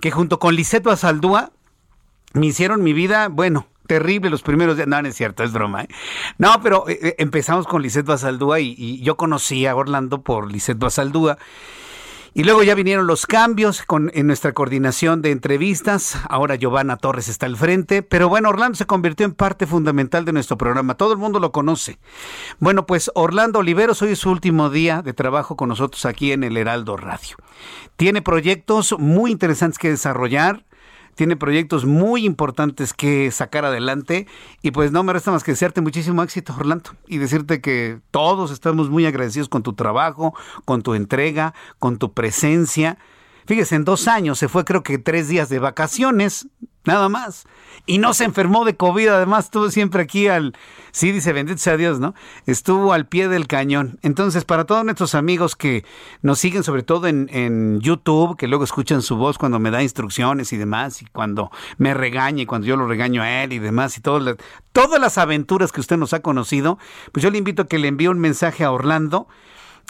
que 0.00 0.10
junto 0.10 0.38
con 0.38 0.54
Lisette 0.54 0.84
Basaldúa 0.84 1.52
me 2.32 2.46
hicieron 2.46 2.82
mi 2.82 2.92
vida, 2.92 3.28
bueno, 3.28 3.66
terrible 3.86 4.30
los 4.30 4.42
primeros 4.42 4.76
días. 4.76 4.88
No, 4.88 5.00
no 5.00 5.08
es 5.08 5.16
cierto, 5.16 5.42
es 5.42 5.52
broma. 5.52 5.82
¿eh? 5.82 5.88
No, 6.38 6.60
pero 6.62 6.88
eh, 6.88 6.98
eh, 7.00 7.14
empezamos 7.18 7.66
con 7.66 7.82
Lisette 7.82 8.06
Basaldúa 8.06 8.60
y, 8.60 8.74
y, 8.76 9.00
yo 9.00 9.16
conocí 9.16 9.66
a 9.66 9.74
Orlando 9.74 10.22
por 10.22 10.50
Lisette 10.50 10.78
Basaldúa. 10.78 11.38
Y 12.36 12.44
luego 12.44 12.62
ya 12.62 12.74
vinieron 12.74 13.06
los 13.06 13.24
cambios 13.24 13.80
con, 13.80 14.10
en 14.12 14.26
nuestra 14.26 14.52
coordinación 14.52 15.22
de 15.22 15.30
entrevistas. 15.30 16.18
Ahora 16.28 16.56
Giovanna 16.56 16.98
Torres 16.98 17.28
está 17.28 17.46
al 17.46 17.56
frente. 17.56 18.02
Pero 18.02 18.28
bueno, 18.28 18.50
Orlando 18.50 18.76
se 18.76 18.84
convirtió 18.84 19.24
en 19.24 19.32
parte 19.32 19.66
fundamental 19.66 20.26
de 20.26 20.34
nuestro 20.34 20.58
programa. 20.58 20.98
Todo 20.98 21.12
el 21.12 21.18
mundo 21.18 21.40
lo 21.40 21.50
conoce. 21.50 21.98
Bueno, 22.58 22.84
pues 22.84 23.10
Orlando 23.14 23.60
Oliveros, 23.60 24.02
hoy 24.02 24.10
es 24.10 24.18
su 24.18 24.30
último 24.30 24.68
día 24.68 25.00
de 25.00 25.14
trabajo 25.14 25.56
con 25.56 25.70
nosotros 25.70 26.04
aquí 26.04 26.32
en 26.32 26.44
el 26.44 26.58
Heraldo 26.58 26.98
Radio. 26.98 27.38
Tiene 27.96 28.20
proyectos 28.20 28.94
muy 28.98 29.30
interesantes 29.30 29.78
que 29.78 29.88
desarrollar 29.88 30.66
tiene 31.16 31.36
proyectos 31.36 31.84
muy 31.84 32.24
importantes 32.24 32.92
que 32.92 33.30
sacar 33.32 33.64
adelante 33.64 34.28
y 34.62 34.70
pues 34.70 34.92
no 34.92 35.02
me 35.02 35.12
resta 35.12 35.32
más 35.32 35.42
que 35.42 35.52
desearte 35.52 35.80
muchísimo 35.80 36.22
éxito, 36.22 36.54
Orlando, 36.56 36.90
y 37.08 37.18
decirte 37.18 37.60
que 37.60 37.98
todos 38.12 38.52
estamos 38.52 38.90
muy 38.90 39.06
agradecidos 39.06 39.48
con 39.48 39.62
tu 39.62 39.72
trabajo, 39.72 40.34
con 40.64 40.82
tu 40.82 40.94
entrega, 40.94 41.54
con 41.78 41.98
tu 41.98 42.12
presencia. 42.12 42.98
Fíjese, 43.46 43.76
en 43.76 43.84
dos 43.84 44.08
años 44.08 44.38
se 44.38 44.48
fue 44.48 44.64
creo 44.64 44.82
que 44.82 44.98
tres 44.98 45.28
días 45.28 45.48
de 45.48 45.58
vacaciones, 45.58 46.48
nada 46.84 47.08
más. 47.08 47.46
Y 47.84 47.98
no 47.98 48.14
se 48.14 48.24
enfermó 48.24 48.64
de 48.64 48.76
COVID, 48.76 49.08
además 49.08 49.44
estuvo 49.44 49.70
siempre 49.70 50.02
aquí 50.02 50.26
al, 50.26 50.54
sí 50.90 51.12
dice, 51.12 51.32
bendito 51.32 51.58
sea 51.58 51.76
Dios, 51.76 52.00
¿no? 52.00 52.14
Estuvo 52.46 52.92
al 52.92 53.06
pie 53.06 53.28
del 53.28 53.46
cañón. 53.46 54.00
Entonces, 54.02 54.44
para 54.44 54.64
todos 54.64 54.84
nuestros 54.84 55.14
amigos 55.14 55.54
que 55.54 55.84
nos 56.22 56.40
siguen, 56.40 56.64
sobre 56.64 56.82
todo 56.82 57.06
en, 57.06 57.28
en 57.32 57.80
YouTube, 57.80 58.36
que 58.36 58.48
luego 58.48 58.64
escuchan 58.64 59.02
su 59.02 59.16
voz 59.16 59.38
cuando 59.38 59.60
me 59.60 59.70
da 59.70 59.82
instrucciones 59.82 60.52
y 60.52 60.56
demás, 60.56 61.02
y 61.02 61.06
cuando 61.06 61.52
me 61.78 61.94
regaña 61.94 62.42
y 62.42 62.46
cuando 62.46 62.66
yo 62.66 62.76
lo 62.76 62.88
regaño 62.88 63.22
a 63.22 63.44
él 63.44 63.52
y 63.52 63.60
demás, 63.60 63.96
y 63.98 64.00
todo, 64.00 64.36
todas 64.72 65.00
las 65.00 65.18
aventuras 65.18 65.70
que 65.70 65.80
usted 65.80 65.96
nos 65.96 66.12
ha 66.12 66.20
conocido, 66.20 66.78
pues 67.12 67.22
yo 67.22 67.30
le 67.30 67.38
invito 67.38 67.62
a 67.62 67.68
que 67.68 67.78
le 67.78 67.86
envíe 67.88 68.08
un 68.08 68.18
mensaje 68.18 68.64
a 68.64 68.72
Orlando 68.72 69.28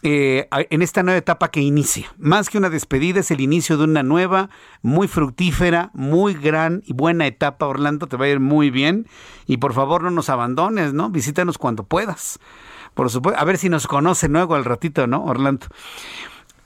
eh, 0.02 0.48
en 0.50 0.82
esta 0.82 1.02
nueva 1.02 1.18
etapa 1.18 1.50
que 1.50 1.60
inicia. 1.60 2.12
Más 2.18 2.50
que 2.50 2.58
una 2.58 2.70
despedida, 2.70 3.20
es 3.20 3.30
el 3.30 3.40
inicio 3.40 3.76
de 3.76 3.84
una 3.84 4.02
nueva, 4.02 4.50
muy 4.82 5.08
fructífera, 5.08 5.90
muy 5.94 6.34
gran 6.34 6.82
y 6.86 6.92
buena 6.92 7.26
etapa. 7.26 7.66
Orlando, 7.66 8.06
te 8.06 8.16
va 8.16 8.26
a 8.26 8.28
ir 8.28 8.40
muy 8.40 8.70
bien. 8.70 9.06
Y 9.46 9.56
por 9.56 9.72
favor, 9.72 10.02
no 10.02 10.10
nos 10.10 10.28
abandones, 10.28 10.92
¿no? 10.92 11.10
Visítanos 11.10 11.58
cuando 11.58 11.84
puedas. 11.84 12.38
Por 12.94 13.10
supuesto, 13.10 13.40
a 13.40 13.44
ver 13.44 13.58
si 13.58 13.68
nos 13.68 13.86
conoce 13.86 14.28
luego 14.28 14.54
al 14.54 14.64
ratito, 14.64 15.06
¿no, 15.06 15.24
Orlando? 15.24 15.66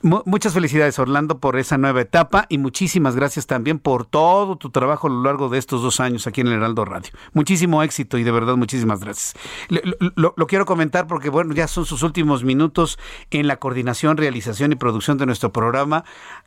Muchas 0.02 0.54
felicidades 0.54 0.98
Orlando 0.98 1.40
por 1.40 1.58
esa 1.58 1.76
nueva 1.76 2.00
etapa 2.00 2.46
y 2.48 2.56
muchísimas 2.56 3.16
gracias 3.16 3.46
también 3.46 3.78
por 3.78 4.06
todo 4.06 4.56
tu 4.56 4.70
trabajo 4.70 5.08
a 5.08 5.10
lo 5.10 5.22
largo 5.22 5.50
de 5.50 5.58
estos 5.58 5.82
dos 5.82 6.00
años 6.00 6.26
aquí 6.26 6.40
en 6.40 6.46
el 6.46 6.54
Heraldo 6.54 6.86
Radio. 6.86 7.10
Muchísimo 7.34 7.82
éxito 7.82 8.16
y 8.16 8.24
de 8.24 8.30
verdad 8.30 8.56
muchísimas 8.56 9.00
gracias. 9.00 9.34
Lo, 9.68 10.32
lo, 10.34 10.46
quiero 10.46 10.64
comentar 10.64 11.06
porque 11.06 11.28
bueno, 11.28 11.52
ya 11.52 11.68
son 11.68 11.84
sus 11.84 12.02
últimos 12.02 12.44
minutos 12.44 12.98
en 13.30 13.46
la 13.46 13.58
coordinación, 13.58 14.16
realización 14.16 14.72
y 14.72 14.76
producción 14.76 15.18
de 15.18 15.26
nuestro 15.26 15.52
programa 15.52 16.04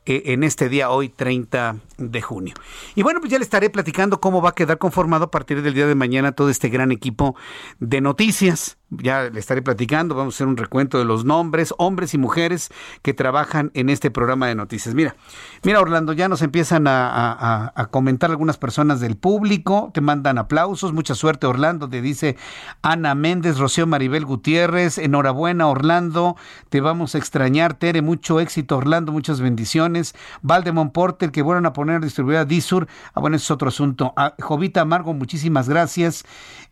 eh, 0.08 0.24
en 0.26 0.44
este 0.44 0.68
día 0.68 0.90
hoy 0.90 1.10
30 1.10 1.76
de 2.00 2.22
junio. 2.24 2.56
Y 2.96 3.04
bueno, 3.04 3.20
pues 3.20 3.32
ya 3.32 3.38
le 3.38 3.44
estaré 3.44 3.70
platicando 3.70 4.20
cómo 4.20 4.42
va 4.42 4.50
a 4.50 4.56
quedar 4.56 4.80
conformado 4.80 5.26
a 5.26 5.32
partir 5.32 5.62
del 5.62 5.76
día 5.76 5.86
de 5.86 5.94
mañana 5.94 6.32
todo 6.32 6.50
este 6.50 6.70
gran 6.70 6.92
equipo 6.92 7.36
de 7.80 8.02
noticias 8.02 8.78
ya 9.02 9.30
le 9.30 9.40
estaré 9.40 9.62
platicando, 9.62 10.16
vamos 10.16 10.34
a 10.34 10.38
hacer 10.38 10.48
un 10.48 10.58
recuento 10.58 10.98
de 10.98 11.06
los 11.06 11.26
nombres, 11.26 11.74
hombres 11.78 12.14
y 12.14 12.18
mujeres 12.18 12.70
que 13.02 13.14
trabajan 13.14 13.72
en 13.74 13.90
este 13.90 14.12
programa 14.12 14.48
de 14.48 14.56
noticias. 14.56 14.96
Mira, 14.96 15.16
mira 15.64 15.80
Orlando, 15.80 16.14
ya 16.14 16.28
nos 16.28 16.42
empiezan 16.42 16.86
a, 16.88 17.74
comentar 17.92 18.32
algunas 18.32 18.58
personas 18.58 19.00
del 19.00 19.18
público, 19.18 19.92
te 19.94 20.02
mandan 20.02 20.38
aplausos, 20.38 20.94
mucha 20.94 21.16
suerte 21.16 21.48
Orlando, 21.48 21.90
te 21.90 22.02
dice 22.02 22.38
Ana 22.82 23.16
Méndez, 23.16 23.58
Rocío 23.58 23.86
Maribel 23.88 24.26
Gutiérrez, 24.26 24.98
enhorabuena 24.98 25.68
Orlando, 25.68 26.36
te 26.70 26.82
vamos 26.82 27.16
a 27.16 27.18
extrañar, 27.18 27.74
Tere, 27.76 28.02
mucho 28.02 28.40
éxito 28.40 28.78
Orlando, 28.78 29.12
muchas 29.12 29.42
bendiciones. 29.42 30.16
Valdemont 30.42 30.92
Porter, 30.92 31.32
que 31.32 31.42
vuelvan 31.42 31.66
a 31.66 31.74
poner 31.74 32.02
distribuida 32.02 32.46
Disur, 32.46 32.88
ah 33.14 33.20
bueno, 33.20 33.36
es 33.36 33.52
otro 33.52 33.68
asunto. 33.70 34.14
Ah, 34.16 34.36
Jovita 34.40 34.82
Amargo, 34.82 35.14
muchísimas 35.14 35.70
gracias. 35.70 36.26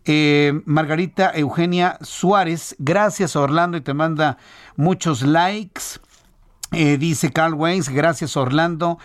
Eh, 0.05 0.61
Margarita 0.65 1.31
Eugenia 1.33 1.97
Suárez, 2.01 2.75
gracias 2.79 3.35
Orlando 3.35 3.77
y 3.77 3.81
te 3.81 3.93
manda 3.93 4.37
muchos 4.75 5.21
likes. 5.21 5.99
Eh, 6.71 6.97
dice 6.97 7.31
Carl 7.31 7.53
Waynes, 7.53 7.89
gracias 7.89 8.35
Orlando. 8.37 8.97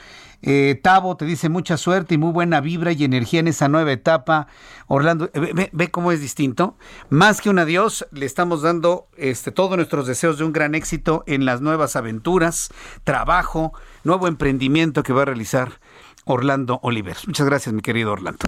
Eh, 0.43 0.79
Tavo 0.81 1.17
te 1.17 1.25
dice 1.25 1.49
mucha 1.49 1.77
suerte 1.77 2.15
y 2.15 2.19
muy 2.19 2.31
buena 2.31 2.61
vibra 2.61 2.93
y 2.93 3.03
energía 3.05 3.41
en 3.41 3.49
esa 3.49 3.69
nueva 3.69 3.93
etapa. 3.93 4.47
Orlando, 4.87 5.29
ve, 5.35 5.71
ve, 5.73 5.91
cómo 5.91 6.13
es 6.13 6.21
distinto. 6.21 6.77
Más 7.09 7.41
que 7.41 7.51
un 7.51 7.59
adiós, 7.59 8.07
le 8.13 8.27
estamos 8.27 8.63
dando 8.63 9.09
este, 9.17 9.51
todos 9.51 9.77
nuestros 9.77 10.07
deseos 10.07 10.39
de 10.39 10.45
un 10.45 10.53
gran 10.53 10.75
éxito 10.75 11.25
en 11.27 11.45
las 11.45 11.61
nuevas 11.61 11.97
aventuras, 11.97 12.71
trabajo, 13.03 13.73
nuevo 14.05 14.29
emprendimiento 14.29 15.03
que 15.03 15.13
va 15.13 15.23
a 15.23 15.27
realizar 15.27 15.81
Orlando 16.27 16.81
Oliver. 16.83 17.17
Muchas 17.27 17.47
gracias, 17.47 17.73
mi 17.73 17.81
querido 17.81 18.13
Orlando. 18.13 18.41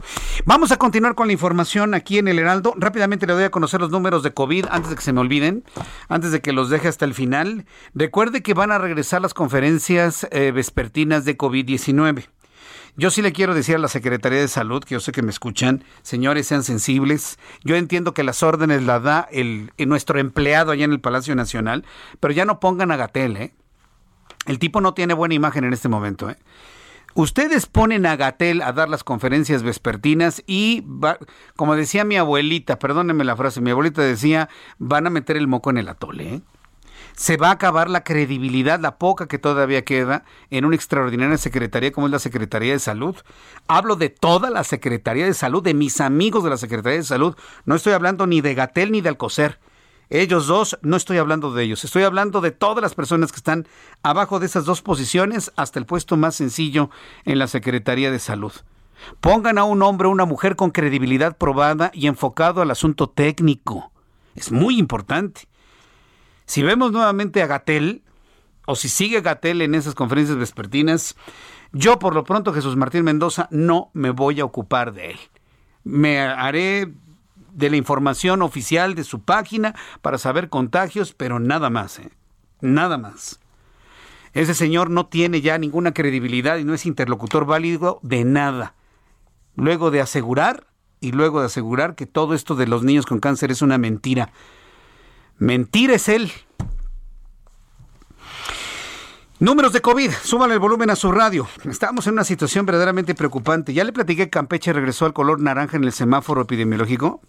Vamos 0.45 0.73
a 0.73 0.77
continuar 0.77 1.15
con 1.15 1.29
la 1.29 1.33
información 1.33 1.95
aquí 1.95 2.19
en 2.19 2.29
el 2.29 2.39
Heraldo. 2.39 2.75
Rápidamente 2.77 3.27
le 3.27 3.33
doy 3.33 3.45
a 3.45 3.51
conocer 3.51 3.81
los 3.81 3.91
números 3.91 4.23
de 4.23 4.35
COVID 4.35 4.67
antes 4.71 4.91
de 4.91 4.97
que 4.97 5.03
se 5.03 5.13
me 5.13 5.21
olviden, 5.21 5.65
antes 6.09 6.33
de 6.33 6.41
que 6.41 6.53
los 6.53 6.71
deje 6.71 6.89
hasta 6.89 7.05
el 7.05 7.15
final. 7.15 7.67
Recuerde 7.95 8.43
que 8.43 8.53
van 8.53 8.73
a 8.73 8.79
regresar 8.79 9.23
las 9.23 9.33
conferencias 9.33 10.27
eh, 10.33 10.51
vespertinas 10.51 11.25
de 11.25 11.39
COVID-19. 11.39 12.27
Yo 12.97 13.13
sí 13.13 13.23
le 13.23 13.33
quiero 13.33 13.55
decir 13.55 13.77
a 13.77 13.79
la 13.79 13.87
Secretaría 13.87 14.41
de 14.41 14.49
Salud, 14.49 14.83
que 14.83 14.95
yo 14.95 15.01
sé 15.01 15.13
que 15.13 15.23
me 15.23 15.31
escuchan, 15.31 15.85
señores, 16.03 16.49
sean 16.49 16.65
sensibles. 16.65 17.39
Yo 17.63 17.77
entiendo 17.77 18.13
que 18.13 18.25
las 18.25 18.43
órdenes 18.43 18.83
las 18.83 19.05
da 19.05 19.29
el, 19.31 19.71
nuestro 19.79 20.19
empleado 20.19 20.73
allá 20.73 20.85
en 20.85 20.91
el 20.91 21.01
Palacio 21.01 21.37
Nacional, 21.37 21.85
pero 22.19 22.35
ya 22.35 22.45
no 22.45 22.59
pongan 22.59 22.91
a 22.91 22.97
Gatel, 22.97 23.37
¿eh? 23.37 23.55
El 24.47 24.59
tipo 24.59 24.81
no 24.81 24.95
tiene 24.95 25.15
buena 25.15 25.35
imagen 25.35 25.63
en 25.63 25.73
este 25.75 25.89
momento, 25.89 26.29
¿eh? 26.29 26.39
Ustedes 27.15 27.67
ponen 27.67 28.07
a 28.07 28.17
Gatel 28.17 28.63
a 28.63 28.73
dar 28.73 28.89
las 28.89 29.03
conferencias 29.03 29.63
vespertinas 29.63 30.43
y, 30.47 30.85
como 31.57 31.75
decía 31.75 32.05
mi 32.05 32.17
abuelita, 32.17 32.79
perdónenme 32.79 33.25
la 33.25 33.37
frase, 33.37 33.61
mi 33.61 33.71
abuelita 33.71 34.03
decía, 34.03 34.49
van 34.79 35.07
a 35.07 35.11
meter 35.11 35.37
el 35.37 35.49
moco 35.49 35.71
en 35.71 35.79
el 35.79 35.89
atole. 35.89 36.35
¿eh? 36.35 36.43
Se 37.17 37.37
va 37.37 37.49
a 37.49 37.53
acabar 37.53 37.91
la 37.91 38.05
credibilidad, 38.05 38.79
la 38.79 38.99
poca 38.99 39.27
que 39.27 39.39
todavía 39.39 39.85
queda 39.85 40.25
en 40.51 40.65
una 40.65 40.77
extraordinaria 40.77 41.37
secretaría 41.37 41.91
como 41.91 42.07
es 42.07 42.13
la 42.13 42.21
Secretaría 42.21 42.73
de 42.73 42.79
Salud. 42.79 43.17
Hablo 43.67 43.97
de 43.97 44.11
toda 44.11 44.51
la 44.51 44.63
Secretaría 44.63 45.27
de 45.27 45.35
Salud, 45.35 45.63
de 45.63 45.75
mis 45.75 46.01
amigos 46.01 46.45
de 46.45 46.51
la 46.51 46.57
Secretaría 46.57 46.99
de 46.99 47.05
Salud. 47.05 47.35
No 47.65 47.75
estoy 47.75 47.95
hablando 47.95 48.29
ni 48.29 48.41
de 48.41 48.55
Gatel 48.55 48.93
ni 48.93 49.01
de 49.01 49.09
Alcocer. 49.09 49.59
Ellos 50.11 50.47
dos, 50.47 50.79
no 50.81 50.97
estoy 50.97 51.19
hablando 51.19 51.53
de 51.53 51.65
ellos, 51.65 51.85
estoy 51.85 52.03
hablando 52.03 52.41
de 52.41 52.51
todas 52.51 52.83
las 52.83 52.95
personas 52.95 53.31
que 53.31 53.37
están 53.37 53.67
abajo 54.03 54.41
de 54.41 54.47
esas 54.47 54.65
dos 54.65 54.81
posiciones 54.81 55.53
hasta 55.57 55.79
el 55.79 55.85
puesto 55.85 56.17
más 56.17 56.35
sencillo 56.35 56.91
en 57.27 57.39
la 57.39 57.47
Secretaría 57.47 58.11
de 58.11 58.19
Salud. 58.19 58.53
Pongan 59.21 59.59
a 59.59 59.65
un 59.65 59.83
hombre 59.83 60.09
o 60.09 60.11
una 60.11 60.25
mujer 60.25 60.57
con 60.57 60.71
credibilidad 60.71 61.37
probada 61.37 61.91
y 61.93 62.07
enfocado 62.07 62.63
al 62.63 62.71
asunto 62.71 63.09
técnico. 63.09 63.93
Es 64.35 64.51
muy 64.51 64.79
importante. 64.79 65.43
Si 66.47 66.63
vemos 66.63 66.91
nuevamente 66.91 67.43
a 67.43 67.47
Gatel, 67.47 68.03
o 68.67 68.77
si 68.77 68.89
sigue 68.89 69.21
Gatel 69.21 69.61
en 69.61 69.75
esas 69.75 69.95
conferencias 69.95 70.39
vespertinas, 70.39 71.17
yo 71.73 71.99
por 71.99 72.15
lo 72.15 72.25
pronto, 72.25 72.55
Jesús 72.55 72.77
Martín 72.77 73.05
Mendoza, 73.05 73.49
no 73.51 73.91
me 73.93 74.11
voy 74.11 74.41
a 74.41 74.45
ocupar 74.45 74.95
de 74.95 75.11
él. 75.11 75.19
Me 75.85 76.21
haré 76.21 76.93
de 77.59 77.71
la 77.71 77.77
información 77.77 78.41
oficial 78.43 78.95
de 78.95 79.03
su 79.03 79.23
página 79.23 79.75
para 80.01 80.17
saber 80.17 80.49
contagios, 80.49 81.13
pero 81.13 81.41
nada 81.41 81.71
más, 81.71 81.99
¿eh? 81.99 82.11
nada 82.61 82.99
más. 82.99 83.41
Ese 84.33 84.55
señor 84.55 84.91
no 84.91 85.07
tiene 85.07 85.41
ya 85.41 85.59
ninguna 85.59 85.93
credibilidad 85.93 86.59
y 86.59 86.65
no 86.65 86.73
es 86.73 86.87
interlocutor 86.87 87.47
válido 87.47 87.99
de 88.03 88.25
nada. 88.25 88.75
Luego 89.57 89.91
de 89.91 90.01
asegurar 90.01 90.69
y 91.01 91.11
luego 91.11 91.41
de 91.41 91.47
asegurar 91.47 91.97
que 91.97 92.07
todo 92.07 92.35
esto 92.35 92.55
de 92.55 92.69
los 92.69 92.85
niños 92.85 93.07
con 93.07 93.19
cáncer 93.19 93.51
es 93.51 93.61
una 93.61 93.77
mentira. 93.77 94.31
Mentira 95.39 95.95
es 95.95 96.09
él. 96.09 96.31
Números 99.41 99.73
de 99.73 99.81
COVID, 99.81 100.11
súbale 100.25 100.55
el 100.55 100.59
volumen 100.59 100.91
a 100.91 100.97
su 100.97 101.13
radio. 101.13 101.47
Estamos 101.65 102.09
en 102.09 102.15
una 102.15 102.25
situación 102.25 102.67
verdaderamente 102.67 103.15
preocupante. 103.15 103.73
Ya 103.73 103.85
le 103.85 103.93
platiqué 103.93 104.25
que 104.25 104.31
Campeche 104.31 104.73
regresó 104.73 105.07
al 105.07 105.13
color 105.13 105.41
naranja 105.41 105.77
en 105.77 105.85
el 105.85 105.93
semáforo 105.93 106.43
epidemiológico. 106.43 107.21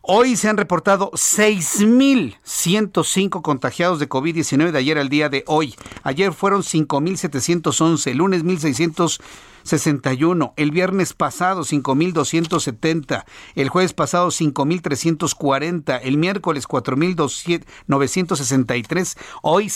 Hoy 0.00 0.36
se 0.36 0.48
han 0.48 0.56
reportado 0.56 1.10
6.105 1.10 3.42
contagiados 3.42 3.98
de 3.98 4.08
COVID-19 4.08 4.70
de 4.70 4.78
ayer 4.78 4.96
al 4.96 5.10
día 5.10 5.28
de 5.28 5.44
hoy. 5.46 5.74
Ayer 6.02 6.32
fueron 6.32 6.62
5.711, 6.62 8.10
el 8.10 8.16
lunes 8.16 8.42
1.661, 8.42 10.54
el 10.56 10.70
viernes 10.70 11.12
pasado 11.12 11.62
5.270, 11.62 13.26
el 13.54 13.68
jueves 13.68 13.92
pasado 13.92 14.28
5.340, 14.28 16.00
el 16.02 16.16
miércoles 16.16 16.66
4.963, 16.66 19.18
hoy 19.42 19.68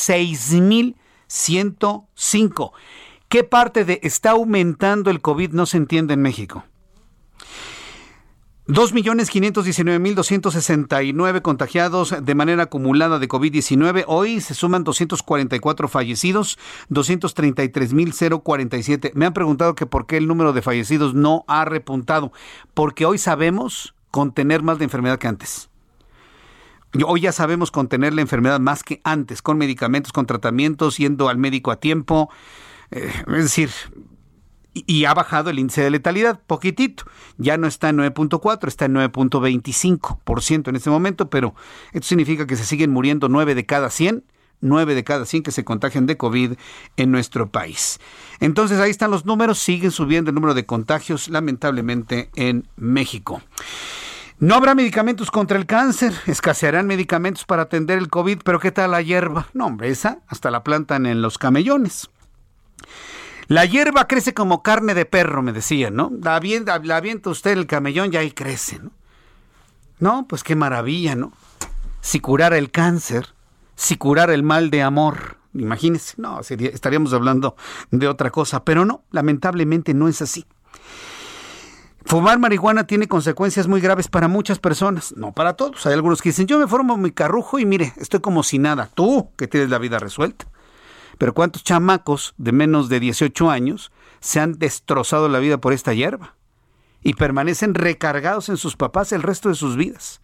6.105. 1.32 2.72
¿Qué 3.28 3.44
parte 3.44 3.84
de 3.86 4.00
está 4.02 4.32
aumentando 4.32 5.10
el 5.10 5.22
COVID 5.22 5.52
no 5.52 5.64
se 5.64 5.78
entiende 5.78 6.12
en 6.14 6.20
México? 6.20 6.64
2.519.269 8.68 11.42
contagiados 11.42 12.14
de 12.22 12.34
manera 12.34 12.62
acumulada 12.64 13.18
de 13.18 13.28
COVID-19. 13.28 14.04
Hoy 14.06 14.40
se 14.40 14.54
suman 14.54 14.84
244 14.84 15.88
fallecidos, 15.88 16.58
233.047. 16.90 19.10
Me 19.14 19.26
han 19.26 19.32
preguntado 19.32 19.74
que 19.74 19.86
por 19.86 20.06
qué 20.06 20.18
el 20.18 20.28
número 20.28 20.52
de 20.52 20.62
fallecidos 20.62 21.12
no 21.14 21.44
ha 21.48 21.64
repuntado. 21.64 22.30
Porque 22.72 23.04
hoy 23.04 23.18
sabemos 23.18 23.96
contener 24.10 24.62
más 24.62 24.78
la 24.78 24.84
enfermedad 24.84 25.18
que 25.18 25.26
antes. 25.26 25.71
Hoy 27.06 27.22
ya 27.22 27.32
sabemos 27.32 27.70
contener 27.70 28.12
la 28.12 28.20
enfermedad 28.20 28.60
más 28.60 28.82
que 28.82 29.00
antes, 29.02 29.40
con 29.40 29.56
medicamentos, 29.56 30.12
con 30.12 30.26
tratamientos, 30.26 30.98
yendo 30.98 31.28
al 31.28 31.38
médico 31.38 31.70
a 31.70 31.76
tiempo. 31.76 32.30
Eh, 32.90 33.10
es 33.28 33.44
decir, 33.44 33.70
y 34.74 35.04
ha 35.04 35.14
bajado 35.14 35.50
el 35.50 35.58
índice 35.58 35.82
de 35.82 35.90
letalidad, 35.90 36.40
poquitito. 36.46 37.04
Ya 37.38 37.56
no 37.56 37.66
está 37.66 37.88
en 37.90 37.98
9.4, 37.98 38.68
está 38.68 38.86
en 38.86 38.94
9.25% 38.94 40.68
en 40.68 40.76
este 40.76 40.90
momento, 40.90 41.30
pero 41.30 41.54
esto 41.92 42.08
significa 42.08 42.46
que 42.46 42.56
se 42.56 42.64
siguen 42.64 42.90
muriendo 42.90 43.28
9 43.28 43.54
de 43.54 43.66
cada 43.66 43.90
100, 43.90 44.24
9 44.60 44.94
de 44.94 45.04
cada 45.04 45.26
100 45.26 45.42
que 45.42 45.50
se 45.50 45.64
contagian 45.64 46.06
de 46.06 46.16
COVID 46.16 46.52
en 46.96 47.10
nuestro 47.10 47.50
país. 47.50 48.00
Entonces 48.40 48.78
ahí 48.80 48.90
están 48.90 49.10
los 49.10 49.26
números, 49.26 49.58
siguen 49.58 49.90
subiendo 49.90 50.30
el 50.30 50.34
número 50.34 50.54
de 50.54 50.64
contagios 50.64 51.28
lamentablemente 51.28 52.30
en 52.34 52.68
México. 52.76 53.42
No 54.42 54.56
habrá 54.56 54.74
medicamentos 54.74 55.30
contra 55.30 55.56
el 55.56 55.66
cáncer, 55.66 56.12
escasearán 56.26 56.88
medicamentos 56.88 57.44
para 57.44 57.62
atender 57.62 57.98
el 57.98 58.08
COVID, 58.08 58.40
pero 58.44 58.58
¿qué 58.58 58.72
tal 58.72 58.90
la 58.90 59.00
hierba? 59.00 59.46
No, 59.54 59.66
hombre, 59.66 59.88
esa 59.88 60.18
hasta 60.26 60.50
la 60.50 60.64
plantan 60.64 61.06
en 61.06 61.22
los 61.22 61.38
camellones. 61.38 62.10
La 63.46 63.64
hierba 63.66 64.08
crece 64.08 64.34
como 64.34 64.64
carne 64.64 64.94
de 64.94 65.06
perro, 65.06 65.42
me 65.42 65.52
decían, 65.52 65.94
¿no? 65.94 66.10
La 66.20 66.34
avienta, 66.34 66.80
usted 67.30 67.52
el 67.52 67.68
camellón 67.68 68.12
y 68.12 68.16
ahí 68.16 68.32
crece, 68.32 68.80
¿no? 68.80 68.90
No, 70.00 70.26
pues 70.26 70.42
qué 70.42 70.56
maravilla, 70.56 71.14
¿no? 71.14 71.32
Si 72.00 72.18
curara 72.18 72.58
el 72.58 72.72
cáncer, 72.72 73.28
si 73.76 73.96
curara 73.96 74.34
el 74.34 74.42
mal 74.42 74.70
de 74.70 74.82
amor, 74.82 75.36
imagínese, 75.54 76.14
no, 76.16 76.40
estaríamos 76.40 77.12
hablando 77.12 77.54
de 77.92 78.08
otra 78.08 78.30
cosa, 78.30 78.64
pero 78.64 78.84
no, 78.84 79.04
lamentablemente 79.12 79.94
no 79.94 80.08
es 80.08 80.20
así. 80.20 80.46
Fumar 82.04 82.38
marihuana 82.38 82.86
tiene 82.86 83.08
consecuencias 83.08 83.68
muy 83.68 83.80
graves 83.80 84.08
para 84.08 84.28
muchas 84.28 84.58
personas, 84.58 85.14
no 85.16 85.32
para 85.32 85.54
todos. 85.54 85.86
Hay 85.86 85.92
algunos 85.92 86.20
que 86.20 86.30
dicen, 86.30 86.46
yo 86.46 86.58
me 86.58 86.66
formo 86.66 86.96
mi 86.96 87.10
carrujo 87.10 87.58
y 87.58 87.66
mire, 87.66 87.92
estoy 87.96 88.20
como 88.20 88.42
si 88.42 88.58
nada. 88.58 88.90
Tú, 88.94 89.30
que 89.36 89.46
tienes 89.46 89.70
la 89.70 89.78
vida 89.78 89.98
resuelta. 89.98 90.46
Pero 91.18 91.34
¿cuántos 91.34 91.62
chamacos 91.62 92.34
de 92.38 92.52
menos 92.52 92.88
de 92.88 93.00
18 93.00 93.50
años 93.50 93.92
se 94.20 94.40
han 94.40 94.58
destrozado 94.58 95.28
la 95.28 95.38
vida 95.38 95.58
por 95.58 95.72
esta 95.72 95.94
hierba? 95.94 96.34
Y 97.02 97.14
permanecen 97.14 97.74
recargados 97.74 98.48
en 98.48 98.56
sus 98.56 98.76
papás 98.76 99.12
el 99.12 99.22
resto 99.22 99.48
de 99.48 99.54
sus 99.54 99.76
vidas. 99.76 100.20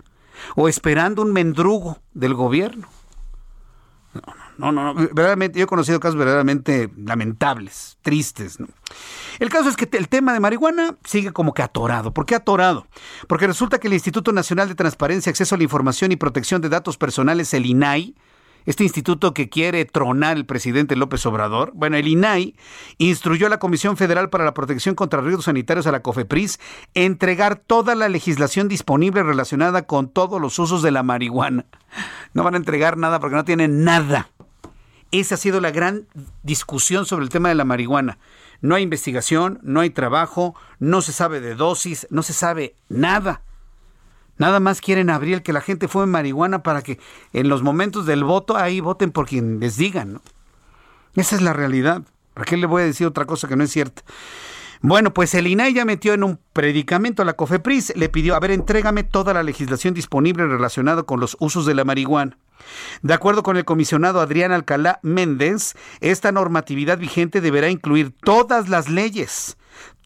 O 0.56 0.68
esperando 0.68 1.22
un 1.22 1.32
mendrugo 1.32 1.98
del 2.14 2.34
gobierno. 2.34 2.88
No, 4.58 4.72
no, 4.72 4.92
no, 4.92 4.94
verdaderamente, 4.94 5.58
yo 5.58 5.64
he 5.64 5.68
conocido 5.68 6.00
casos 6.00 6.16
verdaderamente 6.16 6.90
lamentables, 6.96 7.96
tristes. 8.02 8.58
El 9.38 9.48
caso 9.50 9.68
es 9.68 9.76
que 9.76 9.88
el 9.96 10.08
tema 10.08 10.32
de 10.32 10.40
marihuana 10.40 10.96
sigue 11.04 11.32
como 11.32 11.54
que 11.54 11.62
atorado. 11.62 12.12
¿Por 12.12 12.26
qué 12.26 12.34
atorado? 12.34 12.88
Porque 13.28 13.46
resulta 13.46 13.78
que 13.78 13.86
el 13.86 13.94
Instituto 13.94 14.32
Nacional 14.32 14.68
de 14.68 14.74
Transparencia, 14.74 15.30
Acceso 15.30 15.54
a 15.54 15.58
la 15.58 15.64
Información 15.64 16.10
y 16.10 16.16
Protección 16.16 16.60
de 16.60 16.68
Datos 16.68 16.98
Personales, 16.98 17.54
el 17.54 17.66
INAI, 17.66 18.16
este 18.66 18.82
instituto 18.82 19.32
que 19.32 19.48
quiere 19.48 19.84
tronar 19.84 20.36
el 20.36 20.44
presidente 20.44 20.96
López 20.96 21.24
Obrador. 21.24 21.70
Bueno, 21.74 21.96
el 21.96 22.08
INAI 22.08 22.56
instruyó 22.98 23.46
a 23.46 23.50
la 23.50 23.60
Comisión 23.60 23.96
Federal 23.96 24.28
para 24.28 24.44
la 24.44 24.54
Protección 24.54 24.96
contra 24.96 25.20
Riesgos 25.20 25.44
Sanitarios 25.44 25.86
a 25.86 25.92
la 25.92 26.02
COFEPRIS 26.02 26.58
entregar 26.94 27.56
toda 27.56 27.94
la 27.94 28.08
legislación 28.08 28.66
disponible 28.66 29.22
relacionada 29.22 29.82
con 29.82 30.08
todos 30.08 30.40
los 30.40 30.58
usos 30.58 30.82
de 30.82 30.90
la 30.90 31.04
marihuana. 31.04 31.64
No 32.34 32.42
van 32.42 32.54
a 32.54 32.58
entregar 32.58 32.98
nada 32.98 33.20
porque 33.20 33.36
no 33.36 33.44
tienen 33.44 33.84
nada. 33.84 34.30
Esa 35.10 35.36
ha 35.36 35.38
sido 35.38 35.60
la 35.60 35.70
gran 35.70 36.06
discusión 36.42 37.06
sobre 37.06 37.24
el 37.24 37.30
tema 37.30 37.48
de 37.48 37.54
la 37.54 37.64
marihuana. 37.64 38.18
No 38.60 38.74
hay 38.74 38.82
investigación, 38.82 39.60
no 39.62 39.80
hay 39.80 39.90
trabajo, 39.90 40.54
no 40.78 41.00
se 41.00 41.12
sabe 41.12 41.40
de 41.40 41.54
dosis, 41.54 42.06
no 42.10 42.22
se 42.22 42.32
sabe 42.32 42.74
nada. 42.88 43.42
Nada 44.36 44.60
más 44.60 44.80
quieren 44.80 45.10
abrir 45.10 45.42
que 45.42 45.52
la 45.52 45.60
gente 45.60 45.88
fume 45.88 46.06
marihuana 46.06 46.62
para 46.62 46.82
que 46.82 46.98
en 47.32 47.48
los 47.48 47.62
momentos 47.62 48.06
del 48.06 48.24
voto 48.24 48.56
ahí 48.56 48.80
voten 48.80 49.10
por 49.10 49.26
quien 49.26 49.60
les 49.60 49.76
digan. 49.76 50.20
Esa 51.14 51.36
es 51.36 51.42
la 51.42 51.52
realidad. 51.52 52.02
¿Para 52.34 52.44
qué 52.44 52.56
le 52.56 52.66
voy 52.66 52.82
a 52.82 52.86
decir 52.86 53.06
otra 53.06 53.24
cosa 53.24 53.48
que 53.48 53.56
no 53.56 53.64
es 53.64 53.72
cierta? 53.72 54.02
Bueno, 54.80 55.12
pues 55.12 55.34
el 55.34 55.46
INAI 55.46 55.74
ya 55.74 55.84
metió 55.84 56.14
en 56.14 56.22
un 56.22 56.38
predicamento 56.52 57.22
a 57.22 57.24
la 57.24 57.32
COFEPRIS, 57.32 57.94
le 57.96 58.08
pidió, 58.08 58.36
a 58.36 58.40
ver, 58.40 58.52
entrégame 58.52 59.02
toda 59.02 59.34
la 59.34 59.42
legislación 59.42 59.92
disponible 59.92 60.46
relacionada 60.46 61.02
con 61.02 61.18
los 61.18 61.36
usos 61.40 61.66
de 61.66 61.74
la 61.74 61.84
marihuana. 61.84 62.38
De 63.02 63.14
acuerdo 63.14 63.42
con 63.42 63.56
el 63.56 63.64
comisionado 63.64 64.20
Adrián 64.20 64.52
Alcalá 64.52 65.00
Méndez, 65.02 65.74
esta 66.00 66.32
normatividad 66.32 66.98
vigente 66.98 67.40
deberá 67.40 67.70
incluir 67.70 68.12
todas 68.22 68.68
las 68.68 68.88
leyes, 68.88 69.56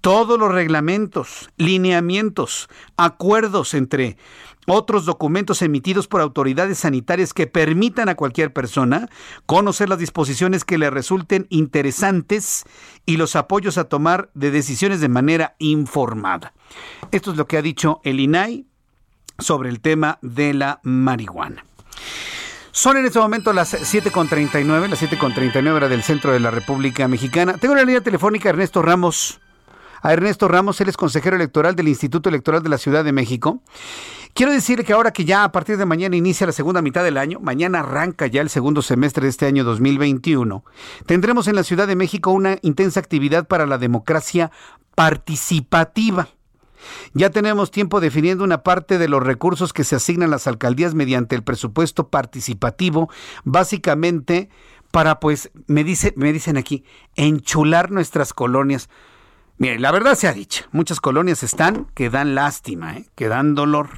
todos 0.00 0.38
los 0.38 0.52
reglamentos, 0.52 1.50
lineamientos, 1.56 2.68
acuerdos 2.96 3.74
entre 3.74 4.16
otros 4.66 5.04
documentos 5.04 5.62
emitidos 5.62 6.08
por 6.08 6.20
autoridades 6.20 6.78
sanitarias 6.78 7.34
que 7.34 7.46
permitan 7.46 8.08
a 8.08 8.14
cualquier 8.14 8.52
persona 8.52 9.08
conocer 9.46 9.88
las 9.88 9.98
disposiciones 9.98 10.64
que 10.64 10.78
le 10.78 10.90
resulten 10.90 11.46
interesantes 11.50 12.64
y 13.06 13.16
los 13.16 13.36
apoyos 13.36 13.78
a 13.78 13.84
tomar 13.84 14.30
de 14.34 14.50
decisiones 14.50 15.00
de 15.00 15.08
manera 15.08 15.56
informada. 15.58 16.52
Esto 17.10 17.32
es 17.32 17.36
lo 17.36 17.46
que 17.46 17.56
ha 17.56 17.62
dicho 17.62 18.00
el 18.04 18.20
INAI 18.20 18.66
sobre 19.38 19.68
el 19.68 19.80
tema 19.80 20.18
de 20.22 20.54
la 20.54 20.80
marihuana. 20.82 21.64
Son 22.70 22.96
en 22.96 23.04
este 23.04 23.18
momento 23.18 23.52
las 23.52 23.74
7.39, 23.74 24.88
las 24.88 25.02
7.39 25.02 25.70
hora 25.72 25.88
del 25.88 26.02
centro 26.02 26.32
de 26.32 26.40
la 26.40 26.50
República 26.50 27.06
Mexicana. 27.06 27.58
Tengo 27.58 27.74
la 27.74 27.84
línea 27.84 28.00
telefónica 28.00 28.48
Ernesto 28.48 28.80
Ramos 28.80 29.41
a 30.02 30.12
Ernesto 30.12 30.48
Ramos, 30.48 30.80
él 30.80 30.88
es 30.88 30.96
consejero 30.96 31.36
electoral 31.36 31.76
del 31.76 31.88
Instituto 31.88 32.28
Electoral 32.28 32.62
de 32.62 32.68
la 32.68 32.78
Ciudad 32.78 33.04
de 33.04 33.12
México. 33.12 33.62
Quiero 34.34 34.52
decir 34.52 34.84
que 34.84 34.92
ahora 34.92 35.12
que 35.12 35.24
ya 35.24 35.44
a 35.44 35.52
partir 35.52 35.76
de 35.76 35.86
mañana 35.86 36.16
inicia 36.16 36.46
la 36.46 36.52
segunda 36.52 36.82
mitad 36.82 37.04
del 37.04 37.18
año, 37.18 37.38
mañana 37.40 37.80
arranca 37.80 38.26
ya 38.26 38.40
el 38.40 38.50
segundo 38.50 38.82
semestre 38.82 39.24
de 39.24 39.30
este 39.30 39.46
año 39.46 39.62
2021, 39.62 40.64
tendremos 41.06 41.46
en 41.48 41.54
la 41.54 41.62
Ciudad 41.62 41.86
de 41.86 41.96
México 41.96 42.32
una 42.32 42.58
intensa 42.62 42.98
actividad 42.98 43.46
para 43.46 43.66
la 43.66 43.78
democracia 43.78 44.50
participativa. 44.94 46.28
Ya 47.14 47.30
tenemos 47.30 47.70
tiempo 47.70 48.00
definiendo 48.00 48.42
una 48.42 48.64
parte 48.64 48.98
de 48.98 49.08
los 49.08 49.22
recursos 49.22 49.72
que 49.72 49.84
se 49.84 49.96
asignan 49.96 50.30
las 50.30 50.48
alcaldías 50.48 50.94
mediante 50.94 51.36
el 51.36 51.44
presupuesto 51.44 52.08
participativo, 52.08 53.08
básicamente 53.44 54.48
para, 54.90 55.20
pues, 55.20 55.50
me, 55.66 55.84
dice, 55.84 56.12
me 56.16 56.32
dicen 56.32 56.56
aquí, 56.56 56.84
enchular 57.16 57.90
nuestras 57.90 58.32
colonias. 58.32 58.88
Mire, 59.62 59.78
la 59.78 59.92
verdad 59.92 60.16
se 60.16 60.26
ha 60.26 60.32
dicho, 60.32 60.64
muchas 60.72 60.98
colonias 61.00 61.44
están 61.44 61.86
que 61.94 62.10
dan 62.10 62.34
lástima, 62.34 62.96
¿eh? 62.96 63.04
que 63.14 63.28
dan 63.28 63.54
dolor. 63.54 63.90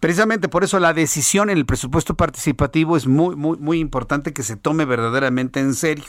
Precisamente 0.00 0.48
por 0.48 0.64
eso 0.64 0.80
la 0.80 0.92
decisión 0.92 1.48
en 1.48 1.58
el 1.58 1.64
presupuesto 1.64 2.16
participativo 2.16 2.96
es 2.96 3.06
muy, 3.06 3.36
muy, 3.36 3.56
muy 3.58 3.78
importante 3.78 4.32
que 4.32 4.42
se 4.42 4.56
tome 4.56 4.84
verdaderamente 4.86 5.60
en 5.60 5.74
serio. 5.74 6.06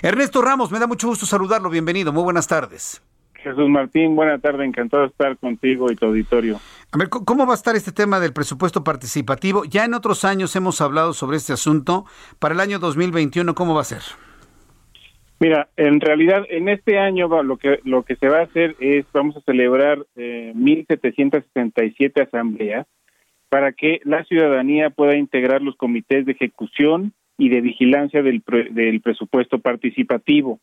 Ernesto 0.00 0.40
Ramos, 0.40 0.70
me 0.70 0.78
da 0.78 0.86
mucho 0.86 1.06
gusto 1.06 1.26
saludarlo. 1.26 1.68
Bienvenido, 1.68 2.10
muy 2.10 2.22
buenas 2.22 2.46
tardes. 2.46 3.02
Jesús 3.34 3.68
Martín, 3.68 4.16
buena 4.16 4.38
tarde, 4.38 4.64
encantado 4.64 5.02
de 5.02 5.10
estar 5.10 5.36
contigo 5.36 5.92
y 5.92 5.96
tu 5.96 6.06
auditorio. 6.06 6.58
A 6.90 6.96
ver, 6.96 7.10
¿cómo 7.10 7.46
va 7.46 7.52
a 7.52 7.56
estar 7.56 7.76
este 7.76 7.92
tema 7.92 8.20
del 8.20 8.32
presupuesto 8.32 8.84
participativo? 8.84 9.66
Ya 9.66 9.84
en 9.84 9.92
otros 9.92 10.24
años 10.24 10.56
hemos 10.56 10.80
hablado 10.80 11.12
sobre 11.12 11.36
este 11.36 11.52
asunto. 11.52 12.06
Para 12.38 12.54
el 12.54 12.60
año 12.60 12.78
2021, 12.78 13.54
¿cómo 13.54 13.74
va 13.74 13.82
a 13.82 13.84
ser? 13.84 14.00
Mira, 15.40 15.68
en 15.76 16.00
realidad 16.00 16.44
en 16.48 16.68
este 16.68 16.98
año 16.98 17.28
lo 17.42 17.56
que 17.58 17.80
lo 17.84 18.02
que 18.02 18.16
se 18.16 18.28
va 18.28 18.40
a 18.40 18.44
hacer 18.44 18.74
es 18.80 19.06
vamos 19.12 19.36
a 19.36 19.40
celebrar 19.42 20.04
eh, 20.16 20.52
1767 20.54 22.22
asambleas 22.22 22.86
para 23.48 23.72
que 23.72 24.00
la 24.04 24.24
ciudadanía 24.24 24.90
pueda 24.90 25.16
integrar 25.16 25.62
los 25.62 25.76
comités 25.76 26.26
de 26.26 26.32
ejecución 26.32 27.12
y 27.38 27.50
de 27.50 27.60
vigilancia 27.60 28.22
del, 28.22 28.42
del 28.72 29.00
presupuesto 29.00 29.60
participativo. 29.60 30.60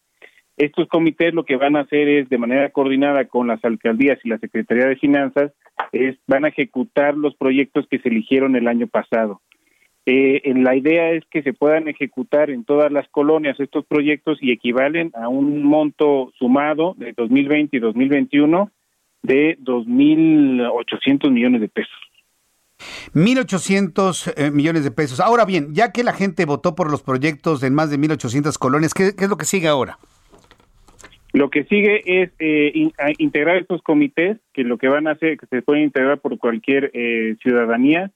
Estos 0.58 0.88
comités 0.88 1.34
lo 1.34 1.44
que 1.44 1.58
van 1.58 1.76
a 1.76 1.82
hacer 1.82 2.08
es, 2.08 2.30
de 2.30 2.38
manera 2.38 2.70
coordinada 2.70 3.26
con 3.26 3.48
las 3.48 3.64
alcaldías 3.66 4.20
y 4.24 4.30
la 4.30 4.38
Secretaría 4.38 4.86
de 4.86 4.96
Finanzas, 4.96 5.52
es, 5.92 6.18
van 6.28 6.46
a 6.46 6.50
ejecutar 6.50 7.18
los 7.18 7.36
proyectos 7.36 7.88
que 7.90 8.00
se 8.00 8.10
eligieron 8.10 8.56
el 8.56 8.68
año 8.68 8.88
pasado. 8.88 9.42
Eh, 10.08 10.42
en 10.46 10.64
la 10.64 10.76
idea 10.76 11.12
es 11.12 11.24
que 11.32 11.42
se 11.42 11.54
puedan 11.54 11.88
ejecutar 11.88 12.52
en 12.52 12.64
todas 12.64 12.92
las 12.92 13.08
colonias 13.10 13.60
estos 13.60 13.86
proyectos 13.86 14.38
y 14.40 14.52
equivalen 14.52 15.12
a 15.16 15.30
un 15.30 15.64
monto 15.64 16.32
sumado 16.38 16.94
de 16.98 17.14
2020 17.14 17.76
y 17.76 17.80
2021 17.80 18.70
de 19.24 19.58
2.800 19.60 21.32
millones 21.32 21.62
de 21.62 21.70
pesos. 21.70 21.96
1.800 23.16 24.34
eh, 24.36 24.52
millones 24.52 24.84
de 24.84 24.92
pesos. 24.92 25.20
Ahora 25.20 25.46
bien, 25.46 25.74
ya 25.74 25.92
que 25.92 26.04
la 26.04 26.14
gente 26.14 26.46
votó 26.46 26.76
por 26.76 26.92
los 26.92 27.02
proyectos 27.02 27.64
en 27.64 27.74
más 27.74 27.90
de 27.90 27.98
1.800 27.98 28.60
colonias, 28.60 28.94
¿qué, 28.94 29.16
¿qué, 29.18 29.24
es 29.24 29.30
lo 29.30 29.38
que 29.38 29.46
sigue 29.46 29.68
ahora? 29.68 29.98
Lo 31.34 31.50
que 31.50 31.64
sigue 31.64 32.02
es 32.06 32.32
eh, 32.38 32.72
in, 32.76 32.94
integrar 33.18 33.58
estos 33.58 33.82
comités, 33.82 34.38
que 34.54 34.64
lo 34.64 34.78
que 34.78 34.88
van 34.88 35.08
a 35.08 35.12
hacer, 35.12 35.38
que 35.38 35.48
se 35.48 35.62
pueden 35.64 35.84
integrar 35.84 36.20
por 36.20 36.38
cualquier 36.38 36.92
eh, 36.94 37.36
ciudadanía 37.42 38.12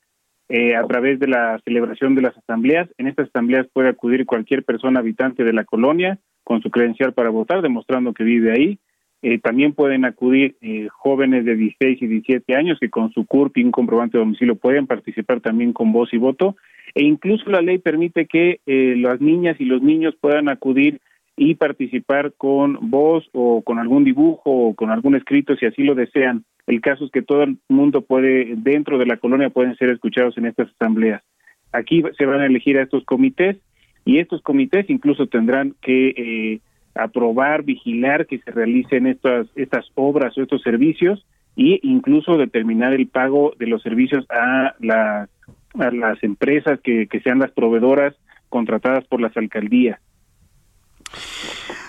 eh, 0.50 0.76
a 0.76 0.84
través 0.88 1.20
de 1.20 1.28
la 1.28 1.60
celebración 1.64 2.16
de 2.16 2.24
las 2.24 2.38
asambleas. 2.38 2.90
En 2.98 3.08
estas 3.08 3.30
asambleas 3.30 3.68
puede 3.72 3.90
acudir 3.90 4.26
cualquier 4.26 4.64
persona 4.64 5.00
habitante 5.00 5.44
de 5.44 5.54
la 5.54 5.64
colonia 5.64 6.18
con 6.44 6.62
su 6.62 6.72
credencial 6.72 7.14
para 7.14 7.30
votar, 7.30 7.62
demostrando 7.62 8.14
que 8.14 8.24
vive 8.24 8.52
ahí. 8.52 8.80
Eh, 9.22 9.38
también 9.38 9.74
pueden 9.74 10.06
acudir 10.06 10.56
eh, 10.62 10.88
jóvenes 10.92 11.44
de 11.46 11.56
16 11.56 12.02
y 12.02 12.08
17 12.08 12.56
años 12.56 12.80
que 12.80 12.90
con 12.90 13.12
su 13.12 13.26
CURP 13.26 13.58
y 13.58 13.64
un 13.64 13.72
comprobante 13.72 14.18
de 14.18 14.24
domicilio 14.24 14.56
pueden 14.56 14.88
participar 14.88 15.42
también 15.42 15.74
con 15.74 15.92
voz 15.92 16.14
y 16.14 16.18
voto. 16.18 16.56
E 16.96 17.04
incluso 17.04 17.50
la 17.50 17.62
ley 17.62 17.78
permite 17.78 18.26
que 18.26 18.62
eh, 18.66 18.96
las 18.98 19.22
niñas 19.22 19.58
y 19.60 19.66
los 19.66 19.82
niños 19.82 20.16
puedan 20.20 20.50
acudir 20.50 21.02
y 21.42 21.56
participar 21.56 22.34
con 22.36 22.78
voz 22.90 23.24
o 23.32 23.62
con 23.62 23.80
algún 23.80 24.04
dibujo 24.04 24.52
o 24.52 24.76
con 24.76 24.92
algún 24.92 25.16
escrito 25.16 25.56
si 25.56 25.66
así 25.66 25.84
lo 25.84 25.96
desean. 25.96 26.44
El 26.68 26.82
caso 26.82 27.06
es 27.06 27.12
que 27.12 27.22
todo 27.22 27.44
el 27.44 27.58
mundo 27.70 28.02
puede, 28.02 28.56
dentro 28.58 28.98
de 28.98 29.06
la 29.06 29.16
colonia, 29.16 29.50
pueden 29.50 29.74
ser 29.78 29.90
escuchados 29.90 30.38
en 30.38 30.48
estas 30.48 30.68
asambleas. 30.74 31.24
Aquí 31.72 32.04
se 32.18 32.26
van 32.26 32.42
a 32.42 32.46
elegir 32.46 32.78
a 32.78 32.84
estos 32.84 33.06
comités 33.06 33.56
y 34.04 34.20
estos 34.20 34.42
comités 34.42 34.90
incluso 34.90 35.28
tendrán 35.28 35.76
que 35.82 36.10
eh, 36.10 36.60
aprobar, 36.94 37.64
vigilar 37.64 38.28
que 38.28 38.40
se 38.40 38.52
realicen 38.52 39.08
estas, 39.08 39.48
estas 39.56 39.90
obras 39.96 40.38
o 40.38 40.42
estos 40.42 40.62
servicios 40.62 41.26
e 41.56 41.80
incluso 41.84 42.38
determinar 42.38 42.92
el 42.92 43.08
pago 43.08 43.54
de 43.58 43.68
los 43.68 43.82
servicios 43.82 44.26
a, 44.30 44.76
a 44.78 45.92
las 45.92 46.22
empresas 46.22 46.82
que, 46.82 47.08
que 47.08 47.22
sean 47.22 47.40
las 47.40 47.52
proveedoras 47.52 48.14
contratadas 48.50 49.08
por 49.08 49.22
las 49.22 49.38
alcaldías. 49.38 50.02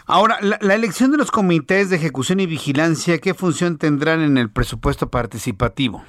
Ahora, 0.06 0.38
la, 0.40 0.74
elección 0.74 1.12
de 1.12 1.18
los 1.18 1.30
comités 1.30 1.88
de 1.88 1.97
ejecución 1.97 2.40
y 2.40 2.47
vigilancia, 2.47 3.18
¿qué 3.18 3.32
función 3.32 3.78
tendrán 3.78 4.22
en 4.22 4.38
el 4.38 4.51
presupuesto 4.51 5.09
participativo? 5.09 6.02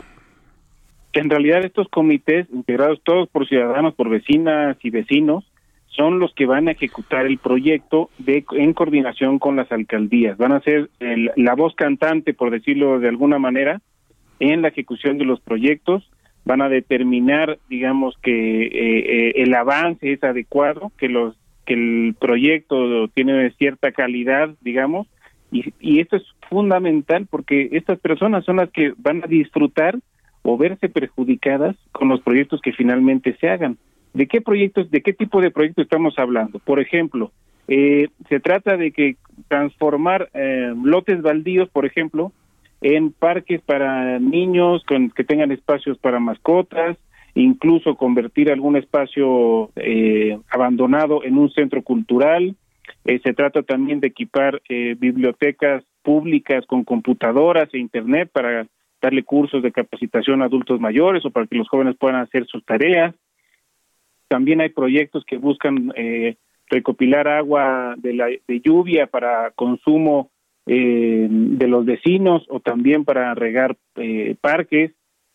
En 1.14 1.30
realidad 1.30 1.64
estos 1.64 1.88
comités, 1.90 2.48
integrados 2.52 3.00
todos 3.04 3.30
por 3.30 3.48
ciudadanos, 3.48 3.94
por 3.94 4.10
vecinas 4.10 4.78
y 4.82 4.90
vecinos, 4.90 5.44
son 5.88 6.20
los 6.20 6.34
que 6.34 6.46
van 6.46 6.68
a 6.68 6.72
ejecutar 6.72 7.26
el 7.26 7.38
proyecto 7.38 8.10
de, 8.18 8.46
en 8.54 8.74
coordinación 8.74 9.40
con 9.40 9.56
las 9.56 9.72
alcaldías. 9.72 10.38
Van 10.38 10.54
a 10.54 10.62
ser 10.62 10.90
el, 11.00 11.32
la 11.36 11.54
voz 11.54 11.76
cantante, 11.76 12.34
por 12.34 12.50
decirlo 12.50 13.00
de 13.00 13.10
alguna 13.10 13.40
manera, 13.40 13.82
en 14.40 14.62
la 14.62 14.70
ejecución 14.70 15.18
de 15.18 15.26
los 15.26 15.42
proyectos. 15.42 16.10
Van 16.44 16.62
a 16.62 16.70
determinar, 16.70 17.60
digamos, 17.70 18.16
que 18.24 18.64
eh, 18.64 18.70
eh, 18.72 19.34
el 19.36 19.54
avance 19.54 20.14
es 20.14 20.24
adecuado, 20.24 20.92
que 20.98 21.08
los 21.08 21.36
que 21.66 21.74
el 21.74 22.16
proyecto 22.20 23.08
tiene 23.10 23.52
cierta 23.52 23.92
calidad, 23.92 24.50
digamos, 24.62 25.08
y, 25.52 25.74
y 25.80 26.00
esto 26.00 26.16
es 26.16 26.24
fundamental 26.50 27.28
porque 27.30 27.70
estas 27.72 28.00
personas 28.00 28.46
son 28.46 28.58
las 28.58 28.70
que 28.72 28.94
van 28.98 29.24
a 29.24 29.28
disfrutar 29.28 29.98
o 30.44 30.58
verse 30.58 30.90
perjudicadas 30.90 31.76
con 31.92 32.10
los 32.10 32.22
proyectos 32.22 32.62
que 32.62 32.74
finalmente 32.74 33.36
se 33.40 33.50
hagan. 33.50 33.78
¿De 34.14 34.28
qué 34.28 34.42
proyectos, 34.42 34.92
de 34.92 35.02
qué 35.02 35.14
tipo 35.14 35.42
de 35.42 35.52
proyectos 35.52 35.84
estamos 35.84 36.18
hablando? 36.18 36.60
Por 36.60 36.80
ejemplo, 36.80 37.32
eh, 37.68 38.10
se 38.28 38.40
trata 38.40 38.76
de 38.76 38.92
que 38.92 39.16
transformar 39.48 40.30
eh, 40.34 40.74
lotes 40.84 41.22
baldíos, 41.22 41.70
por 41.70 41.86
ejemplo, 41.86 42.32
en 42.82 43.12
parques 43.12 43.62
para 43.62 44.20
niños 44.20 44.84
con, 44.86 45.12
que 45.12 45.24
tengan 45.24 45.52
espacios 45.52 45.98
para 46.00 46.20
mascotas, 46.20 46.98
incluso 47.36 47.96
convertir 47.96 48.52
algún 48.52 48.76
espacio 48.76 49.72
eh, 49.76 50.38
abandonado 50.50 51.24
en 51.24 51.38
un 51.38 51.50
centro 51.52 51.82
cultural. 51.82 52.56
Eh, 53.06 53.20
se 53.24 53.34
trata 53.34 53.64
también 53.64 54.00
de 54.00 54.08
equipar 54.08 54.62
eh, 54.70 54.96
bibliotecas 54.98 55.84
públicas 56.04 56.66
con 56.66 56.84
computadoras 56.84 57.70
e 57.74 57.78
internet 57.78 58.30
para 58.32 58.68
darle 59.02 59.24
cursos 59.24 59.64
de 59.64 59.72
capacitación 59.72 60.42
a 60.42 60.46
adultos 60.46 60.80
mayores 60.80 61.26
o 61.26 61.32
para 61.32 61.48
que 61.48 61.58
los 61.58 61.70
jóvenes 61.70 61.96
puedan 61.98 62.22
hacer 62.22 62.46
sus 62.48 62.64
tareas. 62.66 63.16
También 64.28 64.62
hay 64.62 64.70
proyectos 64.70 65.24
que 65.26 65.38
buscan 65.38 65.92
eh, 65.96 66.36
recopilar 66.70 67.28
agua 67.28 67.96
de, 67.98 68.14
la, 68.14 68.28
de 68.28 68.62
lluvia 68.62 69.08
para 69.08 69.52
consumo 69.52 70.32
de 70.64 71.68
los 71.68 71.86
vecinos 71.86 72.46
o 72.48 72.60
también 72.60 73.04
para 73.04 73.34
regar 73.34 73.76
parques. 74.40 74.94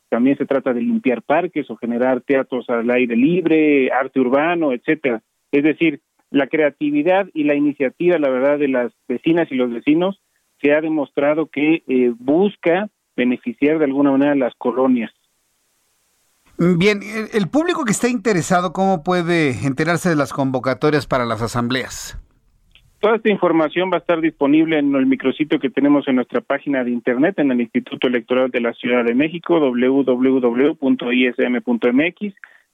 También 0.08 0.36
se 0.36 0.46
trata 0.46 0.72
de 0.72 0.80
limpiar 0.80 1.22
parques 1.22 1.70
o 1.70 1.76
generar 1.76 2.20
teatros 2.20 2.68
al 2.68 2.90
aire 2.90 3.16
libre, 3.16 3.90
arte 3.90 4.20
urbano, 4.20 4.72
etcétera. 4.72 5.22
Es 5.50 5.64
decir, 5.64 6.00
la 6.30 6.46
creatividad 6.46 7.28
y 7.34 7.44
la 7.44 7.54
iniciativa, 7.54 8.18
la 8.18 8.28
verdad, 8.28 8.58
de 8.58 8.68
las 8.68 8.92
vecinas 9.08 9.48
y 9.50 9.54
los 9.54 9.72
vecinos 9.72 10.20
se 10.60 10.72
ha 10.72 10.80
demostrado 10.80 11.46
que 11.46 11.82
eh, 11.86 12.12
busca 12.18 12.88
beneficiar 13.16 13.78
de 13.78 13.84
alguna 13.84 14.12
manera 14.12 14.34
las 14.34 14.54
colonias. 14.56 15.10
Bien, 16.58 17.00
el 17.34 17.48
público 17.48 17.84
que 17.84 17.92
está 17.92 18.08
interesado, 18.08 18.72
¿cómo 18.72 19.02
puede 19.02 19.66
enterarse 19.66 20.08
de 20.08 20.16
las 20.16 20.32
convocatorias 20.32 21.06
para 21.06 21.26
las 21.26 21.42
asambleas? 21.42 22.18
Toda 23.00 23.16
esta 23.16 23.30
información 23.30 23.90
va 23.92 23.96
a 23.96 24.00
estar 24.00 24.20
disponible 24.20 24.78
en 24.78 24.94
el 24.94 25.06
micrositio 25.06 25.58
que 25.60 25.68
tenemos 25.68 26.08
en 26.08 26.16
nuestra 26.16 26.40
página 26.40 26.82
de 26.82 26.90
internet 26.90 27.38
en 27.38 27.50
el 27.50 27.60
Instituto 27.60 28.08
Electoral 28.08 28.50
de 28.50 28.60
la 28.60 28.72
Ciudad 28.72 29.04
de 29.04 29.14
México, 29.14 29.60
www.ism.mx. 29.60 30.74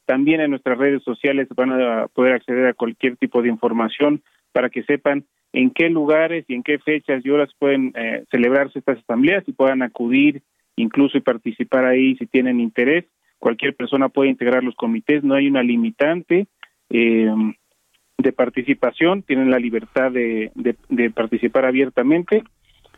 También 0.06 0.40
en 0.40 0.50
nuestras 0.50 0.78
redes 0.78 1.02
sociales 1.02 1.48
van 1.56 1.72
a 1.72 2.06
poder 2.08 2.34
acceder 2.34 2.66
a 2.66 2.74
cualquier 2.74 3.16
tipo 3.16 3.42
de 3.42 3.48
información 3.48 4.22
para 4.52 4.70
que 4.70 4.84
sepan 4.84 5.24
en 5.52 5.70
qué 5.70 5.90
lugares 5.90 6.44
y 6.48 6.54
en 6.54 6.62
qué 6.62 6.78
fechas 6.78 7.24
y 7.24 7.30
horas 7.30 7.50
pueden 7.58 7.92
eh, 7.96 8.24
celebrarse 8.30 8.78
estas 8.78 8.98
asambleas 8.98 9.42
y 9.48 9.52
puedan 9.52 9.82
acudir 9.82 10.42
incluso 10.76 11.18
y 11.18 11.20
participar 11.20 11.84
ahí 11.84 12.14
si 12.16 12.26
tienen 12.26 12.60
interés. 12.60 13.04
Cualquier 13.38 13.74
persona 13.74 14.08
puede 14.08 14.30
integrar 14.30 14.62
los 14.62 14.76
comités, 14.76 15.24
no 15.24 15.34
hay 15.34 15.48
una 15.48 15.64
limitante. 15.64 16.46
Eh, 16.90 17.34
de 18.22 18.32
participación, 18.32 19.22
tienen 19.22 19.50
la 19.50 19.58
libertad 19.58 20.10
de, 20.10 20.50
participar 21.14 21.64
abiertamente 21.64 22.42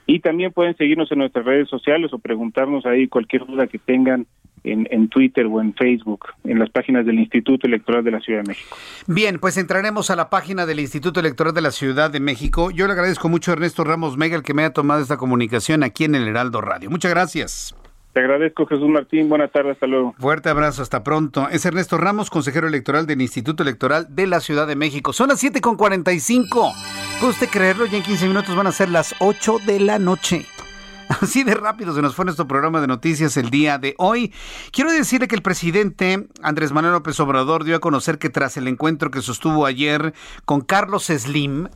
y 0.07 0.21
también 0.21 0.53
pueden 0.53 0.77
seguirnos 0.77 1.11
en 1.13 1.19
nuestras 1.19 1.45
redes 1.45 1.69
sociales 1.69 2.13
o 2.13 2.19
preguntarnos 2.19 2.85
ahí 2.87 3.09
cualquier 3.09 3.47
duda 3.47 3.67
que 3.67 3.79
tengan 3.79 4.27
en, 4.63 4.87
en, 4.91 5.09
Twitter 5.09 5.47
o 5.47 5.61
en 5.61 5.75
Facebook, 5.75 6.27
en 6.45 6.59
las 6.59 6.71
páginas 6.71 7.05
del 7.05 7.19
Instituto 7.19 7.67
Electoral 7.67 8.03
de 8.03 8.11
la 8.11 8.21
Ciudad 8.21 8.43
de 8.43 8.49
México. 8.49 8.77
Bien, 9.07 9.39
pues 9.39 9.59
entraremos 9.59 10.11
a 10.11 10.17
la 10.17 10.31
página 10.31 10.65
del 10.65 10.81
Instituto 10.81 11.21
Electoral 11.21 11.53
de 11.53 11.61
la 11.61 11.71
Ciudad 11.71 12.11
de 12.11 12.21
México. 12.21 12.71
Yo 12.71 12.87
le 12.87 12.93
agradezco 12.93 13.29
mucho 13.29 13.51
a 13.51 13.55
Ernesto 13.55 13.85
Ramos 13.85 14.17
Mega 14.17 14.37
el 14.37 14.43
que 14.43 14.55
me 14.55 14.63
haya 14.63 14.73
tomado 14.73 15.03
esta 15.03 15.17
comunicación 15.19 15.83
aquí 15.83 16.05
en 16.05 16.15
el 16.15 16.29
Heraldo 16.29 16.61
Radio. 16.61 16.91
Muchas 16.91 17.11
gracias. 17.11 17.75
Te 18.15 18.21
agradezco, 18.21 18.65
Jesús 18.67 18.89
Martín. 18.89 19.29
Buenas 19.29 19.51
tardes, 19.51 19.73
hasta 19.73 19.89
luego. 19.89 20.15
Fuerte 20.21 20.49
abrazo, 20.49 20.83
hasta 20.83 21.03
pronto. 21.03 21.49
Es 21.51 21.67
Ernesto 21.67 21.99
Ramos, 21.99 22.31
consejero 22.31 22.69
electoral 22.69 23.09
del 23.09 23.21
Instituto 23.21 23.65
Electoral 23.65 24.07
de 24.09 24.29
la 24.29 24.39
Ciudad 24.39 24.69
de 24.69 24.77
México. 24.77 25.13
Son 25.13 25.31
las 25.31 25.43
7.45. 25.43 26.73
¿Puede 27.19 27.33
usted 27.33 27.49
creerlo? 27.49 27.87
Ya 27.87 27.97
en 27.97 28.05
15 28.05 28.29
minutos 28.29 28.55
van 28.55 28.69
a 28.69 28.73
ser 28.73 28.89
las 28.89 29.17
8 29.19 29.57
de 29.67 29.81
la 29.81 29.99
noche. 29.99 30.47
Así 31.09 31.43
de 31.43 31.55
rápido 31.55 31.93
se 31.93 32.03
nos 32.03 32.15
fue 32.15 32.25
nuestro 32.25 32.47
programa 32.47 32.81
de 32.81 32.87
noticias 32.87 33.37
el 33.37 33.51
día 33.51 33.79
de 33.79 33.97
hoy. 33.99 34.33
Quiero 34.71 34.93
decirle 34.93 35.27
que 35.27 35.35
el 35.35 35.43
presidente 35.43 36.29
Andrés 36.41 36.71
Manuel 36.71 36.95
López 36.95 37.19
Obrador 37.19 37.65
dio 37.65 37.75
a 37.75 37.81
conocer 37.81 38.19
que 38.19 38.31
tras 38.31 38.57
el 38.57 38.69
encuentro 38.69 39.11
que 39.11 39.23
sostuvo 39.23 39.67
ayer 39.67 40.15
con 40.45 40.61
Carlos 40.61 41.07
Slim, 41.07 41.67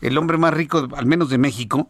el 0.00 0.18
hombre 0.18 0.38
más 0.38 0.54
rico, 0.54 0.88
al 0.96 1.06
menos 1.06 1.30
de 1.30 1.38
México, 1.38 1.88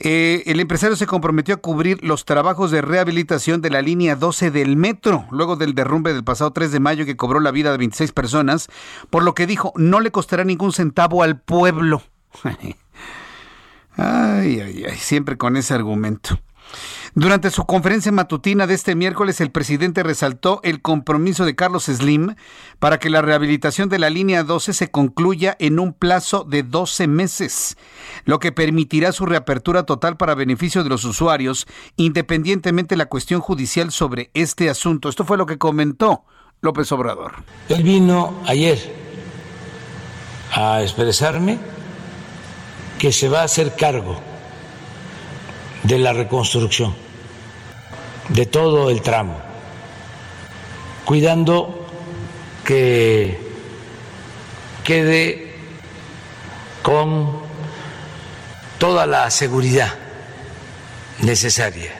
eh, 0.00 0.44
el 0.46 0.60
empresario 0.60 0.94
se 0.94 1.06
comprometió 1.06 1.56
a 1.56 1.58
cubrir 1.58 2.02
los 2.04 2.24
trabajos 2.24 2.70
de 2.70 2.82
rehabilitación 2.82 3.60
de 3.60 3.70
la 3.70 3.82
línea 3.82 4.14
12 4.14 4.52
del 4.52 4.76
metro, 4.76 5.26
luego 5.32 5.56
del 5.56 5.74
derrumbe 5.74 6.12
del 6.12 6.22
pasado 6.22 6.52
3 6.52 6.70
de 6.70 6.78
mayo 6.78 7.04
que 7.04 7.16
cobró 7.16 7.40
la 7.40 7.50
vida 7.50 7.72
de 7.72 7.78
26 7.78 8.12
personas, 8.12 8.68
por 9.10 9.24
lo 9.24 9.34
que 9.34 9.48
dijo, 9.48 9.72
no 9.74 9.98
le 9.98 10.12
costará 10.12 10.44
ningún 10.44 10.72
centavo 10.72 11.24
al 11.24 11.40
pueblo. 11.40 12.02
ay, 13.96 14.60
ay, 14.60 14.84
ay, 14.88 14.96
siempre 14.96 15.36
con 15.36 15.56
ese 15.56 15.74
argumento. 15.74 16.38
Durante 17.20 17.50
su 17.50 17.64
conferencia 17.66 18.12
matutina 18.12 18.68
de 18.68 18.74
este 18.74 18.94
miércoles, 18.94 19.40
el 19.40 19.50
presidente 19.50 20.04
resaltó 20.04 20.60
el 20.62 20.80
compromiso 20.80 21.44
de 21.44 21.56
Carlos 21.56 21.86
Slim 21.86 22.36
para 22.78 23.00
que 23.00 23.10
la 23.10 23.22
rehabilitación 23.22 23.88
de 23.88 23.98
la 23.98 24.08
línea 24.08 24.44
12 24.44 24.72
se 24.72 24.92
concluya 24.92 25.56
en 25.58 25.80
un 25.80 25.94
plazo 25.94 26.44
de 26.48 26.62
12 26.62 27.08
meses, 27.08 27.76
lo 28.24 28.38
que 28.38 28.52
permitirá 28.52 29.10
su 29.10 29.26
reapertura 29.26 29.82
total 29.82 30.16
para 30.16 30.36
beneficio 30.36 30.84
de 30.84 30.90
los 30.90 31.04
usuarios, 31.04 31.66
independientemente 31.96 32.94
de 32.94 32.98
la 32.98 33.06
cuestión 33.06 33.40
judicial 33.40 33.90
sobre 33.90 34.30
este 34.32 34.70
asunto. 34.70 35.08
Esto 35.08 35.24
fue 35.24 35.38
lo 35.38 35.46
que 35.46 35.58
comentó 35.58 36.22
López 36.60 36.92
Obrador. 36.92 37.42
Él 37.68 37.82
vino 37.82 38.40
ayer 38.46 38.78
a 40.54 40.82
expresarme 40.82 41.58
que 42.96 43.10
se 43.10 43.28
va 43.28 43.40
a 43.40 43.44
hacer 43.46 43.74
cargo 43.74 44.20
de 45.82 45.98
la 45.98 46.12
reconstrucción 46.12 47.07
de 48.28 48.46
todo 48.46 48.90
el 48.90 49.02
tramo, 49.02 49.40
cuidando 51.04 51.86
que 52.64 53.38
quede 54.84 55.54
con 56.82 57.40
toda 58.78 59.06
la 59.06 59.30
seguridad 59.30 59.92
necesaria 61.20 61.92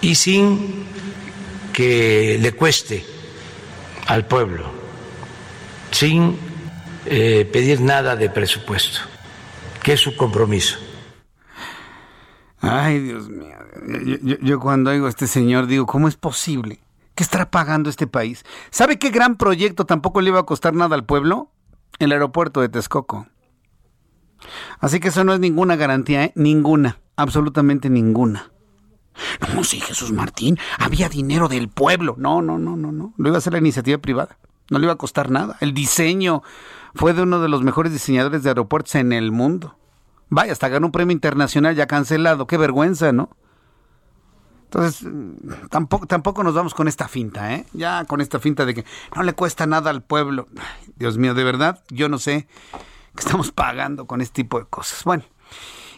y 0.00 0.14
sin 0.14 0.86
que 1.72 2.38
le 2.40 2.52
cueste 2.52 3.04
al 4.06 4.26
pueblo, 4.26 4.70
sin 5.90 6.38
eh, 7.06 7.48
pedir 7.52 7.80
nada 7.80 8.16
de 8.16 8.30
presupuesto, 8.30 9.00
que 9.82 9.94
es 9.94 10.00
su 10.00 10.16
compromiso. 10.16 10.78
Ay, 12.60 12.98
Dios 12.98 13.28
mío. 13.28 13.57
Yo, 14.22 14.60
cuando 14.60 14.90
oigo 14.90 15.06
a 15.06 15.08
este 15.08 15.26
señor 15.26 15.66
digo, 15.66 15.86
¿cómo 15.86 16.08
es 16.08 16.16
posible? 16.16 16.80
¿Qué 17.14 17.22
estará 17.22 17.50
pagando 17.50 17.90
este 17.90 18.06
país? 18.06 18.44
¿Sabe 18.70 18.98
qué 18.98 19.10
gran 19.10 19.36
proyecto 19.36 19.86
tampoco 19.86 20.20
le 20.20 20.30
iba 20.30 20.40
a 20.40 20.46
costar 20.46 20.74
nada 20.74 20.94
al 20.94 21.04
pueblo? 21.04 21.50
El 21.98 22.12
aeropuerto 22.12 22.60
de 22.60 22.68
Texcoco. 22.68 23.26
Así 24.78 25.00
que 25.00 25.08
eso 25.08 25.24
no 25.24 25.32
es 25.32 25.40
ninguna 25.40 25.76
garantía, 25.76 26.24
¿eh? 26.24 26.32
Ninguna, 26.36 27.00
absolutamente 27.16 27.90
ninguna. 27.90 28.52
No, 29.52 29.64
sí, 29.64 29.80
Jesús 29.80 30.12
Martín, 30.12 30.58
había 30.78 31.08
dinero 31.08 31.48
del 31.48 31.68
pueblo. 31.68 32.14
No, 32.18 32.40
no, 32.40 32.58
no, 32.58 32.76
no, 32.76 32.92
no. 32.92 33.14
Lo 33.16 33.28
iba 33.28 33.36
a 33.36 33.38
hacer 33.38 33.52
la 33.52 33.58
iniciativa 33.58 33.98
privada. 33.98 34.38
No 34.70 34.78
le 34.78 34.84
iba 34.84 34.92
a 34.92 34.98
costar 34.98 35.30
nada. 35.30 35.56
El 35.60 35.74
diseño 35.74 36.42
fue 36.94 37.14
de 37.14 37.22
uno 37.22 37.40
de 37.40 37.48
los 37.48 37.62
mejores 37.62 37.92
diseñadores 37.92 38.42
de 38.42 38.50
aeropuertos 38.50 38.94
en 38.94 39.12
el 39.12 39.32
mundo. 39.32 39.76
Vaya, 40.28 40.52
hasta 40.52 40.68
ganó 40.68 40.86
un 40.86 40.92
premio 40.92 41.12
internacional 41.12 41.74
ya 41.74 41.86
cancelado. 41.86 42.46
Qué 42.46 42.58
vergüenza, 42.58 43.12
¿no? 43.12 43.30
Entonces, 44.70 45.08
tampoco, 45.70 46.06
tampoco 46.06 46.44
nos 46.44 46.52
vamos 46.52 46.74
con 46.74 46.88
esta 46.88 47.08
finta, 47.08 47.54
¿eh? 47.54 47.64
Ya 47.72 48.04
con 48.04 48.20
esta 48.20 48.38
finta 48.38 48.66
de 48.66 48.74
que 48.74 48.84
no 49.16 49.22
le 49.22 49.32
cuesta 49.32 49.66
nada 49.66 49.88
al 49.88 50.02
pueblo. 50.02 50.46
Dios 50.96 51.16
mío, 51.16 51.32
de 51.32 51.42
verdad, 51.42 51.82
yo 51.88 52.10
no 52.10 52.18
sé 52.18 52.46
qué 53.14 53.20
estamos 53.20 53.50
pagando 53.50 54.06
con 54.06 54.20
este 54.20 54.42
tipo 54.42 54.58
de 54.58 54.66
cosas. 54.66 55.04
Bueno, 55.04 55.24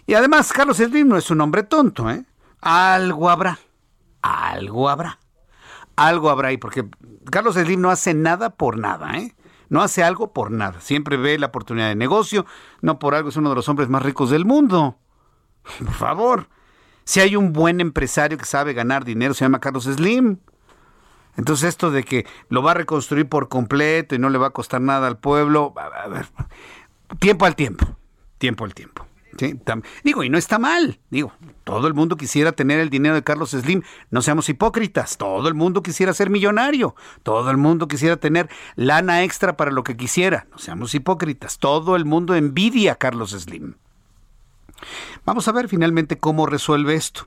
y 0.07 0.15
además, 0.15 0.53
Carlos 0.53 0.77
Slim 0.77 1.09
no 1.09 1.17
es 1.17 1.33
un 1.33 1.41
hombre 1.41 1.65
tonto, 1.65 2.09
¿eh? 2.11 2.25
Algo 2.61 3.29
habrá, 3.29 3.59
algo 4.23 4.89
habrá, 4.89 5.19
algo 5.97 6.31
habrá 6.31 6.49
ahí, 6.49 6.57
porque 6.57 6.89
Carlos 7.29 7.57
Slim 7.57 7.81
no 7.81 7.91
hace 7.91 8.15
nada 8.15 8.51
por 8.51 8.79
nada, 8.79 9.19
¿eh? 9.19 9.35
no 9.69 9.83
hace 9.83 10.05
algo 10.05 10.33
por 10.33 10.53
nada. 10.53 10.81
Siempre 10.81 11.17
ve 11.17 11.39
la 11.39 11.47
oportunidad 11.47 11.89
de 11.89 11.97
negocio. 11.97 12.45
No 12.83 12.99
por 12.99 13.15
algo 13.15 13.31
es 13.31 13.37
uno 13.37 13.49
de 13.51 13.55
los 13.55 13.69
hombres 13.69 13.89
más 13.89 14.03
ricos 14.03 14.31
del 14.31 14.45
mundo. 14.45 14.99
Por 15.79 15.93
favor. 15.93 16.49
Si 17.11 17.19
hay 17.19 17.35
un 17.35 17.53
buen 17.53 17.81
empresario 17.81 18.39
que 18.39 18.45
sabe 18.45 18.73
ganar 18.73 19.05
dinero, 19.05 19.35
se 19.35 19.45
llama 19.45 19.59
Carlos 19.59 19.83
Slim. 19.83 20.37
Entonces 21.37 21.71
esto 21.71 21.91
de 21.91 22.05
que 22.05 22.25
lo 22.51 22.63
va 22.63 22.71
a 22.71 22.75
reconstruir 22.75 23.29
por 23.29 23.49
completo 23.49 24.15
y 24.15 24.21
no 24.21 24.31
le 24.31 24.39
va 24.39 24.47
a 24.47 24.51
costar 24.51 24.81
nada 24.81 25.09
al 25.09 25.19
pueblo, 25.19 25.75
a 25.77 26.07
ver, 26.07 26.27
tiempo 27.19 27.47
al 27.47 27.57
tiempo, 27.57 27.85
tiempo 28.39 28.65
al 28.65 28.75
tiempo. 28.75 29.09
Digo, 30.05 30.23
y 30.23 30.31
no 30.31 30.39
está 30.39 30.61
mal. 30.61 31.01
Digo, 31.11 31.33
todo 31.65 31.89
el 31.89 31.95
mundo 31.95 32.17
quisiera 32.17 32.53
tener 32.53 32.79
el 32.79 32.91
dinero 32.91 33.17
de 33.17 33.25
Carlos 33.25 33.51
Slim. 33.51 33.83
No 34.13 34.23
seamos 34.23 34.49
hipócritas. 34.49 35.17
Todo 35.17 35.49
el 35.49 35.55
mundo 35.55 35.83
quisiera 35.83 36.15
ser 36.15 36.31
millonario. 36.31 36.95
Todo 37.25 37.51
el 37.51 37.57
mundo 37.57 37.89
quisiera 37.89 38.19
tener 38.19 38.49
lana 38.77 39.25
extra 39.25 39.57
para 39.57 39.73
lo 39.73 39.83
que 39.83 39.97
quisiera. 39.97 40.47
No 40.53 40.59
seamos 40.59 40.95
hipócritas. 40.95 41.59
Todo 41.59 41.97
el 41.97 42.05
mundo 42.05 42.37
envidia 42.37 42.93
a 42.93 42.95
Carlos 42.95 43.33
Slim. 43.33 43.75
Vamos 45.25 45.49
a 45.49 45.53
ver 45.53 45.69
finalmente 45.69 46.19
cómo 46.19 46.47
resuelve 46.47 46.95
esto. 46.95 47.23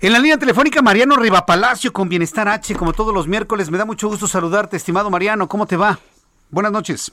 En 0.00 0.12
la 0.12 0.18
línea 0.18 0.36
telefónica, 0.36 0.82
Mariano 0.82 1.16
Rivapalacio 1.16 1.92
con 1.92 2.08
Bienestar 2.08 2.48
H, 2.48 2.74
como 2.74 2.92
todos 2.92 3.14
los 3.14 3.28
miércoles. 3.28 3.70
Me 3.70 3.78
da 3.78 3.84
mucho 3.84 4.08
gusto 4.08 4.26
saludarte, 4.26 4.76
estimado 4.76 5.10
Mariano. 5.10 5.46
¿Cómo 5.48 5.66
te 5.66 5.76
va? 5.76 5.98
Buenas 6.50 6.72
noches. 6.72 7.12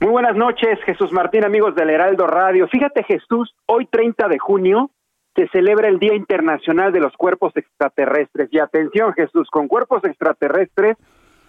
Muy 0.00 0.10
buenas 0.10 0.36
noches, 0.36 0.78
Jesús 0.84 1.12
Martín, 1.12 1.44
amigos 1.44 1.74
del 1.74 1.90
Heraldo 1.90 2.26
Radio. 2.26 2.68
Fíjate, 2.68 3.04
Jesús, 3.04 3.54
hoy 3.66 3.86
30 3.86 4.28
de 4.28 4.38
junio 4.38 4.90
se 5.34 5.48
celebra 5.48 5.88
el 5.88 5.98
Día 5.98 6.14
Internacional 6.14 6.92
de 6.92 7.00
los 7.00 7.14
Cuerpos 7.16 7.56
Extraterrestres. 7.56 8.48
Y 8.52 8.58
atención, 8.58 9.12
Jesús, 9.14 9.48
con 9.50 9.68
cuerpos 9.68 10.04
extraterrestres 10.04 10.96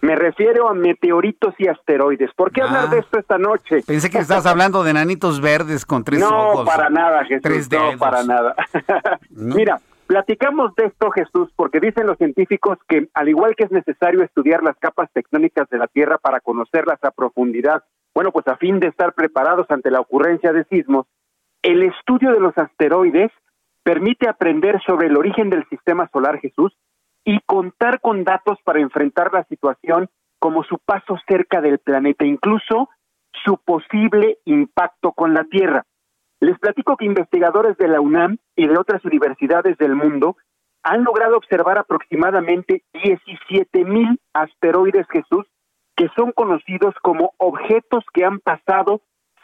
me 0.02 0.14
refiero 0.14 0.68
a 0.68 0.74
meteoritos 0.74 1.54
y 1.58 1.68
asteroides. 1.68 2.30
¿Por 2.34 2.52
qué 2.52 2.62
hablar 2.62 2.90
de 2.90 2.96
ah. 2.96 3.00
esto 3.00 3.18
esta 3.18 3.38
noche? 3.38 3.82
Pensé 3.86 4.10
que 4.10 4.18
estabas 4.18 4.44
hablando 4.44 4.84
de 4.84 4.92
nanitos 4.92 5.40
verdes 5.40 5.86
con 5.86 6.04
tres 6.04 6.22
ojos. 6.30 6.60
No, 6.60 6.64
para 6.64 6.90
nada, 6.90 7.24
Jesús. 7.24 7.70
no, 7.70 7.98
para 7.98 8.22
nada. 8.22 8.54
Mira, 9.30 9.80
platicamos 10.06 10.74
de 10.74 10.86
esto, 10.86 11.10
Jesús, 11.10 11.50
porque 11.56 11.80
dicen 11.80 12.06
los 12.06 12.18
científicos 12.18 12.78
que 12.86 13.08
al 13.14 13.28
igual 13.30 13.54
que 13.56 13.64
es 13.64 13.70
necesario 13.70 14.22
estudiar 14.22 14.62
las 14.62 14.76
capas 14.76 15.08
tectónicas 15.12 15.68
de 15.70 15.78
la 15.78 15.86
Tierra 15.86 16.18
para 16.18 16.40
conocerlas 16.40 16.98
a 17.02 17.10
profundidad 17.10 17.82
bueno, 18.14 18.30
pues 18.30 18.46
a 18.48 18.56
fin 18.56 18.78
de 18.80 18.88
estar 18.88 19.14
preparados 19.14 19.66
ante 19.70 19.90
la 19.90 20.00
ocurrencia 20.00 20.52
de 20.52 20.64
sismos, 20.64 21.06
el 21.62 21.82
estudio 21.82 22.32
de 22.32 22.40
los 22.40 22.56
asteroides 22.58 23.30
permite 23.82 24.28
aprender 24.28 24.80
sobre 24.86 25.06
el 25.06 25.16
origen 25.16 25.50
del 25.50 25.66
sistema 25.68 26.08
solar 26.12 26.38
Jesús 26.38 26.76
y 27.24 27.40
contar 27.46 28.00
con 28.00 28.24
datos 28.24 28.58
para 28.64 28.80
enfrentar 28.80 29.32
la 29.32 29.44
situación 29.44 30.08
como 30.38 30.64
su 30.64 30.78
paso 30.78 31.16
cerca 31.28 31.60
del 31.60 31.78
planeta, 31.78 32.24
incluso 32.24 32.88
su 33.44 33.58
posible 33.58 34.38
impacto 34.44 35.12
con 35.12 35.34
la 35.34 35.44
Tierra. 35.44 35.84
Les 36.40 36.58
platico 36.58 36.96
que 36.96 37.04
investigadores 37.04 37.76
de 37.78 37.88
la 37.88 38.00
UNAM 38.00 38.38
y 38.56 38.66
de 38.66 38.76
otras 38.76 39.04
universidades 39.04 39.78
del 39.78 39.94
mundo 39.94 40.36
han 40.82 41.04
logrado 41.04 41.36
observar 41.36 41.78
aproximadamente 41.78 42.82
17 42.92 43.84
mil 43.84 44.20
asteroides 44.32 45.06
Jesús 45.10 45.46
que 45.96 46.08
son 46.16 46.32
conocidos 46.32 46.94
como 47.02 47.32
objetos 47.36 48.04
que 48.12 48.24
han 48.24 48.40
pasado 48.40 49.02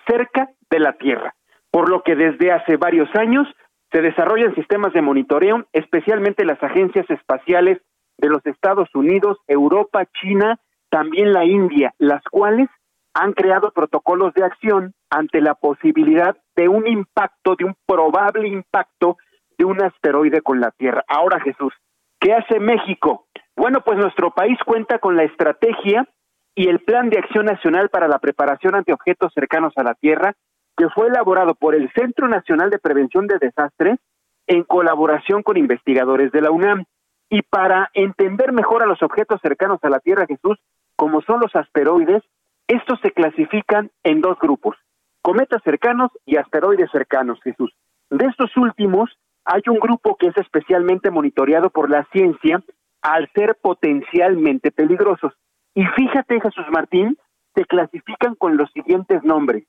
cerca 0.09 0.51
de 0.71 0.81
la 0.81 0.95
Tierra, 0.95 1.35
por 1.71 1.89
lo 1.89 2.03
que 2.03 2.17
desde 2.17 2.51
hace 2.51 2.77
varios 2.77 3.15
años 3.15 3.47
se 3.93 4.03
desarrollan 4.03 4.55
sistemas 4.55 4.93
de 4.93 5.03
monitoreo, 5.03 5.67
especialmente 5.73 6.45
las 6.45 6.63
agencias 6.63 7.09
espaciales 7.11 7.79
de 8.19 8.29
los 8.29 8.45
Estados 8.47 8.89
Unidos, 8.95 9.39
Europa, 9.47 10.07
China, 10.21 10.59
también 10.91 11.33
la 11.33 11.45
India, 11.45 11.95
las 11.99 12.23
cuales 12.31 12.69
han 13.15 13.33
creado 13.33 13.73
protocolos 13.73 14.35
de 14.35 14.45
acción 14.45 14.95
ante 15.11 15.41
la 15.41 15.55
posibilidad 15.55 16.37
de 16.57 16.69
un 16.69 16.87
impacto, 16.87 17.57
de 17.57 17.65
un 17.65 17.75
probable 17.87 18.49
impacto 18.49 19.17
de 19.57 19.65
un 19.65 19.83
asteroide 19.83 20.41
con 20.43 20.61
la 20.61 20.71
Tierra. 20.71 21.05
Ahora, 21.09 21.41
Jesús, 21.41 21.73
¿qué 22.21 22.33
hace 22.33 22.61
México? 22.61 23.27
Bueno, 23.57 23.81
pues 23.85 23.99
nuestro 23.99 24.31
país 24.33 24.59
cuenta 24.65 24.99
con 24.99 25.17
la 25.17 25.25
estrategia 25.25 26.07
y 26.55 26.69
el 26.69 26.81
Plan 26.81 27.11
de 27.11 27.19
Acción 27.19 27.47
Nacional 27.47 27.89
para 27.89 28.09
la 28.09 28.19
Preparación 28.19 28.75
ante 28.75 28.93
Objetos 28.93 29.33
Cercanos 29.35 29.73
a 29.77 29.83
la 29.83 29.95
Tierra, 29.95 30.35
que 30.79 30.89
fue 30.91 31.09
elaborado 31.09 31.57
por 31.57 31.75
el 31.75 31.91
Centro 31.93 32.29
Nacional 32.29 32.71
de 32.71 32.79
Prevención 32.79 33.27
de 33.27 33.39
Desastres 33.39 33.99
en 34.47 34.63
colaboración 34.63 35.43
con 35.43 35.57
investigadores 35.57 36.31
de 36.31 36.41
la 36.41 36.53
UNAM. 36.53 36.85
Y 37.29 37.43
para 37.43 37.91
entender 37.93 38.53
mejor 38.53 38.83
a 38.83 38.87
los 38.87 39.03
objetos 39.03 39.41
cercanos 39.43 39.81
a 39.83 39.91
la 39.91 39.99
Tierra, 39.99 40.27
Jesús, 40.27 40.57
como 40.95 41.21
son 41.23 41.41
los 41.41 41.55
asteroides, 41.55 42.23
estos 42.69 43.01
se 43.01 43.11
clasifican 43.11 43.91
en 44.05 44.21
dos 44.21 44.39
grupos, 44.39 44.77
cometas 45.21 45.63
cercanos 45.65 46.11
y 46.25 46.37
asteroides 46.37 46.91
cercanos, 46.93 47.41
Jesús. 47.43 47.75
De 48.09 48.27
estos 48.27 48.57
últimos, 48.57 49.11
hay 49.45 49.63
un 49.69 49.81
grupo 49.81 50.17
que 50.17 50.29
es 50.29 50.37
especialmente 50.37 51.11
monitoreado 51.11 51.71
por 51.71 51.91
la 51.91 52.07
ciencia 52.13 52.63
al 53.03 53.29
ser 53.35 53.59
potencialmente 53.61 54.71
peligrosos. 54.71 55.33
Y 55.75 55.85
fíjate, 55.85 56.41
Jesús 56.41 56.67
Martín, 56.71 57.19
se 57.55 57.65
clasifican 57.65 58.37
con 58.37 58.57
los 58.57 58.71
siguientes 58.73 59.25
nombres: 59.25 59.65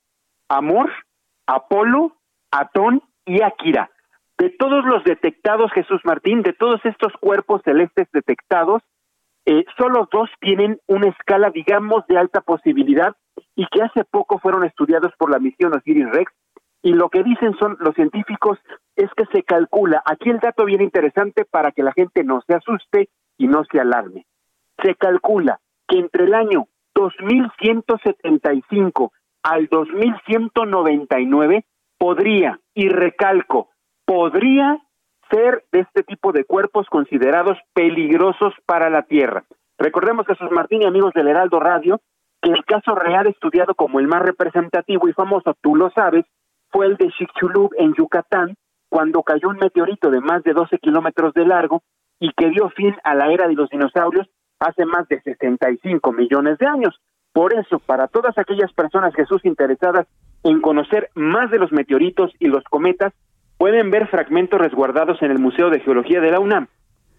Amor, 0.50 0.90
Apolo, 1.46 2.16
Atón 2.50 3.02
y 3.24 3.40
Akira. 3.40 3.90
De 4.36 4.50
todos 4.50 4.84
los 4.84 5.04
detectados, 5.04 5.70
Jesús 5.72 6.00
Martín, 6.02 6.42
de 6.42 6.52
todos 6.52 6.80
estos 6.84 7.12
cuerpos 7.20 7.62
celestes 7.64 8.08
detectados, 8.12 8.82
eh, 9.46 9.64
solo 9.78 10.08
dos 10.10 10.28
tienen 10.40 10.80
una 10.88 11.06
escala, 11.08 11.50
digamos, 11.50 12.04
de 12.08 12.18
alta 12.18 12.40
posibilidad 12.40 13.14
y 13.54 13.64
que 13.68 13.80
hace 13.80 14.04
poco 14.04 14.40
fueron 14.40 14.64
estudiados 14.64 15.12
por 15.18 15.30
la 15.30 15.38
misión 15.38 15.72
Osiris 15.72 16.10
Rex. 16.10 16.32
Y 16.82 16.94
lo 16.94 17.10
que 17.10 17.22
dicen 17.22 17.56
son 17.58 17.76
los 17.78 17.94
científicos 17.94 18.58
es 18.96 19.08
que 19.16 19.26
se 19.26 19.44
calcula, 19.44 20.02
aquí 20.04 20.30
el 20.30 20.40
dato 20.40 20.64
bien 20.64 20.82
interesante 20.82 21.44
para 21.44 21.70
que 21.70 21.84
la 21.84 21.92
gente 21.92 22.24
no 22.24 22.42
se 22.44 22.54
asuste 22.54 23.08
y 23.38 23.46
no 23.46 23.62
se 23.70 23.78
alarme. 23.78 24.26
Se 24.82 24.96
calcula 24.96 25.60
que 25.86 26.00
entre 26.00 26.24
el 26.24 26.34
año 26.34 26.66
2175 26.94 29.12
al 29.42 29.66
2199 29.68 31.64
podría, 31.98 32.60
y 32.74 32.88
recalco, 32.88 33.70
podría 34.04 34.78
ser 35.30 35.64
de 35.70 35.80
este 35.80 36.02
tipo 36.02 36.32
de 36.32 36.44
cuerpos 36.44 36.86
considerados 36.88 37.58
peligrosos 37.72 38.54
para 38.66 38.90
la 38.90 39.02
Tierra. 39.02 39.44
Recordemos, 39.78 40.26
Jesús 40.26 40.50
Martín 40.50 40.82
y 40.82 40.86
amigos 40.86 41.12
del 41.14 41.28
Heraldo 41.28 41.60
Radio, 41.60 42.00
que 42.42 42.50
el 42.50 42.64
caso 42.64 42.94
real 42.94 43.26
estudiado 43.26 43.74
como 43.74 44.00
el 44.00 44.08
más 44.08 44.22
representativo 44.22 45.08
y 45.08 45.12
famoso, 45.12 45.54
tú 45.60 45.76
lo 45.76 45.90
sabes, 45.90 46.24
fue 46.70 46.86
el 46.86 46.96
de 46.96 47.10
Chicxulub 47.10 47.72
en 47.78 47.94
Yucatán, 47.94 48.56
cuando 48.88 49.22
cayó 49.22 49.48
un 49.48 49.58
meteorito 49.58 50.10
de 50.10 50.20
más 50.20 50.42
de 50.42 50.52
12 50.52 50.78
kilómetros 50.78 51.32
de 51.34 51.46
largo 51.46 51.82
y 52.18 52.32
que 52.32 52.50
dio 52.50 52.68
fin 52.70 52.94
a 53.04 53.14
la 53.14 53.32
era 53.32 53.46
de 53.46 53.54
los 53.54 53.70
dinosaurios 53.70 54.28
hace 54.58 54.84
más 54.84 55.08
de 55.08 55.20
65 55.22 56.12
millones 56.12 56.58
de 56.58 56.66
años. 56.66 57.00
Por 57.40 57.54
eso, 57.54 57.78
para 57.78 58.06
todas 58.06 58.36
aquellas 58.36 58.70
personas, 58.74 59.14
Jesús, 59.14 59.42
interesadas 59.46 60.06
en 60.44 60.60
conocer 60.60 61.08
más 61.14 61.50
de 61.50 61.58
los 61.58 61.72
meteoritos 61.72 62.30
y 62.38 62.48
los 62.48 62.62
cometas, 62.64 63.14
pueden 63.56 63.90
ver 63.90 64.08
fragmentos 64.08 64.60
resguardados 64.60 65.22
en 65.22 65.30
el 65.30 65.38
Museo 65.38 65.70
de 65.70 65.80
Geología 65.80 66.20
de 66.20 66.32
la 66.32 66.38
UNAM. 66.38 66.66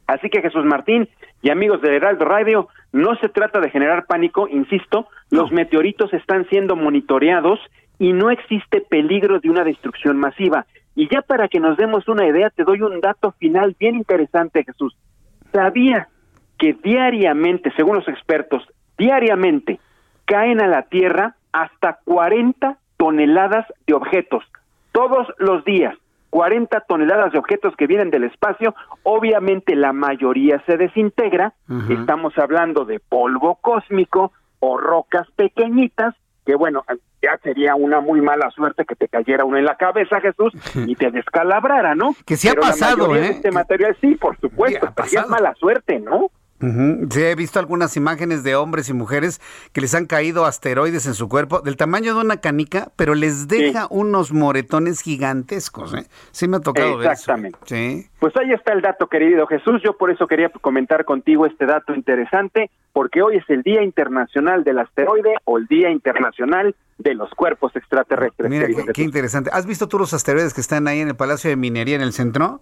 Así 0.06 0.30
que 0.30 0.44
Jesús 0.44 0.64
Martín 0.64 1.10
y 1.42 1.50
amigos 1.50 1.82
de 1.82 1.96
Heraldo 1.96 2.26
Radio, 2.26 2.68
no 2.92 3.16
se 3.16 3.30
trata 3.30 3.60
de 3.62 3.72
generar 3.72 4.06
pánico, 4.06 4.48
insisto, 4.48 5.08
los 5.32 5.52
meteoritos 5.52 6.14
están 6.14 6.48
siendo 6.50 6.76
monitoreados 6.76 7.60
y 7.98 8.14
no 8.14 8.30
existe 8.30 8.80
peligro 8.80 9.40
de 9.40 9.50
una 9.50 9.64
destrucción 9.64 10.20
masiva. 10.20 10.68
Y 10.94 11.10
ya 11.12 11.24
para 11.24 11.48
que 11.48 11.60
nos 11.60 11.78
demos 11.78 12.08
una 12.08 12.28
idea, 12.28 12.52
te 12.52 12.64
doy 12.64 12.84
un 12.84 13.02
dato 13.02 13.32
final 13.40 13.76
bien 13.80 13.96
interesante, 13.96 14.64
Jesús. 14.64 14.96
¿Sabía 15.52 16.10
que 16.60 16.74
diariamente, 16.74 17.74
según 17.76 17.96
los 17.96 18.08
expertos, 18.08 18.62
diariamente 19.00 19.80
caen 20.32 20.62
a 20.62 20.68
la 20.68 20.84
Tierra 20.84 21.36
hasta 21.52 22.00
40 22.06 22.78
toneladas 22.96 23.66
de 23.86 23.94
objetos, 23.94 24.44
todos 24.94 25.28
los 25.38 25.66
días? 25.66 25.94
40 26.30 26.80
toneladas 26.88 27.34
de 27.34 27.40
objetos 27.40 27.76
que 27.76 27.86
vienen 27.86 28.10
del 28.10 28.24
espacio, 28.24 28.74
obviamente 29.04 29.76
la 29.76 29.92
mayoría 29.92 30.64
se 30.66 30.78
desintegra, 30.78 31.54
estamos 31.90 32.38
hablando 32.38 32.86
de 32.86 33.02
polvo 33.02 33.56
cósmico 33.56 34.32
o 34.62 34.78
rocas 34.78 35.28
pequeñitas, 35.36 36.16
que 36.46 36.56
bueno, 36.56 36.86
ya 37.22 37.38
sería 37.44 37.76
una 37.76 38.00
muy 38.00 38.22
mala 38.22 38.50
suerte 38.52 38.86
que 38.86 38.96
te 38.96 39.10
cayera 39.10 39.44
uno 39.44 39.58
en 39.58 39.66
la 39.66 39.76
cabeza, 39.76 40.22
Jesús, 40.22 40.54
y 40.88 40.96
te 40.96 41.12
descalabrara, 41.12 41.94
¿no? 41.96 42.16
Que 42.26 42.38
sí 42.38 42.48
ha 42.48 42.54
pasado, 42.54 43.14
¿eh? 43.18 43.32
este 43.32 43.52
material, 43.52 43.98
sí, 44.00 44.16
por 44.16 44.40
supuesto, 44.40 44.88
pero 44.96 45.08
es 45.08 45.28
mala 45.28 45.54
suerte, 45.56 46.00
¿no? 46.00 46.32
Sí, 46.62 47.24
he 47.24 47.36
visto 47.36 47.60
algunas 47.60 47.98
imágenes 47.98 48.44
de 48.44 48.56
hombres 48.56 48.88
y 48.90 48.94
mujeres 48.94 49.42
que 49.74 49.82
les 49.82 49.96
han 49.96 50.06
caído 50.06 50.46
asteroides 50.46 51.08
en 51.08 51.16
su 51.16 51.28
cuerpo 51.28 51.62
del 51.62 51.76
tamaño 51.76 52.14
de 52.14 52.22
una 52.22 52.38
canica, 52.38 52.92
pero 52.96 53.16
les 53.16 53.48
deja 53.48 53.88
unos 53.90 54.32
moretones 54.32 55.02
gigantescos. 55.02 55.94
¿eh? 55.96 56.06
Sí 56.32 56.48
me 56.48 56.58
ha 56.58 56.60
tocado 56.60 56.98
ver 56.98 57.12
eso. 57.12 57.34
Sí. 57.66 58.08
Pues 58.20 58.36
ahí 58.38 58.52
está 58.52 58.74
el 58.74 58.82
dato, 58.82 59.08
querido 59.08 59.48
Jesús. 59.48 59.82
Yo 59.84 59.98
por 59.98 60.12
eso 60.12 60.28
quería 60.28 60.50
comentar 60.50 61.04
contigo 61.06 61.48
este 61.48 61.66
dato 61.66 61.96
interesante, 61.96 62.70
porque 62.94 63.24
hoy 63.24 63.38
es 63.38 63.50
el 63.50 63.64
Día 63.64 63.82
Internacional 63.82 64.64
del 64.64 64.80
Asteroide 64.80 65.36
o 65.46 65.58
el 65.58 65.66
Día 65.66 65.90
Internacional 65.90 66.76
de 67.00 67.16
los 67.16 67.32
Cuerpos 67.32 67.76
Extraterrestres. 67.76 68.50
Mira, 68.50 68.68
qué, 68.68 68.94
qué 68.94 69.02
interesante. 69.02 69.50
¿Has 69.52 69.66
visto 69.66 69.88
tú 69.88 69.98
los 69.98 70.14
asteroides 70.14 70.54
que 70.54 70.62
están 70.62 70.88
ahí 70.88 71.00
en 71.00 71.08
el 71.08 71.16
Palacio 71.16 71.50
de 71.50 71.56
Minería 71.56 71.96
en 71.96 72.02
el 72.02 72.14
centro? 72.14 72.62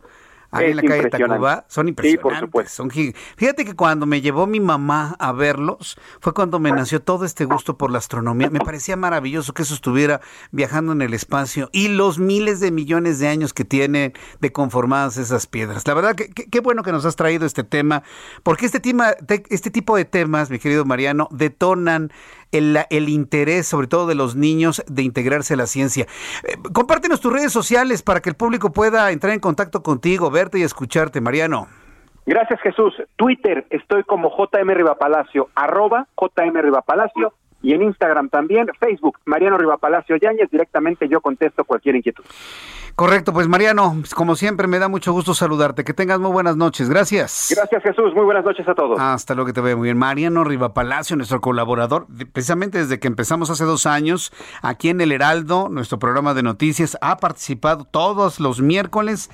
Ahí 0.51 0.71
en 0.71 0.77
la 0.77 0.84
calle 0.84 1.09
Tacuba, 1.09 1.65
son 1.67 1.88
impresionantes. 1.88 2.11
Sí, 2.11 2.17
por 2.17 2.39
supuesto. 2.39 2.73
Son 2.73 2.89
Fíjate 2.89 3.65
que 3.65 3.76
cuando 3.76 4.05
me 4.05 4.21
llevó 4.21 4.47
mi 4.47 4.59
mamá 4.59 5.15
a 5.19 5.31
verlos, 5.31 5.97
fue 6.21 6.34
cuando 6.34 6.59
me 6.59 6.71
nació 6.71 7.01
todo 7.01 7.26
este 7.26 7.45
gusto 7.45 7.77
por 7.77 7.91
la 7.91 7.97
astronomía. 7.97 8.49
Me 8.49 8.59
parecía 8.59 8.95
maravilloso 8.95 9.53
que 9.53 9.61
eso 9.61 9.73
estuviera 9.73 10.21
viajando 10.51 10.91
en 10.91 11.01
el 11.01 11.13
espacio 11.13 11.69
y 11.71 11.89
los 11.89 12.19
miles 12.19 12.59
de 12.59 12.71
millones 12.71 13.19
de 13.19 13.27
años 13.27 13.53
que 13.53 13.65
tienen 13.65 14.13
de 14.39 14.51
conformadas 14.51 15.17
esas 15.17 15.47
piedras. 15.47 15.85
La 15.88 15.93
verdad 15.93 16.15
que 16.15 16.30
qué 16.30 16.59
bueno 16.59 16.84
que 16.84 16.91
nos 16.91 17.05
has 17.05 17.15
traído 17.15 17.45
este 17.45 17.63
tema, 17.63 18.03
porque 18.43 18.65
este 18.65 18.80
tema, 18.80 19.13
este 19.49 19.71
tipo 19.71 19.95
de 19.95 20.05
temas, 20.05 20.49
mi 20.49 20.59
querido 20.59 20.85
Mariano, 20.85 21.27
detonan 21.31 22.11
el, 22.51 23.09
interés, 23.09 23.67
sobre 23.67 23.88
todo 23.88 24.07
de 24.07 24.15
los 24.15 24.35
niños, 24.35 24.84
de 24.88 25.03
integrarse 25.03 25.53
a 25.53 25.57
la 25.57 25.67
ciencia. 25.67 26.05
Eh, 26.43 26.55
compártenos 26.73 27.21
tus 27.21 27.34
redes 27.34 27.51
sociales 27.51 28.03
para 28.03 28.21
que 28.21 28.30
el 28.30 28.35
público 28.35 28.71
pueda 28.71 29.11
entrar 29.11 29.34
en 29.34 29.39
contacto 29.39 29.84
contigo, 29.84 30.31
verte 30.31 30.59
y 30.59 30.63
escucharte, 30.63 31.21
Mariano. 31.21 31.67
Gracias, 32.26 32.61
Jesús. 32.61 32.93
Twitter, 33.15 33.65
estoy 33.69 34.03
como 34.03 34.30
JM 34.30 34.69
Rivapalacio, 34.69 35.49
arroba 35.55 36.07
JM 36.15 36.55
Rivapalacio 36.61 37.34
y 37.61 37.73
en 37.73 37.84
Instagram 37.84 38.30
también, 38.30 38.69
Facebook, 38.80 39.19
Mariano 39.26 39.57
Rivapalacio 39.57 40.15
Yáñez, 40.15 40.49
directamente 40.49 41.07
yo 41.07 41.22
contesto 41.22 41.64
cualquier 41.64 41.95
inquietud. 41.95 42.23
Correcto, 42.95 43.31
pues 43.31 43.48
Mariano, 43.48 43.95
como 44.14 44.36
siempre 44.36 44.68
me 44.68 44.77
da 44.77 44.90
mucho 44.90 45.14
gusto 45.14 45.34
saludarte, 45.34 45.84
que 45.84 45.94
tengas 45.94 46.19
muy 46.19 46.31
buenas 46.31 46.57
noches, 46.57 46.90
gracias. 46.90 47.53
Gracias 47.56 47.81
Jesús, 47.84 48.14
muy 48.14 48.26
buenas 48.26 48.44
noches 48.44 48.68
a 48.68 48.76
todos. 48.76 48.99
Hasta 48.99 49.36
luego 49.36 49.48
que 49.48 49.53
te 49.53 49.61
veo 49.61 49.77
muy 49.77 49.86
bien. 49.86 49.98
Mariano 49.98 50.44
Rivapalacio, 50.44 51.15
nuestro 51.15 51.40
colaborador, 51.40 52.07
precisamente 52.34 52.80
desde 52.80 52.99
que 52.99 53.07
empezamos 53.07 53.49
hace 53.49 53.64
dos 53.64 53.86
años, 53.86 54.34
aquí 54.61 54.90
en 54.90 54.99
El 55.02 55.11
Heraldo, 55.11 55.69
nuestro 55.69 55.99
programa 55.99 56.34
de 56.34 56.44
noticias, 56.44 56.98
ha 57.02 57.18
participado 57.18 57.86
todos 57.86 58.40
los 58.40 58.61
miércoles 58.61 59.30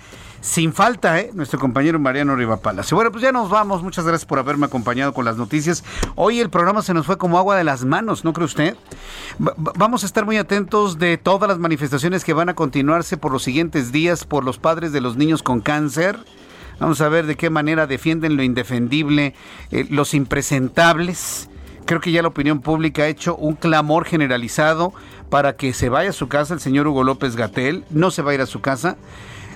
sin 0.45 0.73
falta, 0.73 1.19
¿eh? 1.19 1.31
Nuestro 1.33 1.59
compañero 1.59 1.97
Mariano 1.97 2.35
Rivapalacio. 2.35 2.95
Bueno, 2.95 3.11
pues 3.11 3.23
ya 3.23 3.31
nos 3.31 3.49
vamos. 3.49 3.81
Muchas 3.81 4.05
gracias 4.05 4.27
por 4.27 4.37
haberme 4.37 4.67
acompañado 4.67 5.11
con 5.11 5.25
las 5.25 5.37
noticias. 5.37 5.83
Hoy 6.13 6.39
el 6.39 6.51
programa 6.51 6.83
se 6.83 6.93
nos 6.93 7.07
fue 7.07 7.17
como 7.17 7.39
agua 7.39 7.57
de 7.57 7.63
las 7.63 7.83
manos, 7.83 8.23
¿no 8.23 8.31
cree 8.31 8.45
usted? 8.45 8.77
vamos 9.39 10.03
a 10.03 10.05
estar 10.05 10.23
muy 10.23 10.37
atentos 10.37 10.99
de 10.99 11.17
todas 11.17 11.49
las 11.49 11.57
manifestaciones 11.57 12.23
que 12.23 12.33
van 12.33 12.49
a 12.49 12.53
continuarse 12.53 13.17
por 13.17 13.31
los 13.31 13.43
siguientes 13.43 13.91
días 13.91 14.23
por 14.23 14.45
los 14.45 14.59
padres 14.59 14.91
de 14.91 15.01
los 15.01 15.17
niños 15.17 15.41
con 15.41 15.61
cáncer. 15.61 16.19
Vamos 16.79 17.01
a 17.01 17.09
ver 17.09 17.25
de 17.25 17.35
qué 17.35 17.49
manera 17.49 17.87
defienden 17.87 18.37
lo 18.37 18.43
indefendible, 18.43 19.33
eh, 19.71 19.87
los 19.89 20.13
impresentables. 20.13 21.49
Creo 21.85 22.01
que 22.01 22.11
ya 22.11 22.21
la 22.21 22.27
opinión 22.27 22.61
pública 22.61 23.03
ha 23.03 23.07
hecho 23.07 23.35
un 23.35 23.55
clamor 23.55 24.05
generalizado 24.05 24.93
para 25.31 25.55
que 25.55 25.73
se 25.73 25.89
vaya 25.89 26.11
a 26.11 26.13
su 26.13 26.27
casa 26.27 26.53
el 26.53 26.59
señor 26.59 26.87
Hugo 26.87 27.03
López 27.03 27.35
Gatel. 27.35 27.83
No 27.89 28.11
se 28.11 28.21
va 28.21 28.31
a 28.31 28.35
ir 28.35 28.41
a 28.41 28.45
su 28.45 28.61
casa. 28.61 28.95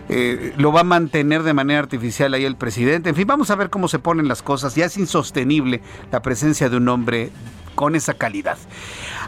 Eh, 0.09 0.53
lo 0.57 0.71
va 0.71 0.81
a 0.81 0.83
mantener 0.83 1.43
de 1.43 1.53
manera 1.53 1.79
artificial 1.79 2.33
ahí 2.33 2.43
el 2.43 2.55
presidente. 2.55 3.09
En 3.09 3.15
fin, 3.15 3.27
vamos 3.27 3.51
a 3.51 3.55
ver 3.55 3.69
cómo 3.69 3.87
se 3.87 3.99
ponen 3.99 4.27
las 4.27 4.41
cosas. 4.41 4.75
Ya 4.75 4.85
es 4.85 4.97
insostenible 4.97 5.81
la 6.11 6.21
presencia 6.21 6.67
de 6.67 6.77
un 6.77 6.89
hombre 6.89 7.29
con 7.75 7.95
esa 7.95 8.15
calidad. 8.15 8.57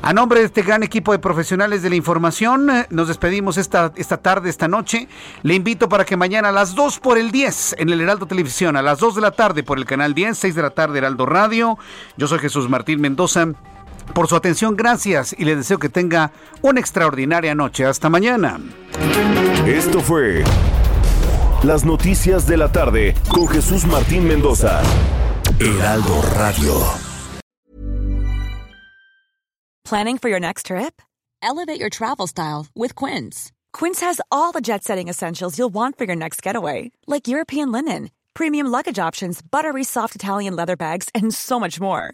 A 0.01 0.11
nombre 0.11 0.39
de 0.39 0.47
este 0.47 0.63
gran 0.63 0.83
equipo 0.83 1.11
de 1.11 1.19
profesionales 1.19 1.83
de 1.83 1.89
la 1.89 1.95
información, 1.95 2.69
eh, 2.69 2.87
nos 2.89 3.07
despedimos 3.07 3.57
esta, 3.57 3.93
esta 3.95 4.17
tarde, 4.17 4.49
esta 4.49 4.67
noche. 4.67 5.07
Le 5.43 5.53
invito 5.53 5.87
para 5.87 6.03
que 6.03 6.17
mañana 6.17 6.49
a 6.49 6.51
las 6.51 6.75
2 6.75 6.99
por 6.99 7.17
el 7.17 7.31
10 7.31 7.75
en 7.77 7.89
el 7.89 8.01
Heraldo 8.01 8.25
Televisión, 8.25 8.75
a 8.75 8.81
las 8.81 8.99
2 8.99 9.15
de 9.15 9.21
la 9.21 9.31
tarde 9.31 9.63
por 9.63 9.77
el 9.77 9.85
canal 9.85 10.13
10, 10.15 10.37
6 10.37 10.55
de 10.55 10.61
la 10.63 10.71
tarde 10.71 10.97
Heraldo 10.97 11.27
Radio. 11.27 11.77
Yo 12.17 12.27
soy 12.27 12.39
Jesús 12.39 12.67
Martín 12.67 12.99
Mendoza. 12.99 13.53
Por 14.13 14.27
su 14.27 14.35
atención, 14.35 14.75
gracias 14.75 15.33
y 15.37 15.45
le 15.45 15.55
deseo 15.55 15.79
que 15.79 15.89
tenga 15.89 16.31
una 16.61 16.79
extraordinaria 16.79 17.55
noche. 17.55 17.85
Hasta 17.85 18.09
mañana. 18.09 18.59
Esto 19.65 20.01
fue 20.01 20.43
Las 21.63 21.85
Noticias 21.85 22.45
de 22.47 22.57
la 22.57 22.71
Tarde 22.71 23.15
con 23.29 23.47
Jesús 23.47 23.85
Martín 23.85 24.27
Mendoza. 24.27 24.81
Heraldo 25.59 26.21
Radio. 26.37 26.73
Planning 29.83 30.17
for 30.17 30.29
your 30.29 30.39
next 30.39 30.67
trip? 30.67 31.01
Elevate 31.43 31.79
your 31.79 31.89
travel 31.89 32.27
style 32.27 32.67
with 32.75 32.95
Quince. 32.95 33.51
Quince 33.73 33.99
has 34.01 34.21
all 34.31 34.51
the 34.51 34.61
jet 34.61 34.83
setting 34.83 35.09
essentials 35.09 35.57
you'll 35.57 35.73
want 35.73 35.97
for 35.97 36.05
your 36.05 36.15
next 36.15 36.41
getaway, 36.41 36.91
like 37.07 37.27
European 37.27 37.71
linen, 37.71 38.09
premium 38.33 38.67
luggage 38.67 38.99
options, 38.99 39.41
buttery 39.41 39.83
soft 39.83 40.15
Italian 40.15 40.55
leather 40.55 40.75
bags, 40.77 41.09
and 41.13 41.33
so 41.33 41.59
much 41.59 41.79
more. 41.81 42.13